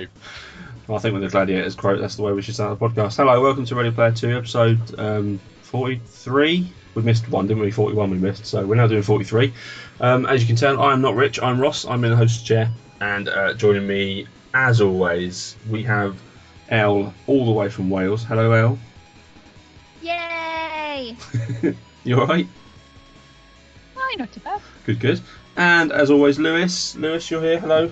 That, 0.00 0.08
that 0.08 0.14
too. 0.14 0.20
Well, 0.86 0.98
I 0.98 1.00
think 1.00 1.14
with 1.14 1.22
the 1.22 1.28
Gladiators 1.28 1.74
quote, 1.74 2.00
that's 2.00 2.16
the 2.16 2.22
way 2.22 2.32
we 2.32 2.42
should 2.42 2.54
start 2.54 2.78
the 2.78 2.88
podcast. 2.88 3.16
Hello, 3.16 3.40
welcome 3.42 3.64
to 3.66 3.74
Ready 3.74 3.90
Player 3.90 4.12
2, 4.12 4.36
episode 4.36 4.98
um, 4.98 5.40
43. 5.62 6.72
We 6.94 7.02
missed 7.02 7.28
one, 7.28 7.46
didn't 7.46 7.62
we? 7.62 7.70
41 7.70 8.10
we 8.10 8.18
missed, 8.18 8.46
so 8.46 8.64
we're 8.64 8.76
now 8.76 8.86
doing 8.86 9.02
43. 9.02 9.52
Um, 10.00 10.26
as 10.26 10.40
you 10.40 10.46
can 10.46 10.56
tell, 10.56 10.80
I 10.80 10.92
am 10.92 11.00
not 11.00 11.14
Rich, 11.14 11.42
I'm 11.42 11.60
Ross, 11.60 11.84
I'm 11.84 12.04
in 12.04 12.10
the 12.10 12.16
host 12.16 12.46
chair, 12.46 12.70
and 13.00 13.28
uh, 13.28 13.54
joining 13.54 13.86
me, 13.86 14.26
as 14.54 14.80
always, 14.80 15.56
we 15.68 15.82
have 15.84 16.16
Elle, 16.68 17.12
all 17.26 17.44
the 17.44 17.52
way 17.52 17.68
from 17.68 17.90
Wales. 17.90 18.24
Hello, 18.24 18.52
Elle. 18.52 18.78
Yay! 20.02 21.16
You 22.06 22.20
alright? 22.20 22.46
Oh, 23.96 24.14
not 24.16 24.30
too 24.30 24.38
bad. 24.38 24.60
Good, 24.84 25.00
good. 25.00 25.20
And 25.56 25.90
as 25.90 26.08
always, 26.08 26.38
Lewis. 26.38 26.94
Lewis, 26.94 27.28
you're 27.28 27.42
here. 27.42 27.58
Hello. 27.58 27.90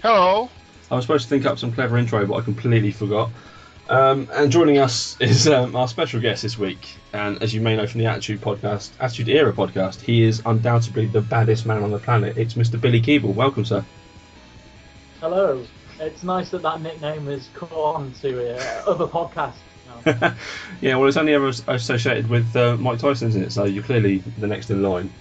Hello. 0.00 0.48
I 0.90 0.94
was 0.94 1.04
supposed 1.04 1.24
to 1.24 1.28
think 1.30 1.46
up 1.46 1.58
some 1.58 1.72
clever 1.72 1.98
intro, 1.98 2.24
but 2.26 2.34
I 2.34 2.40
completely 2.42 2.92
forgot. 2.92 3.30
Um, 3.88 4.28
and 4.32 4.50
joining 4.52 4.78
us 4.78 5.16
is 5.20 5.48
um, 5.48 5.74
our 5.74 5.88
special 5.88 6.20
guest 6.20 6.42
this 6.42 6.58
week. 6.58 6.96
And 7.12 7.42
as 7.42 7.52
you 7.52 7.60
may 7.60 7.76
know 7.76 7.86
from 7.86 8.00
the 8.00 8.06
Attitude 8.06 8.40
podcast, 8.40 8.90
Attitude 9.00 9.28
Era 9.28 9.52
podcast, 9.52 10.00
he 10.00 10.22
is 10.22 10.42
undoubtedly 10.46 11.06
the 11.06 11.20
baddest 11.20 11.66
man 11.66 11.82
on 11.82 11.90
the 11.90 11.98
planet. 11.98 12.36
It's 12.36 12.54
Mr. 12.54 12.80
Billy 12.80 13.00
Keeble. 13.00 13.34
Welcome, 13.34 13.64
sir. 13.64 13.84
Hello. 15.20 15.64
It's 15.98 16.22
nice 16.22 16.50
that 16.50 16.62
that 16.62 16.80
nickname 16.80 17.26
has 17.26 17.48
caught 17.54 17.96
on 17.96 18.12
to 18.20 18.56
uh, 18.56 18.82
other 18.86 19.06
podcasts. 19.06 19.54
now. 20.04 20.34
yeah, 20.80 20.96
well, 20.96 21.08
it's 21.08 21.16
only 21.16 21.34
ever 21.34 21.48
associated 21.68 22.28
with 22.28 22.54
uh, 22.54 22.76
Mike 22.76 23.00
Tyson, 23.00 23.28
isn't 23.28 23.42
it? 23.42 23.52
So 23.52 23.64
you're 23.64 23.82
clearly 23.82 24.18
the 24.38 24.46
next 24.46 24.70
in 24.70 24.82
line. 24.82 25.12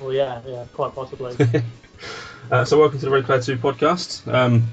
well, 0.00 0.12
yeah, 0.12 0.42
yeah, 0.46 0.66
quite 0.74 0.94
possibly. 0.94 1.34
Uh, 2.50 2.64
so 2.64 2.78
welcome 2.78 2.98
to 2.98 3.04
the 3.04 3.10
Ready 3.10 3.24
Player 3.26 3.40
2 3.40 3.56
podcast. 3.56 4.32
Um, 4.32 4.64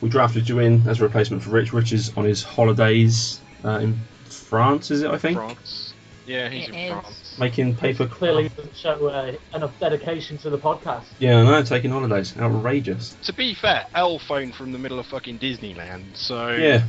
we 0.00 0.08
drafted 0.08 0.48
you 0.48 0.60
in 0.60 0.86
as 0.88 1.00
a 1.00 1.04
replacement 1.04 1.42
for 1.42 1.50
Rich. 1.50 1.72
Rich 1.72 1.92
is 1.92 2.16
on 2.16 2.24
his 2.24 2.42
holidays 2.42 3.40
uh, 3.64 3.78
in 3.78 3.98
France, 4.24 4.90
is 4.90 5.02
it, 5.02 5.10
I 5.10 5.18
think? 5.18 5.36
France. 5.36 5.94
Yeah, 6.26 6.48
he's 6.48 6.68
It 6.68 6.74
in 6.74 6.74
is. 6.76 6.92
France. 6.92 7.36
Making 7.38 7.74
paper 7.76 8.06
Clearly 8.06 8.48
doesn't 8.50 8.76
show 8.76 9.06
uh, 9.08 9.32
enough 9.54 9.78
dedication 9.80 10.38
to 10.38 10.50
the 10.50 10.58
podcast. 10.58 11.04
Yeah, 11.18 11.38
I 11.40 11.44
know, 11.44 11.62
taking 11.62 11.90
holidays. 11.90 12.36
Outrageous. 12.38 13.16
To 13.24 13.32
be 13.32 13.54
fair, 13.54 13.86
Elle 13.94 14.18
phoned 14.18 14.54
from 14.54 14.72
the 14.72 14.78
middle 14.78 14.98
of 14.98 15.06
fucking 15.06 15.38
Disneyland, 15.38 16.14
so 16.16 16.48
Yeah, 16.50 16.84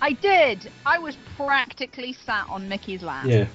I 0.00 0.12
did. 0.12 0.70
I 0.86 0.98
was 0.98 1.16
practically 1.36 2.12
sat 2.12 2.48
on 2.48 2.68
Mickey's 2.68 3.02
lap. 3.02 3.26
yeah. 3.26 3.46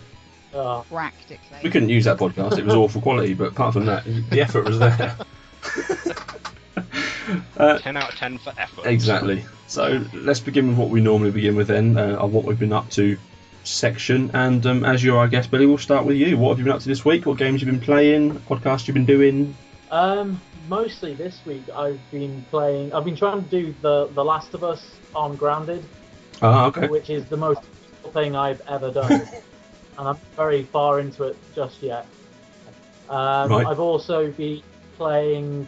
Uh, 0.54 0.82
Practically. 0.84 1.58
We 1.64 1.72
couldn't 1.72 1.90
use 1.90 2.06
that 2.06 2.18
podcast. 2.20 2.60
It 2.60 2.66
was 2.66 2.76
awful 2.76 3.02
quality, 3.02 3.34
but 3.34 3.48
apart 3.54 3.74
from 3.74 3.86
that, 3.88 4.04
the 4.30 4.40
effort 4.42 4.66
was 4.66 4.78
there. 4.78 5.18
uh, 7.58 7.78
10 7.80 7.98
out 7.98 8.12
of 8.14 8.16
10 8.20 8.38
for 8.40 8.54
effort. 8.58 8.86
exactly. 8.86 9.46
So 9.68 10.06
let's 10.14 10.40
begin 10.40 10.68
with 10.70 10.78
what 10.78 10.90
we 10.90 11.02
normally 11.02 11.32
begin 11.32 11.56
with 11.56 11.68
then, 11.68 11.98
uh, 11.98 12.16
of 12.18 12.34
what 12.34 12.44
we've 12.46 12.60
been 12.60 12.74
up 12.74 12.90
to 12.92 13.18
section. 13.64 14.32
And 14.34 14.66
um, 14.66 14.84
as 14.86 15.04
you're 15.04 15.18
our 15.18 15.28
guest, 15.28 15.50
Billy, 15.52 15.66
we'll 15.66 15.78
start 15.78 16.06
with 16.06 16.18
you. 16.18 16.38
What 16.38 16.50
have 16.50 16.60
you 16.60 16.66
been 16.66 16.74
up 16.74 16.82
to 16.82 16.88
this 16.88 17.04
week? 17.06 17.26
What 17.26 17.38
games 17.38 17.62
you've 17.62 17.72
been 17.72 17.80
playing? 17.82 18.34
Podcast 18.42 18.88
you've 18.88 18.96
been 18.96 19.06
doing? 19.06 19.56
um, 19.92 20.42
mostly 20.70 21.14
this 21.14 21.40
week 21.46 21.64
I've 21.76 22.00
been 22.10 22.44
playing. 22.50 22.94
I've 22.94 23.04
been 23.06 23.16
trying 23.18 23.44
to 23.44 23.50
do 23.50 23.76
the 23.82 24.08
The 24.08 24.24
Last 24.24 24.54
of 24.54 24.64
Us 24.64 24.96
on 25.16 25.36
Grounded, 25.36 25.84
Ah, 26.42 26.66
okay. 26.68 26.88
which 26.88 27.10
is 27.10 27.26
the 27.26 27.38
most 27.38 27.62
thing 28.14 28.36
I've 28.36 28.62
ever 28.68 28.90
done, 28.92 29.12
and 29.98 30.08
I'm 30.08 30.18
very 30.36 30.64
far 30.64 31.00
into 31.00 31.24
it 31.26 31.38
just 31.54 31.82
yet. 31.84 32.06
Um, 33.10 33.52
Right. 33.52 33.68
I've 33.68 33.80
also 33.82 34.32
been 34.32 34.64
playing 34.98 35.68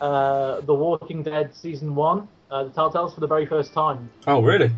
uh, 0.00 0.60
The 0.62 0.74
Walking 0.74 1.22
Dead 1.22 1.54
season 1.54 1.94
one, 1.94 2.28
uh, 2.50 2.64
the 2.64 2.70
Telltales 2.70 3.14
for 3.14 3.20
the 3.20 3.26
very 3.26 3.46
first 3.46 3.72
time. 3.72 4.10
Oh, 4.26 4.42
really? 4.42 4.70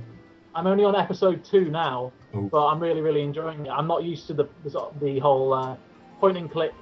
I'm 0.55 0.67
only 0.67 0.85
on 0.85 0.95
episode 0.97 1.45
two 1.45 1.67
now, 1.71 2.13
Oh. 2.35 2.43
but 2.51 2.67
I'm 2.67 2.81
really, 2.81 3.01
really 3.01 3.23
enjoying 3.23 3.67
it. 3.67 3.71
I'm 3.71 3.87
not 3.87 4.05
used 4.05 4.27
to 4.29 4.35
the 4.35 4.47
the, 4.65 4.89
the 5.01 5.19
whole 5.19 5.53
uh, 5.53 5.77
point 6.21 6.37
and 6.37 6.51
click 6.51 6.73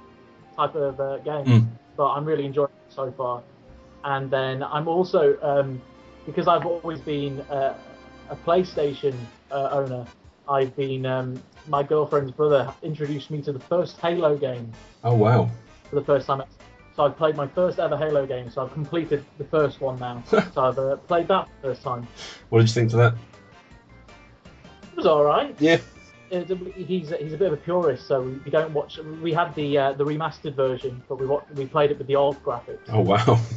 type 0.55 0.75
of 0.75 0.99
uh, 0.99 1.17
game, 1.19 1.45
Mm. 1.45 1.67
but 1.97 2.07
I'm 2.11 2.25
really 2.25 2.45
enjoying 2.45 2.69
it 2.87 2.93
so 2.93 3.11
far. 3.11 3.41
And 4.03 4.29
then 4.31 4.63
I'm 4.63 4.87
also 4.87 5.37
um, 5.41 5.81
because 6.25 6.47
I've 6.47 6.65
always 6.65 6.99
been 7.01 7.41
uh, 7.41 7.73
a 8.29 8.35
PlayStation 8.35 9.13
uh, 9.51 9.69
owner. 9.71 10.05
I've 10.47 10.75
been 10.75 11.05
um, 11.05 11.41
my 11.67 11.83
girlfriend's 11.83 12.31
brother 12.31 12.73
introduced 12.83 13.29
me 13.31 13.41
to 13.41 13.51
the 13.51 13.59
first 13.59 13.99
Halo 13.99 14.37
game 14.37 14.71
Oh, 15.03 15.15
wow. 15.15 15.49
for 15.89 15.95
the 15.95 16.03
first 16.05 16.27
time. 16.27 16.43
So 16.95 17.03
I've 17.03 17.17
played 17.17 17.35
my 17.35 17.47
first 17.47 17.77
ever 17.79 17.97
Halo 17.97 18.25
game. 18.25 18.49
So 18.49 18.63
I've 18.63 18.71
completed 18.73 19.25
the 19.37 19.43
first 19.45 19.81
one 19.81 19.99
now. 19.99 20.23
so 20.29 20.41
I've 20.57 20.79
uh, 20.79 20.95
played 20.95 21.27
that 21.27 21.47
for 21.61 21.67
the 21.67 21.73
first 21.73 21.83
time. 21.83 22.07
What 22.49 22.59
did 22.59 22.69
you 22.69 22.73
think 22.73 22.91
to 22.91 22.97
that? 22.97 23.13
It 24.91 24.97
was 24.97 25.05
all 25.05 25.23
right. 25.25 25.55
Yeah. 25.59 25.77
It's 26.31 26.49
a- 26.51 26.55
he's 26.55 27.09
he's 27.19 27.33
a 27.33 27.37
bit 27.37 27.47
of 27.47 27.53
a 27.53 27.57
purist, 27.57 28.07
so 28.07 28.21
we, 28.21 28.31
we 28.45 28.49
don't 28.51 28.73
watch. 28.73 28.97
We 29.21 29.31
had 29.33 29.53
the 29.55 29.77
uh, 29.77 29.93
the 29.93 30.05
remastered 30.05 30.55
version, 30.55 31.03
but 31.07 31.19
we 31.19 31.25
wa- 31.27 31.43
we 31.53 31.65
played 31.67 31.91
it 31.91 31.97
with 31.97 32.07
the 32.07 32.15
old 32.15 32.41
graphics. 32.43 32.79
Oh, 32.89 33.01
wow. 33.01 33.39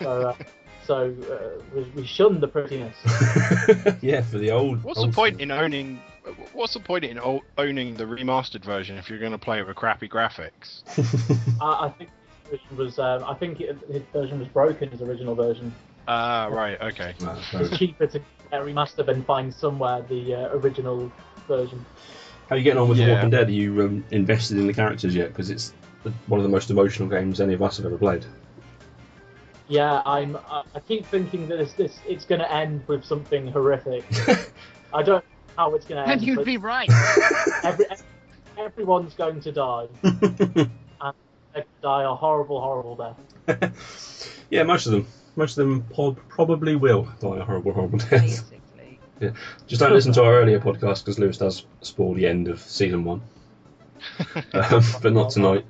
So 0.00 0.28
uh, 0.28 0.34
so 0.86 1.14
uh, 1.30 1.62
we, 1.74 1.82
we 1.96 2.06
shunned 2.06 2.42
the 2.42 2.46
prettiness. 2.48 2.94
yeah, 4.02 4.20
for 4.20 4.36
the 4.36 4.50
old. 4.50 4.84
What's 4.84 5.00
the 5.00 5.08
point 5.08 5.36
school. 5.36 5.42
in 5.44 5.50
owning? 5.50 5.98
What's 6.52 6.74
the 6.74 6.80
point 6.80 7.04
in 7.04 7.18
owning 7.58 7.96
the 7.96 8.04
remastered 8.04 8.64
version 8.64 8.96
if 8.96 9.10
you're 9.10 9.18
going 9.18 9.32
to 9.32 9.38
play 9.38 9.58
it 9.58 9.66
with 9.66 9.76
crappy 9.76 10.08
graphics? 10.08 10.82
I, 11.60 11.86
I 11.86 11.88
think 11.90 12.10
his 12.50 12.60
version 12.60 12.76
was 12.76 12.98
um, 12.98 13.24
I 13.24 13.34
think 13.34 13.60
it, 13.60 13.76
his 13.90 14.02
version 14.12 14.38
was 14.38 14.48
broken. 14.48 14.90
His 14.90 15.02
original 15.02 15.34
version. 15.34 15.74
Ah, 16.06 16.46
right, 16.46 16.80
okay. 16.80 17.14
It's 17.54 17.78
cheaper 17.78 18.06
to 18.06 18.18
get 18.18 18.62
remastered 18.62 19.06
than 19.06 19.24
find 19.24 19.52
somewhere 19.52 20.02
the 20.02 20.34
uh, 20.34 20.56
original 20.56 21.10
version. 21.48 21.84
How 22.48 22.54
are 22.54 22.58
you 22.58 22.64
getting 22.64 22.80
on 22.80 22.88
with 22.88 22.98
The 22.98 23.04
Yeah. 23.04 23.14
Walking 23.14 23.30
Dead? 23.30 23.48
Are 23.48 23.52
you 23.52 23.82
um, 23.82 24.04
invested 24.10 24.58
in 24.58 24.66
the 24.66 24.74
characters 24.74 25.14
yet? 25.16 25.28
Because 25.28 25.50
it's 25.50 25.72
one 26.26 26.38
of 26.38 26.44
the 26.44 26.50
most 26.50 26.70
emotional 26.70 27.08
games 27.08 27.40
any 27.40 27.54
of 27.54 27.62
us 27.62 27.78
have 27.78 27.86
ever 27.86 27.98
played. 27.98 28.24
Yeah, 29.68 30.02
I'm. 30.04 30.36
I 30.36 30.62
I 30.74 30.80
keep 30.80 31.06
thinking 31.06 31.48
that 31.48 31.58
this, 31.58 31.72
this 31.72 31.98
it's 32.06 32.24
going 32.24 32.40
to 32.40 32.52
end 32.52 32.86
with 32.86 33.04
something 33.04 33.46
horrific. 33.48 34.04
I 34.92 35.02
don't 35.02 35.24
know 35.24 35.31
how 35.56 35.74
it's 35.74 35.86
going 35.86 36.02
to 36.04 36.10
end. 36.10 36.20
And 36.20 36.22
you'd 36.22 36.44
be 36.44 36.56
right. 36.56 36.90
every, 37.64 37.86
everyone's 38.58 39.14
going 39.14 39.40
to 39.40 39.52
die. 39.52 39.86
and 40.02 40.70
they 41.54 41.64
die 41.82 42.04
a 42.04 42.14
horrible, 42.14 42.60
horrible 42.60 43.14
death. 43.46 44.44
yeah, 44.50 44.62
most 44.62 44.86
of 44.86 44.92
them. 44.92 45.06
Most 45.34 45.56
of 45.56 45.66
them 45.66 45.82
po- 45.90 46.16
probably 46.28 46.76
will 46.76 47.08
die 47.20 47.38
a 47.38 47.44
horrible, 47.44 47.72
horrible 47.72 47.98
death. 47.98 48.10
Basically. 48.10 48.98
Just 49.66 49.80
don't 49.80 49.92
listen 49.92 50.12
to 50.14 50.22
our 50.24 50.34
earlier 50.34 50.58
podcast 50.60 51.04
because 51.04 51.18
Lewis 51.18 51.38
does 51.38 51.64
spoil 51.80 52.12
the 52.14 52.26
end 52.26 52.48
of 52.48 52.60
season 52.60 53.04
one, 53.04 53.22
um, 54.52 54.82
but 55.00 55.12
not 55.12 55.30
tonight. 55.30 55.64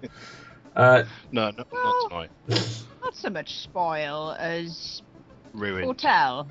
Uh, 0.74 1.04
No, 1.30 1.50
no, 1.50 1.64
Well- 1.70 2.08
not 2.10 2.30
tonight. 2.48 2.84
Not 3.02 3.14
so 3.14 3.30
much 3.30 3.60
spoil 3.60 4.34
as 4.38 5.02
Ruined. 5.52 5.84
foretell. 5.84 6.48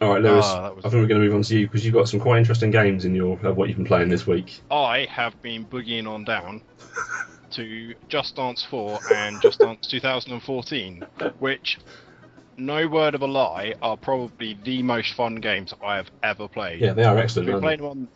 All 0.00 0.10
right, 0.14 0.22
Lewis. 0.22 0.44
Ah, 0.46 0.72
was- 0.72 0.84
I 0.84 0.88
think 0.90 1.00
we're 1.02 1.08
going 1.08 1.20
to 1.20 1.26
move 1.26 1.34
on 1.34 1.42
to 1.42 1.58
you 1.58 1.66
because 1.66 1.84
you've 1.84 1.94
got 1.94 2.08
some 2.08 2.20
quite 2.20 2.38
interesting 2.38 2.70
games 2.70 3.04
in 3.04 3.14
your 3.14 3.38
of 3.44 3.56
what 3.56 3.68
you've 3.68 3.76
been 3.78 3.86
playing 3.86 4.08
this 4.08 4.26
week. 4.26 4.60
I 4.70 5.06
have 5.10 5.40
been 5.42 5.64
boogieing 5.66 6.06
on 6.08 6.24
down 6.24 6.62
to 7.52 7.94
Just 8.08 8.36
Dance 8.36 8.64
4 8.70 9.00
and 9.12 9.40
Just 9.40 9.58
Dance 9.60 9.86
2014, 9.88 11.04
which, 11.38 11.78
no 12.56 12.86
word 12.86 13.14
of 13.14 13.22
a 13.22 13.26
lie, 13.26 13.74
are 13.82 13.96
probably 13.96 14.58
the 14.64 14.82
most 14.82 15.14
fun 15.14 15.36
games 15.36 15.72
I 15.82 15.96
have 15.96 16.10
ever 16.22 16.46
played. 16.48 16.80
Yeah, 16.80 16.92
they 16.92 17.04
are 17.04 17.16
excellent. 17.18 17.18
I've 17.18 17.24
excellent. 17.24 17.46
been 17.46 17.54
Aren't 17.54 17.62
playing 17.64 17.78
they? 17.80 17.88
them 17.88 17.98
on. 18.02 18.08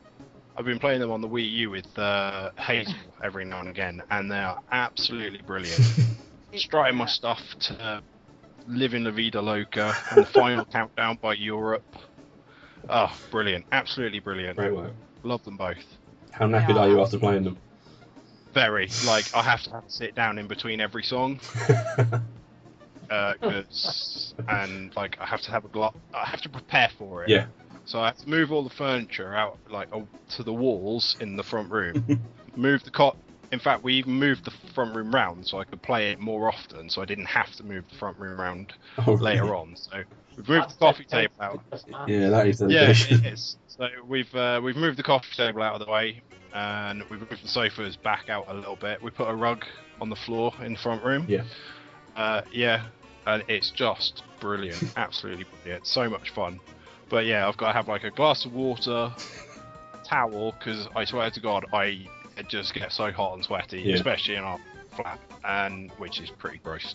I've 0.54 0.66
been 0.66 0.78
playing 0.78 1.00
them 1.00 1.10
on 1.10 1.22
the 1.22 1.28
Wii 1.28 1.50
U 1.50 1.70
with 1.70 1.98
uh, 1.98 2.50
Hazel 2.58 2.92
every 3.24 3.46
now 3.46 3.60
and 3.60 3.70
again, 3.70 4.02
and 4.10 4.30
they 4.30 4.36
are 4.38 4.60
absolutely 4.70 5.40
brilliant. 5.46 5.80
Starting 6.54 6.96
my 6.98 7.06
stuff 7.06 7.40
to 7.60 8.02
Living 8.66 9.04
La 9.04 9.10
Vida 9.10 9.40
Loca 9.40 9.94
and 10.10 10.22
the 10.22 10.26
final 10.26 10.64
countdown 10.72 11.18
by 11.20 11.34
Europe. 11.34 11.84
Oh, 12.88 13.12
brilliant! 13.30 13.64
Absolutely 13.72 14.20
brilliant. 14.20 14.56
Great 14.58 14.74
work. 14.74 14.92
Love 15.22 15.42
them 15.44 15.56
both. 15.56 15.76
How 16.32 16.46
knackered 16.46 16.76
are 16.76 16.88
you 16.88 17.00
after 17.00 17.18
playing 17.18 17.44
them? 17.44 17.58
Very. 18.54 18.88
Like 19.06 19.34
I 19.34 19.42
have 19.42 19.62
to, 19.62 19.70
have 19.70 19.86
to 19.86 19.92
sit 19.92 20.14
down 20.14 20.38
in 20.38 20.46
between 20.46 20.80
every 20.80 21.02
song, 21.02 21.40
uh 23.10 23.34
'cause- 23.40 24.34
and 24.48 24.94
like 24.96 25.16
I 25.20 25.26
have 25.26 25.40
to 25.42 25.50
have 25.50 25.64
a 25.64 25.68
glo- 25.68 25.94
I 26.14 26.26
have 26.26 26.40
to 26.42 26.48
prepare 26.48 26.90
for 26.98 27.24
it. 27.24 27.30
yeah. 27.30 27.46
So 27.84 28.00
I 28.00 28.06
have 28.06 28.18
to 28.18 28.28
move 28.28 28.52
all 28.52 28.62
the 28.64 28.70
furniture 28.70 29.34
out 29.34 29.58
like 29.70 29.88
to 30.30 30.42
the 30.42 30.52
walls 30.52 31.16
in 31.20 31.36
the 31.36 31.42
front 31.42 31.70
room. 31.70 32.04
move 32.56 32.82
the 32.84 32.90
cot. 32.90 33.16
In 33.52 33.58
fact, 33.58 33.84
we 33.84 33.94
even 33.94 34.14
moved 34.14 34.44
the 34.46 34.52
front 34.74 34.94
room 34.94 35.14
round 35.14 35.46
so 35.46 35.60
I 35.60 35.64
could 35.64 35.82
play 35.82 36.10
it 36.10 36.18
more 36.18 36.48
often, 36.48 36.88
so 36.88 37.02
I 37.02 37.04
didn't 37.04 37.26
have 37.26 37.52
to 37.56 37.62
move 37.62 37.84
the 37.90 37.96
front 37.96 38.18
room 38.18 38.40
round 38.40 38.72
Oh, 39.06 39.12
later 39.12 39.54
on. 39.54 39.76
So 39.76 40.02
we've 40.36 40.48
moved 40.48 40.70
the 40.70 40.74
coffee 40.78 41.04
table 41.04 41.34
out. 41.38 41.60
Yeah, 42.08 42.30
that 42.30 42.46
is 42.46 42.60
Yeah, 42.62 42.86
dedication. 42.86 43.24
it 43.26 43.32
is. 43.34 43.56
So 43.68 43.88
we've 44.06 44.34
uh, 44.34 44.60
we've 44.64 44.76
moved 44.76 44.96
the 44.98 45.02
coffee 45.02 45.28
table 45.36 45.62
out 45.62 45.78
of 45.78 45.86
the 45.86 45.92
way, 45.92 46.22
and 46.54 47.02
we've 47.10 47.20
moved 47.20 47.44
the 47.44 47.48
sofas 47.48 47.94
back 47.96 48.30
out 48.30 48.46
a 48.48 48.54
little 48.54 48.76
bit. 48.76 49.02
We 49.02 49.10
put 49.10 49.28
a 49.28 49.34
rug 49.34 49.64
on 50.00 50.08
the 50.08 50.16
floor 50.16 50.54
in 50.64 50.72
the 50.72 50.78
front 50.78 51.04
room. 51.04 51.26
Yeah. 51.28 51.44
Uh, 52.16 52.40
yeah, 52.52 52.86
and 53.26 53.44
it's 53.48 53.70
just 53.70 54.22
brilliant, 54.40 54.82
absolutely 54.96 55.44
brilliant. 55.62 55.86
So 55.86 56.08
much 56.08 56.30
fun. 56.30 56.58
But 57.10 57.26
yeah, 57.26 57.46
I've 57.46 57.58
got 57.58 57.66
to 57.68 57.72
have 57.74 57.86
like 57.88 58.04
a 58.04 58.10
glass 58.10 58.46
of 58.46 58.54
water, 58.54 59.12
towel, 60.08 60.54
because 60.58 60.88
I 60.96 61.04
swear 61.04 61.30
to 61.30 61.40
God, 61.40 61.66
I 61.74 62.06
it 62.42 62.48
just 62.48 62.74
get 62.74 62.92
so 62.92 63.10
hot 63.12 63.34
and 63.34 63.44
sweaty, 63.44 63.80
Yeah. 63.82 63.94
especially 63.94 64.34
in 64.36 64.44
our 64.44 64.58
flat, 64.96 65.18
and 65.44 65.90
which 65.92 66.20
is 66.20 66.30
pretty 66.30 66.58
gross 66.58 66.94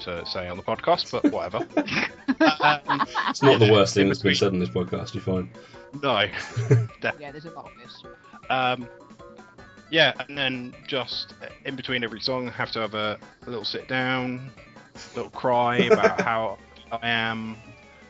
to 0.00 0.24
say 0.26 0.48
on 0.48 0.56
the 0.56 0.62
podcast, 0.62 1.10
but 1.10 1.24
whatever. 1.32 1.58
um, 1.58 3.06
It's 3.30 3.42
not 3.42 3.58
the 3.58 3.70
worst 3.72 3.94
thing 3.94 4.08
that's 4.08 4.22
been 4.22 4.34
said 4.34 4.52
on 4.52 4.58
this 4.58 4.68
podcast. 4.68 5.14
You 5.14 5.20
find. 5.20 5.48
no. 6.02 6.20
yeah, 7.18 7.32
there's 7.32 7.46
a 7.46 7.50
lot 7.50 7.66
of 7.66 7.72
this. 7.82 8.02
Um, 8.50 8.88
yeah, 9.90 10.12
and 10.28 10.36
then 10.36 10.74
just 10.86 11.34
in 11.64 11.74
between 11.74 12.04
every 12.04 12.20
song, 12.20 12.48
have 12.48 12.70
to 12.72 12.80
have 12.80 12.94
a, 12.94 13.18
a 13.46 13.50
little 13.50 13.64
sit 13.64 13.88
down, 13.88 14.50
a 14.94 15.16
little 15.16 15.30
cry 15.30 15.78
about 15.78 16.20
how 16.28 16.58
I 16.92 17.08
am, 17.08 17.56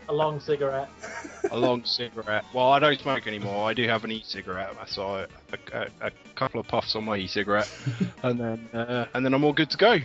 A 0.09 0.13
long 0.13 0.41
cigarette. 0.41 0.89
a 1.51 1.57
long 1.57 1.85
cigarette. 1.85 2.45
Well, 2.55 2.71
I 2.71 2.79
don't 2.79 2.99
smoke 2.99 3.27
anymore. 3.27 3.69
I 3.69 3.75
do 3.75 3.87
have 3.87 4.05
an 4.05 4.11
e-cigarette, 4.13 4.75
I 4.81 4.87
so 4.87 5.27
a 5.73 6.11
couple 6.35 6.61
of 6.61 6.67
puffs 6.67 6.97
on 6.97 7.05
my 7.05 7.17
e-cigarette, 7.17 7.71
and 8.23 8.41
then 8.41 8.69
uh, 8.73 9.07
and 9.15 9.25
then 9.25 9.35
I'm 9.35 9.45
all 9.45 9.53
good 9.53 9.71
to 9.71 9.77
go. 9.77 9.99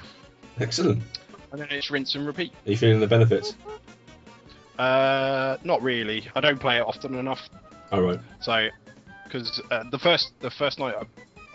Excellent. 0.60 1.02
And 1.52 1.62
then 1.62 1.68
it's 1.72 1.90
rinse 1.90 2.16
and 2.16 2.26
repeat. 2.28 2.52
Are 2.66 2.72
you 2.72 2.78
feeling 2.78 3.00
the 3.00 3.08
benefits? 3.08 3.56
Uh, 4.78 5.58
not 5.64 5.82
really. 5.82 6.28
I 6.36 6.42
don't 6.42 6.60
play 6.60 6.78
it 6.78 6.82
often 6.82 7.16
enough. 7.16 7.48
All 7.92 8.02
right. 8.02 8.20
So, 8.42 8.68
because 9.24 9.62
uh, 9.72 9.84
the 9.92 10.00
first 10.00 10.34
the 10.42 10.50
first 10.50 10.80
night 10.80 10.96
I, 11.00 11.06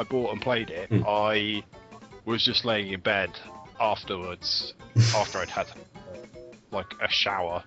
I 0.00 0.04
bought 0.04 0.32
and 0.32 0.40
played 0.40 0.70
it, 0.70 0.88
Hmm. 0.88 1.02
I 1.06 1.64
was 2.24 2.44
just 2.44 2.64
laying 2.64 2.92
in 2.92 3.00
bed 3.00 3.30
afterwards, 3.80 4.74
after 5.16 5.38
I'd 5.38 5.50
had 5.50 5.66
like 6.70 6.92
a 7.02 7.08
shower, 7.10 7.62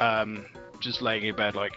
um, 0.00 0.44
just 0.80 1.00
laying 1.02 1.24
in 1.24 1.36
bed 1.36 1.54
like 1.54 1.72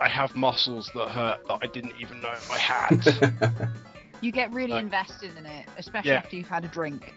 I 0.00 0.08
have 0.08 0.34
muscles 0.36 0.90
that 0.94 1.08
hurt 1.08 1.46
that 1.48 1.58
I 1.62 1.66
didn't 1.66 1.94
even 2.00 2.20
know 2.20 2.34
I 2.52 2.58
had. 2.58 3.68
You 4.20 4.32
get 4.32 4.50
really 4.52 4.72
Like- 4.72 4.84
invested 4.84 5.36
in 5.36 5.44
it, 5.44 5.66
especially 5.76 6.12
Yeah. 6.12 6.16
after 6.18 6.36
you've 6.36 6.48
had 6.48 6.64
a 6.64 6.68
drink. 6.68 7.12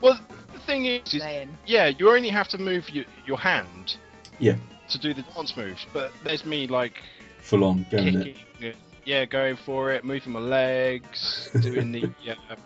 well, 0.00 0.18
the 0.54 0.58
thing 0.60 0.86
is, 0.86 1.12
is 1.12 1.22
yeah, 1.66 1.88
you 1.98 2.08
only 2.08 2.30
have 2.30 2.48
to 2.48 2.56
move 2.58 2.88
your, 2.88 3.04
your 3.26 3.36
hand. 3.36 3.96
Yeah. 4.38 4.54
To 4.88 4.98
do 4.98 5.12
the 5.12 5.20
dance 5.34 5.54
moves, 5.54 5.84
but 5.92 6.12
there's 6.24 6.46
me 6.46 6.66
like 6.66 6.94
Full 7.42 7.62
on 7.64 7.84
going 7.90 8.08
it. 8.08 8.24
kicking, 8.24 8.42
it, 8.60 8.76
yeah, 9.04 9.26
going 9.26 9.56
for 9.66 9.92
it, 9.92 10.02
moving 10.02 10.32
my 10.32 10.40
legs, 10.40 11.50
doing 11.60 11.92
the 11.92 12.04
uh, 12.48 12.56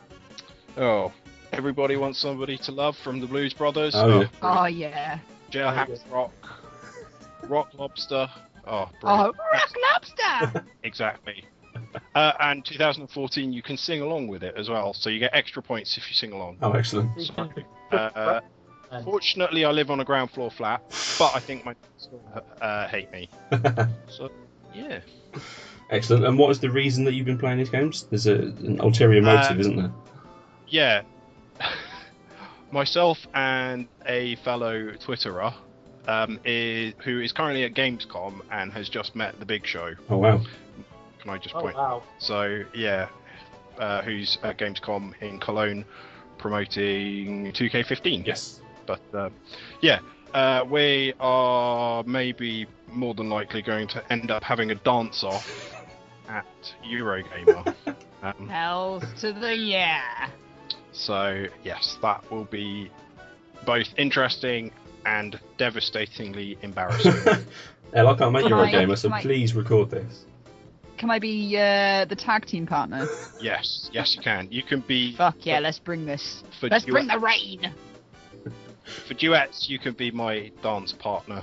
oh, 0.76 1.12
everybody 1.52 1.96
wants 1.96 2.20
somebody 2.20 2.58
to 2.58 2.70
love 2.72 2.96
from 3.02 3.18
the 3.20 3.26
Blues 3.26 3.52
Brothers. 3.54 3.94
Oh, 3.96 4.20
yeah. 4.20 4.28
oh 4.42 4.66
yeah, 4.66 5.18
Jailhouse 5.50 6.00
Rock, 6.12 6.32
Rock 7.48 7.68
Lobster. 7.78 8.28
Oh, 8.66 8.88
oh 9.02 9.32
rock 9.52 9.72
lobster. 9.92 10.64
exactly. 10.82 11.44
Uh, 12.14 12.32
and 12.40 12.64
2014, 12.64 13.52
you 13.52 13.62
can 13.62 13.76
sing 13.76 14.00
along 14.02 14.28
with 14.28 14.42
it 14.42 14.54
as 14.56 14.68
well, 14.68 14.92
so 14.92 15.08
you 15.08 15.18
get 15.18 15.34
extra 15.34 15.62
points 15.62 15.96
if 15.96 16.08
you 16.08 16.14
sing 16.14 16.32
along. 16.32 16.58
Oh, 16.62 16.72
excellent. 16.72 17.10
Uh, 17.90 18.40
fortunately, 19.04 19.64
I 19.64 19.70
live 19.70 19.90
on 19.90 20.00
a 20.00 20.04
ground 20.04 20.30
floor 20.30 20.50
flat, 20.50 20.82
but 21.18 21.34
I 21.34 21.40
think 21.40 21.64
my 21.64 21.74
neighbours 21.74 22.42
uh, 22.60 22.88
hate 22.88 23.10
me. 23.12 23.28
So 24.08 24.30
yeah. 24.74 25.00
excellent. 25.90 26.26
And 26.26 26.38
what 26.38 26.50
is 26.50 26.60
the 26.60 26.70
reason 26.70 27.04
that 27.04 27.14
you've 27.14 27.26
been 27.26 27.38
playing 27.38 27.58
these 27.58 27.70
games? 27.70 28.04
There's 28.04 28.26
a, 28.26 28.34
an 28.34 28.78
ulterior 28.80 29.22
motive, 29.22 29.56
Uh, 29.56 29.60
isn't 29.60 29.76
there? 29.76 29.92
yeah, 30.68 31.02
myself 32.70 33.26
and 33.34 33.88
a 34.06 34.36
fellow 34.36 34.90
Twitterer, 34.92 35.54
um, 36.10 36.40
is, 36.44 36.92
who 37.04 37.20
is 37.20 37.32
currently 37.32 37.64
at 37.64 37.74
Gamescom 37.74 38.40
and 38.50 38.72
has 38.72 38.88
just 38.88 39.14
met 39.14 39.38
the 39.38 39.46
Big 39.46 39.64
Show. 39.64 39.94
Oh 40.08 40.18
wow. 40.18 40.40
Can 41.20 41.30
I 41.30 41.38
just 41.38 41.54
point? 41.54 41.56
oh 41.56 41.62
point? 41.62 41.76
wow. 41.76 42.02
So 42.18 42.64
yeah, 42.74 43.08
uh, 43.78 44.02
who's 44.02 44.38
at 44.42 44.58
Gamescom 44.58 45.14
in 45.20 45.38
Cologne 45.38 45.84
promoting 46.38 47.52
2K15. 47.52 48.26
Yes. 48.26 48.60
But 48.86 49.00
uh, 49.14 49.30
yeah, 49.80 50.00
uh, 50.34 50.64
we 50.68 51.14
are 51.20 52.02
maybe 52.04 52.66
more 52.88 53.14
than 53.14 53.28
likely 53.28 53.62
going 53.62 53.86
to 53.88 54.12
end 54.12 54.30
up 54.30 54.42
having 54.42 54.72
a 54.72 54.74
dance 54.74 55.22
off 55.22 55.74
at 56.28 56.74
Eurogamer. 56.84 57.74
um, 58.22 58.48
Hells 58.48 59.04
to 59.20 59.32
the 59.32 59.54
yeah. 59.54 60.30
So 60.92 61.46
yes, 61.62 61.98
that 62.02 62.28
will 62.32 62.46
be 62.46 62.90
both 63.64 63.86
interesting 63.96 64.72
and 65.06 65.38
devastatingly 65.58 66.58
embarrassing. 66.62 67.12
Hell, 67.94 68.08
I 68.08 68.16
can't 68.16 68.32
make 68.32 68.42
Can 68.42 68.50
you 68.52 68.56
a 68.58 68.62
I- 68.62 68.70
gamer, 68.70 68.96
so 68.96 69.08
can 69.08 69.18
I- 69.18 69.22
please 69.22 69.54
record 69.54 69.90
this. 69.90 70.26
Can 70.96 71.10
I 71.10 71.18
be 71.18 71.56
uh, 71.56 72.04
the 72.04 72.14
tag 72.14 72.44
team 72.44 72.66
partner? 72.66 73.06
yes, 73.40 73.88
yes, 73.90 74.14
you 74.14 74.22
can. 74.22 74.48
You 74.50 74.62
can 74.62 74.80
be 74.80 75.16
Fuck 75.16 75.46
yeah, 75.46 75.58
let's 75.58 75.78
bring 75.78 76.04
this. 76.04 76.44
for, 76.60 76.68
Let's 76.68 76.84
duet- 76.84 76.92
bring 76.92 77.06
the 77.06 77.18
rain. 77.18 77.72
for 79.08 79.14
duets. 79.14 79.68
You 79.70 79.78
can 79.78 79.94
be 79.94 80.10
my 80.10 80.52
dance 80.62 80.92
partner. 80.92 81.42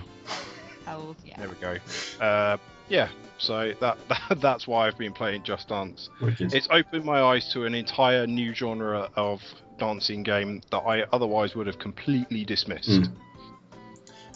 Hells 0.86 1.16
yeah. 1.26 1.40
There 1.40 1.50
we 1.50 1.56
go. 1.56 1.78
Uh, 2.24 2.58
yeah. 2.88 3.10
So 3.40 3.74
that, 3.82 3.98
that 4.10 4.40
that's 4.42 4.68
why 4.68 4.88
I've 4.88 4.98
been 4.98 5.14
playing 5.14 5.42
Just 5.44 5.70
Dance. 5.70 6.10
Wicked. 6.22 6.54
It's 6.54 6.68
opened 6.72 7.04
my 7.06 7.22
eyes 7.22 7.52
to 7.54 7.66
an 7.66 7.74
entire 7.76 8.26
new 8.28 8.54
genre 8.54 9.10
of 9.16 9.42
dancing 9.80 10.22
game 10.24 10.62
that 10.72 10.80
I 10.80 11.04
otherwise 11.12 11.56
would 11.56 11.68
have 11.68 11.78
completely 11.80 12.46
dismissed. 12.46 12.90
Mm. 12.90 13.12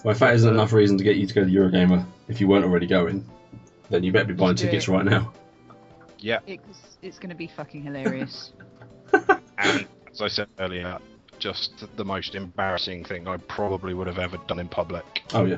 Well, 0.03 0.11
if 0.13 0.19
that 0.19 0.33
isn't 0.35 0.51
enough 0.51 0.73
reason 0.73 0.97
to 0.97 1.03
get 1.03 1.17
you 1.17 1.27
to 1.27 1.33
go 1.33 1.43
to 1.43 1.49
Eurogamer, 1.49 2.05
if 2.27 2.41
you 2.41 2.47
weren't 2.47 2.65
already 2.65 2.87
going, 2.87 3.23
then 3.89 4.03
you 4.03 4.11
better 4.11 4.25
be 4.25 4.33
buying 4.33 4.51
Just 4.55 4.63
do 4.63 4.67
tickets 4.69 4.87
it. 4.87 4.91
right 4.91 5.05
now. 5.05 5.31
Yeah. 6.19 6.39
It's, 6.47 6.97
it's 7.01 7.19
gonna 7.19 7.35
be 7.35 7.47
fucking 7.47 7.83
hilarious. 7.83 8.51
And 9.63 9.85
as 10.11 10.21
I 10.21 10.27
said 10.27 10.47
earlier, 10.57 10.97
just 11.37 11.85
the 11.95 12.03
most 12.05 12.33
embarrassing 12.33 13.03
thing 13.05 13.27
I 13.27 13.37
probably 13.37 13.93
would 13.93 14.07
have 14.07 14.17
ever 14.17 14.37
done 14.47 14.57
in 14.59 14.67
public 14.67 15.21
Oh 15.33 15.45
yeah. 15.45 15.57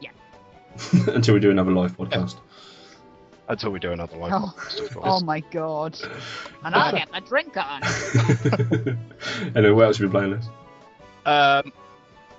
Yeah. 0.00 0.10
Until 1.08 1.34
we 1.34 1.40
do 1.40 1.50
another 1.52 1.70
live 1.70 1.96
podcast. 1.96 2.36
until 3.48 3.70
we 3.70 3.78
do 3.78 3.92
another 3.92 4.16
live 4.16 4.32
Oh. 4.34 4.54
podcast, 4.56 4.90
of 4.90 4.98
oh 5.02 5.20
my 5.20 5.40
god. 5.40 5.98
And 6.64 6.74
I'll 6.74 6.92
get 6.92 7.10
the 7.12 7.20
drink 7.20 7.56
on. 7.56 7.82
anyway, 9.56 9.70
what 9.72 9.84
else 9.86 9.96
have 9.98 10.04
you 10.04 10.08
been 10.08 10.10
playing 10.10 10.32
this? 10.32 10.48
Um, 11.24 11.72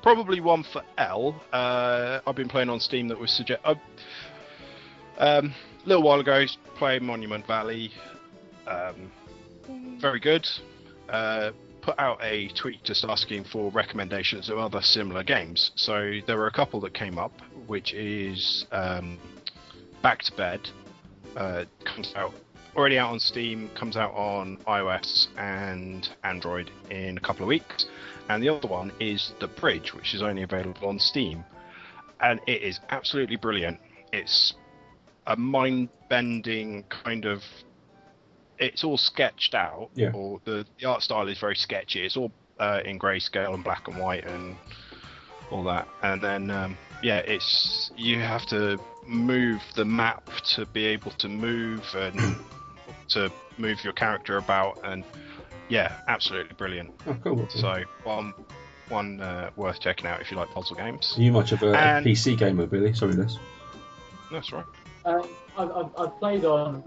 probably 0.01 0.39
one 0.39 0.63
for 0.63 0.81
Elle. 0.97 1.41
Uh, 1.51 2.19
I've 2.25 2.35
been 2.35 2.49
playing 2.49 2.69
on 2.69 2.79
Steam 2.79 3.07
that 3.09 3.19
was 3.19 3.31
suggest. 3.31 3.61
Uh, 3.63 3.75
um, 5.17 5.53
a 5.85 5.87
little 5.87 6.03
while 6.03 6.19
ago, 6.19 6.45
playing 6.77 7.05
Monument 7.05 7.45
Valley. 7.45 7.91
Um, 8.67 9.11
very 9.99 10.19
good. 10.19 10.47
Uh, 11.07 11.51
put 11.81 11.97
out 11.99 12.19
a 12.21 12.49
tweet 12.49 12.83
just 12.83 13.05
asking 13.05 13.45
for 13.45 13.71
recommendations 13.71 14.49
of 14.49 14.57
other 14.57 14.81
similar 14.81 15.23
games. 15.23 15.71
So 15.75 16.19
there 16.27 16.37
were 16.37 16.47
a 16.47 16.51
couple 16.51 16.79
that 16.81 16.93
came 16.93 17.17
up, 17.17 17.33
which 17.67 17.93
is 17.93 18.65
um, 18.71 19.17
Back 20.01 20.21
to 20.23 20.35
Bed. 20.35 20.61
Uh, 21.35 21.65
comes 21.85 22.13
out 22.15 22.33
already 22.79 22.97
out 22.97 23.11
on 23.11 23.19
Steam, 23.19 23.69
comes 23.77 23.97
out 23.97 24.13
on 24.13 24.55
iOS 24.65 25.27
and 25.37 26.07
Android 26.23 26.71
in 26.89 27.17
a 27.17 27.19
couple 27.19 27.43
of 27.43 27.49
weeks. 27.49 27.87
And 28.29 28.41
the 28.41 28.47
other 28.47 28.69
one 28.69 28.93
is 29.01 29.33
The 29.41 29.47
Bridge, 29.47 29.93
which 29.93 30.13
is 30.13 30.21
only 30.21 30.43
available 30.43 30.87
on 30.87 30.97
Steam. 30.97 31.43
And 32.21 32.39
it 32.47 32.61
is 32.61 32.79
absolutely 32.89 33.35
brilliant. 33.35 33.79
It's 34.13 34.53
a 35.27 35.35
mind 35.35 35.89
bending 36.09 36.85
kind 36.89 37.25
of. 37.25 37.41
It's 38.59 38.83
all 38.83 38.97
sketched 38.97 39.55
out, 39.55 39.89
Yeah. 39.95 40.11
or 40.13 40.39
the, 40.45 40.65
the 40.79 40.85
art 40.85 41.01
style 41.01 41.27
is 41.27 41.37
very 41.39 41.55
sketchy. 41.55 42.05
It's 42.05 42.15
all 42.17 42.31
uh, 42.59 42.79
in 42.85 42.97
grayscale 42.97 43.53
and 43.53 43.63
black 43.63 43.87
and 43.87 43.97
white 43.97 44.25
and 44.25 44.55
all 45.51 45.63
that. 45.65 45.87
And 46.01 46.21
then, 46.21 46.49
um, 46.51 46.77
yeah, 47.03 47.17
it's 47.19 47.91
you 47.97 48.19
have 48.19 48.45
to 48.47 48.77
move 49.05 49.61
the 49.75 49.85
map 49.85 50.29
to 50.55 50.65
be 50.67 50.85
able 50.85 51.11
to 51.11 51.27
move 51.27 51.83
and 51.95 52.35
to 53.09 53.31
move 53.57 53.83
your 53.83 53.93
character 53.93 54.37
about. 54.37 54.79
And 54.83 55.03
yeah, 55.69 55.99
absolutely 56.07 56.55
brilliant. 56.55 56.91
Oh, 57.07 57.15
cool. 57.23 57.47
So 57.49 57.83
one 58.03 58.33
one 58.89 59.21
uh, 59.21 59.51
worth 59.55 59.79
checking 59.79 60.07
out 60.07 60.19
if 60.21 60.31
you 60.31 60.37
like 60.37 60.49
puzzle 60.51 60.75
games. 60.75 61.13
Are 61.17 61.21
you 61.21 61.31
much 61.31 61.51
of 61.51 61.61
a, 61.61 61.69
a 61.71 61.75
And- 61.77 62.05
PC 62.05 62.37
gamer, 62.37 62.65
Billy? 62.65 62.93
Sorry, 62.93 63.13
Liz. 63.13 63.37
That's 64.31 64.51
right. 64.51 64.65
Um, 65.05 65.27
I've, 65.57 65.71
I've, 65.71 65.91
I've 65.97 66.19
played 66.19 66.45
on 66.45 66.83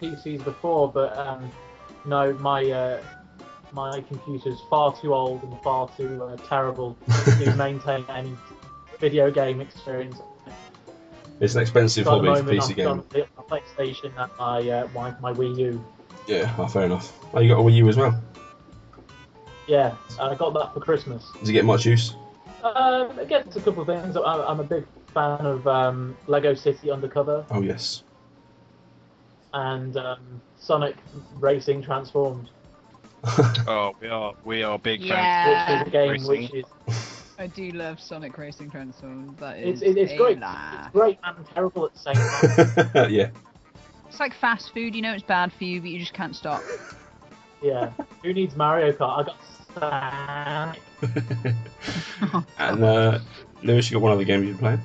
PCs 0.00 0.44
before, 0.44 0.90
but 0.90 1.16
um, 1.16 1.50
no, 2.04 2.32
my 2.34 2.64
uh, 2.70 3.02
my 3.72 4.00
computer's 4.02 4.58
far 4.70 4.94
too 5.00 5.12
old 5.14 5.42
and 5.42 5.60
far 5.62 5.88
too 5.96 6.22
uh, 6.22 6.36
terrible 6.48 6.96
to 7.24 7.54
maintain 7.56 8.04
any 8.08 8.36
video 9.00 9.30
game 9.30 9.60
experience. 9.60 10.18
It's 11.40 11.54
an 11.54 11.60
expensive 11.62 12.04
So 12.04 12.16
at 12.16 12.22
the 12.22 12.28
hobby 12.30 12.40
for 12.40 12.44
moment, 12.44 12.60
PC 12.62 12.70
I've 12.70 12.76
gaming. 12.76 12.96
got 12.96 13.10
the 13.10 13.26
PlayStation 13.76 14.12
and 14.16 14.30
my, 14.38 14.70
uh, 14.70 14.88
my 14.94 15.14
my 15.20 15.32
Wii 15.32 15.56
U. 15.58 15.84
Yeah, 16.26 16.52
oh, 16.58 16.66
fair 16.66 16.84
enough. 16.84 17.12
Oh, 17.34 17.40
you 17.40 17.48
got 17.50 17.60
a 17.60 17.62
Wii 17.62 17.74
U 17.76 17.88
as 17.88 17.96
well. 17.96 18.20
Yeah, 19.68 19.94
I 20.20 20.34
got 20.34 20.54
that 20.54 20.72
for 20.74 20.80
Christmas. 20.80 21.30
Does 21.40 21.48
it 21.48 21.52
get 21.52 21.64
much 21.64 21.84
use? 21.84 22.14
Um, 22.62 23.18
it 23.18 23.28
gets 23.28 23.54
a 23.56 23.60
couple 23.60 23.82
of 23.82 23.86
things. 23.88 24.16
I'm, 24.16 24.24
I'm 24.40 24.60
a 24.60 24.64
big 24.64 24.86
fan 25.12 25.40
of 25.44 25.66
um, 25.66 26.16
Lego 26.26 26.54
City 26.54 26.90
Undercover 26.90 27.44
Oh 27.50 27.60
yes. 27.62 28.02
and 29.54 29.96
um, 29.96 30.40
Sonic 30.58 30.96
Racing 31.38 31.82
Transformed, 31.82 32.50
Oh, 33.66 33.94
we 34.00 34.08
are 34.08 34.34
we 34.44 34.62
are 34.62 34.78
big 34.78 35.00
Yeah. 35.00 35.48
which 35.48 35.80
is 35.80 35.86
a 35.88 35.90
game 35.90 36.10
Racing. 36.12 36.28
which 36.28 36.54
is 36.54 36.64
I 37.38 37.46
do 37.46 37.70
love 37.72 38.00
Sonic 38.00 38.36
Racing 38.38 38.70
Transformed. 38.70 39.36
That 39.38 39.58
is 39.58 39.82
it's, 39.82 39.96
it's 39.96 40.12
a 40.12 40.16
great. 40.16 40.38
laugh. 40.38 40.86
It's 40.86 40.92
great 40.92 41.18
and 41.22 41.46
terrible 41.54 41.86
at 41.86 41.92
the 41.92 41.98
same 41.98 42.92
time. 42.94 43.10
yeah. 43.10 43.30
It's 44.08 44.20
like 44.20 44.34
fast 44.34 44.72
food. 44.72 44.94
You 44.94 45.02
know 45.02 45.12
it's 45.12 45.22
bad 45.22 45.52
for 45.52 45.64
you, 45.64 45.80
but 45.80 45.90
you 45.90 45.98
just 45.98 46.14
can't 46.14 46.34
stop. 46.34 46.62
yeah. 47.62 47.92
Who 48.22 48.32
needs 48.32 48.56
Mario 48.56 48.92
Kart? 48.92 49.28
I 49.74 49.74
got 49.74 50.74
Sonic. 50.74 51.56
and 52.58 52.84
uh, 52.84 53.18
Lewis, 53.62 53.90
you 53.90 53.96
got 53.96 54.02
one 54.02 54.12
other 54.12 54.24
game 54.24 54.44
you've 54.44 54.58
been 54.58 54.78
playing? 54.78 54.80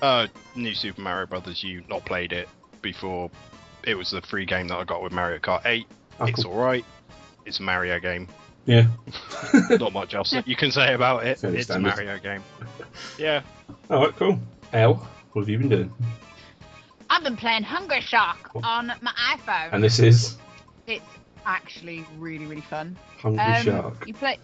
Uh, 0.00 0.26
New 0.54 0.74
Super 0.74 1.00
Mario 1.02 1.26
Brothers. 1.26 1.62
You 1.62 1.82
not 1.88 2.06
played 2.06 2.32
it 2.32 2.48
before? 2.80 3.30
It 3.84 3.94
was 3.94 4.10
the 4.10 4.22
free 4.22 4.46
game 4.46 4.68
that 4.68 4.76
I 4.76 4.84
got 4.84 5.02
with 5.02 5.12
Mario 5.12 5.38
Kart 5.38 5.66
8. 5.66 5.86
Oh, 6.20 6.24
it's 6.26 6.42
cool. 6.42 6.52
all 6.52 6.64
right. 6.64 6.84
It's 7.44 7.58
a 7.58 7.62
Mario 7.62 7.98
game. 7.98 8.28
Yeah. 8.68 8.86
Not 9.70 9.94
much 9.94 10.14
else 10.14 10.30
that 10.32 10.46
you 10.46 10.54
can 10.54 10.70
say 10.70 10.92
about 10.92 11.26
it. 11.26 11.38
Fairly 11.38 11.56
it's 11.58 11.66
standard. 11.68 11.94
a 11.94 11.96
Mario 11.96 12.18
game. 12.18 12.42
Yeah. 13.18 13.40
All 13.88 14.04
right, 14.04 14.14
cool. 14.16 14.38
Elle, 14.74 14.94
what 15.32 15.40
have 15.42 15.48
you 15.48 15.58
been 15.58 15.70
doing? 15.70 15.92
I've 17.08 17.24
been 17.24 17.36
playing 17.38 17.62
Hungry 17.62 18.02
Shark 18.02 18.50
on 18.56 18.88
my 19.00 19.12
iPhone. 19.36 19.72
And 19.72 19.82
this 19.82 19.98
is 19.98 20.36
It's 20.86 21.02
actually 21.46 22.04
really, 22.18 22.44
really 22.44 22.60
fun. 22.60 22.96
Hungry 23.22 23.42
Um, 23.42 23.62
Shark. 23.64 24.04
You 24.06 24.12
play 24.12 24.38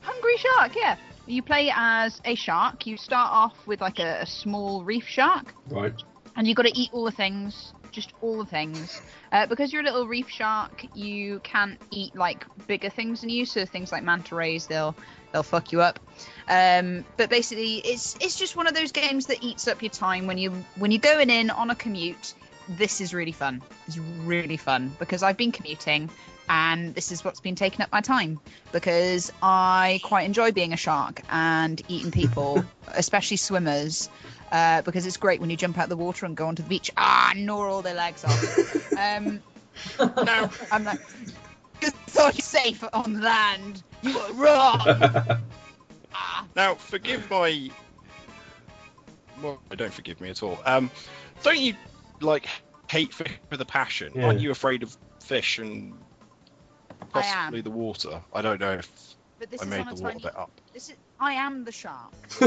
Hungry 0.00 0.36
Shark, 0.36 0.72
yeah. 0.76 0.96
You 1.26 1.42
play 1.42 1.72
as 1.74 2.20
a 2.24 2.36
shark. 2.36 2.86
You 2.86 2.96
start 2.96 3.32
off 3.32 3.54
with 3.66 3.80
like 3.80 3.98
a, 3.98 4.20
a 4.20 4.26
small 4.26 4.84
reef 4.84 5.08
shark, 5.08 5.52
Right. 5.68 5.92
and 6.36 6.46
you've 6.46 6.56
got 6.56 6.66
to 6.66 6.78
eat 6.78 6.90
all 6.92 7.04
the 7.04 7.10
things, 7.10 7.72
just 7.96 8.12
all 8.20 8.38
the 8.38 8.44
things. 8.44 9.00
Uh, 9.32 9.46
because 9.46 9.72
you're 9.72 9.82
a 9.82 9.84
little 9.84 10.06
reef 10.06 10.28
shark, 10.28 10.86
you 10.94 11.40
can't 11.40 11.80
eat 11.90 12.14
like 12.14 12.46
bigger 12.68 12.90
things 12.90 13.22
than 13.22 13.30
you. 13.30 13.44
So 13.44 13.66
things 13.66 13.90
like 13.90 14.04
manta 14.04 14.36
rays, 14.36 14.68
they'll 14.68 14.94
they'll 15.32 15.42
fuck 15.42 15.72
you 15.72 15.80
up. 15.80 15.98
Um, 16.48 17.04
but 17.16 17.30
basically, 17.30 17.76
it's 17.78 18.14
it's 18.20 18.36
just 18.36 18.54
one 18.54 18.68
of 18.68 18.74
those 18.74 18.92
games 18.92 19.26
that 19.26 19.42
eats 19.42 19.66
up 19.66 19.82
your 19.82 19.90
time 19.90 20.28
when 20.28 20.38
you 20.38 20.50
when 20.76 20.92
you're 20.92 21.00
going 21.00 21.30
in 21.30 21.50
on 21.50 21.70
a 21.70 21.74
commute. 21.74 22.34
This 22.68 23.00
is 23.00 23.14
really 23.14 23.32
fun. 23.32 23.62
It's 23.86 23.98
really 23.98 24.56
fun 24.56 24.94
because 24.98 25.22
I've 25.22 25.36
been 25.36 25.52
commuting 25.52 26.10
and 26.48 26.94
this 26.94 27.12
is 27.12 27.24
what's 27.24 27.40
been 27.40 27.54
taking 27.54 27.82
up 27.82 27.90
my 27.92 28.00
time 28.00 28.40
because 28.72 29.32
I 29.42 30.00
quite 30.04 30.22
enjoy 30.22 30.52
being 30.52 30.72
a 30.72 30.76
shark 30.76 31.22
and 31.30 31.80
eating 31.88 32.10
people, 32.10 32.64
especially 32.94 33.36
swimmers, 33.36 34.08
uh, 34.52 34.82
because 34.82 35.06
it's 35.06 35.16
great 35.16 35.40
when 35.40 35.50
you 35.50 35.56
jump 35.56 35.78
out 35.78 35.84
of 35.84 35.90
the 35.90 35.96
water 35.96 36.26
and 36.26 36.36
go 36.36 36.46
onto 36.46 36.62
the 36.62 36.68
beach. 36.68 36.90
Ah, 36.96 37.32
gnaw 37.34 37.68
all 37.68 37.82
their 37.82 37.94
legs 37.94 38.24
off. 38.24 38.92
um, 38.98 39.42
no, 39.98 40.50
I'm 40.70 40.84
like, 40.84 41.00
you 41.82 41.90
thought 41.90 42.34
you're 42.34 42.42
safe 42.42 42.84
on 42.92 43.20
land. 43.20 43.82
You 44.02 44.14
were 44.14 44.32
wrong. 44.34 44.80
Ah. 46.18 46.46
Now, 46.56 46.76
forgive 46.76 47.28
my. 47.28 47.68
Well, 49.42 49.60
don't 49.76 49.92
forgive 49.92 50.18
me 50.18 50.30
at 50.30 50.42
all. 50.42 50.58
Um, 50.64 50.90
don't 51.42 51.58
you 51.58 51.74
like 52.22 52.48
hate 52.90 53.12
fish 53.12 53.38
with 53.50 53.60
a 53.60 53.66
passion? 53.66 54.12
Yeah. 54.14 54.28
Aren't 54.28 54.40
you 54.40 54.50
afraid 54.50 54.82
of 54.82 54.96
fish 55.20 55.58
and 55.58 55.92
I 55.92 55.92
am. 55.92 56.05
Possibly 57.10 57.60
the 57.60 57.70
water? 57.70 58.22
I 58.32 58.42
don't 58.42 58.60
know 58.60 58.72
if 58.72 59.16
But 59.38 59.50
this 59.50 59.62
I 59.62 59.64
is 59.64 59.70
made 59.70 59.86
the 59.88 59.94
water 59.94 60.02
tiny 60.02 60.20
bit 60.20 60.36
up. 60.36 60.50
This 60.72 60.88
is 60.88 60.96
I 61.18 61.32
am 61.32 61.64
the 61.64 61.72
shark. 61.72 62.12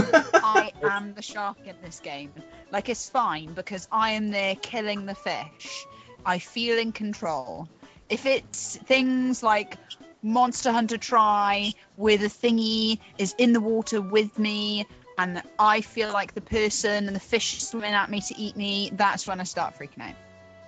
I 0.43 0.71
am 0.83 1.13
the 1.13 1.21
shark 1.21 1.57
in 1.65 1.75
this 1.83 1.99
game. 1.99 2.31
Like 2.71 2.89
it's 2.89 3.09
fine 3.09 3.53
because 3.53 3.87
I 3.91 4.11
am 4.11 4.31
there 4.31 4.55
killing 4.55 5.05
the 5.05 5.15
fish. 5.15 5.85
I 6.25 6.39
feel 6.39 6.77
in 6.77 6.91
control. 6.91 7.67
If 8.09 8.25
it's 8.25 8.77
things 8.77 9.41
like 9.43 9.77
Monster 10.21 10.71
Hunter 10.71 10.97
Tri, 10.97 11.73
where 11.95 12.17
the 12.17 12.27
thingy 12.27 12.99
is 13.17 13.33
in 13.37 13.53
the 13.53 13.61
water 13.61 14.01
with 14.01 14.37
me, 14.37 14.85
and 15.17 15.41
I 15.57 15.81
feel 15.81 16.11
like 16.11 16.33
the 16.33 16.41
person 16.41 17.07
and 17.07 17.15
the 17.15 17.19
fish 17.19 17.61
swimming 17.61 17.93
at 17.93 18.09
me 18.09 18.21
to 18.21 18.37
eat 18.37 18.55
me, 18.55 18.91
that's 18.93 19.27
when 19.27 19.39
I 19.39 19.43
start 19.43 19.75
freaking 19.77 20.01
out. 20.01 20.15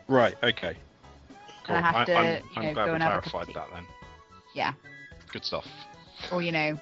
Right. 0.07 0.35
Okay. 0.43 0.75
Cool. 1.65 1.75
And 1.75 1.85
I 1.85 1.91
have 1.91 2.05
to, 2.07 2.15
I'm, 2.17 2.25
you 2.25 2.41
I'm 2.55 2.63
know, 2.63 2.73
glad 2.73 2.85
go 2.85 2.91
we 2.91 2.95
and 2.95 3.03
have 3.03 3.11
a 3.13 3.15
cup 3.21 3.25
of 3.25 3.31
clarified 3.31 3.47
tea. 3.47 3.53
that 3.53 3.67
then. 3.73 3.85
Yeah. 4.55 4.73
Good 5.31 5.45
stuff. 5.45 5.67
Or 6.31 6.41
you 6.41 6.51
know, 6.51 6.79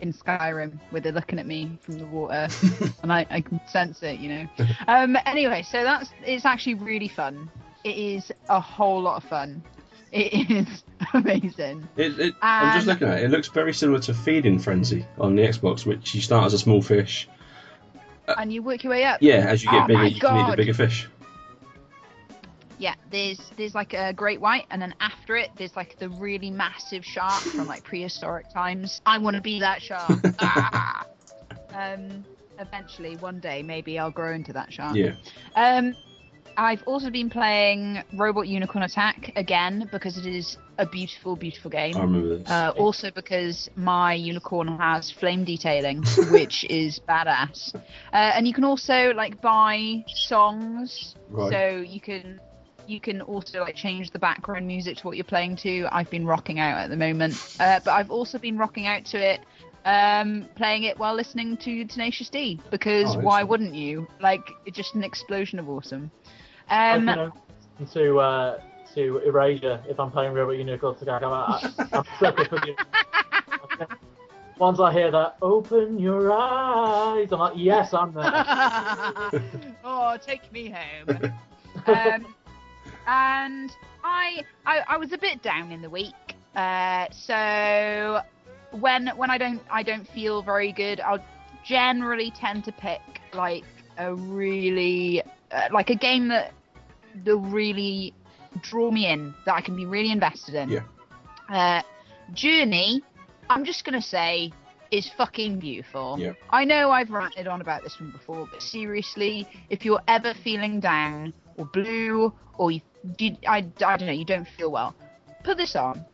in 0.00 0.12
Skyrim 0.12 0.78
where 0.90 1.00
they're 1.00 1.12
looking 1.12 1.38
at 1.38 1.46
me 1.46 1.78
from 1.82 1.98
the 1.98 2.06
water, 2.06 2.48
and 3.02 3.12
I, 3.12 3.26
I 3.30 3.40
can 3.40 3.60
sense 3.68 4.02
it. 4.02 4.18
You 4.18 4.28
know. 4.28 4.48
Um. 4.88 5.16
Anyway, 5.26 5.62
so 5.62 5.82
that's 5.84 6.10
it's 6.24 6.44
actually 6.44 6.74
really 6.74 7.08
fun. 7.08 7.50
It 7.84 7.96
is 7.96 8.32
a 8.48 8.60
whole 8.60 9.00
lot 9.00 9.22
of 9.22 9.28
fun. 9.28 9.62
It 10.12 10.50
is 10.68 10.82
amazing. 11.14 11.88
It, 11.96 12.18
it, 12.18 12.34
I'm 12.42 12.74
just 12.74 12.86
looking 12.86 13.08
at 13.08 13.18
it. 13.18 13.24
It 13.24 13.30
looks 13.30 13.48
very 13.48 13.72
similar 13.72 14.00
to 14.00 14.14
Feeding 14.14 14.58
Frenzy 14.58 15.06
on 15.18 15.36
the 15.36 15.42
Xbox, 15.42 15.86
which 15.86 16.14
you 16.14 16.20
start 16.20 16.46
as 16.46 16.54
a 16.54 16.58
small 16.58 16.82
fish. 16.82 17.28
And 18.38 18.52
you 18.52 18.62
work 18.62 18.84
your 18.84 18.92
way 18.92 19.04
up. 19.04 19.18
Yeah, 19.22 19.46
as 19.48 19.62
you 19.62 19.70
get 19.70 19.84
Oh 19.84 19.86
bigger, 19.86 19.98
my 19.98 20.06
you 20.06 20.20
can 20.20 20.46
eat 20.46 20.50
the 20.50 20.56
bigger 20.56 20.74
fish. 20.74 21.08
Yeah, 22.80 22.94
there's 23.10 23.38
there's 23.58 23.74
like 23.74 23.92
a 23.92 24.14
great 24.14 24.40
white, 24.40 24.64
and 24.70 24.80
then 24.80 24.94
after 25.00 25.36
it, 25.36 25.50
there's 25.58 25.76
like 25.76 25.98
the 25.98 26.08
really 26.08 26.50
massive 26.50 27.04
shark 27.04 27.42
from 27.42 27.66
like 27.66 27.84
prehistoric 27.84 28.48
times. 28.54 29.02
I 29.04 29.18
want 29.18 29.36
to 29.36 29.42
be 29.42 29.60
that 29.60 29.82
shark. 29.82 30.18
Ah! 30.40 31.06
Um, 31.72 32.24
eventually, 32.58 33.16
one 33.18 33.38
day, 33.38 33.62
maybe 33.62 33.96
I'll 33.96 34.10
grow 34.10 34.34
into 34.34 34.52
that 34.54 34.72
shark. 34.72 34.96
Yeah. 34.96 35.12
Um, 35.54 35.94
I've 36.56 36.82
also 36.82 37.10
been 37.10 37.30
playing 37.30 38.02
Robot 38.14 38.48
Unicorn 38.48 38.82
Attack 38.82 39.32
again 39.36 39.88
because 39.92 40.18
it 40.18 40.26
is 40.26 40.58
a 40.78 40.84
beautiful, 40.84 41.36
beautiful 41.36 41.70
game. 41.70 41.96
I 41.96 42.00
remember 42.00 42.38
this. 42.38 42.50
Uh, 42.50 42.72
also 42.76 43.12
because 43.12 43.70
my 43.76 44.14
unicorn 44.14 44.66
has 44.78 45.12
flame 45.12 45.44
detailing, 45.44 46.02
which 46.32 46.64
is 46.68 46.98
badass. 47.08 47.72
Uh, 47.74 47.80
and 48.12 48.48
you 48.48 48.52
can 48.52 48.64
also 48.64 49.12
like 49.14 49.40
buy 49.40 50.04
songs, 50.08 51.14
Right. 51.30 51.52
so 51.52 51.76
you 51.86 52.00
can 52.00 52.40
you 52.86 53.00
can 53.00 53.20
also 53.22 53.60
like 53.60 53.74
change 53.76 54.10
the 54.10 54.18
background 54.18 54.66
music 54.66 54.96
to 54.98 55.06
what 55.06 55.16
you're 55.16 55.24
playing 55.24 55.56
to. 55.56 55.86
I've 55.92 56.10
been 56.10 56.26
rocking 56.26 56.58
out 56.58 56.78
at 56.78 56.90
the 56.90 56.96
moment, 56.96 57.34
uh, 57.60 57.80
but 57.84 57.92
I've 57.92 58.10
also 58.10 58.38
been 58.38 58.58
rocking 58.58 58.86
out 58.86 59.04
to 59.06 59.18
it 59.18 59.40
um, 59.84 60.46
playing 60.56 60.84
it 60.84 60.98
while 60.98 61.14
listening 61.14 61.56
to 61.58 61.84
Tenacious 61.84 62.28
D 62.28 62.60
because 62.70 63.16
Oh, 63.16 63.20
why 63.20 63.42
wouldn't 63.42 63.74
you? 63.74 64.06
Like, 64.20 64.42
it's 64.66 64.76
just 64.76 64.94
an 64.94 65.02
explosion 65.04 65.58
of 65.58 65.68
awesome. 65.68 66.10
I 66.68 66.94
Um, 66.96 67.08
only 67.08 67.32
listen 67.80 68.02
to 68.02 68.18
uh, 68.20 68.60
to 68.94 69.18
Erasure 69.24 69.82
if 69.88 69.98
I'm 69.98 70.10
playing 70.10 70.32
Robot 70.34 70.56
Unicorn. 70.56 70.96
I, 71.08 71.12
I, 71.12 71.88
I'm 71.92 72.04
sucker 72.18 72.44
for 72.44 72.66
you. 72.66 72.76
Once 74.58 74.78
I 74.78 74.92
hear 74.92 75.10
that, 75.10 75.36
open 75.40 75.98
your 75.98 76.30
eyes, 76.30 77.28
I'm 77.32 77.38
like, 77.38 77.54
yes, 77.56 77.94
I'm 77.94 78.12
there. 78.12 78.30
oh, 79.84 80.18
take 80.20 80.52
me 80.52 80.68
home. 80.68 81.32
um, 81.86 82.26
and 83.10 83.76
I, 84.04 84.44
I, 84.64 84.78
I 84.88 84.96
was 84.96 85.12
a 85.12 85.18
bit 85.18 85.42
down 85.42 85.72
in 85.72 85.82
the 85.82 85.90
week. 85.90 86.14
Uh, 86.54 87.06
so 87.10 88.20
when 88.70 89.08
when 89.16 89.30
I 89.30 89.36
don't 89.36 89.60
I 89.70 89.82
don't 89.82 90.06
feel 90.08 90.42
very 90.42 90.72
good, 90.72 91.00
I'll 91.00 91.24
generally 91.64 92.32
tend 92.34 92.64
to 92.64 92.72
pick 92.72 93.00
like 93.34 93.64
a 93.98 94.14
really 94.14 95.22
uh, 95.50 95.68
like 95.72 95.90
a 95.90 95.96
game 95.96 96.28
that 96.28 96.52
will 97.24 97.40
really 97.40 98.14
draw 98.62 98.90
me 98.90 99.06
in, 99.06 99.34
that 99.44 99.54
I 99.54 99.60
can 99.60 99.76
be 99.76 99.86
really 99.86 100.12
invested 100.12 100.54
in. 100.54 100.68
Yeah. 100.70 100.82
Uh, 101.48 101.82
Journey, 102.32 103.02
I'm 103.48 103.64
just 103.64 103.84
gonna 103.84 104.02
say, 104.02 104.52
is 104.92 105.10
fucking 105.16 105.58
beautiful. 105.58 106.16
Yeah. 106.18 106.34
I 106.50 106.64
know 106.64 106.92
I've 106.92 107.10
ranted 107.10 107.48
on 107.48 107.60
about 107.60 107.82
this 107.82 107.98
one 107.98 108.12
before, 108.12 108.48
but 108.52 108.62
seriously, 108.62 109.48
if 109.68 109.84
you're 109.84 110.02
ever 110.06 110.32
feeling 110.44 110.78
down 110.78 111.32
or 111.60 111.66
blue 111.66 112.32
or 112.58 112.70
you, 112.70 112.80
you 113.18 113.36
I, 113.46 113.58
I 113.84 113.96
don't 113.96 114.06
know, 114.06 114.12
you 114.12 114.24
don't 114.24 114.48
feel 114.56 114.70
well, 114.70 114.94
put 115.44 115.56
this 115.56 115.76
on. 115.76 116.04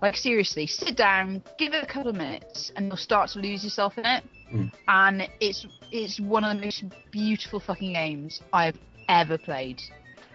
Like 0.00 0.16
seriously, 0.16 0.66
sit 0.66 0.96
down, 0.96 1.42
give 1.58 1.72
it 1.72 1.82
a 1.82 1.86
couple 1.86 2.10
of 2.10 2.16
minutes, 2.16 2.72
and 2.76 2.86
you'll 2.86 2.96
start 2.96 3.30
to 3.30 3.38
lose 3.38 3.64
yourself 3.64 3.96
in 3.96 4.04
it. 4.04 4.24
Mm. 4.52 4.72
And 4.88 5.28
it's 5.40 5.66
it's 5.90 6.20
one 6.20 6.44
of 6.44 6.56
the 6.56 6.62
most 6.62 6.84
beautiful 7.10 7.60
fucking 7.60 7.94
games 7.94 8.40
I've 8.52 8.78
ever 9.08 9.38
played. 9.38 9.80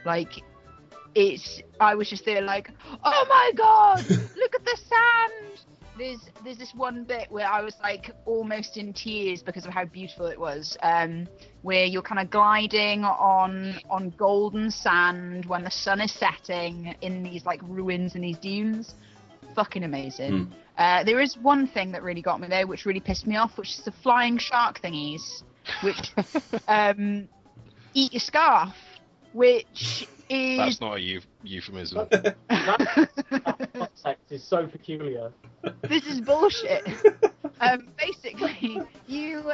Like, 0.05 0.31
it's 1.13 1.61
I 1.79 1.93
was 1.93 2.09
just 2.09 2.25
there 2.25 2.41
like, 2.41 2.71
oh 3.03 3.25
my 3.29 3.51
god, 3.55 4.09
look 4.09 4.55
at 4.55 4.65
the 4.65 4.77
sand. 4.77 5.59
There's 5.99 6.29
there's 6.45 6.57
this 6.57 6.73
one 6.73 7.03
bit 7.03 7.29
where 7.29 7.45
I 7.45 7.61
was 7.61 7.75
like 7.81 8.11
almost 8.25 8.77
in 8.77 8.93
tears 8.93 9.43
because 9.43 9.65
of 9.65 9.73
how 9.73 9.83
beautiful 9.83 10.27
it 10.27 10.39
was. 10.39 10.77
Um, 10.81 11.27
where 11.61 11.83
you're 11.83 12.01
kind 12.01 12.21
of 12.21 12.29
gliding 12.29 13.03
on 13.03 13.75
on 13.89 14.11
golden 14.11 14.71
sand 14.71 15.45
when 15.45 15.65
the 15.65 15.71
sun 15.71 15.99
is 15.99 16.13
setting 16.13 16.95
in 17.01 17.21
these 17.21 17.45
like 17.45 17.59
ruins 17.63 18.15
and 18.15 18.23
these 18.23 18.37
dunes. 18.37 18.95
Fucking 19.55 19.83
amazing. 19.83 20.31
Mm. 20.31 20.51
Uh, 20.77 21.03
there 21.03 21.19
is 21.19 21.37
one 21.37 21.67
thing 21.67 21.91
that 21.91 22.01
really 22.01 22.21
got 22.21 22.39
me 22.39 22.47
there, 22.47 22.65
which 22.65 22.85
really 22.85 23.01
pissed 23.01 23.27
me 23.27 23.35
off, 23.35 23.57
which 23.57 23.71
is 23.71 23.83
the 23.83 23.91
flying 23.91 24.37
shark 24.37 24.79
thingies, 24.81 25.43
which 25.81 26.13
um, 26.69 27.27
eat 27.93 28.13
your 28.13 28.21
scarf, 28.21 28.73
which 29.33 30.07
is 30.29 30.57
That's 30.57 30.81
not 30.81 30.97
a 30.97 30.99
euf- 30.99 31.25
euphemism. 31.43 32.07
That 32.49 33.69
context 33.73 34.31
is 34.31 34.43
so 34.43 34.67
peculiar. 34.67 35.31
this 35.81 36.05
is 36.05 36.21
bullshit. 36.21 36.87
um, 37.61 37.87
basically, 37.97 38.81
you 39.07 39.51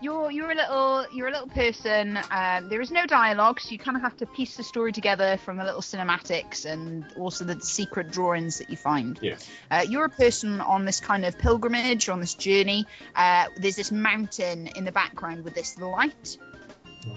you're 0.00 0.30
you're 0.30 0.50
a 0.50 0.54
little 0.54 1.06
you're 1.14 1.28
a 1.28 1.30
little 1.30 1.48
person. 1.48 2.18
Um, 2.30 2.68
there 2.68 2.80
is 2.80 2.90
no 2.90 3.06
dialogue, 3.06 3.60
so 3.60 3.70
you 3.70 3.78
kind 3.78 3.96
of 3.96 4.02
have 4.02 4.16
to 4.18 4.26
piece 4.26 4.56
the 4.56 4.62
story 4.64 4.92
together 4.92 5.36
from 5.38 5.56
the 5.56 5.64
little 5.64 5.80
cinematics 5.80 6.64
and 6.66 7.04
also 7.18 7.44
the 7.44 7.60
secret 7.60 8.10
drawings 8.10 8.58
that 8.58 8.68
you 8.68 8.76
find. 8.76 9.18
Yeah. 9.22 9.36
Uh, 9.70 9.84
you're 9.88 10.04
a 10.06 10.10
person 10.10 10.60
on 10.60 10.84
this 10.84 11.00
kind 11.00 11.24
of 11.24 11.38
pilgrimage, 11.38 12.08
on 12.08 12.20
this 12.20 12.34
journey. 12.34 12.86
Uh, 13.14 13.46
there's 13.56 13.76
this 13.76 13.92
mountain 13.92 14.66
in 14.68 14.84
the 14.84 14.92
background 14.92 15.44
with 15.44 15.54
this 15.54 15.78
light. 15.78 16.36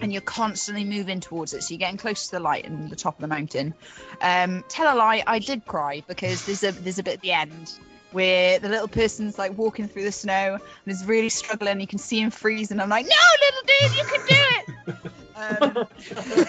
And 0.01 0.11
you're 0.11 0.21
constantly 0.21 0.83
moving 0.83 1.19
towards 1.19 1.53
it, 1.53 1.63
so 1.63 1.73
you're 1.73 1.79
getting 1.79 1.97
close 1.97 2.25
to 2.27 2.31
the 2.31 2.39
light 2.39 2.65
and 2.65 2.89
the 2.89 2.95
top 2.95 3.15
of 3.15 3.21
the 3.21 3.27
mountain. 3.27 3.73
Um, 4.21 4.63
tell 4.67 4.93
a 4.93 4.97
lie, 4.97 5.23
I 5.25 5.39
did 5.39 5.65
cry 5.65 6.03
because 6.07 6.45
there's 6.45 6.63
a 6.63 6.71
there's 6.71 6.99
a 6.99 7.03
bit 7.03 7.15
at 7.15 7.21
the 7.21 7.31
end 7.31 7.73
where 8.11 8.59
the 8.59 8.69
little 8.69 8.87
person's 8.87 9.37
like 9.37 9.57
walking 9.57 9.89
through 9.89 10.03
the 10.03 10.11
snow 10.11 10.53
and 10.53 10.93
is 10.93 11.05
really 11.05 11.27
struggling. 11.29 11.81
You 11.81 11.87
can 11.87 11.99
see 11.99 12.21
him 12.21 12.31
freeze, 12.31 12.71
and 12.71 12.81
I'm 12.81 12.89
like, 12.89 13.05
no, 13.05 13.15
little 13.41 13.61
dude, 13.67 13.97
you 13.97 14.05
can 14.05 14.21
do 14.27 14.41
it. 14.57 15.85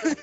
um, 0.06 0.16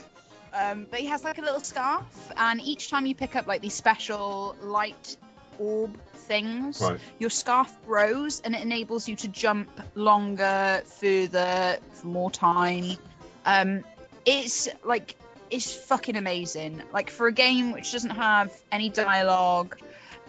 um, 0.54 0.88
but 0.90 1.02
he 1.02 1.06
has 1.08 1.24
like 1.24 1.38
a 1.38 1.42
little 1.42 1.60
scarf, 1.60 2.06
and 2.38 2.62
each 2.62 2.90
time 2.90 3.06
you 3.06 3.14
pick 3.14 3.36
up 3.36 3.46
like 3.46 3.62
these 3.62 3.74
special 3.74 4.56
light 4.62 5.18
orb 5.60 5.98
things, 6.24 6.82
Right. 6.82 7.00
your 7.20 7.30
scarf 7.30 7.72
grows 7.86 8.42
and 8.42 8.56
it 8.56 8.62
enables 8.62 9.08
you 9.08 9.16
to 9.18 9.28
jump 9.28 9.70
longer, 9.96 10.82
further, 10.86 11.78
for 11.94 12.08
more 12.08 12.32
time. 12.32 12.98
Um, 13.46 13.84
it's 14.26 14.70
like 14.84 15.16
it's 15.50 15.74
fucking 15.74 16.16
amazing. 16.16 16.82
Like 16.94 17.10
for 17.10 17.28
a 17.28 17.32
game 17.32 17.72
which 17.72 17.92
doesn't 17.92 18.10
have 18.12 18.52
any 18.72 18.90
dialogue, 18.90 19.78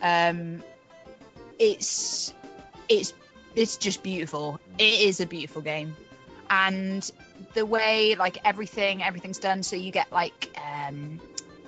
um, 0.02 0.62
it's 1.58 2.34
it's 2.88 3.14
it's 3.54 3.76
just 3.76 4.02
beautiful. 4.02 4.60
It 4.78 5.00
is 5.00 5.20
a 5.20 5.26
beautiful 5.26 5.62
game, 5.62 5.96
and 6.50 7.08
the 7.54 7.64
way 7.64 8.16
like 8.16 8.38
everything 8.44 9.02
everything's 9.02 9.38
done, 9.38 9.62
so 9.62 9.76
you 9.76 9.92
get 9.92 10.10
like 10.12 10.50
um, 10.58 11.20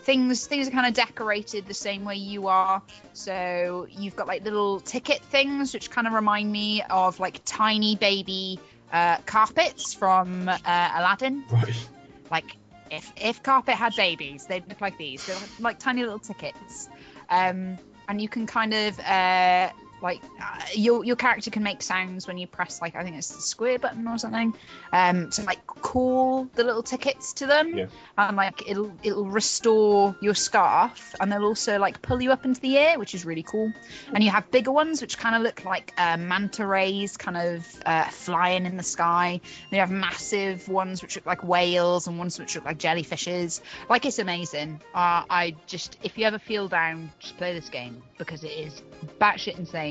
things 0.06 0.46
things 0.46 0.68
are 0.68 0.70
kind 0.70 0.86
of 0.86 0.94
decorated 0.94 1.66
the 1.66 1.74
same 1.74 2.04
way 2.04 2.14
you 2.14 2.46
are. 2.46 2.80
So 3.12 3.86
you've 3.90 4.14
got 4.14 4.28
like 4.28 4.44
little 4.44 4.80
ticket 4.80 5.20
things, 5.24 5.74
which 5.74 5.90
kind 5.90 6.06
of 6.06 6.12
remind 6.12 6.50
me 6.50 6.82
of 6.88 7.18
like 7.18 7.40
tiny 7.44 7.96
baby 7.96 8.60
uh, 8.92 9.18
carpets 9.26 9.92
from 9.92 10.48
uh, 10.48 10.58
Aladdin. 10.64 11.44
Right. 11.50 11.88
Like 12.30 12.56
if 12.90 13.12
if 13.16 13.42
carpet 13.42 13.74
had 13.74 13.94
babies, 13.96 14.46
they'd 14.46 14.66
look 14.68 14.80
like 14.80 14.96
these. 14.96 15.26
They're 15.26 15.36
like 15.58 15.80
tiny 15.80 16.02
little 16.02 16.20
tickets, 16.20 16.88
um, 17.28 17.76
and 18.08 18.22
you 18.22 18.28
can 18.28 18.46
kind 18.46 18.72
of 18.72 19.00
uh, 19.00 19.70
like 20.02 20.22
uh, 20.40 20.60
your 20.74 21.04
your 21.04 21.16
character 21.16 21.50
can 21.50 21.62
make 21.62 21.82
sounds 21.82 22.26
when 22.26 22.36
you 22.38 22.46
press 22.46 22.80
like 22.82 22.94
I 22.96 23.02
think 23.02 23.16
it's 23.16 23.28
the 23.34 23.40
square 23.40 23.78
button 23.78 24.06
or 24.06 24.18
something, 24.18 24.54
um, 24.92 25.30
to 25.30 25.42
like 25.44 25.66
call 25.66 26.44
the 26.54 26.64
little 26.64 26.82
tickets 26.82 27.32
to 27.34 27.46
them, 27.46 27.76
Yeah. 27.76 27.86
and 28.18 28.36
like 28.36 28.68
it'll 28.68 28.92
it'll 29.02 29.26
restore 29.26 30.14
your 30.20 30.34
scarf, 30.34 31.14
and 31.20 31.32
they'll 31.32 31.44
also 31.44 31.78
like 31.78 32.02
pull 32.02 32.20
you 32.22 32.32
up 32.32 32.44
into 32.44 32.60
the 32.60 32.76
air, 32.76 32.98
which 32.98 33.14
is 33.14 33.24
really 33.24 33.42
cool. 33.42 33.72
And 34.12 34.22
you 34.22 34.30
have 34.30 34.50
bigger 34.50 34.72
ones 34.72 35.00
which 35.00 35.16
kind 35.18 35.34
of 35.34 35.42
look 35.42 35.64
like 35.64 35.94
uh, 35.96 36.16
manta 36.18 36.66
rays, 36.66 37.16
kind 37.16 37.36
of 37.36 37.66
uh, 37.86 38.04
flying 38.10 38.66
in 38.66 38.76
the 38.76 38.82
sky. 38.82 39.40
They 39.70 39.78
have 39.78 39.90
massive 39.90 40.68
ones 40.68 41.00
which 41.00 41.16
look 41.16 41.26
like 41.26 41.42
whales 41.42 42.06
and 42.06 42.18
ones 42.18 42.38
which 42.38 42.54
look 42.54 42.64
like 42.64 42.78
jellyfishes. 42.78 43.60
Like 43.88 44.04
it's 44.04 44.18
amazing. 44.18 44.80
Uh, 44.94 45.24
I 45.30 45.56
just, 45.66 45.96
if 46.02 46.18
you 46.18 46.26
ever 46.26 46.38
feel 46.38 46.68
down, 46.68 47.10
just 47.18 47.36
play 47.38 47.54
this 47.54 47.68
game 47.70 48.02
because 48.18 48.44
it 48.44 48.52
is 48.52 48.82
batshit 49.20 49.58
insane 49.58 49.85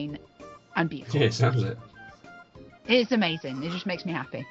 and 0.75 0.89
beautiful. 0.89 1.21
Yeah, 1.21 1.29
sounds 1.29 1.63
it. 1.63 1.77
It's 2.87 3.11
amazing. 3.11 3.63
It 3.63 3.71
just 3.71 3.85
makes 3.85 4.05
me 4.05 4.11
happy. 4.11 4.45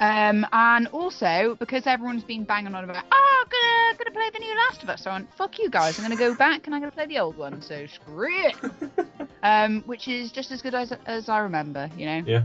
Um, 0.00 0.46
and 0.52 0.86
also 0.88 1.56
because 1.58 1.86
everyone's 1.86 2.22
been 2.22 2.44
banging 2.44 2.74
on 2.74 2.84
about, 2.84 3.04
oh, 3.10 3.44
gonna 3.50 3.98
gonna 3.98 4.10
play 4.12 4.30
the 4.32 4.38
new 4.38 4.56
Last 4.56 4.82
of 4.82 4.88
Us. 4.90 5.02
So 5.02 5.10
I 5.10 5.14
went, 5.14 5.34
fuck 5.34 5.58
you 5.58 5.68
guys. 5.70 5.98
I'm 5.98 6.04
gonna 6.04 6.16
go 6.16 6.34
back 6.34 6.66
and 6.66 6.74
I'm 6.74 6.80
gonna 6.80 6.92
play 6.92 7.06
the 7.06 7.18
old 7.18 7.36
one. 7.36 7.60
So 7.62 7.86
screw 7.86 8.28
it. 8.46 8.56
um, 9.42 9.82
which 9.86 10.08
is 10.08 10.30
just 10.30 10.50
as 10.50 10.62
good 10.62 10.74
as 10.74 10.92
as 11.06 11.28
I 11.28 11.38
remember. 11.38 11.90
You 11.96 12.06
know. 12.06 12.22
Yeah. 12.26 12.44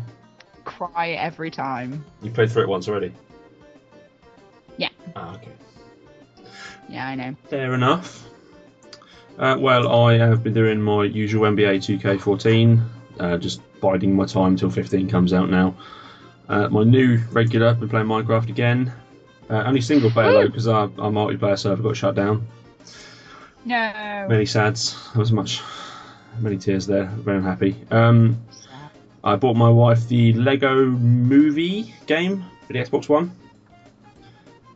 Cry 0.66 1.10
every 1.12 1.52
time. 1.52 2.06
You 2.22 2.32
played 2.32 2.50
through 2.52 2.64
it 2.64 2.70
once 2.70 2.88
already. 2.88 3.14
Yeah. 4.78 4.90
Ah, 5.16 5.36
okay. 5.36 5.52
Yeah, 6.88 7.08
I 7.08 7.16
know. 7.16 7.36
Fair 7.50 7.74
enough. 7.74 8.26
Uh, 9.38 9.58
well, 9.60 9.92
I 10.06 10.18
have 10.18 10.44
been 10.44 10.54
doing 10.54 10.82
my 10.82 11.06
usual 11.06 11.44
NBA 11.44 11.78
2K14, 12.00 12.84
uh, 13.20 13.38
just 13.38 13.62
biding 13.82 14.16
my 14.16 14.26
time 14.26 14.56
till 14.56 14.70
15 14.70 15.10
comes 15.10 15.34
out 15.34 15.50
now. 15.50 15.76
Uh, 16.48 16.68
my 16.70 16.84
new 16.84 17.18
regular, 17.32 17.74
been 17.74 17.90
playing 17.90 18.08
Minecraft 18.08 18.50
again. 18.50 18.94
Uh, 19.50 19.64
only 19.66 19.82
single 19.82 20.10
player 20.12 20.32
though, 20.32 20.48
because 20.48 20.68
our, 20.68 20.84
our 21.00 21.12
multiplayer 21.12 21.58
server 21.58 21.82
got 21.82 21.98
shut 21.98 22.16
down. 22.16 22.48
No. 23.66 24.26
Many 24.30 24.46
sads. 24.46 24.96
There 25.14 25.20
was 25.20 25.32
much, 25.32 25.62
many 26.40 26.58
tears 26.58 26.86
there. 26.86 27.06
Very 27.06 27.38
unhappy. 27.38 27.76
Um, 27.92 28.42
I 29.24 29.36
bought 29.36 29.56
my 29.56 29.70
wife 29.70 30.08
the 30.08 30.34
Lego 30.34 30.86
Movie 30.86 31.94
game 32.08 32.46
for 32.68 32.74
the 32.74 32.80
Xbox 32.80 33.10
One. 33.10 33.32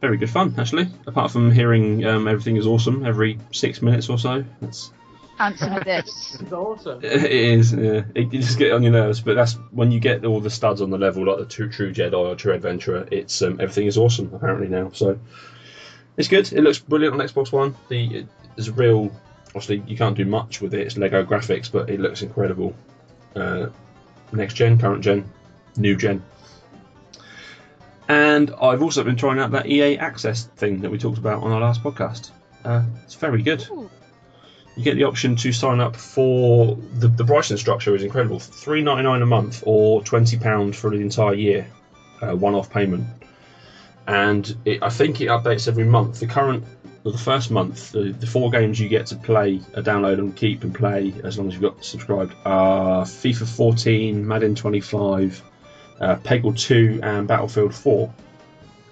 Very 0.07 0.15
good 0.15 0.29
fun, 0.29 0.55
actually. 0.57 0.87
Apart 1.05 1.31
from 1.31 1.51
hearing 1.51 2.05
um, 2.05 2.29
everything 2.29 2.55
is 2.55 2.65
awesome 2.65 3.05
every 3.05 3.37
six 3.51 3.81
minutes 3.81 4.07
or 4.07 4.17
so. 4.17 4.45
That's 4.61 4.89
Answer 5.37 5.69
me 5.69 5.79
this. 5.83 6.37
It's 6.41 6.53
awesome. 6.53 6.99
it 7.03 7.29
is. 7.29 7.73
Yeah. 7.73 8.03
It, 8.15 8.31
you 8.31 8.39
just 8.39 8.57
get 8.57 8.71
on 8.71 8.83
your 8.83 8.93
nerves, 8.93 9.19
but 9.19 9.35
that's 9.35 9.55
when 9.71 9.91
you 9.91 9.99
get 9.99 10.23
all 10.23 10.39
the 10.39 10.49
studs 10.49 10.81
on 10.81 10.91
the 10.91 10.97
level, 10.97 11.25
like 11.25 11.39
the 11.39 11.45
true, 11.45 11.69
true 11.69 11.93
Jedi 11.93 12.13
or 12.13 12.37
true 12.37 12.53
adventurer. 12.53 13.05
It's 13.11 13.41
um, 13.41 13.59
everything 13.59 13.87
is 13.87 13.97
awesome 13.97 14.33
apparently 14.33 14.69
now. 14.69 14.91
So 14.93 15.19
it's 16.15 16.29
good. 16.29 16.53
It 16.53 16.61
looks 16.61 16.79
brilliant 16.79 17.19
on 17.19 17.27
Xbox 17.27 17.51
One. 17.51 17.75
The 17.89 18.19
it, 18.19 18.27
there's 18.55 18.69
a 18.69 18.71
real. 18.71 19.11
Obviously, 19.47 19.83
you 19.87 19.97
can't 19.97 20.15
do 20.15 20.23
much 20.23 20.61
with 20.61 20.73
it. 20.73 20.87
It's 20.87 20.95
Lego 20.95 21.25
graphics, 21.25 21.69
but 21.69 21.89
it 21.89 21.99
looks 21.99 22.21
incredible. 22.21 22.73
Uh, 23.35 23.67
next 24.31 24.53
gen, 24.53 24.79
current 24.79 25.03
gen, 25.03 25.29
new 25.75 25.97
gen. 25.97 26.23
And 28.07 28.53
I've 28.61 28.81
also 28.81 29.03
been 29.03 29.17
trying 29.17 29.39
out 29.39 29.51
that 29.51 29.67
EA 29.67 29.97
Access 29.97 30.45
thing 30.55 30.81
that 30.81 30.91
we 30.91 30.97
talked 30.97 31.17
about 31.17 31.43
on 31.43 31.51
our 31.51 31.59
last 31.59 31.83
podcast. 31.83 32.31
Uh, 32.63 32.83
it's 33.03 33.15
very 33.15 33.41
good. 33.41 33.67
Ooh. 33.69 33.89
You 34.75 34.83
get 34.83 34.95
the 34.95 35.05
option 35.05 35.35
to 35.37 35.51
sign 35.51 35.79
up 35.79 35.95
for 35.95 36.77
the, 36.93 37.07
the 37.07 37.25
pricing 37.25 37.57
structure 37.57 37.95
is 37.95 38.03
incredible. 38.03 38.39
Three 38.39 38.81
ninety 38.81 39.03
nine 39.03 39.21
a 39.21 39.25
month 39.25 39.63
or 39.65 40.03
twenty 40.03 40.37
pound 40.37 40.75
for 40.75 40.91
the 40.91 40.97
entire 40.97 41.33
year, 41.33 41.67
uh, 42.21 42.35
one 42.35 42.53
off 42.53 42.69
payment. 42.69 43.07
And 44.05 44.55
it, 44.65 44.81
I 44.83 44.89
think 44.89 45.19
it 45.19 45.27
updates 45.27 45.67
every 45.67 45.83
month. 45.83 46.19
The 46.19 46.27
current, 46.27 46.63
well, 47.03 47.11
the 47.11 47.17
first 47.17 47.51
month, 47.51 47.91
the, 47.91 48.11
the 48.13 48.27
four 48.27 48.51
games 48.51 48.79
you 48.79 48.87
get 48.87 49.07
to 49.07 49.15
play, 49.15 49.61
uh, 49.73 49.81
download 49.81 50.19
and 50.19 50.35
keep 50.35 50.63
and 50.63 50.73
play 50.73 51.13
as 51.23 51.37
long 51.37 51.47
as 51.47 51.53
you've 51.53 51.63
got 51.63 51.83
subscribed 51.83 52.33
are 52.45 53.03
FIFA 53.03 53.47
14, 53.55 54.27
Madden 54.27 54.55
25, 54.55 55.43
uh, 55.99 56.15
Peggle 56.17 56.57
2, 56.57 56.99
and 57.03 57.27
Battlefield 57.27 57.73
4. 57.73 58.13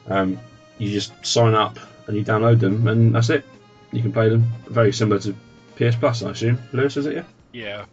Um, 0.07 0.39
you 0.77 0.91
just 0.91 1.13
sign 1.25 1.53
up 1.53 1.77
and 2.07 2.15
you 2.15 2.23
download 2.23 2.59
them, 2.59 2.87
and 2.87 3.15
that's 3.15 3.29
it. 3.29 3.45
You 3.91 4.01
can 4.01 4.11
play 4.11 4.29
them. 4.29 4.45
Very 4.67 4.91
similar 4.93 5.19
to 5.21 5.33
PS 5.75 5.95
Plus, 5.95 6.21
I 6.23 6.31
assume. 6.31 6.59
Lewis, 6.73 6.97
is 6.97 7.05
it? 7.05 7.15
Yeah. 7.15 7.23
Yeah. 7.53 7.85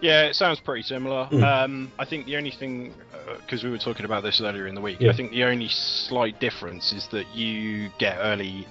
Yeah, 0.00 0.22
it 0.26 0.34
sounds 0.34 0.60
pretty 0.60 0.82
similar. 0.82 1.24
Hmm. 1.26 1.42
Um, 1.42 1.92
I 1.98 2.04
think 2.04 2.26
the 2.26 2.36
only 2.36 2.50
thing, 2.52 2.94
because 3.40 3.64
we 3.64 3.70
were 3.70 3.78
talking 3.78 4.04
about 4.04 4.22
this 4.22 4.40
earlier 4.40 4.66
in 4.66 4.74
the 4.74 4.80
week, 4.80 4.98
Yeah. 5.00 5.10
I 5.10 5.12
think 5.14 5.32
the 5.32 5.44
only 5.44 5.68
slight 5.68 6.38
difference 6.40 6.92
is 6.92 7.08
that 7.08 7.26
you 7.34 7.90
get 7.98 8.16
early 8.20 8.66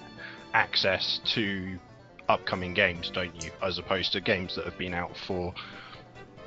access 0.54 1.20
to 1.34 1.78
upcoming 2.30 2.74
games, 2.74 3.10
don't 3.14 3.44
you? 3.44 3.52
As 3.62 3.78
opposed 3.78 4.14
to 4.14 4.22
games 4.22 4.56
that 4.56 4.66
have 4.66 4.78
been 4.78 4.94
out 4.94 5.16
for 5.18 5.54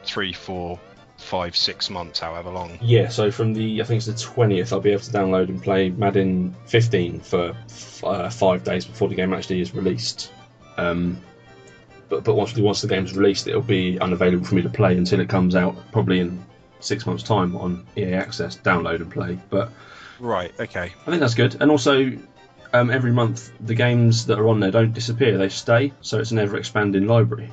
three, 0.04 0.32
four, 0.32 0.80
five, 1.20 1.54
six 1.54 1.90
months, 1.90 2.18
however 2.18 2.50
long. 2.50 2.78
Yeah. 2.80 3.08
So 3.08 3.30
from 3.30 3.54
the, 3.54 3.80
I 3.80 3.84
think 3.84 3.98
it's 3.98 4.06
the 4.06 4.14
twentieth, 4.14 4.72
I'll 4.72 4.80
be 4.80 4.90
able 4.90 5.02
to 5.02 5.10
download 5.10 5.48
and 5.48 5.62
play 5.62 5.90
Madden 5.90 6.54
15 6.66 7.20
for 7.20 7.50
f- 7.68 8.04
uh, 8.04 8.30
five 8.30 8.64
days 8.64 8.84
before 8.84 9.08
the 9.08 9.14
game 9.14 9.32
actually 9.32 9.60
is 9.60 9.74
released. 9.74 10.32
Um, 10.76 11.20
but 12.08 12.24
but 12.24 12.34
once 12.34 12.56
once 12.56 12.80
the 12.80 12.88
game's 12.88 13.16
released, 13.16 13.46
it'll 13.46 13.60
be 13.62 13.98
unavailable 14.00 14.44
for 14.44 14.54
me 14.56 14.62
to 14.62 14.68
play 14.68 14.96
until 14.96 15.20
it 15.20 15.28
comes 15.28 15.54
out, 15.54 15.76
probably 15.92 16.20
in 16.20 16.44
six 16.80 17.06
months' 17.06 17.22
time 17.22 17.56
on 17.56 17.86
EA 17.96 18.14
Access. 18.14 18.56
Download 18.56 18.96
and 18.96 19.10
play. 19.10 19.38
But 19.50 19.70
Right. 20.18 20.52
Okay. 20.58 20.92
I 21.06 21.10
think 21.10 21.20
that's 21.20 21.34
good. 21.34 21.56
And 21.60 21.70
also, 21.70 22.12
um, 22.72 22.90
every 22.90 23.12
month 23.12 23.52
the 23.60 23.74
games 23.74 24.26
that 24.26 24.38
are 24.38 24.48
on 24.48 24.60
there 24.60 24.70
don't 24.70 24.92
disappear; 24.92 25.38
they 25.38 25.48
stay. 25.48 25.92
So 26.00 26.18
it's 26.18 26.30
an 26.30 26.38
ever-expanding 26.38 27.06
library. 27.06 27.52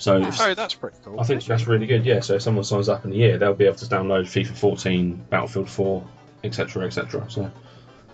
So 0.00 0.16
Oh, 0.16 0.54
that's 0.54 0.74
pretty 0.74 0.96
cool. 1.04 1.20
I 1.20 1.24
think 1.24 1.44
that's 1.44 1.66
really 1.66 1.86
good. 1.86 2.06
Yeah. 2.06 2.20
So 2.20 2.34
if 2.36 2.42
someone 2.42 2.64
signs 2.64 2.88
up 2.88 3.04
in 3.04 3.12
a 3.12 3.14
year, 3.14 3.36
they'll 3.36 3.52
be 3.54 3.66
able 3.66 3.76
to 3.76 3.84
download 3.84 4.22
FIFA 4.22 4.56
14, 4.56 5.26
Battlefield 5.28 5.68
4, 5.68 6.02
etc., 6.42 6.86
etc. 6.86 7.26
So 7.28 7.50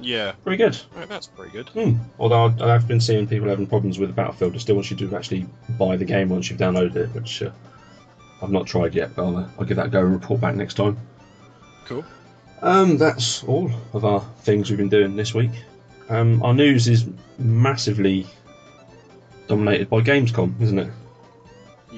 Yeah. 0.01 0.33
pretty 0.43 0.57
good. 0.57 0.77
Right, 0.97 1.09
that's 1.09 1.29
pretty 1.29 1.53
good. 1.53 1.69
Hmm. 1.69 1.99
Although 2.19 2.53
I- 2.61 2.75
I've 2.75 2.89
been 2.89 3.01
seeing 3.01 3.29
people 3.29 3.49
having 3.49 3.69
problems 3.69 4.01
with 4.01 4.17
Battlefield. 4.17 4.55
They 4.55 4.59
still 4.59 4.75
want 4.75 4.91
you 4.91 4.97
to 4.97 5.17
actually 5.17 5.47
buy 5.79 5.97
the 5.97 6.05
game 6.05 6.29
once 6.29 6.51
you've 6.51 6.59
downloaded 6.59 6.97
it, 6.97 7.15
which 7.15 7.41
uh, 7.43 7.51
I've 8.43 8.51
not 8.51 8.67
tried 8.67 8.93
yet. 8.95 9.15
But 9.15 9.25
I'll, 9.27 9.37
uh, 9.37 9.49
I'll 9.59 9.65
give 9.65 9.77
that 9.77 9.87
a 9.87 9.91
go 9.91 10.01
and 10.01 10.13
report 10.13 10.41
back 10.41 10.57
next 10.57 10.75
time. 10.75 10.99
Cool. 11.87 12.05
Um, 12.63 12.99
that's 12.99 13.45
all 13.45 13.71
of 13.93 14.05
our 14.05 14.21
things 14.41 14.71
we've 14.71 14.79
been 14.79 14.89
doing 14.89 15.15
this 15.15 15.35
week. 15.35 15.53
Um, 16.09 16.43
our 16.43 16.53
news 16.53 16.89
is 16.89 17.07
massively 17.39 18.27
dominated 19.47 19.89
by 19.89 20.01
Gamescom, 20.01 20.61
isn't 20.61 20.79
it? 20.81 20.89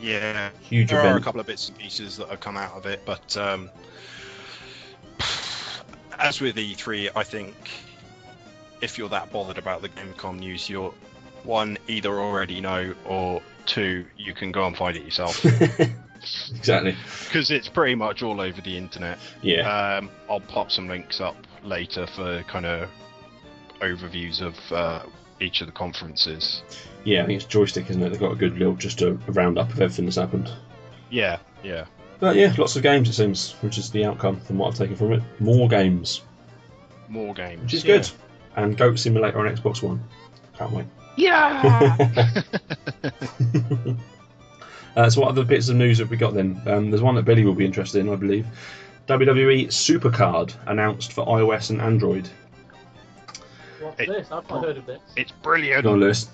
Yeah. 0.01 0.51
Huge 0.63 0.91
There 0.91 1.01
are 1.01 1.17
a 1.17 1.21
couple 1.21 1.41
of 1.41 1.47
bits 1.47 1.69
and 1.69 1.79
pieces 1.79 2.17
that 2.17 2.29
have 2.29 2.41
come 2.41 2.57
out 2.57 2.73
of 2.73 2.87
it, 2.87 3.03
but 3.05 3.37
um, 3.37 3.71
as 6.19 6.41
with 6.41 6.57
E3, 6.57 7.11
I 7.15 7.23
think 7.23 7.55
if 8.81 8.99
you're 8.99 9.09
that 9.09 9.33
bothered 9.33 9.59
about 9.59 9.83
the 9.83 9.89
Gamescom 9.89 10.39
news, 10.39 10.69
you're 10.69 10.93
one 11.45 11.79
either 11.87 12.21
already 12.21 12.61
know, 12.61 12.95
or 13.05 13.43
two 13.67 14.05
you 14.17 14.35
can 14.35 14.51
go 14.51 14.67
and 14.67 14.77
find 14.77 14.97
it 14.97 15.05
yourself 15.05 15.45
exactly. 16.51 16.97
because 17.25 17.51
it's 17.51 17.69
pretty 17.69 17.95
much 17.95 18.23
all 18.23 18.41
over 18.41 18.61
the 18.61 18.77
internet. 18.77 19.19
Yeah. 19.43 19.99
Um, 19.99 20.11
I'll 20.29 20.41
pop 20.41 20.71
some 20.71 20.89
links 20.89 21.21
up 21.21 21.37
later 21.63 22.07
for 22.07 22.43
kind 22.45 22.67
of 22.67 22.89
overviews 23.81 24.41
of 24.41 24.57
uh, 24.73 25.03
each 25.41 25.61
of 25.61 25.67
the 25.67 25.73
conferences. 25.73 26.63
Yeah, 27.05 27.23
I 27.23 27.27
think 27.27 27.43
it's 27.43 27.53
Joystiq, 27.53 27.89
isn't 27.91 28.03
it? 28.03 28.11
They've 28.11 28.21
got 28.21 28.33
a 28.33 28.37
good 28.37 28.59
little 28.59 28.75
just 28.75 29.01
a, 29.03 29.11
a 29.13 29.33
roundup 29.33 29.71
of 29.73 29.81
everything 29.81 30.05
that's 30.07 30.17
happened. 30.17 30.51
Yeah, 31.11 31.39
yeah. 31.63 31.85
But 32.21 32.37
yeah, 32.37 32.53
lots 32.59 32.77
of 32.77 32.83
games 32.83 33.09
it 33.09 33.13
seems, 33.15 33.53
which 33.61 33.79
is 33.79 33.91
the 33.91 34.05
outcome 34.05 34.41
from 34.41 34.59
what 34.59 34.69
I've 34.69 34.75
taken 34.79 34.97
from 34.97 35.13
it. 35.13 35.23
More 35.39 35.69
games, 35.69 36.23
More 37.09 37.33
games. 37.33 37.63
which 37.63 37.75
is 37.75 37.85
yeah. 37.85 37.99
good. 37.99 38.11
And 38.57 38.77
Goat 38.77 38.99
Simulator 38.99 39.39
on 39.39 39.55
Xbox 39.55 39.83
One. 39.83 40.03
Can't 40.59 40.73
wait. 40.73 40.87
Yeah. 41.17 42.43
uh, 44.97 45.09
so 45.11 45.21
what 45.21 45.31
other 45.31 45.45
bits 45.45 45.69
of 45.69 45.77
news 45.77 45.99
have 45.99 46.11
we 46.11 46.17
got 46.17 46.35
then? 46.35 46.61
Um, 46.67 46.91
there's 46.91 47.03
one 47.03 47.15
that 47.15 47.25
Billy 47.25 47.45
will 47.45 47.55
be 47.55 47.65
interested 47.65 48.01
in, 48.01 48.09
I 48.13 48.17
believe. 48.17 48.47
WWE 49.07 49.69
Supercard 49.69 50.55
announced 50.67 51.13
for 51.13 51.25
iOS 51.27 51.71
and 51.71 51.81
Android. 51.81 52.29
What's 53.81 54.01
It- 54.01 54.09
this? 54.09 54.33
I've 54.33 54.49
not 54.51 54.65
heard 54.65 54.77
of 54.77 54.87
this. 54.87 55.01
It's 55.17 55.31
brilliant. 55.33 55.85
Go 55.85 55.93
on, 55.93 56.01
Lewis. 56.01 56.29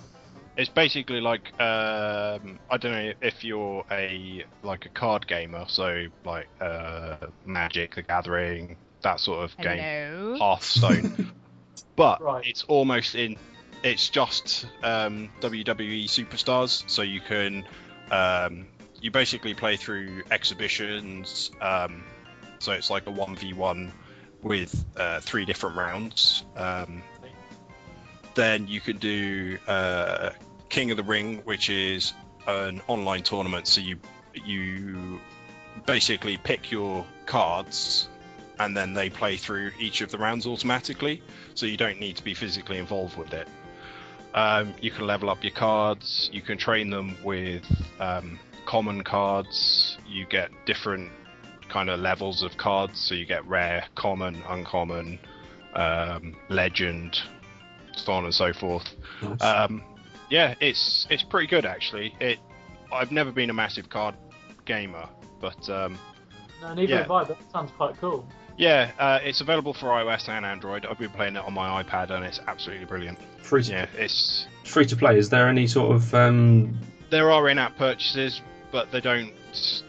It's 0.57 0.69
basically 0.71 1.21
like 1.21 1.53
um, 1.61 2.59
I 2.71 2.77
don't 2.79 2.93
know 2.93 3.13
if 3.21 3.43
you're 3.45 3.85
a 3.91 4.45
like 4.63 4.87
a 4.87 4.89
card 4.89 5.27
gamer, 5.27 5.65
so 5.69 6.07
like 6.25 6.49
uh, 6.61 7.17
Magic, 7.45 7.97
The 7.97 8.03
Gathering, 8.03 8.77
that 9.03 9.19
sort 9.21 9.45
of 9.45 9.57
game, 9.59 9.79
Hello. 9.79 10.39
Hearthstone. 10.39 11.33
but 11.97 12.23
Right. 12.23 12.47
it's 12.47 12.63
almost 12.65 13.15
in. 13.15 13.37
It's 13.83 14.09
just 14.09 14.67
um, 14.83 15.29
WWE 15.41 16.05
superstars, 16.05 16.89
so 16.89 17.03
you 17.03 17.21
can 17.21 17.65
um, 18.11 18.67
you 19.01 19.11
basically 19.11 19.55
play 19.55 19.77
through 19.77 20.23
exhibitions. 20.31 21.51
Um, 21.61 22.05
so 22.61 22.73
it's 22.73 22.89
like 22.91 23.07
a 23.07 23.11
one 23.11 23.35
v 23.37 23.53
one 23.53 23.93
with 24.41 24.85
uh, 24.97 25.21
three 25.21 25.45
different 25.45 25.77
rounds. 25.77 26.45
Um, 26.57 27.03
then 28.35 28.67
you 28.67 28.81
can 28.81 28.97
do 28.99 29.59
uh, 29.69 30.31
King 30.75 30.91
of 30.91 30.97
the 30.97 31.05
Ring, 31.05 31.41
which 31.45 31.71
is 31.71 32.15
an 32.49 32.83
online 32.89 33.23
tournament. 33.23 33.69
So 33.69 33.81
you 33.81 33.97
you 34.45 35.21
basically 35.87 36.37
pick 36.37 36.73
your 36.73 37.07
cards, 37.27 38.09
and 38.59 38.77
then 38.77 38.93
they 38.93 39.09
play 39.09 39.37
through 39.37 39.71
each 39.79 40.01
of 40.01 40.11
the 40.11 40.19
rounds 40.19 40.49
automatically. 40.49 41.23
So 41.55 41.67
you 41.67 41.77
don't 41.77 42.01
need 42.01 42.17
to 42.17 42.25
be 42.25 42.35
physically 42.35 42.79
involved 42.79 43.17
with 43.17 43.33
it. 43.33 43.47
Um, 44.35 44.75
you 44.81 44.91
can 44.91 45.07
level 45.07 45.31
up 45.31 45.45
your 45.45 45.53
cards. 45.53 46.29
You 46.33 46.43
can 46.43 46.59
train 46.59 46.91
them 46.91 47.19
with 47.23 47.65
um, 48.01 48.41
common 48.67 49.05
cards. 49.05 49.97
You 50.09 50.27
get 50.27 50.51
different 50.67 51.13
kind 51.69 51.89
of 51.89 52.01
levels 52.01 52.43
of 52.43 52.57
cards. 52.57 52.99
So 52.99 53.15
you 53.15 53.27
get 53.27 53.47
rare, 53.47 53.85
common, 53.95 54.43
uncommon, 54.49 55.21
um, 55.75 56.35
legend, 56.49 57.23
so 57.95 58.13
on 58.13 58.25
and 58.25 58.35
so 58.35 58.53
forth. 58.53 58.93
Nice. 59.23 59.41
Yeah, 60.31 60.55
it's 60.61 61.07
it's 61.11 61.23
pretty 61.23 61.47
good 61.47 61.67
actually. 61.67 62.15
It 62.21 62.39
I've 62.93 63.13
never 63.13 63.33
been 63.33 63.51
a 63.51 63.55
massive 63.55 63.89
card 63.89 64.15
gamer, 64.65 65.09
but 65.41 65.69
um, 65.69 65.99
No, 66.63 66.75
neither 66.75 66.93
yeah. 66.93 66.99
have 67.03 67.11
I. 67.11 67.25
That 67.25 67.39
sounds 67.53 67.71
quite 67.77 67.97
cool. 67.99 68.27
yeah, 68.57 68.93
uh, 68.99 69.19
it's 69.23 69.41
available 69.41 69.75
for 69.75 69.87
iOS 69.87 70.29
and 70.29 70.45
Android. 70.47 70.87
I've 70.87 70.99
been 70.99 71.11
playing 71.11 71.37
it 71.37 71.45
on 71.45 71.53
my 71.53 71.83
iPad 71.83 72.11
and 72.11 72.25
it's 72.25 72.41
absolutely 72.47 72.87
brilliant. 72.87 73.19
free, 73.43 73.63
to, 73.65 73.73
Yeah, 73.73 73.87
it's 73.97 74.47
free 74.65 74.87
to 74.87 74.97
play. 74.97 75.19
Is 75.19 75.29
there 75.29 75.49
any 75.49 75.67
sort 75.67 75.95
of 75.95 76.15
um, 76.15 76.79
there 77.11 77.31
are 77.31 77.49
in-app 77.49 77.77
purchases, 77.77 78.41
but 78.73 78.91
they 78.93 79.01
don't. 79.01 79.33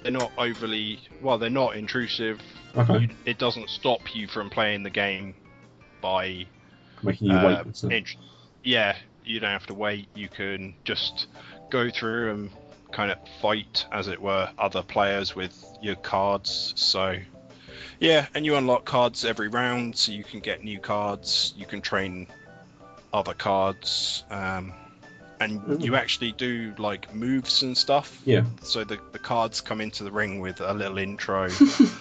They're 0.04 0.12
not 0.12 0.32
overly 0.38 1.00
well. 1.21 1.38
They're 1.38 1.50
not 1.50 1.76
intrusive. 1.76 2.39
okay 2.78 3.00
You, 3.02 3.10
it 3.26 3.38
doesn't 3.39 3.69
stop 3.69 4.15
you 4.15 4.28
from 4.28 4.50
playing 4.50 4.84
the 4.84 4.89
game 4.91 5.34
by 6.02 6.45
making 7.04 7.28
you 7.32 7.36
uh, 7.38 7.63
wait? 7.65 7.84
int- 7.91 8.15
yeah, 8.63 8.95
you 9.26 9.40
don't 9.40 9.52
have 9.52 9.68
to 9.68 9.74
wait. 9.74 10.08
You 10.16 10.28
can 10.28 10.76
just 10.84 11.28
go 11.70 11.90
through 11.90 12.32
and 12.32 12.50
kind 12.92 13.12
of 13.12 13.18
fight, 13.42 13.86
as 13.92 14.08
it 14.08 14.22
were, 14.22 14.50
other 14.58 14.82
players 14.82 15.36
with 15.36 15.64
your 15.82 15.96
cards. 15.96 16.74
So, 16.78 17.18
yeah, 18.00 18.28
and 18.34 18.46
you 18.46 18.56
unlock 18.56 18.86
cards 18.86 19.26
every 19.26 19.50
round, 19.50 19.98
so 19.98 20.12
you 20.12 20.24
can 20.24 20.40
get 20.40 20.64
new 20.64 20.80
cards. 20.80 21.54
You 21.58 21.66
can 21.66 21.82
train 21.82 22.28
other 23.14 23.34
cards, 23.34 24.24
um, 24.30 24.74
and 25.40 25.62
Ooh. 25.70 25.78
you 25.80 25.96
actually 25.96 26.32
do 26.34 26.74
like 26.78 27.14
moves 27.14 27.64
and 27.64 27.78
stuff. 27.78 28.22
Yeah. 28.26 28.44
So 28.62 28.84
the 28.84 29.00
the 29.12 29.20
cards 29.20 29.62
come 29.62 29.82
into 29.82 30.04
the 30.04 30.12
ring 30.12 30.40
with 30.40 30.62
a 30.62 30.74
little 30.74 30.98
intro, 30.98 31.50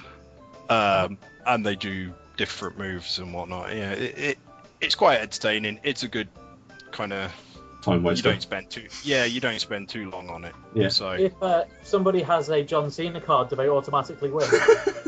um, 0.69 1.19
and 1.47 1.65
they 1.65 1.77
do 1.77 2.13
different 2.37 2.79
moves 2.79 3.19
and 3.19 3.33
whatnot. 3.33 3.75
Yeah, 3.75 3.93
it, 3.93 4.19
it 4.19 4.39
it's 4.81 4.95
quite 4.95 5.21
entertaining. 5.21 5.81
It's 5.83 6.03
a 6.03 6.09
good 6.09 6.29
kind 6.95 7.13
of 7.13 7.33
time 7.83 8.07
you 8.07 8.23
don't 8.23 8.41
spend 8.41 8.71
too 8.71 8.87
yeah 9.03 9.25
you 9.25 9.41
don't 9.41 9.61
spend 9.61 9.89
too 9.89 10.09
long 10.09 10.31
on 10.31 10.45
it. 10.45 10.55
Yeah. 10.73 10.89
So 10.89 11.11
If 11.11 11.35
uh, 11.43 11.65
somebody 11.83 12.23
has 12.23 12.49
a 12.49 12.63
John 12.63 12.91
Cena 12.91 13.21
card, 13.21 13.51
do 13.51 13.57
they 13.57 13.69
automatically 13.69 14.31
win? 14.31 14.49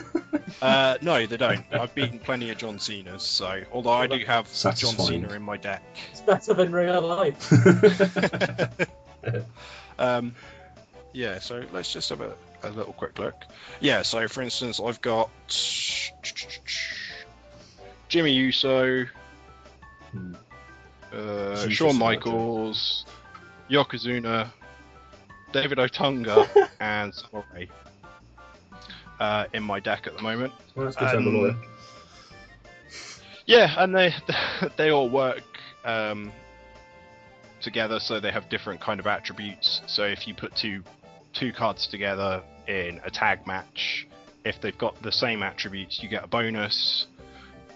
uh, 0.63 0.99
no, 1.01 1.25
they 1.27 1.37
don't. 1.39 1.65
I've 1.73 1.95
beaten 1.95 2.19
plenty 2.19 2.51
of 2.51 2.59
John 2.59 2.79
Cena's. 2.79 3.23
So 3.23 3.63
although 3.73 3.93
I 3.93 4.07
do 4.07 4.19
have 4.27 4.53
John 4.53 4.75
Cena 4.99 5.33
in 5.33 5.43
my 5.43 5.57
deck. 5.57 5.83
it's 6.13 6.21
better 6.21 6.53
than 6.53 6.73
real 6.73 7.01
life. 7.01 7.51
um, 9.99 10.35
yeah, 11.15 11.39
so 11.39 11.63
let's 11.73 11.93
just 11.93 12.11
have 12.11 12.21
a, 12.21 12.35
a 12.63 12.71
little 12.71 12.93
quick 12.93 13.19
look. 13.19 13.45
Yeah, 13.81 14.03
so 14.03 14.29
for 14.29 14.43
instance, 14.43 14.81
I've 14.85 15.01
got 15.01 15.31
Jimmy 18.09 18.33
Uso, 18.33 19.07
Hmm. 20.17 20.35
Uh, 21.13 21.57
Super 21.57 21.71
Shawn 21.71 21.93
Samoa 21.93 22.11
Michaels, 22.11 23.05
Yokozuna, 23.71 24.51
David 25.53 25.79
Otunga, 25.79 26.69
and 26.81 27.15
Samurai 27.15 27.67
uh, 29.21 29.47
in 29.53 29.63
my 29.63 29.81
deck 29.81 30.07
at 30.07 30.17
the 30.17 30.23
moment. 30.23 30.53
Well, 30.75 30.87
that's 30.87 30.97
good 30.97 31.05
to 31.05 31.11
have 31.11 31.21
a 31.21 31.31
Um. 31.31 31.57
Yeah, 33.47 33.75
and 33.79 33.95
they 33.95 34.13
they 34.77 34.91
all 34.91 35.09
work 35.09 35.45
um, 35.85 36.33
together, 37.61 38.01
so 38.01 38.21
they 38.21 38.33
have 38.33 38.49
different 38.49 38.81
kind 38.81 39.01
of 39.01 39.07
attributes. 39.07 39.83
So 39.87 40.05
if 40.05 40.27
you 40.27 40.35
put 40.35 40.55
two 40.57 40.83
two 41.33 41.53
cards 41.53 41.87
together 41.87 42.43
in 42.67 43.01
a 43.05 43.11
tag 43.11 43.47
match, 43.47 44.07
if 44.45 44.61
they've 44.61 44.77
got 44.77 45.01
the 45.03 45.13
same 45.13 45.43
attributes, 45.43 46.03
you 46.03 46.09
get 46.09 46.25
a 46.25 46.29
bonus. 46.29 47.07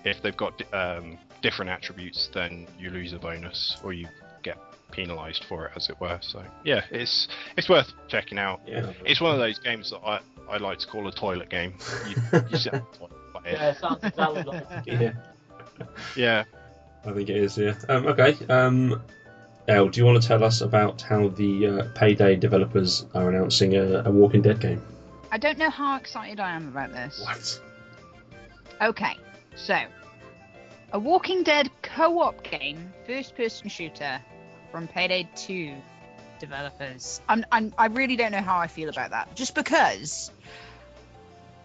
If 0.04 0.22
they've 0.22 0.36
got 0.36 0.60
um, 0.72 1.18
different 1.42 1.70
attributes, 1.70 2.28
then 2.32 2.66
you 2.78 2.90
lose 2.90 3.12
a 3.12 3.18
bonus, 3.18 3.76
or 3.82 3.92
you 3.92 4.08
get 4.42 4.58
penalised 4.90 5.44
for 5.44 5.66
it, 5.66 5.72
as 5.76 5.88
it 5.88 6.00
were. 6.00 6.18
So 6.22 6.42
yeah, 6.64 6.84
it's 6.90 7.28
it's 7.56 7.68
worth 7.68 7.92
checking 8.08 8.38
out. 8.38 8.60
Yeah. 8.66 8.92
It's 9.04 9.20
one 9.20 9.32
of 9.32 9.38
those 9.38 9.58
games 9.58 9.90
that 9.90 10.00
I, 10.04 10.20
I 10.48 10.58
like 10.58 10.78
to 10.80 10.86
call 10.86 11.06
a 11.08 11.12
toilet 11.12 11.48
game. 11.48 11.74
You, 12.08 12.40
you 12.50 12.56
sit 12.56 12.74
on 12.74 12.86
the 12.92 12.98
toilet, 12.98 13.32
play 13.32 13.52
it. 13.52 13.54
Yeah, 13.54 13.72
sounds 13.74 14.04
exactly 14.04 14.42
like 14.42 14.66
yeah. 14.86 15.12
yeah. 16.16 16.44
I 17.04 17.12
think 17.12 17.30
it 17.30 17.36
is, 17.36 17.56
yeah. 17.56 17.74
Um, 17.88 18.06
okay. 18.08 18.36
Um, 18.48 19.02
Elle, 19.68 19.88
do 19.88 20.00
you 20.00 20.06
want 20.06 20.20
to 20.20 20.26
tell 20.26 20.44
us 20.44 20.60
about 20.60 21.00
how 21.00 21.28
the 21.28 21.66
uh, 21.66 21.84
Payday 21.94 22.36
developers 22.36 23.06
are 23.14 23.28
announcing 23.30 23.74
a, 23.76 24.02
a 24.04 24.10
Walking 24.10 24.42
Dead 24.42 24.60
game? 24.60 24.82
I 25.30 25.38
don't 25.38 25.58
know 25.58 25.70
how 25.70 25.96
excited 25.96 26.40
I 26.40 26.50
am 26.56 26.68
about 26.68 26.92
this. 26.92 27.22
What? 27.24 27.60
Okay, 28.90 29.16
so 29.54 29.78
a 30.92 30.98
Walking 30.98 31.42
Dead 31.42 31.70
co-op 31.82 32.42
game, 32.42 32.92
first-person 33.06 33.68
shooter 33.68 34.20
from 34.70 34.88
Payday 34.88 35.28
2 35.36 35.74
developers. 36.38 37.20
I'm, 37.28 37.44
I'm, 37.52 37.72
I 37.78 37.86
really 37.86 38.16
don't 38.16 38.32
know 38.32 38.40
how 38.40 38.58
I 38.58 38.66
feel 38.66 38.88
about 38.88 39.10
that, 39.10 39.34
just 39.34 39.54
because 39.54 40.30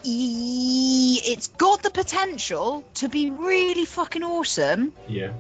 e- 0.04 1.22
it's 1.26 1.48
got 1.48 1.82
the 1.82 1.90
potential 1.90 2.84
to 2.96 3.10
be 3.10 3.32
really 3.32 3.86
fucking 3.86 4.24
awesome, 4.24 4.94
Yeah. 5.08 5.32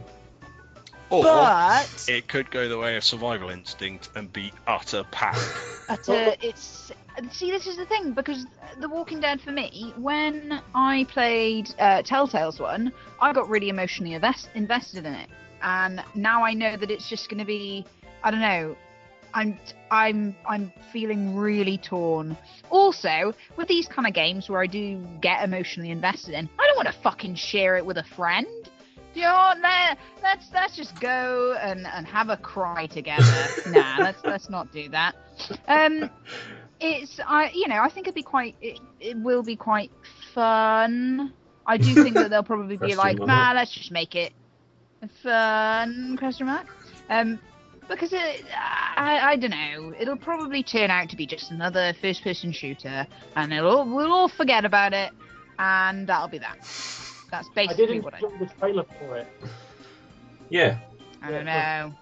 Or 1.11 1.21
but 1.21 2.05
it 2.07 2.27
could 2.27 2.49
go 2.49 2.67
the 2.67 2.79
way 2.79 2.97
of 2.97 3.03
survival 3.03 3.51
instinct 3.51 4.09
and 4.15 4.31
be 4.33 4.51
utter 4.65 5.03
pack. 5.11 5.37
at 5.89 6.09
a, 6.09 6.35
it's 6.43 6.91
see 7.31 7.51
this 7.51 7.67
is 7.67 7.77
the 7.77 7.85
thing 7.85 8.13
because 8.13 8.45
the 8.79 8.89
walking 8.89 9.19
dead 9.19 9.39
for 9.41 9.51
me 9.51 9.93
when 9.97 10.61
i 10.73 11.05
played 11.09 11.73
uh, 11.79 12.01
telltale's 12.01 12.59
one 12.59 12.91
i 13.21 13.31
got 13.31 13.49
really 13.49 13.69
emotionally 13.69 14.13
invest- 14.13 14.49
invested 14.55 15.05
in 15.05 15.13
it 15.13 15.29
and 15.61 16.03
now 16.15 16.43
i 16.43 16.53
know 16.53 16.75
that 16.75 16.91
it's 16.91 17.09
just 17.09 17.29
going 17.29 17.39
to 17.39 17.45
be 17.45 17.85
i 18.23 18.31
don't 18.31 18.41
know 18.41 18.75
i'm 19.33 19.57
i'm 19.91 20.35
i'm 20.47 20.71
feeling 20.91 21.35
really 21.35 21.77
torn 21.77 22.37
also 22.69 23.33
with 23.57 23.67
these 23.67 23.87
kind 23.87 24.07
of 24.07 24.13
games 24.13 24.49
where 24.49 24.61
i 24.61 24.67
do 24.67 24.97
get 25.21 25.43
emotionally 25.43 25.91
invested 25.91 26.33
in 26.33 26.49
i 26.59 26.67
don't 26.67 26.75
want 26.75 26.87
to 26.87 27.01
fucking 27.01 27.35
share 27.35 27.77
it 27.77 27.85
with 27.85 27.97
a 27.97 28.03
friend 28.03 28.47
you 29.15 29.21
know? 29.21 29.53
Let, 29.61 29.97
let's 30.21 30.47
let's 30.53 30.75
just 30.75 30.99
go 30.99 31.57
and, 31.61 31.87
and 31.87 32.05
have 32.05 32.29
a 32.29 32.37
cry 32.37 32.85
together. 32.85 33.47
nah, 33.67 33.99
let's 34.01 34.23
let's 34.23 34.49
not 34.49 34.71
do 34.71 34.89
that. 34.89 35.15
Um, 35.67 36.09
it's 36.79 37.19
I 37.25 37.51
you 37.53 37.67
know 37.67 37.79
I 37.81 37.89
think 37.89 38.07
it'd 38.07 38.15
be 38.15 38.23
quite 38.23 38.55
it, 38.61 38.79
it 38.99 39.17
will 39.17 39.43
be 39.43 39.55
quite 39.55 39.91
fun. 40.33 41.33
I 41.65 41.77
do 41.77 41.93
think 41.95 42.15
that 42.15 42.29
they'll 42.29 42.43
probably 42.43 42.77
be 42.77 42.95
like, 42.95 43.17
mark. 43.17 43.27
nah, 43.27 43.51
let's 43.55 43.71
just 43.71 43.91
make 43.91 44.13
it 44.15 44.33
fun 45.23 46.15
question 46.17 46.47
mark. 46.47 46.67
Um, 47.09 47.39
because 47.87 48.13
it, 48.13 48.45
I 48.55 49.19
I 49.23 49.35
don't 49.35 49.51
know, 49.51 49.93
it'll 49.99 50.17
probably 50.17 50.63
turn 50.63 50.91
out 50.91 51.09
to 51.09 51.15
be 51.15 51.25
just 51.25 51.51
another 51.51 51.93
first 52.01 52.23
person 52.23 52.51
shooter, 52.51 53.07
and 53.35 53.53
it'll 53.53 53.85
we'll 53.85 54.11
all 54.11 54.27
forget 54.27 54.65
about 54.65 54.93
it, 54.93 55.11
and 55.59 56.07
that'll 56.07 56.27
be 56.27 56.39
that. 56.39 56.57
That's 57.31 57.49
basically 57.49 57.55
what 57.55 57.59
I 57.59 57.65
basically 57.65 57.85
didn't 57.85 58.03
what 58.03 58.13
I. 58.13 58.17
enjoy 58.17 58.37
the 58.37 58.59
trailer 58.59 58.85
for 58.99 59.17
it. 59.17 59.27
Yeah. 60.49 60.79
I 61.21 61.31
don't 61.31 61.45
know. 61.45 61.93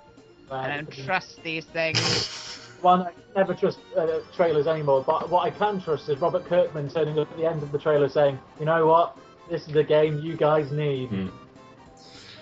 I 0.52 0.68
don't 0.68 0.92
trust 1.06 1.42
these 1.44 1.66
things. 1.66 2.43
One, 2.84 3.04
I 3.04 3.12
never 3.34 3.54
trust 3.54 3.80
uh, 3.98 4.20
trailers 4.36 4.68
anymore. 4.68 5.06
But 5.08 5.30
what 5.30 5.48
I 5.48 5.58
can 5.58 5.82
trust 5.82 6.10
is 6.10 6.20
Robert 6.20 6.46
Kirkman 6.46 6.90
turning 6.90 7.18
up 7.18 7.32
at 7.32 7.38
the 7.38 7.46
end 7.46 7.64
of 7.64 7.72
the 7.72 7.80
trailer 7.80 8.10
saying, 8.10 8.38
"You 8.60 8.66
know 8.66 8.86
what? 8.86 9.18
This 9.50 9.66
is 9.66 9.74
the 9.74 9.86
game 9.86 10.20
you 10.20 10.36
guys 10.36 10.70
need." 10.70 11.08
Hmm. 11.08 11.28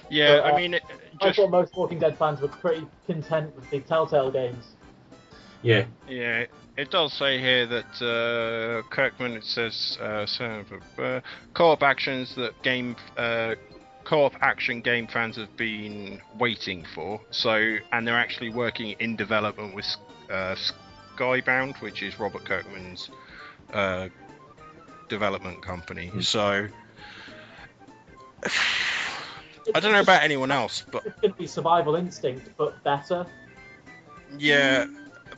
Yeah, 0.10 0.38
But, 0.42 0.46
uh, 0.46 0.54
I 0.54 0.58
mean, 0.58 0.74
it, 0.74 0.84
I 1.22 1.32
thought 1.32 1.52
most 1.52 1.78
Walking 1.78 2.00
Dead 2.00 2.18
fans 2.18 2.42
were 2.42 2.48
pretty 2.48 2.88
content 3.06 3.56
with 3.56 3.70
the 3.70 3.82
Telltale 3.82 4.32
games. 4.32 4.66
Yeah. 5.62 5.86
yeah, 6.10 6.46
it 6.76 6.90
does 6.90 7.14
say 7.14 7.38
here 7.40 7.68
that 7.68 8.02
uh, 8.04 8.82
Kirkman 8.90 9.34
it 9.34 9.44
says 9.44 9.96
uh, 10.02 10.26
uh, 10.98 11.22
co-op 11.54 11.84
actions 11.84 12.34
that 12.36 12.54
game 12.64 12.96
uh, 13.16 13.54
co-op 14.06 14.34
action 14.42 14.82
game 14.82 15.06
fans 15.06 15.38
have 15.38 15.56
been 15.56 16.20
waiting 16.40 16.84
for. 16.96 17.22
So, 17.30 17.76
and 17.92 18.08
they're 18.08 18.18
actually 18.18 18.50
working 18.50 18.96
in 19.00 19.16
development 19.16 19.76
with 19.76 19.86
uh, 20.32 20.56
Skybound, 21.18 21.82
which 21.82 22.04
is 22.04 22.20
Robert 22.20 22.46
Kirkman's 22.46 23.10
uh, 23.74 24.10
development 25.10 25.62
company. 25.62 26.08
Hmm. 26.08 26.22
So. 26.22 26.68
I 29.76 29.80
don't 29.80 29.92
know 29.92 30.02
about 30.02 30.24
anyone 30.24 30.52
else, 30.52 30.84
but 30.92 31.06
It's 31.06 31.20
going 31.22 31.34
to 31.34 31.38
be 31.38 31.46
Survival 31.48 31.96
Instinct, 31.96 32.50
but 32.58 32.84
better. 32.84 33.28
yeah, 34.38 34.88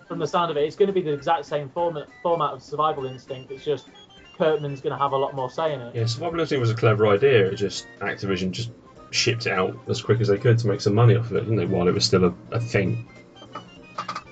From 0.08 0.20
the 0.20 0.28
sound 0.28 0.50
of 0.50 0.56
it, 0.58 0.64
it's 0.64 0.78
going 0.78 0.88
to 0.88 0.94
be 0.94 1.02
the 1.02 1.12
exact 1.12 1.46
same 1.46 1.70
format 1.70 2.08
format 2.22 2.52
of 2.52 2.64
Survival 2.64 3.06
Instinct. 3.06 3.52
It's 3.52 3.66
just 3.66 3.90
Kirkman's 4.38 4.80
going 4.80 4.94
to 4.94 4.98
have 4.98 5.12
a 5.12 5.18
lot 5.18 5.36
more 5.36 5.50
say 5.50 5.74
in 5.74 5.82
it. 5.82 5.96
Yeah, 5.96 6.06
Survival 6.06 6.40
Instinct 6.40 6.62
was 6.62 6.72
a 6.72 6.76
clever 6.76 7.08
idea. 7.08 7.48
It 7.48 7.56
just 7.56 7.86
Activision 8.00 8.52
just 8.52 8.72
shipped 9.12 9.46
it 9.46 9.52
out 9.52 9.78
as 9.90 10.02
quick 10.02 10.22
as 10.22 10.30
they 10.30 10.38
could 10.38 10.58
to 10.60 10.68
make 10.68 10.80
some 10.80 10.96
money 10.96 11.16
off 11.16 11.30
of 11.30 11.36
it, 11.36 11.42
didn't 11.42 11.58
they? 11.58 11.66
While 11.66 11.88
it 11.90 11.94
was 11.94 12.06
still 12.06 12.24
a, 12.26 12.34
a 12.52 12.60
thing. 12.62 13.08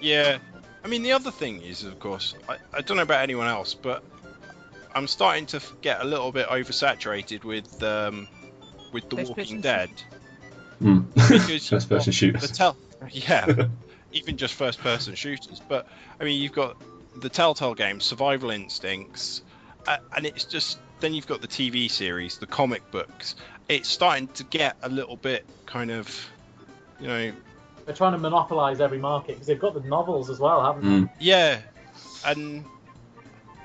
Yeah, 0.01 0.39
I 0.83 0.87
mean 0.87 1.03
the 1.03 1.11
other 1.11 1.31
thing 1.31 1.61
is, 1.61 1.83
of 1.83 1.99
course, 1.99 2.33
I, 2.49 2.57
I 2.73 2.81
don't 2.81 2.97
know 2.97 3.03
about 3.03 3.21
anyone 3.21 3.47
else, 3.47 3.73
but 3.73 4.03
I'm 4.93 5.07
starting 5.07 5.45
to 5.47 5.61
get 5.81 6.01
a 6.01 6.05
little 6.05 6.31
bit 6.31 6.47
oversaturated 6.47 7.43
with 7.43 7.81
um, 7.83 8.27
with 8.91 9.09
The 9.09 9.17
First 9.17 9.29
Walking 9.29 9.45
person 9.45 9.61
Dead 9.61 9.89
Mm. 10.81 11.13
because 11.13 11.67
First 11.69 11.89
person 11.89 12.11
shooters. 12.11 12.51
tell, 12.51 12.75
yeah, 13.11 13.67
even 14.11 14.35
just 14.35 14.55
first 14.55 14.79
person 14.79 15.13
shooters. 15.13 15.61
But 15.67 15.85
I 16.19 16.23
mean, 16.23 16.41
you've 16.41 16.53
got 16.53 16.75
the 17.15 17.29
Telltale 17.29 17.75
games, 17.75 18.03
Survival 18.03 18.49
Instincts, 18.49 19.43
uh, 19.87 19.97
and 20.15 20.25
it's 20.25 20.43
just 20.45 20.79
then 20.99 21.13
you've 21.13 21.27
got 21.27 21.41
the 21.41 21.47
TV 21.47 21.89
series, 21.89 22.37
the 22.39 22.47
comic 22.47 22.89
books. 22.91 23.35
It's 23.69 23.89
starting 23.89 24.27
to 24.29 24.43
get 24.43 24.75
a 24.81 24.89
little 24.89 25.17
bit 25.17 25.45
kind 25.67 25.91
of, 25.91 26.29
you 26.99 27.07
know, 27.07 27.31
They're 27.85 27.95
trying 27.95 28.13
to 28.13 28.17
monopolize 28.17 28.79
every 28.81 28.99
market 28.99 29.33
because 29.33 29.47
they've 29.47 29.59
got 29.59 29.73
the 29.73 29.81
novels 29.81 30.29
as 30.29 30.39
well, 30.39 30.63
haven't 30.63 30.83
they? 30.83 31.07
Mm. 31.07 31.09
Yeah, 31.19 31.59
and 32.25 32.65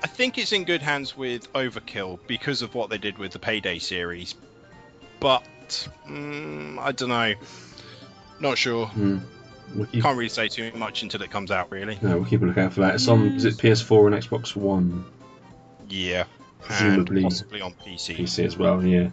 I 0.03 0.07
think 0.07 0.37
it's 0.37 0.51
in 0.51 0.63
good 0.63 0.81
hands 0.81 1.15
with 1.15 1.51
Overkill 1.53 2.19
because 2.27 2.61
of 2.61 2.75
what 2.75 2.89
they 2.89 2.97
did 2.97 3.17
with 3.17 3.31
the 3.31 3.39
Payday 3.39 3.79
series. 3.79 4.35
But 5.19 5.43
mm, 6.07 6.77
I 6.79 6.91
don't 6.91 7.09
know. 7.09 7.33
Not 8.39 8.57
sure. 8.57 8.87
Mm. 8.87 9.21
We'll 9.75 9.85
keep, 9.87 10.01
Can't 10.01 10.17
really 10.17 10.29
say 10.29 10.47
too 10.47 10.71
much 10.75 11.03
until 11.03 11.21
it 11.23 11.29
comes 11.31 11.51
out, 11.51 11.71
really. 11.71 11.99
no, 12.01 12.17
we'll 12.17 12.25
keep 12.25 12.41
a 12.41 12.45
lookout 12.45 12.73
for 12.73 12.81
that. 12.81 12.95
It's 12.95 13.07
on. 13.07 13.27
Is 13.35 13.45
it 13.45 13.57
PS4 13.57 14.07
and 14.07 14.15
Xbox 14.15 14.55
One? 14.55 15.03
Yeah, 15.89 16.25
Presumably 16.61 17.17
and 17.17 17.23
possibly 17.31 17.61
on 17.61 17.73
PC. 17.73 18.17
PC 18.17 18.45
as 18.45 18.57
well. 18.57 18.83
Yeah. 18.83 19.09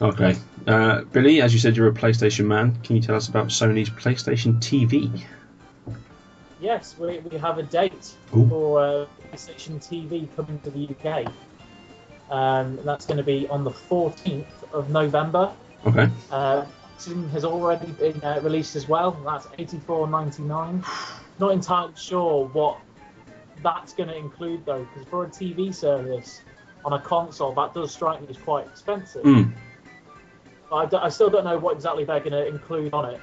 Okay. 0.00 0.36
Uh, 0.66 1.02
Billy, 1.02 1.42
as 1.42 1.52
you 1.52 1.60
said, 1.60 1.76
you're 1.76 1.88
a 1.88 1.92
PlayStation 1.92 2.46
man. 2.46 2.76
Can 2.82 2.96
you 2.96 3.02
tell 3.02 3.16
us 3.16 3.28
about 3.28 3.48
Sony's 3.48 3.90
PlayStation 3.90 4.60
TV? 4.60 5.22
Yes, 6.60 6.96
we, 6.98 7.18
we 7.20 7.38
have 7.38 7.58
a 7.58 7.62
date 7.62 8.14
Ooh. 8.36 8.48
for 8.48 8.80
uh, 8.80 9.06
PlayStation 9.32 9.76
TV 9.76 10.28
coming 10.36 10.58
to 10.60 10.70
the 10.70 10.88
UK. 10.88 11.32
Um, 12.30 12.78
that's 12.84 13.06
going 13.06 13.18
to 13.18 13.24
be 13.24 13.48
on 13.48 13.64
the 13.64 13.70
14th 13.70 14.72
of 14.72 14.90
November. 14.90 15.52
Okay. 15.86 16.08
Uh, 16.30 16.64
has 17.32 17.46
already 17.46 17.90
been 17.92 18.22
uh, 18.22 18.40
released 18.42 18.76
as 18.76 18.86
well. 18.86 19.12
That's 19.24 19.48
eighty 19.58 19.78
four 19.78 20.06
ninety 20.06 20.42
nine. 20.42 20.84
Not 21.38 21.52
entirely 21.52 21.94
sure 21.96 22.46
what 22.48 22.78
that's 23.62 23.94
going 23.94 24.10
to 24.10 24.16
include 24.16 24.66
though, 24.66 24.84
because 24.84 25.08
for 25.08 25.24
a 25.24 25.28
TV 25.28 25.74
service 25.74 26.42
on 26.84 26.92
a 26.92 27.00
console, 27.00 27.54
that 27.54 27.72
does 27.72 27.92
strike 27.92 28.20
me 28.20 28.26
as 28.28 28.36
quite 28.36 28.66
expensive. 28.66 29.22
Mm. 29.22 29.54
But 30.70 30.76
I, 30.76 30.86
d- 30.86 30.96
I 30.96 31.08
still 31.08 31.28
don't 31.28 31.44
know 31.44 31.58
what 31.58 31.74
exactly 31.74 32.04
they're 32.04 32.20
going 32.20 32.32
to 32.32 32.46
include 32.46 32.94
on 32.94 33.14
it. 33.14 33.20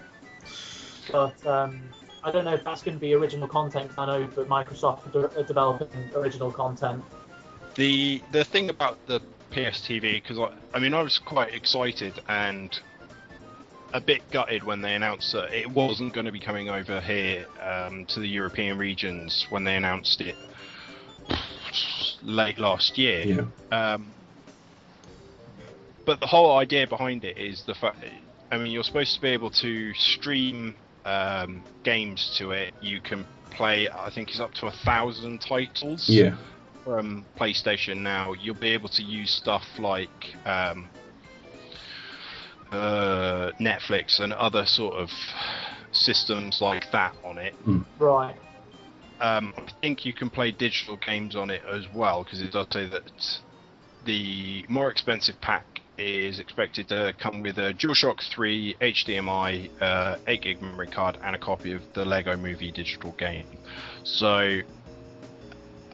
But 1.11 1.45
um, 1.47 1.81
I 2.23 2.31
don't 2.31 2.43
know 2.43 2.53
if 2.53 2.63
that's 2.63 2.83
going 2.83 2.95
to 2.95 2.99
be 2.99 3.13
original 3.13 3.47
content. 3.47 3.91
I 3.97 4.05
know 4.05 4.27
that 4.27 4.49
Microsoft 4.49 5.07
are 5.07 5.27
de- 5.27 5.39
are 5.39 5.43
developing 5.43 5.89
original 6.13 6.51
content. 6.51 7.01
The 7.75 8.21
the 8.33 8.43
thing 8.43 8.69
about 8.69 8.97
the 9.07 9.21
PSTV 9.51 10.21
because 10.21 10.37
I, 10.37 10.49
I 10.75 10.79
mean 10.79 10.93
I 10.93 11.01
was 11.01 11.19
quite 11.19 11.53
excited 11.53 12.19
and 12.27 12.77
a 13.93 14.01
bit 14.01 14.21
gutted 14.31 14.63
when 14.63 14.81
they 14.81 14.95
announced 14.95 15.31
that 15.31 15.53
it 15.53 15.69
wasn't 15.71 16.13
going 16.13 16.25
to 16.25 16.31
be 16.31 16.39
coming 16.39 16.69
over 16.69 16.99
here 16.99 17.45
um, 17.61 18.05
to 18.07 18.19
the 18.19 18.27
European 18.27 18.77
regions 18.77 19.47
when 19.49 19.63
they 19.63 19.75
announced 19.75 20.19
it 20.19 20.35
late 22.21 22.59
last 22.59 22.97
year. 22.97 23.47
Yeah. 23.71 23.93
Um, 23.93 24.13
but 26.07 26.21
the 26.21 26.25
whole 26.25 26.57
idea 26.57 26.87
behind 26.87 27.23
it 27.25 27.37
is 27.37 27.63
the 27.67 27.75
fact. 27.75 27.97
I 28.49 28.57
mean, 28.57 28.71
you're 28.71 28.83
supposed 28.83 29.13
to 29.15 29.21
be 29.21 29.27
able 29.27 29.51
to 29.51 29.93
stream 29.93 30.73
um, 31.05 31.61
games 31.83 32.33
to 32.39 32.51
it. 32.51 32.73
You 32.81 33.01
can 33.01 33.27
play. 33.51 33.89
I 33.89 34.09
think 34.09 34.29
it's 34.29 34.39
up 34.39 34.53
to 34.55 34.67
a 34.67 34.71
thousand 34.85 35.41
titles 35.41 36.05
Yeah. 36.07 36.37
from 36.85 37.25
PlayStation 37.37 37.97
now. 37.97 38.31
You'll 38.33 38.55
be 38.55 38.69
able 38.69 38.87
to 38.89 39.03
use 39.03 39.31
stuff 39.31 39.63
like 39.77 40.09
um, 40.45 40.87
uh, 42.71 43.51
Netflix 43.59 44.21
and 44.21 44.31
other 44.31 44.65
sort 44.65 44.95
of 44.95 45.09
systems 45.91 46.59
like 46.61 46.89
that 46.93 47.15
on 47.25 47.37
it. 47.37 47.53
Right. 47.99 48.35
Um, 49.19 49.53
I 49.57 49.71
think 49.81 50.05
you 50.05 50.13
can 50.13 50.29
play 50.29 50.51
digital 50.51 50.95
games 50.95 51.35
on 51.35 51.49
it 51.49 51.63
as 51.69 51.83
well 51.93 52.23
because 52.23 52.41
it 52.41 52.51
does 52.53 52.67
say 52.71 52.87
that 52.87 53.11
the 54.05 54.63
more 54.69 54.89
expensive 54.89 55.35
pack 55.41 55.76
is 55.97 56.39
expected 56.39 56.89
to 56.89 57.13
come 57.19 57.41
with 57.41 57.57
a 57.57 57.73
DualShock 57.73 58.21
3 58.21 58.75
HDMI, 58.81 59.69
uh, 59.81 60.17
8 60.27 60.41
gig 60.41 60.61
memory 60.61 60.87
card, 60.87 61.17
and 61.23 61.35
a 61.35 61.39
copy 61.39 61.73
of 61.73 61.81
the 61.93 62.05
Lego 62.05 62.37
Movie 62.37 62.71
digital 62.71 63.11
game. 63.13 63.45
So 64.03 64.61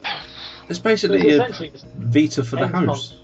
It's 0.68 0.78
basically 0.78 1.20
it's 1.20 1.60
a 1.60 1.70
Vita 1.96 2.42
for 2.42 2.56
the 2.56 2.66
Games 2.66 2.74
house, 2.74 3.14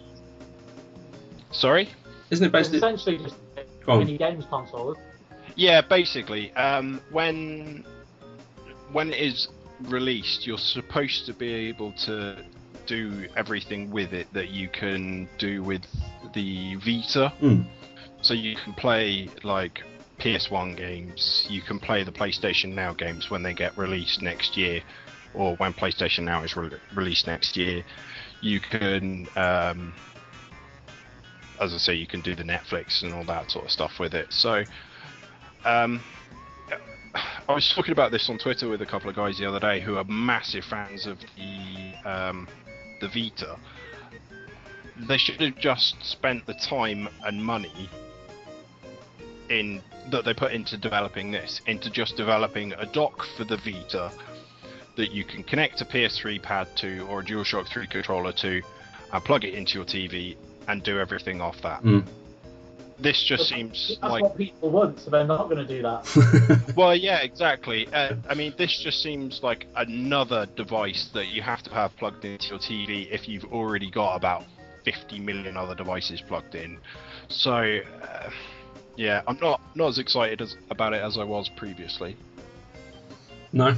sorry. 1.52 1.88
isn't 2.30 2.44
it? 2.44 2.48
it's 2.48 2.68
Basically, 2.68 2.78
essentially 2.78 3.18
just 3.18 3.36
Go 3.84 3.92
a 3.94 3.98
mini 3.98 4.18
games 4.18 4.44
console. 4.50 4.96
Yeah, 5.56 5.80
basically, 5.80 6.52
um, 6.52 7.00
when 7.10 7.84
when 8.92 9.12
it 9.12 9.20
is 9.20 9.48
released, 9.82 10.46
you're 10.46 10.58
supposed 10.58 11.26
to 11.26 11.32
be 11.32 11.52
able 11.52 11.92
to 12.04 12.44
do 12.86 13.26
everything 13.36 13.90
with 13.90 14.12
it 14.12 14.26
that 14.32 14.50
you 14.50 14.68
can 14.68 15.28
do 15.38 15.62
with 15.62 15.82
the 16.34 16.76
Vita. 16.76 17.32
Mm. 17.40 17.66
So 18.22 18.34
you 18.34 18.56
can 18.56 18.74
play 18.74 19.28
like 19.42 19.82
PS1 20.18 20.76
games, 20.76 21.46
you 21.48 21.62
can 21.62 21.78
play 21.78 22.04
the 22.04 22.12
PlayStation 22.12 22.74
Now 22.74 22.92
games 22.92 23.30
when 23.30 23.42
they 23.42 23.54
get 23.54 23.76
released 23.78 24.20
next 24.20 24.56
year, 24.56 24.82
or 25.34 25.56
when 25.56 25.72
PlayStation 25.72 26.24
Now 26.24 26.42
is 26.42 26.56
re- 26.56 26.70
released 26.94 27.26
next 27.26 27.56
year. 27.56 27.82
You 28.42 28.60
can, 28.60 29.26
um, 29.36 29.94
as 31.60 31.72
I 31.72 31.78
say, 31.78 31.94
you 31.94 32.06
can 32.06 32.20
do 32.20 32.34
the 32.34 32.42
Netflix 32.42 33.02
and 33.02 33.14
all 33.14 33.24
that 33.24 33.50
sort 33.50 33.64
of 33.64 33.70
stuff 33.70 33.98
with 33.98 34.14
it. 34.14 34.26
So, 34.30 34.64
um, 35.64 36.00
I 37.48 37.54
was 37.54 37.72
talking 37.74 37.92
about 37.92 38.12
this 38.12 38.28
on 38.28 38.38
Twitter 38.38 38.68
with 38.68 38.82
a 38.82 38.86
couple 38.86 39.10
of 39.10 39.16
guys 39.16 39.38
the 39.38 39.46
other 39.46 39.58
day 39.58 39.80
who 39.80 39.96
are 39.96 40.04
massive 40.04 40.64
fans 40.64 41.06
of 41.06 41.18
the 41.36 41.94
um, 42.04 42.46
the 43.00 43.08
Vita. 43.08 43.58
They 45.08 45.18
should 45.18 45.40
have 45.40 45.56
just 45.58 45.96
spent 46.04 46.46
the 46.46 46.54
time 46.54 47.08
and 47.24 47.42
money 47.42 47.88
in 49.48 49.82
that 50.10 50.24
they 50.24 50.32
put 50.32 50.52
into 50.52 50.76
developing 50.76 51.30
this 51.30 51.60
into 51.66 51.90
just 51.90 52.16
developing 52.16 52.72
a 52.74 52.86
dock 52.86 53.24
for 53.36 53.44
the 53.44 53.56
Vita 53.56 54.10
that 54.96 55.12
you 55.12 55.24
can 55.24 55.42
connect 55.42 55.80
a 55.80 55.84
PS3 55.84 56.42
pad 56.42 56.68
to 56.76 57.06
or 57.06 57.20
a 57.20 57.24
DualShock 57.24 57.66
3 57.68 57.86
controller 57.86 58.32
to 58.32 58.62
and 59.12 59.24
plug 59.24 59.44
it 59.44 59.54
into 59.54 59.74
your 59.74 59.84
TV 59.84 60.36
and 60.68 60.82
do 60.82 60.98
everything 60.98 61.40
off 61.40 61.60
that. 61.62 61.82
Mm. 61.82 62.06
This 62.98 63.24
just 63.24 63.50
But 63.50 63.56
seems 63.56 63.88
That's 64.00 64.12
like 64.12 64.22
what 64.22 64.36
people 64.36 64.70
want, 64.70 65.00
so 65.00 65.10
they're 65.10 65.24
not 65.24 65.48
going 65.48 65.66
to 65.66 65.66
do 65.66 65.80
that. 65.82 66.72
well, 66.76 66.94
yeah, 66.94 67.20
exactly. 67.22 67.88
Uh, 67.88 68.16
I 68.28 68.34
mean, 68.34 68.52
this 68.58 68.78
just 68.78 69.02
seems 69.02 69.40
like 69.42 69.66
another 69.76 70.46
device 70.54 71.08
that 71.14 71.28
you 71.28 71.40
have 71.40 71.62
to 71.62 71.70
have 71.70 71.96
plugged 71.96 72.24
into 72.26 72.48
your 72.48 72.58
TV 72.58 73.10
if 73.10 73.26
you've 73.26 73.46
already 73.46 73.90
got 73.90 74.16
about 74.16 74.44
50 74.84 75.18
million 75.20 75.56
other 75.56 75.74
devices 75.74 76.20
plugged 76.20 76.54
in. 76.54 76.78
So, 77.28 77.80
uh, 78.02 78.30
yeah, 78.96 79.22
I'm 79.26 79.38
not 79.40 79.60
not 79.74 79.88
as 79.88 79.98
excited 79.98 80.40
as, 80.40 80.56
about 80.70 80.92
it 80.92 81.02
as 81.02 81.18
I 81.18 81.24
was 81.24 81.48
previously. 81.48 82.16
no, 83.52 83.74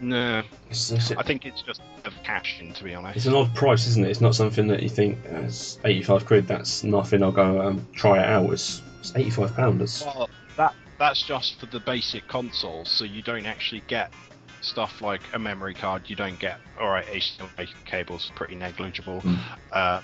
No, 0.00 0.42
I 0.70 1.22
think 1.22 1.46
it's 1.46 1.62
just 1.62 1.80
of 2.04 2.14
cash 2.22 2.60
in, 2.60 2.72
to 2.74 2.84
be 2.84 2.94
honest. 2.94 3.16
it's 3.16 3.26
an 3.26 3.34
odd 3.34 3.54
price, 3.54 3.86
isn't 3.86 4.04
it? 4.04 4.10
It's 4.10 4.20
not 4.20 4.34
something 4.34 4.66
that 4.68 4.82
you 4.82 4.88
think 4.88 5.24
as 5.26 5.44
it's 5.44 5.78
eighty-five 5.84 6.26
quid. 6.26 6.46
That's 6.46 6.84
nothing. 6.84 7.22
I'll 7.22 7.32
go 7.32 7.60
um, 7.60 7.86
try 7.94 8.18
it 8.18 8.28
out. 8.28 8.50
It's, 8.52 8.82
it's 9.00 9.14
eighty-five 9.16 9.54
pounds. 9.56 10.02
Well, 10.04 10.28
that 10.56 10.74
that's 10.98 11.22
just 11.22 11.60
for 11.60 11.66
the 11.66 11.80
basic 11.80 12.26
console, 12.28 12.84
so 12.84 13.04
you 13.04 13.22
don't 13.22 13.46
actually 13.46 13.82
get 13.88 14.12
stuff 14.64 15.00
like 15.00 15.20
a 15.32 15.38
memory 15.38 15.74
card. 15.74 16.02
You 16.08 16.16
don't 16.16 16.38
get 16.38 16.58
all 16.80 16.88
right. 16.88 17.04
HDMI 17.06 17.68
cables 17.84 18.30
pretty 18.34 18.54
negligible. 18.54 19.20
Mm. 19.20 19.38
Uh, 19.72 20.00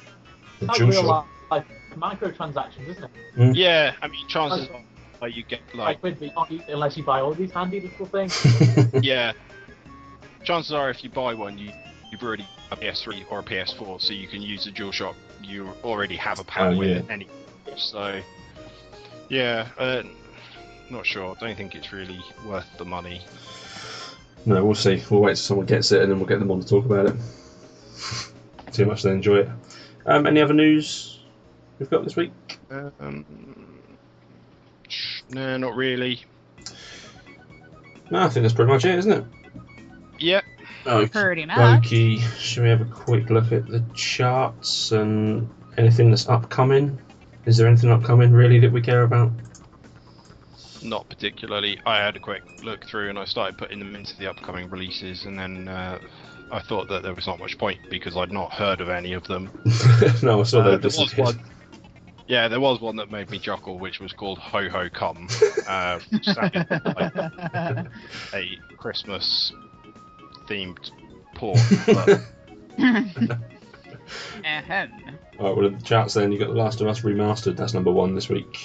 It's 0.61 0.68
like 0.68 0.81
real 0.81 1.25
life 1.51 1.64
microtransactions, 1.96 2.88
isn't 2.88 3.05
it? 3.05 3.57
yeah, 3.57 3.94
I 4.01 4.07
mean 4.09 4.27
chances 4.29 4.68
are 5.20 5.29
you 5.29 5.42
get 5.42 5.61
Like, 5.75 6.03
like 6.03 6.03
with 6.03 6.20
the, 6.20 6.31
unless 6.73 6.96
you 6.96 7.03
buy 7.03 7.20
all 7.20 7.35
these 7.35 7.51
handy 7.53 7.81
little 7.81 8.07
things. 8.07 8.35
yeah. 9.03 9.33
Chances 10.44 10.73
are 10.73 10.88
if 10.90 11.03
you 11.05 11.11
buy 11.11 11.35
one, 11.35 11.59
you 11.59 11.70
you've 12.11 12.23
already 12.23 12.46
a 12.70 12.77
PS3 12.77 13.25
or 13.31 13.40
a 13.40 13.42
PS4, 13.42 14.01
so 14.01 14.12
you 14.12 14.27
can 14.29 14.40
use 14.42 14.64
the 14.64 14.70
DualShock. 14.70 15.14
You 15.42 15.68
already 15.85 16.16
have 16.16 16.38
a 16.38 16.44
pad 16.44 16.75
Oh, 16.75 16.79
with 16.79 16.88
yeah. 16.88 16.96
it 16.96 17.11
anyway. 17.11 17.33
So 17.77 18.20
yeah, 19.29 19.68
uh, 19.79 20.03
not 20.90 21.05
sure. 21.07 21.37
Don't 21.40 21.57
think 21.57 21.75
it's 21.75 21.92
really 21.92 22.20
worth 22.46 22.66
the 22.79 22.85
money. 22.85 23.20
No, 24.46 24.64
we'll 24.64 24.74
see. 24.74 25.03
We'll 25.11 25.20
wait 25.20 25.31
till 25.31 25.37
someone 25.37 25.66
gets 25.66 25.92
it, 25.92 26.03
and 26.03 26.11
then 26.11 26.18
we'll 26.18 26.29
get 26.29 26.38
them 26.38 26.50
on 26.50 26.61
to 26.61 26.66
talk 26.66 26.85
about 26.85 27.07
it. 27.07 27.16
See 28.72 28.83
how 28.83 28.88
much 28.88 29.03
they 29.03 29.11
enjoy 29.11 29.38
it. 29.38 29.48
Um, 30.07 30.26
any 30.26 30.40
other 30.40 30.55
news 30.55 31.20
we've 31.79 31.90
got 31.90 32.05
this 32.05 32.16
week? 32.16 32.33
Um, 32.70 33.24
no, 35.31 35.57
not 35.57 35.76
really. 35.76 36.24
No, 38.11 38.22
I 38.22 38.29
think 38.29 38.42
that's 38.44 38.55
pretty 38.55 38.72
much 38.72 38.85
it, 38.85 38.98
isn't 38.98 39.12
it? 39.12 39.24
Yep. 40.18 40.44
Okay. 40.87 41.09
Pretty 41.09 41.46
much. 41.46 41.59
Loki. 41.59 42.18
Should 42.38 42.62
we 42.62 42.70
have 42.70 42.81
a 42.81 42.87
quick 42.87 43.31
look 43.31 43.53
at 43.53 43.66
the 43.66 43.85
charts 43.94 44.92
and 44.92 45.48
anything 45.76 46.11
that's 46.11 46.29
upcoming? 46.29 46.98
Is 47.44 47.57
there 47.57 47.66
anything 47.66 47.90
upcoming 47.90 48.33
really 48.33 48.61
that 48.61 48.72
we 48.72 48.81
care 48.81 49.03
about? 49.03 49.33
Not 50.83 51.09
particularly. 51.09 51.79
I 51.87 51.99
had 51.99 52.16
a 52.16 52.21
quick 52.21 52.43
look 52.62 52.85
through 52.87 53.11
and 53.11 53.19
I 53.19 53.25
started 53.25 53.59
putting 53.59 53.79
them 53.79 53.95
into 53.95 54.16
the 54.16 54.29
upcoming 54.29 54.71
releases, 54.71 55.25
and 55.25 55.38
then 55.38 55.69
uh, 55.69 55.99
I 56.53 56.61
thought 56.61 56.88
that 56.88 57.03
there 57.03 57.14
was 57.14 57.27
not 57.27 57.38
much 57.38 57.59
point 57.59 57.79
because 57.90 58.16
I'd 58.16 58.33
not 58.33 58.53
heard 58.53 58.81
of 58.81 58.88
any 58.88 59.12
of 59.12 59.25
them. 59.25 59.51
no, 60.23 60.40
I 60.40 60.43
saw 60.45 60.61
Uh, 60.61 60.77
they 60.77 60.88
there 60.88 60.99
was 60.99 61.16
one. 61.16 61.40
Yeah, 62.27 62.47
there 62.47 62.61
was 62.61 62.81
one 62.81 62.97
that 62.97 63.11
made 63.11 63.29
me 63.29 63.40
chuckle, 63.40 63.79
which 63.79 63.99
was 63.99 64.12
called 64.12 64.38
Ho 64.38 64.69
Ho 64.69 64.88
Come, 64.88 65.27
uh, 65.66 65.99
which 66.11 66.25
sounded 66.25 66.66
like 66.71 67.16
a 68.33 68.59
Christmas 68.77 69.53
themed 70.49 70.90
porn. 71.35 71.59
But 71.87 72.21
Ahem. 74.45 74.90
Alright, 75.38 75.57
well, 75.57 75.67
in 75.67 75.79
the 75.79 75.83
charts 75.85 76.15
then, 76.15 76.33
you 76.33 76.38
got 76.38 76.48
The 76.48 76.54
Last 76.54 76.81
of 76.81 76.87
Us 76.87 77.00
Remastered, 77.00 77.57
that's 77.57 77.75
number 77.75 77.90
one 77.90 78.15
this 78.15 78.29
week, 78.29 78.59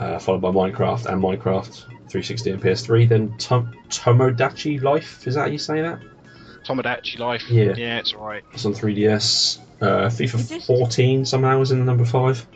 uh, 0.00 0.18
followed 0.18 0.40
by 0.40 0.50
Minecraft 0.50 1.06
and 1.06 1.22
Minecraft 1.22 1.74
360 2.08 2.50
and 2.50 2.62
PS3. 2.62 3.08
Then 3.08 3.34
Tom- 3.38 3.72
Tomodachi 3.88 4.82
Life, 4.82 5.26
is 5.26 5.34
that 5.34 5.42
how 5.42 5.46
you 5.46 5.58
say 5.58 5.80
that? 5.82 6.00
Tomodachi 6.64 7.18
Life, 7.18 7.48
Yeah. 7.50 7.74
yeah, 7.76 7.98
it's 7.98 8.14
alright. 8.14 8.42
It's 8.52 8.64
on 8.64 8.72
3DS. 8.74 9.58
Uh, 9.80 10.06
FIFA 10.08 10.64
14 10.66 11.24
somehow 11.26 11.58
was 11.58 11.72
in 11.72 11.78
the 11.80 11.84
number 11.84 12.04
five. 12.04 12.46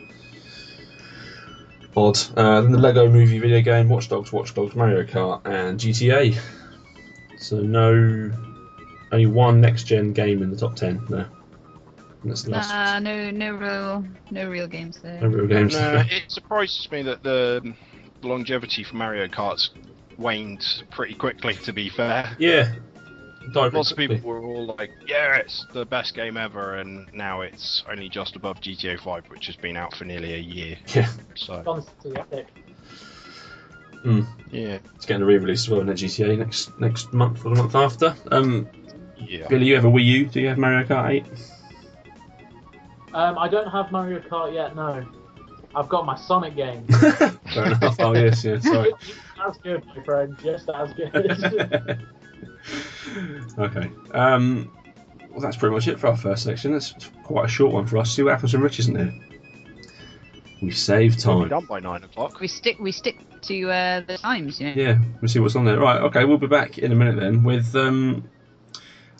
Odd. 1.95 2.17
Uh, 2.37 2.61
then 2.61 2.71
the 2.71 2.77
Lego 2.77 3.09
Movie 3.09 3.39
video 3.39 3.61
game, 3.61 3.89
Watch 3.89 4.09
Dogs, 4.09 4.31
Watch 4.31 4.53
Dogs, 4.53 4.75
Mario 4.75 5.03
Kart, 5.03 5.41
and 5.45 5.79
GTA. 5.79 6.39
So 7.39 7.59
no, 7.59 8.31
only 9.11 9.25
one 9.25 9.59
next 9.59 9.83
gen 9.83 10.13
game 10.13 10.41
in 10.41 10.49
the 10.51 10.57
top 10.57 10.75
10. 10.75 11.05
No, 11.09 11.25
that's 12.23 12.43
the 12.43 12.51
last. 12.51 12.69
Nah, 12.69 12.99
no, 12.99 13.31
no 13.31 13.53
real, 13.53 14.05
no 14.31 14.49
real 14.49 14.67
games 14.67 14.99
there. 15.01 15.21
no 15.21 15.27
real 15.27 15.47
games. 15.47 15.73
No, 15.73 16.03
it 16.09 16.23
surprises 16.29 16.89
me 16.91 17.01
that 17.03 17.23
the 17.23 17.73
the 18.21 18.27
longevity 18.27 18.83
for 18.83 18.95
Mario 18.95 19.27
Kart's 19.27 19.69
waned 20.17 20.83
pretty 20.91 21.13
quickly. 21.15 21.53
To 21.55 21.73
be 21.73 21.89
fair, 21.89 22.35
Yeah. 22.39 22.73
Died 23.53 23.73
lots 23.73 23.89
of 23.89 23.97
people 23.97 24.19
were 24.29 24.43
all 24.43 24.75
like, 24.77 24.91
"Yeah, 25.07 25.37
it's 25.37 25.65
the 25.73 25.85
best 25.85 26.13
game 26.13 26.37
ever," 26.37 26.75
and 26.75 27.11
now 27.13 27.41
it's 27.41 27.83
only 27.89 28.07
just 28.09 28.35
above 28.35 28.59
GTA 28.61 28.99
5, 28.99 29.23
which 29.29 29.47
has 29.47 29.55
been 29.55 29.75
out 29.77 29.95
for 29.95 30.03
nearly 30.05 30.33
a 30.35 30.37
year. 30.37 30.77
Yeah. 30.93 31.07
So 31.35 31.63
Honestly, 31.65 32.15
epic. 32.15 32.47
Mm. 34.05 34.27
yeah, 34.51 34.77
It's 34.95 35.05
getting 35.05 35.23
a 35.23 35.25
re-release 35.25 35.61
as 35.63 35.69
well 35.69 35.81
in 35.81 35.87
the 35.87 35.93
GTA 35.93 36.37
next 36.37 36.77
next 36.79 37.11
month 37.13 37.45
or 37.45 37.55
the 37.55 37.61
month 37.61 37.75
after. 37.75 38.15
Um, 38.31 38.67
yeah. 39.17 39.47
Billy, 39.47 39.65
you 39.65 39.75
have 39.75 39.85
a 39.85 39.89
Wii 39.89 40.05
U? 40.05 40.25
Do 40.27 40.39
you 40.41 40.47
have 40.49 40.57
Mario 40.57 40.85
Kart 40.85 41.09
8? 41.09 41.25
Um, 43.13 43.37
I 43.37 43.47
don't 43.47 43.69
have 43.69 43.91
Mario 43.91 44.19
Kart 44.19 44.53
yet. 44.53 44.75
No, 44.75 45.05
I've 45.75 45.89
got 45.89 46.05
my 46.05 46.15
Sonic 46.15 46.55
game. 46.55 46.85
Fair 46.87 47.65
enough. 47.65 47.95
Oh 47.99 48.13
yes, 48.13 48.43
yes. 48.43 48.63
Sorry. 48.71 48.91
That's 49.37 49.57
good, 49.59 49.85
my 49.85 50.03
friend. 50.03 50.37
Yes, 50.43 50.65
that's 50.65 50.93
good. 50.93 52.07
okay. 53.57 53.91
Um, 54.13 54.71
well, 55.31 55.39
that's 55.39 55.57
pretty 55.57 55.73
much 55.73 55.87
it 55.87 55.99
for 55.99 56.07
our 56.07 56.17
first 56.17 56.43
section. 56.43 56.71
That's 56.71 56.93
quite 57.23 57.45
a 57.45 57.47
short 57.47 57.73
one 57.73 57.85
for 57.85 57.97
us. 57.97 58.11
See 58.11 58.23
what 58.23 58.31
happens 58.31 58.53
when 58.53 58.61
Rich 58.61 58.79
isn't 58.79 58.95
here. 58.95 59.13
We 60.61 60.71
save 60.71 61.17
time. 61.17 61.39
We'll 61.39 61.49
time. 61.49 61.59
be 61.61 61.61
done 61.61 61.65
by 61.65 61.79
nine 61.79 62.03
o'clock. 62.03 62.39
We 62.39 62.47
stick 62.47 62.79
we 62.79 62.91
stick 62.91 63.17
to 63.41 63.71
uh, 63.71 64.01
the 64.01 64.17
times, 64.17 64.59
you 64.59 64.67
know. 64.67 64.73
Yeah, 64.75 64.99
we'll 65.21 65.29
see 65.29 65.39
what's 65.39 65.55
on 65.55 65.65
there. 65.65 65.79
Right, 65.79 66.01
okay, 66.01 66.25
we'll 66.25 66.37
be 66.37 66.47
back 66.47 66.77
in 66.77 66.91
a 66.91 66.95
minute 66.95 67.19
then 67.19 67.43
with. 67.43 67.75
Um, 67.75 68.29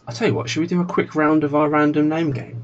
I'll 0.07 0.15
tell 0.15 0.27
you 0.27 0.33
what, 0.33 0.49
should 0.49 0.61
we 0.61 0.67
do 0.67 0.81
a 0.81 0.85
quick 0.85 1.13
round 1.13 1.43
of 1.43 1.53
our 1.53 1.69
random 1.69 2.09
name 2.09 2.31
game? 2.31 2.63